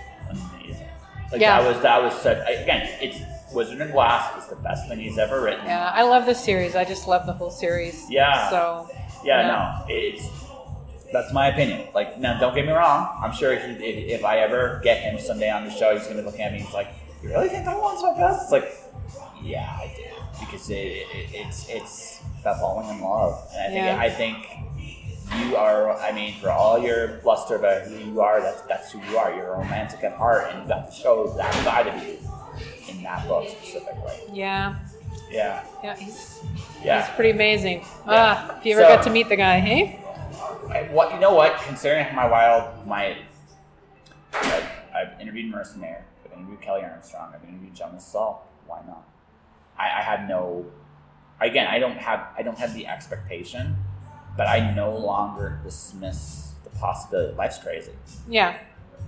Like 1.32 1.41
Yeah. 1.41 1.61
that 1.61 1.67
was 1.73 1.82
that 1.82 2.01
was 2.03 2.13
such 2.21 2.38
again. 2.47 2.88
It's 3.01 3.19
Wizard 3.53 3.82
and 3.82 3.91
Glass 3.91 4.43
is 4.43 4.49
the 4.49 4.55
best 4.57 4.88
thing 4.88 4.99
he's 4.99 5.17
ever 5.17 5.41
written. 5.41 5.65
Yeah, 5.65 5.91
I 5.93 6.03
love 6.03 6.26
this 6.26 6.43
series. 6.43 6.76
I 6.76 6.84
just 6.84 7.07
love 7.07 7.26
the 7.26 7.34
whole 7.34 7.51
series. 7.51 8.05
Yeah. 8.09 8.49
So 8.49 8.89
Yeah, 9.23 9.41
Yeah. 9.41 9.47
no, 9.47 9.86
it's 9.93 10.28
that's 11.13 11.32
my 11.34 11.47
opinion. 11.47 11.88
Like, 11.93 12.19
now, 12.19 12.38
don't 12.39 12.53
get 12.53 12.65
me 12.65 12.73
wrong. 12.73 13.07
I'm 13.23 13.32
sure 13.32 13.55
he, 13.55 13.71
if, 13.73 14.19
if 14.19 14.26
I 14.26 14.39
ever 14.39 14.82
get 14.84 15.01
him 15.01 15.17
someday 15.17 15.49
on 15.49 15.63
the 15.63 15.71
show, 15.71 15.95
he's 15.97 16.05
gonna 16.07 16.19
be 16.19 16.26
looking 16.26 16.41
at 16.41 16.51
me. 16.51 16.59
He's 16.59 16.73
like, 16.73 16.89
"You 17.23 17.30
really 17.30 17.47
think 17.47 17.63
that 17.65 17.80
one's 17.80 18.03
my 18.03 18.13
best?" 18.17 18.43
It's 18.43 18.51
like, 18.51 18.73
yeah, 19.41 19.78
I 19.80 19.91
do 19.95 20.03
because 20.41 20.69
it, 20.69 20.76
it, 20.76 21.30
it's 21.34 21.69
it's 21.69 22.21
about 22.41 22.59
falling 22.59 22.89
in 22.89 23.01
love, 23.01 23.47
and 23.55 23.61
I 23.61 23.67
think 23.69 23.86
Yeah. 23.86 23.97
I 23.97 24.09
think 24.09 24.38
you 25.39 25.55
are. 25.55 25.91
I 25.97 26.11
mean, 26.11 26.36
for 26.39 26.49
all 26.49 26.80
your 26.80 27.19
bluster 27.23 27.55
about 27.55 27.84
who 27.84 27.95
you 27.97 28.21
are, 28.21 28.41
that's 28.41 28.61
that's 28.63 28.91
who 28.91 28.99
you 29.09 29.17
are. 29.17 29.34
You're 29.34 29.53
romantic 29.57 30.03
at 30.03 30.13
heart, 30.13 30.51
and 30.51 30.63
you 30.63 30.67
got 30.69 30.89
to 30.89 30.95
show 30.95 31.28
that 31.38 31.53
side 31.63 31.88
of 31.88 32.03
you 32.03 32.17
in 32.89 33.03
that 33.03 33.28
book 33.28 33.47
specifically. 33.49 34.13
yeah, 34.32 34.76
Yeah, 35.32 35.63
yeah, 35.84 35.95
he's 35.95 36.41
yeah. 36.84 37.05
he's 37.05 37.15
pretty 37.15 37.32
amazing. 37.32 37.80
Yeah. 37.80 37.86
Ah, 38.07 38.57
if 38.59 38.65
you 38.65 38.73
ever 38.73 38.84
So- 38.84 38.95
got 38.95 39.03
to 39.03 39.09
meet 39.09 39.30
the 39.30 39.36
guy, 39.36 39.59
hey? 39.59 39.99
I- 40.69 40.84
what 40.91 41.13
you 41.13 41.19
know 41.19 41.34
what? 41.34 41.57
Considering 41.61 42.13
my 42.15 42.28
wild 42.28 42.86
my 42.88 43.17
I've, 44.34 44.69
I've 44.95 45.21
interviewed 45.21 45.53
Marissa 45.53 45.78
Meyer, 45.78 46.05
I've 46.26 46.34
interviewed 46.38 46.61
Kelley 46.61 46.82
Armstrong, 46.84 47.32
I've 47.34 47.47
interviewed 47.47 47.73
Jonas 47.73 48.05
Saul. 48.05 48.45
Why 48.67 48.82
not? 48.86 49.03
I, 49.78 49.86
I 49.86 50.01
had 50.01 50.28
no. 50.28 50.65
Again, 51.41 51.67
I 51.67 51.80
don't 51.80 51.97
have 51.97 52.28
I 52.38 52.43
don't 52.43 52.57
have 52.57 52.73
the 52.73 52.88
expectation, 52.88 53.76
but 54.38 54.47
I 54.47 54.73
no 54.73 54.95
longer 54.95 55.59
dismiss 55.63 56.53
the 56.63 56.69
possibility. 56.71 57.36
Life's 57.36 57.57
crazy. 57.57 57.91
Yeah. 58.27 58.57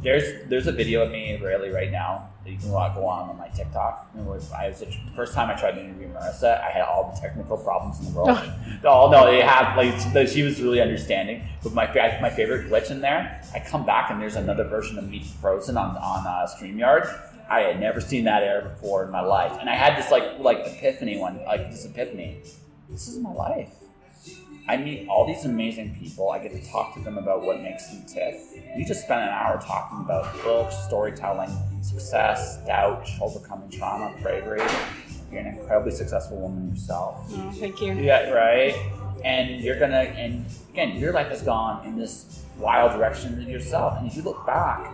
There's 0.03 0.47
there's 0.47 0.67
a 0.67 0.71
video 0.71 1.01
of 1.01 1.11
me 1.11 1.31
Israeli 1.31 1.69
right 1.69 1.91
now 1.91 2.29
that 2.47 2.51
you 2.51 2.57
can 2.59 2.69
go 2.69 2.77
on 2.77 3.29
on 3.29 3.37
my 3.37 3.49
TikTok. 3.49 4.09
It 4.17 4.21
was, 4.21 4.51
I 4.53 4.69
was 4.69 4.79
the 4.79 4.93
first 5.15 5.33
time 5.33 5.49
I 5.49 5.59
tried 5.59 5.71
to 5.71 5.83
interview 5.83 6.07
Marissa. 6.07 6.63
I 6.63 6.69
had 6.69 6.83
all 6.83 7.11
the 7.13 7.19
technical 7.19 7.57
problems 7.57 7.99
in 7.99 8.05
the 8.05 8.11
world. 8.11 8.29
oh 8.85 9.09
no, 9.11 9.25
they 9.25 9.41
have 9.41 9.75
like 9.75 10.27
she 10.27 10.43
was 10.43 10.61
really 10.61 10.81
understanding. 10.81 11.43
But 11.63 11.73
my 11.73 11.87
my 12.21 12.29
favorite 12.29 12.69
glitch 12.69 12.89
in 12.89 13.01
there, 13.01 13.41
I 13.53 13.59
come 13.59 13.85
back 13.85 14.11
and 14.11 14.21
there's 14.21 14.35
another 14.35 14.63
version 14.63 14.97
of 14.97 15.09
me 15.09 15.25
frozen 15.41 15.77
on 15.77 15.97
on 15.97 16.25
uh, 16.25 16.47
Streamyard. 16.47 17.23
I 17.49 17.61
had 17.61 17.79
never 17.79 17.99
seen 17.99 18.25
that 18.25 18.43
error 18.43 18.69
before 18.69 19.03
in 19.05 19.11
my 19.11 19.21
life, 19.21 19.57
and 19.59 19.69
I 19.69 19.75
had 19.75 19.97
this 19.97 20.11
like 20.11 20.39
like 20.39 20.59
epiphany 20.59 21.17
one 21.17 21.43
like 21.43 21.71
this 21.71 21.85
epiphany. 21.85 22.43
This 22.89 23.07
is 23.07 23.17
my 23.17 23.33
life. 23.33 23.73
I 24.69 24.75
meet 24.75 25.07
all 25.07 25.25
these 25.25 25.45
amazing 25.45 25.95
people. 25.95 26.29
I 26.29 26.39
get 26.39 26.51
to 26.51 26.69
talk 26.69 26.93
to 26.95 26.99
them 26.99 27.17
about 27.17 27.41
what 27.41 27.61
makes 27.61 27.87
them 27.87 28.03
tick. 28.05 28.35
We 28.75 28.83
just 28.83 29.03
spent 29.03 29.21
an 29.21 29.29
hour 29.29 29.61
talking 29.61 29.99
about 29.99 30.33
books, 30.43 30.75
storytelling, 30.85 31.49
success, 31.81 32.57
doubt, 32.65 33.07
overcoming 33.21 33.69
trauma, 33.69 34.13
bravery. 34.21 34.61
You're 35.31 35.41
an 35.41 35.47
incredibly 35.47 35.91
successful 35.91 36.37
woman 36.37 36.69
yourself. 36.69 37.27
Oh, 37.29 37.51
thank 37.53 37.81
you. 37.81 37.93
Yeah, 37.93 38.29
right. 38.29 38.75
And 39.23 39.61
you're 39.61 39.79
gonna, 39.79 39.95
and 39.95 40.45
again, 40.71 40.97
your 40.97 41.13
life 41.13 41.27
has 41.27 41.41
gone 41.41 41.85
in 41.85 41.97
this 41.97 42.43
wild 42.57 42.91
direction 42.91 43.41
in 43.41 43.49
yourself. 43.49 43.97
And 43.97 44.07
if 44.07 44.15
you 44.15 44.21
look 44.21 44.45
back, 44.45 44.91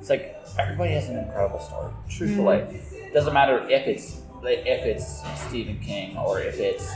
it's 0.00 0.10
like 0.10 0.36
everybody 0.58 0.94
has 0.94 1.08
an 1.08 1.18
incredible 1.18 1.60
story. 1.60 1.92
Truthfully, 2.08 2.56
mm. 2.56 3.12
doesn't 3.12 3.32
matter 3.32 3.68
if 3.68 3.86
it's 3.86 4.20
if 4.44 4.84
it's 4.84 5.22
Stephen 5.46 5.78
King 5.78 6.16
or 6.16 6.40
if 6.40 6.58
it's 6.58 6.90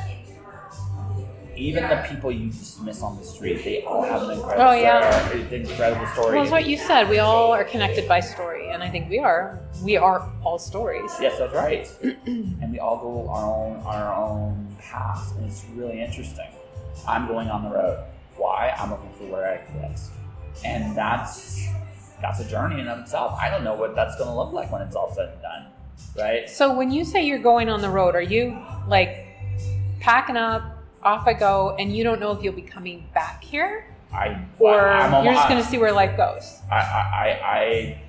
even 1.56 1.88
the 1.88 2.04
people 2.08 2.30
you 2.30 2.50
dismiss 2.50 3.02
on 3.02 3.16
the 3.16 3.24
street, 3.24 3.64
they 3.64 3.82
all 3.84 4.02
have 4.02 4.22
an 4.22 4.30
incredible, 4.32 4.68
oh, 4.68 4.72
yeah. 4.72 5.28
story, 5.28 5.60
incredible 5.60 6.06
story. 6.08 6.34
Well, 6.34 6.42
it's 6.42 6.52
what 6.52 6.66
you 6.66 6.76
said. 6.76 7.08
We 7.08 7.18
all 7.18 7.52
are 7.52 7.64
connected 7.64 8.06
by 8.08 8.20
story, 8.20 8.70
and 8.70 8.82
I 8.82 8.90
think 8.90 9.08
we 9.08 9.18
are. 9.18 9.60
We 9.82 9.96
are 9.96 10.30
all 10.42 10.58
stories. 10.58 11.10
Yes, 11.20 11.38
that's 11.38 11.54
right. 11.54 11.88
and 12.26 12.72
we 12.72 12.78
all 12.78 12.98
go 12.98 13.28
our 13.30 13.44
own 13.44 13.76
our 13.86 14.14
own 14.14 14.76
path, 14.80 15.32
and 15.36 15.46
it's 15.46 15.64
really 15.74 16.00
interesting. 16.00 16.48
I'm 17.06 17.26
going 17.26 17.48
on 17.48 17.64
the 17.64 17.70
road. 17.70 18.04
Why? 18.36 18.74
I'm 18.78 18.90
looking 18.90 19.12
for 19.14 19.24
where 19.24 19.50
I 19.50 19.58
fit, 19.58 20.00
and 20.64 20.96
that's 20.96 21.66
that's 22.20 22.40
a 22.40 22.48
journey 22.48 22.80
in 22.80 22.88
itself. 22.88 23.38
I 23.40 23.50
don't 23.50 23.64
know 23.64 23.74
what 23.74 23.94
that's 23.94 24.16
going 24.16 24.28
to 24.28 24.36
look 24.36 24.52
like 24.52 24.70
when 24.72 24.82
it's 24.82 24.96
all 24.96 25.12
said 25.14 25.30
and 25.32 25.42
done, 25.42 25.66
right? 26.18 26.48
So 26.48 26.74
when 26.74 26.90
you 26.90 27.04
say 27.04 27.26
you're 27.26 27.38
going 27.38 27.68
on 27.68 27.80
the 27.80 27.90
road, 27.90 28.14
are 28.14 28.22
you 28.22 28.58
like 28.88 29.26
packing 30.00 30.36
up? 30.36 30.75
Off 31.06 31.26
I 31.26 31.32
go, 31.32 31.76
and 31.78 31.96
you 31.96 32.04
don't 32.04 32.20
know 32.20 32.32
if 32.32 32.42
you'll 32.42 32.52
be 32.52 32.62
coming 32.62 33.08
back 33.14 33.42
here, 33.42 33.86
I 34.12 34.44
or 34.58 34.88
I'm 34.88 35.24
you're 35.24 35.34
just 35.34 35.48
going 35.48 35.62
to 35.62 35.68
see 35.68 35.78
where 35.78 35.92
life 35.92 36.16
goes. 36.16 36.60
I 36.70 36.76
I, 36.76 37.40
I 37.44 38.02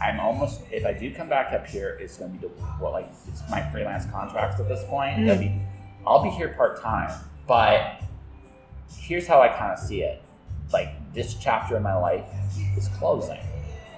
I'm 0.00 0.18
almost 0.18 0.62
if 0.70 0.84
I 0.86 0.92
do 0.92 1.14
come 1.14 1.28
back 1.28 1.52
up 1.52 1.66
here, 1.66 1.98
it's 2.00 2.16
going 2.16 2.32
to 2.32 2.38
be 2.38 2.48
the 2.48 2.52
well, 2.80 2.92
like 2.92 3.10
it's 3.28 3.42
my 3.50 3.62
freelance 3.70 4.06
contracts 4.10 4.58
at 4.58 4.68
this 4.68 4.82
point. 4.84 5.18
Mm-hmm. 5.18 5.40
Be, 5.40 5.62
I'll 6.06 6.22
be 6.22 6.30
here 6.30 6.54
part 6.56 6.82
time, 6.82 7.10
but 7.46 8.00
here's 8.98 9.26
how 9.26 9.40
I 9.40 9.48
kind 9.48 9.72
of 9.72 9.78
see 9.78 10.02
it. 10.02 10.22
Like 10.72 10.88
this 11.12 11.34
chapter 11.34 11.76
of 11.76 11.82
my 11.82 11.94
life 11.94 12.24
is 12.76 12.88
closing 12.88 13.40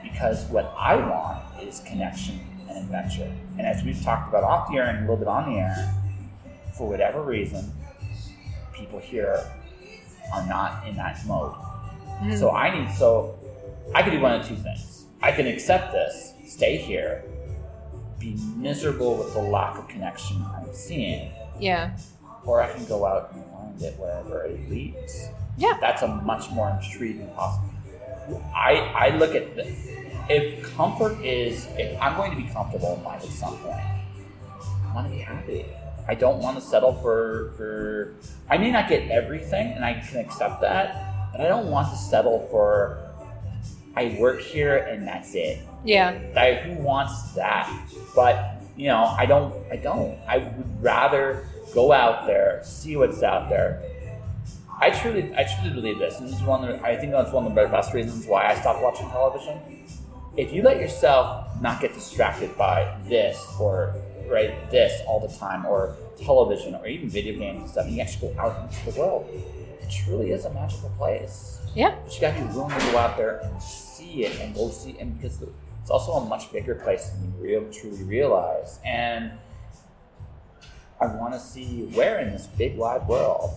because 0.03 0.45
what 0.47 0.75
I 0.77 0.97
want 0.97 1.43
is 1.63 1.81
connection 1.81 2.41
and 2.69 2.79
adventure. 2.79 3.33
And 3.59 3.67
as 3.67 3.85
we've 3.85 4.03
talked 4.03 4.29
about 4.29 4.43
off 4.43 4.69
the 4.69 4.79
air 4.79 4.87
and 4.87 4.99
a 4.99 5.01
little 5.03 5.17
bit 5.17 5.29
on 5.29 5.53
the 5.53 5.59
air, 5.59 5.95
for 6.77 6.89
whatever 6.89 7.23
reason, 7.23 7.73
people 8.85 9.01
here 9.01 9.41
are 10.33 10.47
not 10.47 10.87
in 10.87 10.97
that 10.97 11.19
mode. 11.27 11.53
Mm-hmm. 11.53 12.37
So 12.37 12.51
I 12.51 12.77
need 12.77 12.95
so 12.95 13.39
I 13.95 14.03
can 14.03 14.13
do 14.13 14.21
one 14.21 14.33
of 14.39 14.47
two 14.47 14.57
things. 14.57 15.07
I 15.23 15.33
can 15.33 15.47
accept 15.47 15.93
this, 15.93 16.35
stay 16.47 16.77
here, 16.77 17.25
be 18.19 18.37
miserable 18.57 19.17
with 19.17 19.33
the 19.33 19.41
lack 19.41 19.79
of 19.79 19.89
connection 19.89 20.45
I'm 20.55 20.73
seeing. 20.73 21.31
Yeah. 21.59 21.97
Or 22.45 22.61
I 22.61 22.71
can 22.73 22.85
go 22.85 23.07
out 23.07 23.33
and 23.33 23.43
find 23.47 23.83
it 23.83 23.99
wherever 23.99 24.45
it 24.45 24.69
leads. 24.69 25.29
Yeah. 25.57 25.79
That's 25.81 26.03
a 26.03 26.09
much 26.09 26.51
more 26.51 26.69
intriguing 26.71 27.31
possibility. 27.31 28.45
I 28.55 28.73
I 28.95 29.17
look 29.17 29.35
at 29.35 29.57
the, 29.57 29.67
if 30.29 30.75
comfort 30.77 31.23
is 31.25 31.69
if 31.79 32.01
I'm 32.01 32.17
going 32.17 32.31
to 32.33 32.37
be 32.37 32.49
comfortable 32.49 32.97
in 32.97 33.05
life 33.05 33.23
at 33.23 33.31
some 33.31 33.57
point, 33.59 33.77
I 33.77 34.95
want 34.95 35.07
to 35.09 35.13
be 35.13 35.21
happy. 35.21 35.67
I 36.07 36.15
don't 36.15 36.41
want 36.41 36.57
to 36.59 36.63
settle 36.63 36.93
for 36.95 37.53
for. 37.57 38.15
I 38.51 38.59
may 38.59 38.71
not 38.71 38.89
get 38.89 39.11
everything, 39.11 39.73
and 39.73 39.85
I 39.85 39.95
can 40.01 40.19
accept 40.19 40.61
that, 40.61 41.33
but 41.33 41.41
I 41.41 41.49
don't 41.49 41.71
want 41.71 41.91
to 41.91 41.97
settle 41.97 42.47
for. 42.51 43.01
I 43.97 44.17
work 44.19 44.41
here 44.41 44.77
and 44.77 45.07
that's 45.07 45.35
it. 45.37 45.61
Yeah. 45.85 46.19
Like, 46.35 46.63
who 46.63 46.83
wants 46.83 47.33
that? 47.35 47.71
But 48.15 48.61
you 48.77 48.89
know, 48.89 49.05
I 49.05 49.27
don't. 49.27 49.55
I 49.71 49.77
don't. 49.77 50.19
I 50.27 50.39
would 50.39 50.83
rather 50.83 51.47
go 51.73 51.93
out 51.93 52.27
there, 52.27 52.61
see 52.65 52.97
what's 52.97 53.23
out 53.23 53.49
there. 53.49 53.83
I 54.81 54.91
truly, 54.91 55.33
I 55.37 55.45
truly 55.45 55.73
believe 55.73 55.99
this, 55.99 56.19
and 56.19 56.29
this 56.29 56.37
is 56.37 56.43
one. 56.43 56.69
Of, 56.69 56.83
I 56.83 56.97
think 56.97 57.13
that's 57.13 57.33
one 57.33 57.47
of 57.47 57.55
the 57.55 57.67
best 57.69 57.95
reasons 57.95 58.27
why 58.27 58.51
I 58.51 58.55
stopped 58.57 58.83
watching 58.83 59.09
television. 59.11 59.61
If 60.37 60.53
you 60.53 60.63
let 60.63 60.81
yourself 60.81 61.61
not 61.61 61.81
get 61.81 61.95
distracted 61.95 62.57
by 62.59 62.97
this 63.09 63.47
or 63.61 63.95
right 64.29 64.71
this 64.71 65.03
all 65.07 65.21
the 65.21 65.35
time 65.37 65.67
or 65.67 65.97
television 66.23 66.75
or 66.75 66.87
even 66.87 67.09
video 67.09 67.39
games 67.39 67.61
and 67.61 67.71
stuff. 67.71 67.87
And 67.87 67.95
You 67.95 68.03
actually 68.03 68.35
go 68.35 68.41
out 68.41 68.71
into 68.71 68.91
the 68.91 69.01
world. 69.01 69.29
It 69.81 69.91
truly 69.91 70.31
is 70.31 70.45
a 70.45 70.53
magical 70.53 70.91
place. 70.97 71.61
Yeah. 71.75 71.97
But 72.05 72.15
you 72.15 72.21
got 72.21 72.37
to 72.37 72.45
be 72.45 72.55
willing 72.55 72.79
to 72.79 72.93
go 72.93 72.99
out 72.99 73.17
there 73.17 73.39
and 73.39 73.63
see 73.63 74.25
it 74.25 74.41
and 74.41 74.55
go 74.55 74.71
see 74.71 74.91
it 74.91 75.01
and 75.01 75.21
because 75.21 75.43
it's 75.83 75.91
also 75.91 76.13
a 76.13 76.25
much 76.25 76.51
bigger 76.53 76.77
place 76.77 77.11
than 77.11 77.25
you 77.25 77.33
real, 77.39 77.71
truly 77.71 78.03
realize. 78.05 78.79
And 78.87 79.33
I 81.01 81.07
want 81.07 81.35
to 81.35 81.41
see 81.41 81.85
where 81.93 82.21
in 82.21 82.31
this 82.31 82.47
big 82.47 82.77
wide 82.77 83.07
world 83.07 83.51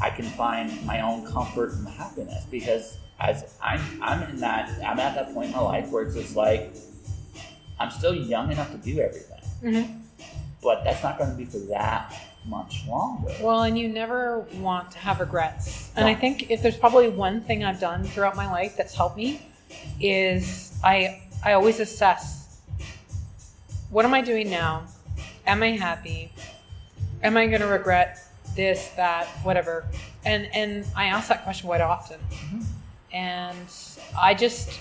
I 0.00 0.10
can 0.10 0.24
find 0.24 0.84
my 0.84 1.00
own 1.00 1.26
comfort 1.26 1.72
and 1.72 1.86
happiness 1.86 2.46
because 2.50 2.98
as 3.20 3.56
I'm 3.62 3.80
I'm 4.00 4.22
in 4.30 4.40
that 4.40 4.70
I'm 4.84 4.98
at 4.98 5.14
that 5.14 5.34
point 5.34 5.50
in 5.50 5.52
my 5.52 5.60
life 5.60 5.90
where 5.90 6.04
it's 6.04 6.14
just 6.14 6.34
like 6.36 6.74
I'm 7.78 7.90
still 7.90 8.14
young 8.14 8.50
enough 8.50 8.72
to 8.72 8.78
do 8.78 8.98
everything. 9.00 9.40
Mm-hmm 9.62 9.97
but 10.62 10.84
that's 10.84 11.02
not 11.02 11.18
going 11.18 11.30
to 11.30 11.36
be 11.36 11.44
for 11.44 11.58
that 11.70 12.14
much 12.46 12.86
longer. 12.86 13.32
Well, 13.40 13.62
and 13.62 13.78
you 13.78 13.88
never 13.88 14.40
want 14.54 14.90
to 14.92 14.98
have 14.98 15.20
regrets. 15.20 15.90
And. 15.96 16.06
I 16.06 16.14
think 16.14 16.50
if 16.50 16.62
there's 16.62 16.76
probably 16.76 17.08
one 17.08 17.40
thing 17.42 17.64
I've 17.64 17.80
done 17.80 18.04
throughout 18.04 18.36
my 18.36 18.50
life 18.50 18.76
that's 18.76 18.94
helped 18.94 19.16
me 19.16 19.42
is 20.00 20.78
I 20.82 21.22
I 21.44 21.52
always 21.52 21.78
assess 21.78 22.38
what 23.90 24.04
am 24.04 24.12
I 24.14 24.20
doing 24.20 24.50
now? 24.50 24.84
Am 25.46 25.62
I 25.62 25.72
happy? 25.72 26.32
Am 27.22 27.36
I 27.36 27.46
going 27.46 27.60
to 27.60 27.66
regret 27.66 28.18
this, 28.54 28.88
that, 28.96 29.26
whatever? 29.42 29.86
And 30.24 30.48
and 30.54 30.84
I 30.94 31.06
ask 31.06 31.28
that 31.28 31.44
question 31.44 31.68
quite 31.68 31.80
often. 31.80 32.20
Mm-hmm. 32.30 32.60
And 33.12 33.68
I 34.18 34.34
just 34.34 34.80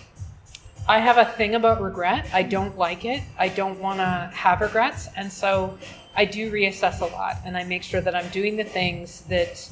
I 0.90 1.00
have 1.00 1.18
a 1.18 1.26
thing 1.26 1.54
about 1.54 1.82
regret. 1.82 2.30
I 2.34 2.44
don't 2.44 2.78
like 2.78 3.04
it. 3.04 3.22
I 3.38 3.50
don't 3.50 3.80
want 3.80 4.00
to 4.00 4.32
have 4.34 4.62
regrets. 4.62 5.10
And 5.18 5.32
so 5.32 5.78
I 6.16 6.24
do 6.26 6.50
reassess 6.52 7.02
a 7.02 7.06
lot 7.06 7.38
and 7.46 7.58
I 7.58 7.66
make 7.66 7.84
sure 7.84 8.00
that 8.00 8.16
I'm 8.16 8.30
doing 8.30 8.56
the 8.56 8.64
things 8.64 9.22
that 9.24 9.70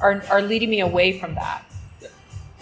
are, 0.00 0.22
are 0.30 0.42
leading 0.42 0.68
me 0.68 0.80
away 0.80 1.18
from 1.18 1.34
that. 1.36 1.64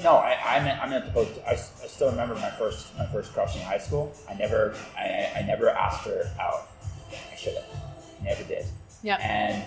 No, 0.05 0.15
I, 0.15 0.39
I'm, 0.57 0.67
at, 0.67 0.83
I'm 0.83 0.93
at 0.93 1.07
the 1.07 1.13
boat. 1.13 1.43
I, 1.47 1.53
I 1.53 1.57
still 1.57 2.11
remember 2.11 2.35
my 2.37 2.51
first 2.51 2.97
my 2.97 3.05
first 3.07 3.35
crush 3.35 3.55
in 3.55 3.61
high 3.63 3.79
school. 3.79 4.15
I 4.31 4.35
never 4.35 4.75
I, 4.97 5.31
I 5.37 5.45
never 5.47 5.69
asked 5.69 6.07
her 6.07 6.25
out. 6.41 6.69
I 7.11 7.37
should 7.37 7.55
have. 7.55 7.65
Never 8.25 8.43
did. 8.45 8.65
Yeah. 9.03 9.17
And 9.17 9.63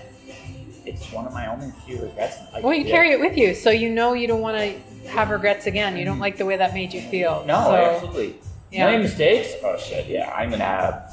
it's 0.86 1.12
one 1.12 1.26
of 1.26 1.34
my 1.34 1.48
only 1.48 1.72
few 1.86 2.02
regrets. 2.02 2.38
Like, 2.52 2.64
well, 2.64 2.74
you 2.74 2.86
carry 2.86 3.12
it 3.12 3.20
with 3.20 3.38
you, 3.38 3.54
so 3.54 3.70
you 3.70 3.90
know 3.90 4.14
you 4.14 4.28
don't 4.28 4.42
want 4.42 4.58
to 4.58 5.10
have 5.10 5.30
regrets 5.30 5.66
again. 5.66 5.98
You 5.98 6.06
don't 6.06 6.20
like 6.20 6.38
the 6.38 6.46
way 6.46 6.58
that 6.58 6.74
made 6.74 6.94
you 6.94 7.02
feel. 7.02 7.44
No, 7.46 7.64
so, 7.66 7.76
absolutely. 7.76 8.36
Yeah. 8.72 8.88
Any 8.88 9.04
mistakes? 9.04 9.54
Oh 9.64 9.78
shit! 9.78 10.08
Yeah, 10.08 10.32
I'm 10.34 10.50
gonna 10.50 10.64
have. 10.64 11.12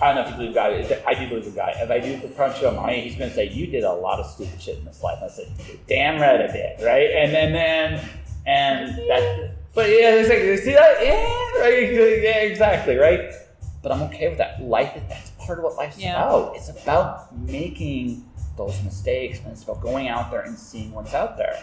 I 0.00 0.12
don't 0.12 0.16
know 0.16 0.22
if 0.22 0.30
you 0.30 0.36
believe 0.36 0.54
God. 0.54 1.02
I 1.06 1.14
do 1.14 1.28
believe 1.28 1.46
in 1.46 1.54
God. 1.54 1.72
If 1.76 1.90
I 1.90 1.98
do 1.98 2.18
the 2.18 2.28
crunch 2.28 2.62
on 2.62 2.76
money, 2.76 3.00
he's 3.00 3.16
gonna 3.16 3.32
say 3.32 3.48
you 3.48 3.66
did 3.66 3.84
a 3.84 3.92
lot 3.92 4.20
of 4.20 4.26
stupid 4.26 4.60
shit 4.60 4.78
in 4.78 4.84
this 4.84 5.02
life. 5.02 5.18
I 5.22 5.28
said, 5.28 5.50
damn 5.88 6.20
right 6.20 6.40
I 6.40 6.52
did, 6.52 6.84
right? 6.84 7.10
And 7.10 7.32
then 7.32 7.52
then 7.52 8.08
and 8.46 8.96
that. 9.08 9.54
But 9.74 9.88
yeah, 9.88 10.14
it's 10.14 10.28
like 10.28 10.58
see 10.64 10.72
that? 10.72 11.04
Yeah, 11.04 11.60
right. 11.60 12.22
Yeah, 12.22 12.40
exactly, 12.42 12.96
right. 12.96 13.32
But 13.82 13.92
I'm 13.92 14.02
okay 14.02 14.28
with 14.28 14.38
that. 14.38 14.62
Life 14.62 15.00
that's 15.08 15.30
part 15.38 15.58
of 15.58 15.64
what 15.64 15.76
life's 15.76 15.98
yeah. 15.98 16.16
about. 16.16 16.56
It's 16.56 16.68
about 16.68 17.36
making 17.38 18.27
those 18.58 18.82
mistakes 18.82 19.38
and 19.40 19.52
it's 19.52 19.62
about 19.62 19.80
going 19.80 20.08
out 20.08 20.30
there 20.30 20.42
and 20.42 20.58
seeing 20.58 20.92
what's 20.92 21.14
out 21.14 21.38
there. 21.38 21.58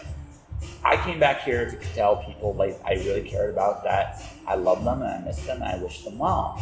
I 0.84 0.96
came 0.96 1.20
back 1.20 1.42
here 1.42 1.70
to 1.70 1.76
tell 1.94 2.16
people 2.24 2.54
like 2.54 2.80
I 2.84 2.94
really 2.94 3.22
cared 3.28 3.50
about 3.50 3.84
that. 3.84 4.22
I 4.46 4.54
love 4.56 4.82
them 4.84 5.02
and 5.02 5.10
I 5.10 5.24
miss 5.24 5.44
them 5.46 5.62
and 5.62 5.70
I 5.70 5.76
wish 5.82 6.02
them 6.02 6.18
well. 6.18 6.58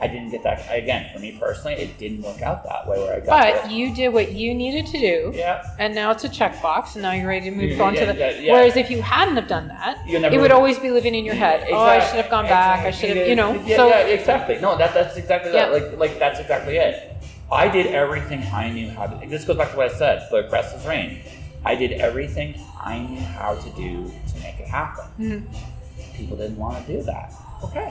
I 0.00 0.06
didn't 0.06 0.30
get 0.30 0.44
that 0.44 0.64
again. 0.70 1.10
For 1.12 1.18
me 1.18 1.36
personally, 1.40 1.74
it 1.74 1.98
didn't 1.98 2.22
work 2.22 2.40
out 2.40 2.62
that 2.64 2.86
way 2.86 2.98
where 2.98 3.16
I 3.16 3.20
got. 3.20 3.62
But 3.62 3.72
you 3.72 3.92
did 3.92 4.10
what 4.10 4.30
you 4.30 4.54
needed 4.54 4.86
to 4.92 4.98
do, 5.00 5.32
yeah, 5.34 5.74
and 5.80 5.92
now 5.92 6.12
it's 6.12 6.22
a 6.22 6.28
checkbox, 6.28 6.94
and 6.94 7.02
now 7.02 7.10
you're 7.10 7.26
ready 7.26 7.50
to 7.50 7.56
move 7.56 7.72
Yeah, 7.72 7.82
on 7.84 7.94
to 7.94 8.06
the. 8.06 8.14
yeah, 8.14 8.30
yeah. 8.38 8.52
Whereas 8.52 8.76
if 8.76 8.92
you 8.92 9.02
hadn't 9.02 9.34
have 9.34 9.48
done 9.48 9.66
that, 9.66 9.98
it 10.06 10.40
would 10.40 10.52
always 10.52 10.78
be 10.78 10.90
living 10.92 11.16
in 11.16 11.24
your 11.24 11.34
head. 11.34 11.66
Oh, 11.68 11.76
I 11.80 11.98
should 11.98 12.14
have 12.14 12.30
gone 12.30 12.44
back. 12.44 12.86
I 12.86 12.92
should 12.92 13.16
have, 13.16 13.26
you 13.26 13.34
know. 13.34 13.54
Yeah, 13.64 13.74
so 13.76 13.88
yeah, 13.88 13.98
exactly. 14.06 14.60
No, 14.60 14.78
that 14.78 14.94
that's 14.94 15.16
exactly 15.16 15.50
that. 15.50 15.72
Like 15.72 15.98
like 15.98 16.18
that's 16.20 16.38
exactly 16.38 16.76
it. 16.76 17.16
I 17.50 17.68
did 17.68 17.86
everything 17.86 18.42
I 18.52 18.70
knew 18.70 18.90
how 18.90 19.06
to. 19.06 19.26
This 19.26 19.44
goes 19.44 19.56
back 19.56 19.70
to 19.70 19.76
what 19.76 19.90
I 19.90 19.94
said. 19.94 20.28
The 20.30 20.48
restless 20.50 20.84
rain. 20.86 21.20
I 21.64 21.74
did 21.74 21.92
everything 21.92 22.54
I 22.80 22.98
knew 22.98 23.20
how 23.20 23.54
to 23.54 23.70
do 23.70 24.04
to 24.28 24.40
make 24.40 24.60
it 24.60 24.68
happen. 24.68 25.04
Mhm. 25.18 26.14
People 26.14 26.36
didn't 26.36 26.56
want 26.58 26.86
to 26.86 26.92
do 26.92 27.02
that. 27.02 27.32
Okay, 27.64 27.90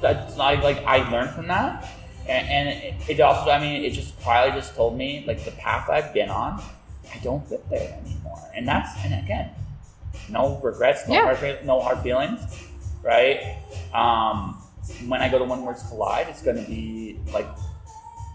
that's 0.00 0.36
not 0.36 0.62
like 0.62 0.78
I 0.86 1.08
learned 1.10 1.30
from 1.30 1.48
that, 1.48 1.86
and, 2.26 2.48
and 2.48 2.68
it, 2.68 2.94
it 3.08 3.20
also. 3.20 3.50
I 3.50 3.58
mean, 3.60 3.84
it 3.84 3.90
just 3.90 4.18
quietly 4.22 4.58
just 4.60 4.74
told 4.74 4.96
me 4.96 5.24
like 5.26 5.44
the 5.44 5.50
path 5.52 5.90
I've 5.90 6.12
been 6.14 6.30
on. 6.30 6.62
I 7.14 7.18
don't 7.18 7.46
fit 7.46 7.68
there 7.68 7.98
anymore, 8.04 8.40
and 8.54 8.66
that's 8.66 8.90
and 9.04 9.12
again, 9.22 9.50
no 10.30 10.58
regrets, 10.62 11.06
no 11.08 11.14
Yeah. 11.14 11.34
hard 11.34 11.66
no 11.66 11.80
hard 11.80 11.98
feelings, 12.00 12.40
right? 13.02 13.58
Um, 13.92 14.56
when 15.06 15.20
I 15.20 15.28
go 15.28 15.38
to 15.38 15.44
When 15.44 15.62
Words 15.62 15.82
Collide, 15.82 16.28
it's 16.28 16.42
going 16.42 16.56
to 16.62 16.68
be 16.70 17.18
like 17.32 17.46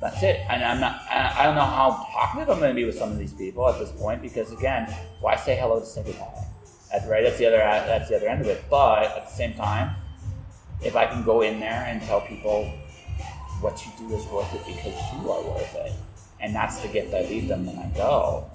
that's 0.02 0.22
it. 0.22 0.42
And 0.50 0.64
I'm 0.64 0.80
not. 0.80 1.02
I 1.10 1.44
don't 1.44 1.56
know 1.56 1.62
how 1.62 2.08
talkative 2.14 2.50
I'm 2.50 2.60
going 2.60 2.72
to 2.72 2.76
be 2.76 2.86
with 2.86 2.98
some 2.98 3.12
of 3.12 3.18
these 3.18 3.34
people 3.34 3.68
at 3.68 3.80
this 3.80 3.92
point 3.92 4.22
because 4.22 4.52
again, 4.52 4.94
why 5.22 5.36
say 5.36 5.56
hello 5.56 5.80
to 5.80 5.86
say 5.86 6.04
goodbye? 6.04 6.46
That's 6.92 7.06
right. 7.08 7.24
That's 7.24 7.38
the 7.38 7.48
other. 7.48 7.58
That's 7.58 8.10
the 8.10 8.18
other 8.18 8.28
end 8.28 8.42
of 8.42 8.48
it. 8.48 8.64
But 8.70 9.04
at 9.04 9.26
the 9.26 9.34
same 9.34 9.54
time, 9.54 9.96
if 10.84 10.96
I 10.96 11.08
can 11.08 11.24
go 11.24 11.42
in 11.42 11.60
there 11.60 11.86
and 11.88 12.02
tell 12.04 12.22
people 12.22 12.66
what 13.62 13.84
you 13.86 13.92
do 13.98 14.16
is 14.16 14.26
worth 14.28 14.54
it 14.54 14.66
because 14.66 14.96
you 15.14 15.32
are 15.32 15.42
worth 15.42 15.76
it, 15.76 15.94
and 16.40 16.56
that's 16.56 16.80
the 16.82 16.88
gift 16.88 17.14
I 17.14 17.22
leave 17.22 17.48
them 17.48 17.66
when 17.66 17.78
I 17.78 17.90
go. 17.96 18.46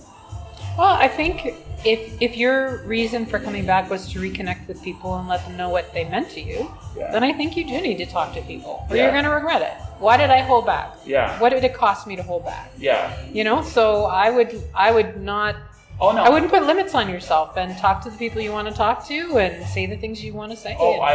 Well, 0.79 0.89
I 0.95 1.09
think 1.09 1.55
if 1.85 2.21
if 2.23 2.37
your 2.37 2.79
reason 2.87 3.27
for 3.27 3.39
coming 3.39 3.67
back 3.67 3.91
was 3.91 4.11
to 4.13 4.21
reconnect 4.21 4.69
with 4.69 4.83
people 4.83 5.17
and 5.19 5.29
let 5.29 5.45
them 5.47 5.57
know 5.57 5.69
what 5.69 5.93
they 5.93 6.05
meant 6.05 6.31
to 6.31 6.41
you, 6.41 6.71
Yeah. 6.97 7.11
then 7.13 7.23
I 7.25 7.33
think 7.33 7.57
you 7.57 7.65
do 7.67 7.81
need 7.81 7.99
to 7.99 8.07
talk 8.07 8.33
to 8.35 8.41
people, 8.43 8.87
or 8.89 8.97
Yeah. 8.97 9.03
you're 9.05 9.13
going 9.13 9.25
to 9.25 9.31
regret 9.31 9.63
it. 9.63 9.75
Why 9.99 10.17
did 10.17 10.31
I 10.31 10.39
hold 10.41 10.65
back? 10.67 10.95
Yeah. 11.05 11.39
What 11.41 11.51
did 11.51 11.65
it 11.65 11.75
cost 11.75 12.07
me 12.07 12.17
to 12.17 12.23
hold 12.23 12.45
back? 12.45 12.71
Yeah. 12.79 13.13
You 13.33 13.45
know, 13.45 13.63
so 13.63 14.07
I 14.07 14.31
would 14.31 14.63
I 14.75 14.91
would 14.93 15.21
not 15.23 15.57
Oh 16.01 16.11
no. 16.11 16.23
I 16.25 16.31
wouldn't 16.31 16.51
put 16.51 16.65
limits 16.65 16.95
on 16.95 17.09
yourself 17.09 17.57
and 17.57 17.77
talk 17.79 18.03
to 18.05 18.11
the 18.11 18.17
people 18.17 18.41
you 18.41 18.51
want 18.53 18.67
to 18.69 18.75
talk 18.75 19.07
to 19.09 19.39
and 19.39 19.65
say 19.67 19.87
the 19.87 19.97
things 19.97 20.25
you 20.25 20.33
want 20.33 20.51
to 20.53 20.57
say. 20.57 20.75
Oh, 20.79 20.95
And- 20.95 21.03
I 21.03 21.13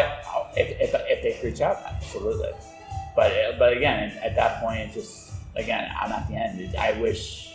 if, 0.56 0.68
if, 0.86 0.92
if 1.14 1.20
they 1.24 1.48
reach 1.48 1.62
out, 1.62 1.78
absolutely. 1.86 2.52
But 3.16 3.58
but 3.60 3.74
again, 3.74 4.14
at 4.24 4.36
that 4.36 4.62
point, 4.62 4.80
it's 4.82 4.94
just 4.94 5.32
again, 5.56 5.90
I'm 6.00 6.12
at 6.12 6.28
the 6.30 6.36
end. 6.36 6.76
I 6.78 6.92
wish 7.02 7.54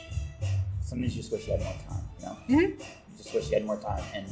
sometimes 0.82 1.14
you 1.16 1.22
just 1.22 1.32
wish 1.32 1.46
you 1.46 1.52
had 1.52 1.62
more 1.62 1.72
time. 1.88 1.91
You 2.22 2.28
know, 2.28 2.36
Mhm. 2.48 2.82
just 3.16 3.34
wish 3.34 3.48
you 3.50 3.54
had 3.54 3.64
more 3.66 3.76
time. 3.78 4.02
And 4.14 4.26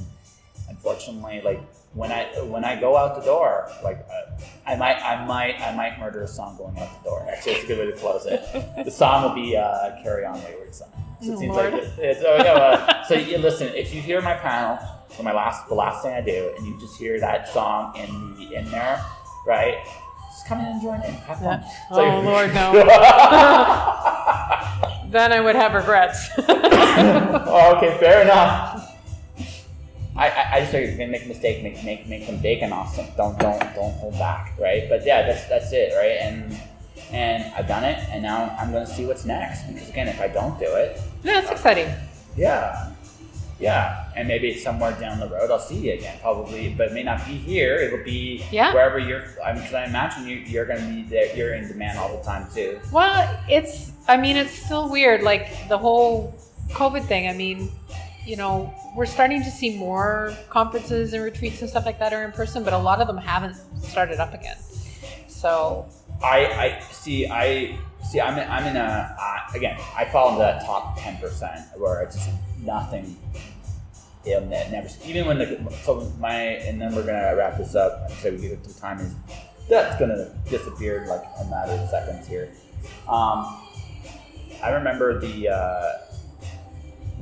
unfortunately, 0.69 1.41
like 1.43 1.61
when 1.95 2.13
I 2.13 2.25
when 2.43 2.65
I 2.65 2.77
go 2.81 2.97
out 2.97 3.17
the 3.17 3.23
door, 3.23 3.69
like 3.83 4.07
uh, 4.11 4.31
I 4.67 4.77
might 4.77 4.97
I 5.03 5.25
might 5.27 5.61
I 5.61 5.75
might 5.75 5.99
murder 5.99 6.23
a 6.23 6.29
song 6.29 6.57
going 6.57 6.79
out 6.79 6.89
the 7.03 7.11
door. 7.11 7.27
Actually, 7.31 7.53
it's 7.55 7.65
a 7.65 7.67
good 7.67 7.79
way 7.79 7.87
to 7.91 7.97
close 7.99 8.27
it. 8.27 8.41
The 8.85 8.91
song 8.91 9.23
will 9.25 9.35
be 9.35 9.57
uh, 9.57 10.01
"Carry 10.03 10.25
On 10.25 10.41
Wayward 10.45 10.75
Son." 10.75 10.89
So 11.21 11.33
it 11.33 11.35
Oh, 11.35 11.39
seems 11.41 11.57
Lord. 11.57 11.73
like 11.75 11.83
it, 11.83 11.91
it's 11.99 12.23
oh 12.25 12.37
no. 12.39 12.55
Uh, 12.55 13.03
so 13.05 13.15
you 13.15 13.39
listen, 13.39 13.69
if 13.75 13.93
you 13.95 14.01
hear 14.01 14.23
my 14.23 14.35
panel 14.35 14.79
for 15.09 15.23
my 15.25 15.33
last 15.33 15.67
the 15.69 15.75
last 15.75 16.03
thing 16.03 16.15
I 16.15 16.21
do, 16.21 16.53
and 16.57 16.67
you 16.67 16.79
just 16.81 16.97
hear 16.97 17.19
that 17.21 17.49
song 17.49 17.95
in 17.97 18.37
the 18.37 18.55
in 18.55 18.71
there, 18.71 19.05
right? 19.47 19.85
Just 20.31 20.47
come 20.47 20.61
in 20.61 20.67
and 20.67 20.81
join 20.81 21.03
in. 21.03 21.13
Have 21.13 21.39
fun. 21.41 21.61
Yeah. 21.61 21.69
So- 21.91 22.05
Oh, 22.05 22.21
Lord, 22.21 22.55
no. 22.55 22.73
then 25.11 25.33
I 25.33 25.41
would 25.41 25.57
have 25.57 25.75
regrets. 25.75 26.29
oh, 26.39 27.75
okay, 27.77 27.97
fair 27.99 28.23
enough. 28.23 28.87
I, 30.17 30.29
I, 30.29 30.51
I 30.55 30.61
just 30.61 30.73
figured 30.73 30.91
you're 30.91 30.99
gonna 30.99 31.13
make 31.13 31.25
a 31.25 31.29
mistake, 31.29 31.63
make 31.63 31.83
make 31.85 32.07
make 32.07 32.27
them 32.27 32.39
big 32.39 32.63
and 32.63 32.73
awesome. 32.73 33.07
Don't 33.17 33.39
don't 33.39 33.61
don't 33.75 33.93
hold 33.95 34.15
back, 34.15 34.53
right? 34.59 34.89
But 34.89 35.07
yeah, 35.07 35.23
that's 35.27 35.47
that's 35.49 35.73
it, 35.73 35.95
right? 35.97 36.19
And 36.21 36.61
and 37.11 37.53
I've 37.55 37.67
done 37.67 37.85
it, 37.85 37.99
and 38.11 38.23
now 38.23 38.55
I'm 38.59 38.73
gonna 38.73 38.87
see 38.87 39.07
what's 39.07 39.25
next. 39.25 39.67
Because 39.67 39.89
again, 39.89 40.09
if 40.09 40.21
I 40.21 40.29
don't 40.29 40.59
do 40.59 40.67
it, 40.67 41.01
yeah, 41.23 41.41
it's 41.41 41.51
exciting. 41.51 41.89
yeah, 42.37 42.90
yeah, 43.61 44.11
and 44.17 44.27
maybe 44.27 44.49
it's 44.49 44.63
somewhere 44.63 44.93
down 44.93 45.21
the 45.21 45.29
road 45.29 45.51
I'll 45.51 45.59
see 45.59 45.77
you 45.77 45.93
again, 45.93 46.19
probably, 46.21 46.71
but 46.77 46.89
it 46.89 46.93
may 46.95 47.03
not 47.03 47.25
be 47.27 47.35
here. 47.35 47.77
It'll 47.77 48.03
be 48.05 48.43
Yeah. 48.51 48.73
wherever 48.73 48.99
you're. 48.99 49.25
I 49.45 49.53
mean, 49.53 49.63
because 49.63 49.75
I 49.75 49.85
imagine 49.85 50.27
you 50.27 50.37
you're 50.37 50.65
gonna 50.65 50.81
be 50.89 51.03
there. 51.03 51.35
You're 51.37 51.55
in 51.55 51.69
demand 51.69 51.99
all 51.99 52.17
the 52.17 52.23
time 52.25 52.49
too. 52.55 52.81
Well, 52.91 53.39
it's, 53.49 53.93
I 54.09 54.17
mean, 54.17 54.37
it's 54.37 54.53
still 54.53 54.89
weird. 54.89 55.23
Like 55.23 55.69
the 55.69 55.79
whole 55.79 56.35
COVID 56.71 57.05
thing. 57.05 57.29
I 57.29 57.35
mean, 57.35 57.71
you 58.27 58.37
know, 58.37 58.73
we're 58.97 59.07
starting 59.07 59.43
to 59.43 59.51
see 59.51 59.77
more 59.77 60.35
conferences 60.49 61.13
and 61.13 61.23
retreats 61.23 61.61
and 61.61 61.69
stuff 61.71 61.85
like 61.87 61.99
that 61.99 62.13
are 62.13 62.25
in 62.25 62.33
person, 62.33 62.65
but 62.65 62.73
a 62.73 62.79
lot 62.79 63.01
of 63.01 63.07
them 63.07 63.19
haven't 63.19 63.57
started 63.83 64.19
up 64.21 64.33
again. 64.35 64.57
So, 65.29 65.87
I, 66.23 66.47
I 66.47 66.81
see. 66.93 67.27
I 67.29 67.79
see. 68.05 68.21
I'm 68.21 68.39
in, 68.39 68.49
I'm 68.49 68.67
in 68.67 68.77
a 68.77 69.17
uh, 69.19 69.39
again. 69.57 69.79
I 69.97 70.05
fall 70.07 70.29
into 70.31 70.41
that 70.41 70.65
top 70.65 70.99
ten 70.99 71.17
percent 71.19 71.61
where 71.77 72.03
it's 72.03 72.17
just 72.17 72.31
nothing. 72.63 73.17
Never. 74.71 74.89
Even 75.05 75.27
when 75.27 75.39
the 75.39 75.73
so 75.83 76.13
my 76.19 76.35
and 76.35 76.81
then 76.81 76.95
we're 76.95 77.07
gonna 77.07 77.35
wrap 77.37 77.57
this 77.59 77.75
up. 77.75 78.11
So 78.21 78.31
we 78.31 78.39
it 78.53 78.65
to 78.65 78.79
time 78.79 78.99
is 79.01 79.15
that's 79.69 79.99
gonna 79.99 80.31
disappear 80.49 81.03
in 81.03 81.09
like 81.09 81.23
a 81.41 81.45
matter 81.47 81.73
of 81.73 81.89
seconds 81.89 82.27
here. 82.27 82.51
Um, 83.09 83.59
I 84.63 84.71
remember 84.73 85.19
the 85.19 85.49
uh, 85.49 85.93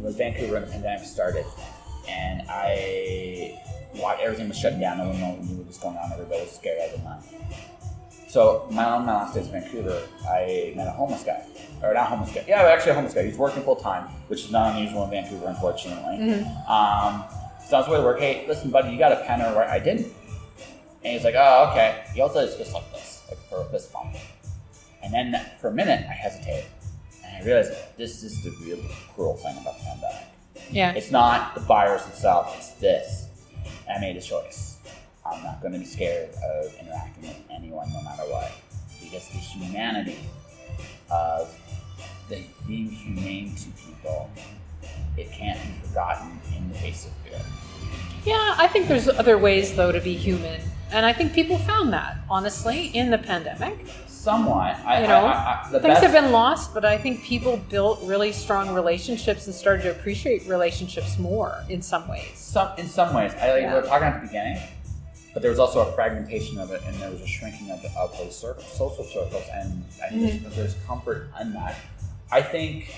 when 0.01 0.13
Vancouver 0.13 0.57
the 0.61 0.67
pandemic 0.67 1.07
started, 1.07 1.45
and 2.09 2.43
I 2.49 3.61
watched 3.97 4.23
everything 4.23 4.49
was 4.49 4.59
shut 4.59 4.79
down. 4.81 4.99
No 4.99 5.09
one 5.09 5.47
knew 5.47 5.57
what 5.57 5.67
was 5.67 5.79
going 5.79 5.97
on. 5.97 6.13
Everybody 6.13 6.43
was 6.43 6.53
scared 6.53 6.79
out 6.81 6.95
of 6.95 7.03
their 7.03 7.05
mind. 7.05 7.23
So 8.29 8.67
my 8.71 8.85
on 8.85 9.07
my 9.07 9.15
last 9.15 9.35
days 9.35 9.47
in 9.47 9.53
Vancouver, 9.53 10.03
I 10.29 10.73
met 10.77 10.87
a 10.87 10.91
homeless 10.91 11.25
guy, 11.25 11.47
or 11.83 11.95
not 11.95 12.09
homeless 12.09 12.33
guy. 12.35 12.45
Yeah, 12.47 12.61
actually 12.63 12.93
a 12.93 12.95
homeless 12.95 13.15
guy. 13.15 13.25
He's 13.25 13.39
working 13.39 13.63
full 13.63 13.77
time, 13.77 14.05
which 14.29 14.45
is 14.45 14.51
not 14.51 14.75
unusual 14.77 15.05
in 15.05 15.11
Vancouver, 15.11 15.47
unfortunately. 15.49 16.45
Um, 16.69 17.25
so 17.67 17.77
I 17.77 17.81
was 17.81 17.89
way 17.89 17.97
to 17.97 18.03
work. 18.03 18.19
Hey, 18.21 18.45
listen, 18.47 18.71
buddy, 18.71 18.91
you 18.91 18.99
got 18.99 19.13
a 19.13 19.25
pen 19.27 19.41
or 19.41 19.55
what? 19.55 19.69
I 19.69 19.79
didn't. 19.79 20.13
And 21.05 21.13
he's 21.15 21.25
like, 21.25 21.37
oh, 21.39 21.69
okay. 21.71 22.05
He 22.15 22.21
also 22.21 22.47
fist 22.47 22.75
like 22.75 22.91
this, 22.93 23.23
like 23.29 23.39
for 23.49 23.63
a 23.63 23.65
fist 23.67 23.93
bump. 23.93 24.15
And 25.03 25.13
then 25.15 25.47
for 25.61 25.69
a 25.69 25.73
minute, 25.73 26.05
I 26.09 26.13
hesitated, 26.13 26.67
and 27.25 27.43
I 27.43 27.47
realized 27.47 27.73
this 27.97 28.23
is 28.23 28.43
the 28.43 28.51
real 28.63 28.79
cruel 29.15 29.37
thing 29.37 29.57
about 29.59 29.79
the 29.79 29.85
pandemic. 29.85 30.27
yeah. 30.71 30.93
It's 30.93 31.11
not 31.11 31.55
the 31.55 31.61
virus 31.61 32.07
itself, 32.09 32.55
it's 32.59 32.73
this. 32.73 33.29
And 33.89 33.97
I 33.97 34.01
made 34.01 34.17
a 34.17 34.21
choice. 34.21 34.78
I'm 35.31 35.43
not 35.43 35.61
going 35.61 35.73
to 35.75 35.79
be 35.79 35.85
scared 35.85 36.31
of 36.35 36.75
interacting 36.81 37.25
with 37.29 37.41
anyone 37.51 37.93
no 37.93 38.03
matter 38.03 38.23
what. 38.23 38.51
Because 39.03 39.29
the 39.29 39.39
humanity 39.39 40.19
of 41.11 41.55
the 42.29 42.43
being 42.67 42.91
humane 42.91 43.55
to 43.57 43.69
people, 43.71 44.31
it 45.17 45.31
can't 45.33 45.59
be 45.63 45.87
forgotten 45.89 46.41
in 46.57 46.69
the 46.69 46.75
face 46.79 47.07
of 47.07 47.13
fear. 47.25 47.41
Yeah, 48.25 48.55
I 48.59 48.67
think 48.69 48.89
there's 48.89 49.09
other 49.09 49.39
ways 49.39 49.75
though 49.75 49.93
to 49.93 50.01
be 50.01 50.15
human, 50.15 50.61
and 50.91 51.07
I 51.07 51.13
think 51.13 51.33
people 51.33 51.57
found 51.59 51.93
that 51.95 52.19
honestly 52.29 52.87
in 52.89 53.11
the 53.11 53.19
pandemic. 53.19 53.87
Somewhat. 54.07 54.77
I, 54.85 55.03
You 55.03 55.09
know, 55.09 55.25
I, 55.25 55.63
I, 55.65 55.69
Things 55.71 55.83
best, 55.83 56.03
have 56.03 56.13
been 56.13 56.33
lost, 56.33 56.75
but 56.75 56.85
I 56.85 56.99
think 56.99 57.23
people 57.23 57.57
built 57.71 58.01
really 58.03 58.33
strong 58.33 58.75
relationships 58.75 59.47
and 59.47 59.55
started 59.55 59.85
to 59.85 59.91
appreciate 59.93 60.45
relationships 60.47 61.19
more 61.19 61.55
in 61.71 61.81
some 61.81 62.07
ways. 62.09 62.33
some, 62.35 62.71
in 62.77 62.87
some 62.89 63.15
ways. 63.15 63.33
I 63.41 63.53
like, 63.53 63.63
Yeah. 63.63 63.75
we 63.77 63.81
were 63.81 63.87
talking 63.87 64.09
at 64.09 64.21
the 64.21 64.27
beginning, 64.27 64.59
but 65.39 65.43
there 65.43 65.53
was 65.53 65.61
also 65.61 65.89
a 65.89 65.93
fragmentation 65.93 66.59
of 66.59 66.73
it, 66.73 66.83
and 66.85 66.97
there 66.97 67.13
was 67.13 67.21
a 67.21 67.27
shrinking 67.29 67.71
of, 67.71 67.79
of 67.97 68.11
those 68.19 68.37
circles, 68.37 68.67
social 68.77 69.05
circles, 69.05 69.45
and 69.55 69.85
I 70.03 70.09
think 70.09 70.21
Mm-hmm. 70.33 70.43
there's, 70.43 70.57
there's 70.57 70.75
comfort 70.85 71.29
in 71.41 71.53
that. 71.53 71.77
I 72.33 72.43
think, 72.43 72.93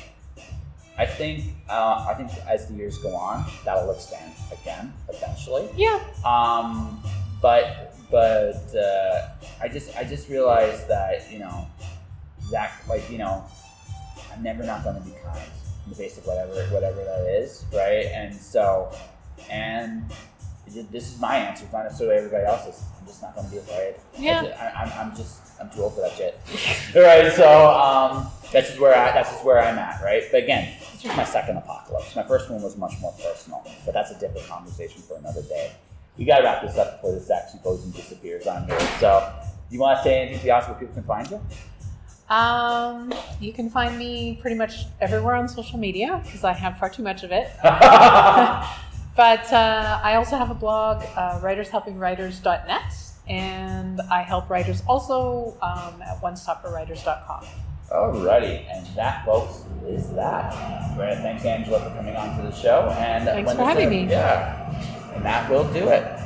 I 0.97 1.05
think, 1.05 1.53
uh, 1.69 2.07
I 2.09 2.15
think 2.15 2.31
as 2.49 2.67
the 2.67 2.73
years 2.77 2.97
go 2.97 3.15
on, 3.15 3.45
that'll 3.67 3.91
expand 3.91 4.33
again 4.59 4.91
eventually. 5.11 5.69
Yeah, 5.77 6.01
Um, 6.25 7.03
but 7.43 7.95
but 8.11 8.75
uh, 8.75 9.29
I 9.61 9.69
just 9.69 9.95
I 9.99 10.05
just 10.05 10.31
realized 10.31 10.89
that 10.89 11.31
you 11.31 11.41
know 11.41 11.67
that 12.51 12.73
like 12.89 13.09
you 13.11 13.19
know 13.19 13.45
I'm 14.33 14.43
never 14.43 14.63
not 14.65 14.83
going 14.83 14.97
to 14.97 15.03
be 15.03 15.13
kind 15.23 15.39
in 15.85 15.91
the 15.91 15.95
face 15.95 16.17
of 16.17 16.25
whatever 16.27 16.55
whatever 16.75 17.05
that 17.05 17.27
is, 17.27 17.67
right? 17.71 18.07
And 18.07 18.35
so 18.35 18.91
and 19.51 20.05
this 20.91 21.13
is 21.13 21.21
my 21.21 21.37
answer, 21.37 21.65
it's 21.65 21.73
not 21.73 21.85
necessarily 21.85 22.17
everybody 22.17 22.45
else's. 22.45 22.83
I'm 22.99 23.07
just 23.07 23.23
not 23.23 23.35
going 23.35 23.47
to 23.47 23.53
be 23.53 23.59
afraid. 23.59 23.95
Yeah. 24.19 24.43
I, 24.43 24.83
I'm, 24.83 25.09
I'm 25.11 25.17
just 25.17 25.41
I'm 25.61 25.71
too 25.71 25.83
old 25.83 25.95
for 25.95 26.01
that 26.01 26.13
shit. 26.13 26.39
right. 26.95 27.33
So 27.33 27.71
um, 27.71 28.29
that's 28.53 28.69
just 28.69 28.81
where 28.81 28.97
I 28.97 29.13
that's 29.13 29.31
just 29.31 29.45
where 29.45 29.61
I'm 29.61 29.79
at, 29.79 30.03
right? 30.03 30.23
But 30.31 30.45
again, 30.45 30.75
this 30.93 31.05
was 31.05 31.17
my 31.17 31.25
second 31.25 31.57
apocalypse. 31.59 32.15
My 32.17 32.23
first 32.23 32.51
one 32.51 32.63
was 32.63 32.77
much 32.77 32.95
more 33.01 33.13
personal, 33.13 33.67
but 33.85 33.95
that's 33.95 34.11
a 34.11 34.19
different 34.19 34.47
conversation 34.49 35.03
for 35.03 35.17
another 35.17 35.43
day. 35.43 35.73
We 36.17 36.25
got 36.25 36.39
to 36.39 36.45
wrap 36.45 36.63
this 36.63 36.77
up 36.77 36.97
before 36.97 37.13
this 37.13 37.31
actually 37.31 37.61
goes 37.61 37.85
and 37.85 37.95
disappears 37.95 38.47
on 38.47 38.67
here. 38.67 38.81
So 38.99 39.33
You 39.71 39.81
want 39.81 39.99
to 39.99 40.05
say 40.05 40.23
anything 40.23 40.41
to 40.41 40.45
the 40.47 40.51
where 40.51 40.79
people 40.79 40.95
can 40.95 41.05
find 41.05 41.31
you? 41.31 41.41
Um, 42.29 43.13
you 43.41 43.53
can 43.53 43.71
find 43.71 43.99
me 43.99 44.39
pretty 44.41 44.57
much 44.57 44.87
everywhere 45.01 45.35
on 45.35 45.49
social 45.49 45.79
media 45.79 46.21
because 46.25 46.45
I 46.45 46.53
have 46.53 46.79
far 46.79 46.89
too 46.89 47.03
much 47.03 47.25
of 47.25 47.33
it. 47.33 47.49
but 49.17 49.53
uh, 49.53 50.01
I 50.03 50.15
also 50.15 50.37
have 50.37 50.51
a 50.51 50.55
blog, 50.55 51.03
uh, 51.17 51.41
writershelpingwriters.net, 51.41 52.95
and 53.29 54.01
I 54.11 54.23
help 54.23 54.49
writers 54.51 54.83
also 54.89 55.57
um, 55.63 56.01
at 56.03 56.21
onestopforwriters.com. 56.23 57.45
Alrighty, 57.91 58.65
and 58.71 58.87
that, 58.97 59.25
folks, 59.25 59.65
is 59.87 60.11
that. 60.13 60.97
Great. 60.97 61.17
Thanks, 61.19 61.45
Angela, 61.45 61.81
for 61.83 61.91
coming 61.97 62.15
on 62.15 62.37
to 62.37 62.43
the 62.43 62.53
show. 62.53 62.89
And 62.99 63.25
Thanks 63.25 63.49
when 63.49 63.57
for 63.57 63.65
having 63.65 63.89
it- 63.89 63.91
me. 64.07 64.11
Yeah, 64.11 65.13
and 65.15 65.25
that 65.25 65.51
will 65.51 65.65
do 65.73 65.89
it. 65.89 66.19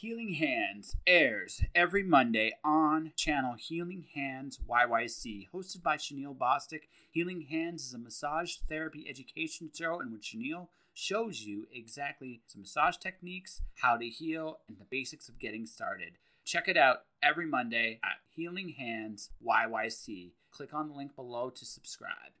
Healing 0.00 0.34
Hands 0.34 0.96
airs 1.06 1.62
every 1.76 2.02
Monday 2.02 2.52
on 2.64 3.12
channel 3.16 3.54
Healing 3.56 4.04
Hands 4.16 4.58
YYC, 4.68 5.48
hosted 5.54 5.80
by 5.82 5.96
Chanel 5.96 6.34
Bostic. 6.34 6.82
Healing 7.12 7.42
Hands 7.42 7.80
is 7.80 7.94
a 7.94 7.98
massage 7.98 8.56
therapy 8.68 9.06
education 9.08 9.70
show 9.72 10.00
in 10.00 10.12
which 10.12 10.24
Chanel 10.24 10.70
shows 10.94 11.40
you 11.40 11.66
exactly 11.72 12.42
some 12.46 12.62
massage 12.62 12.96
techniques, 12.96 13.62
how 13.76 13.96
to 13.96 14.06
heal, 14.06 14.58
and 14.68 14.78
the 14.78 14.86
basics 14.90 15.28
of 15.28 15.38
getting 15.38 15.66
started. 15.66 16.18
Check 16.44 16.68
it 16.68 16.76
out 16.76 16.98
every 17.22 17.46
Monday 17.46 18.00
at 18.04 18.16
Healing 18.28 18.70
Hands 18.70 19.30
YYC. 19.46 20.32
Click 20.50 20.74
on 20.74 20.88
the 20.88 20.94
link 20.94 21.14
below 21.14 21.50
to 21.50 21.64
subscribe. 21.64 22.32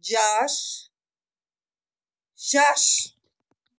Josh. 0.00 0.88
Josh. 2.38 3.17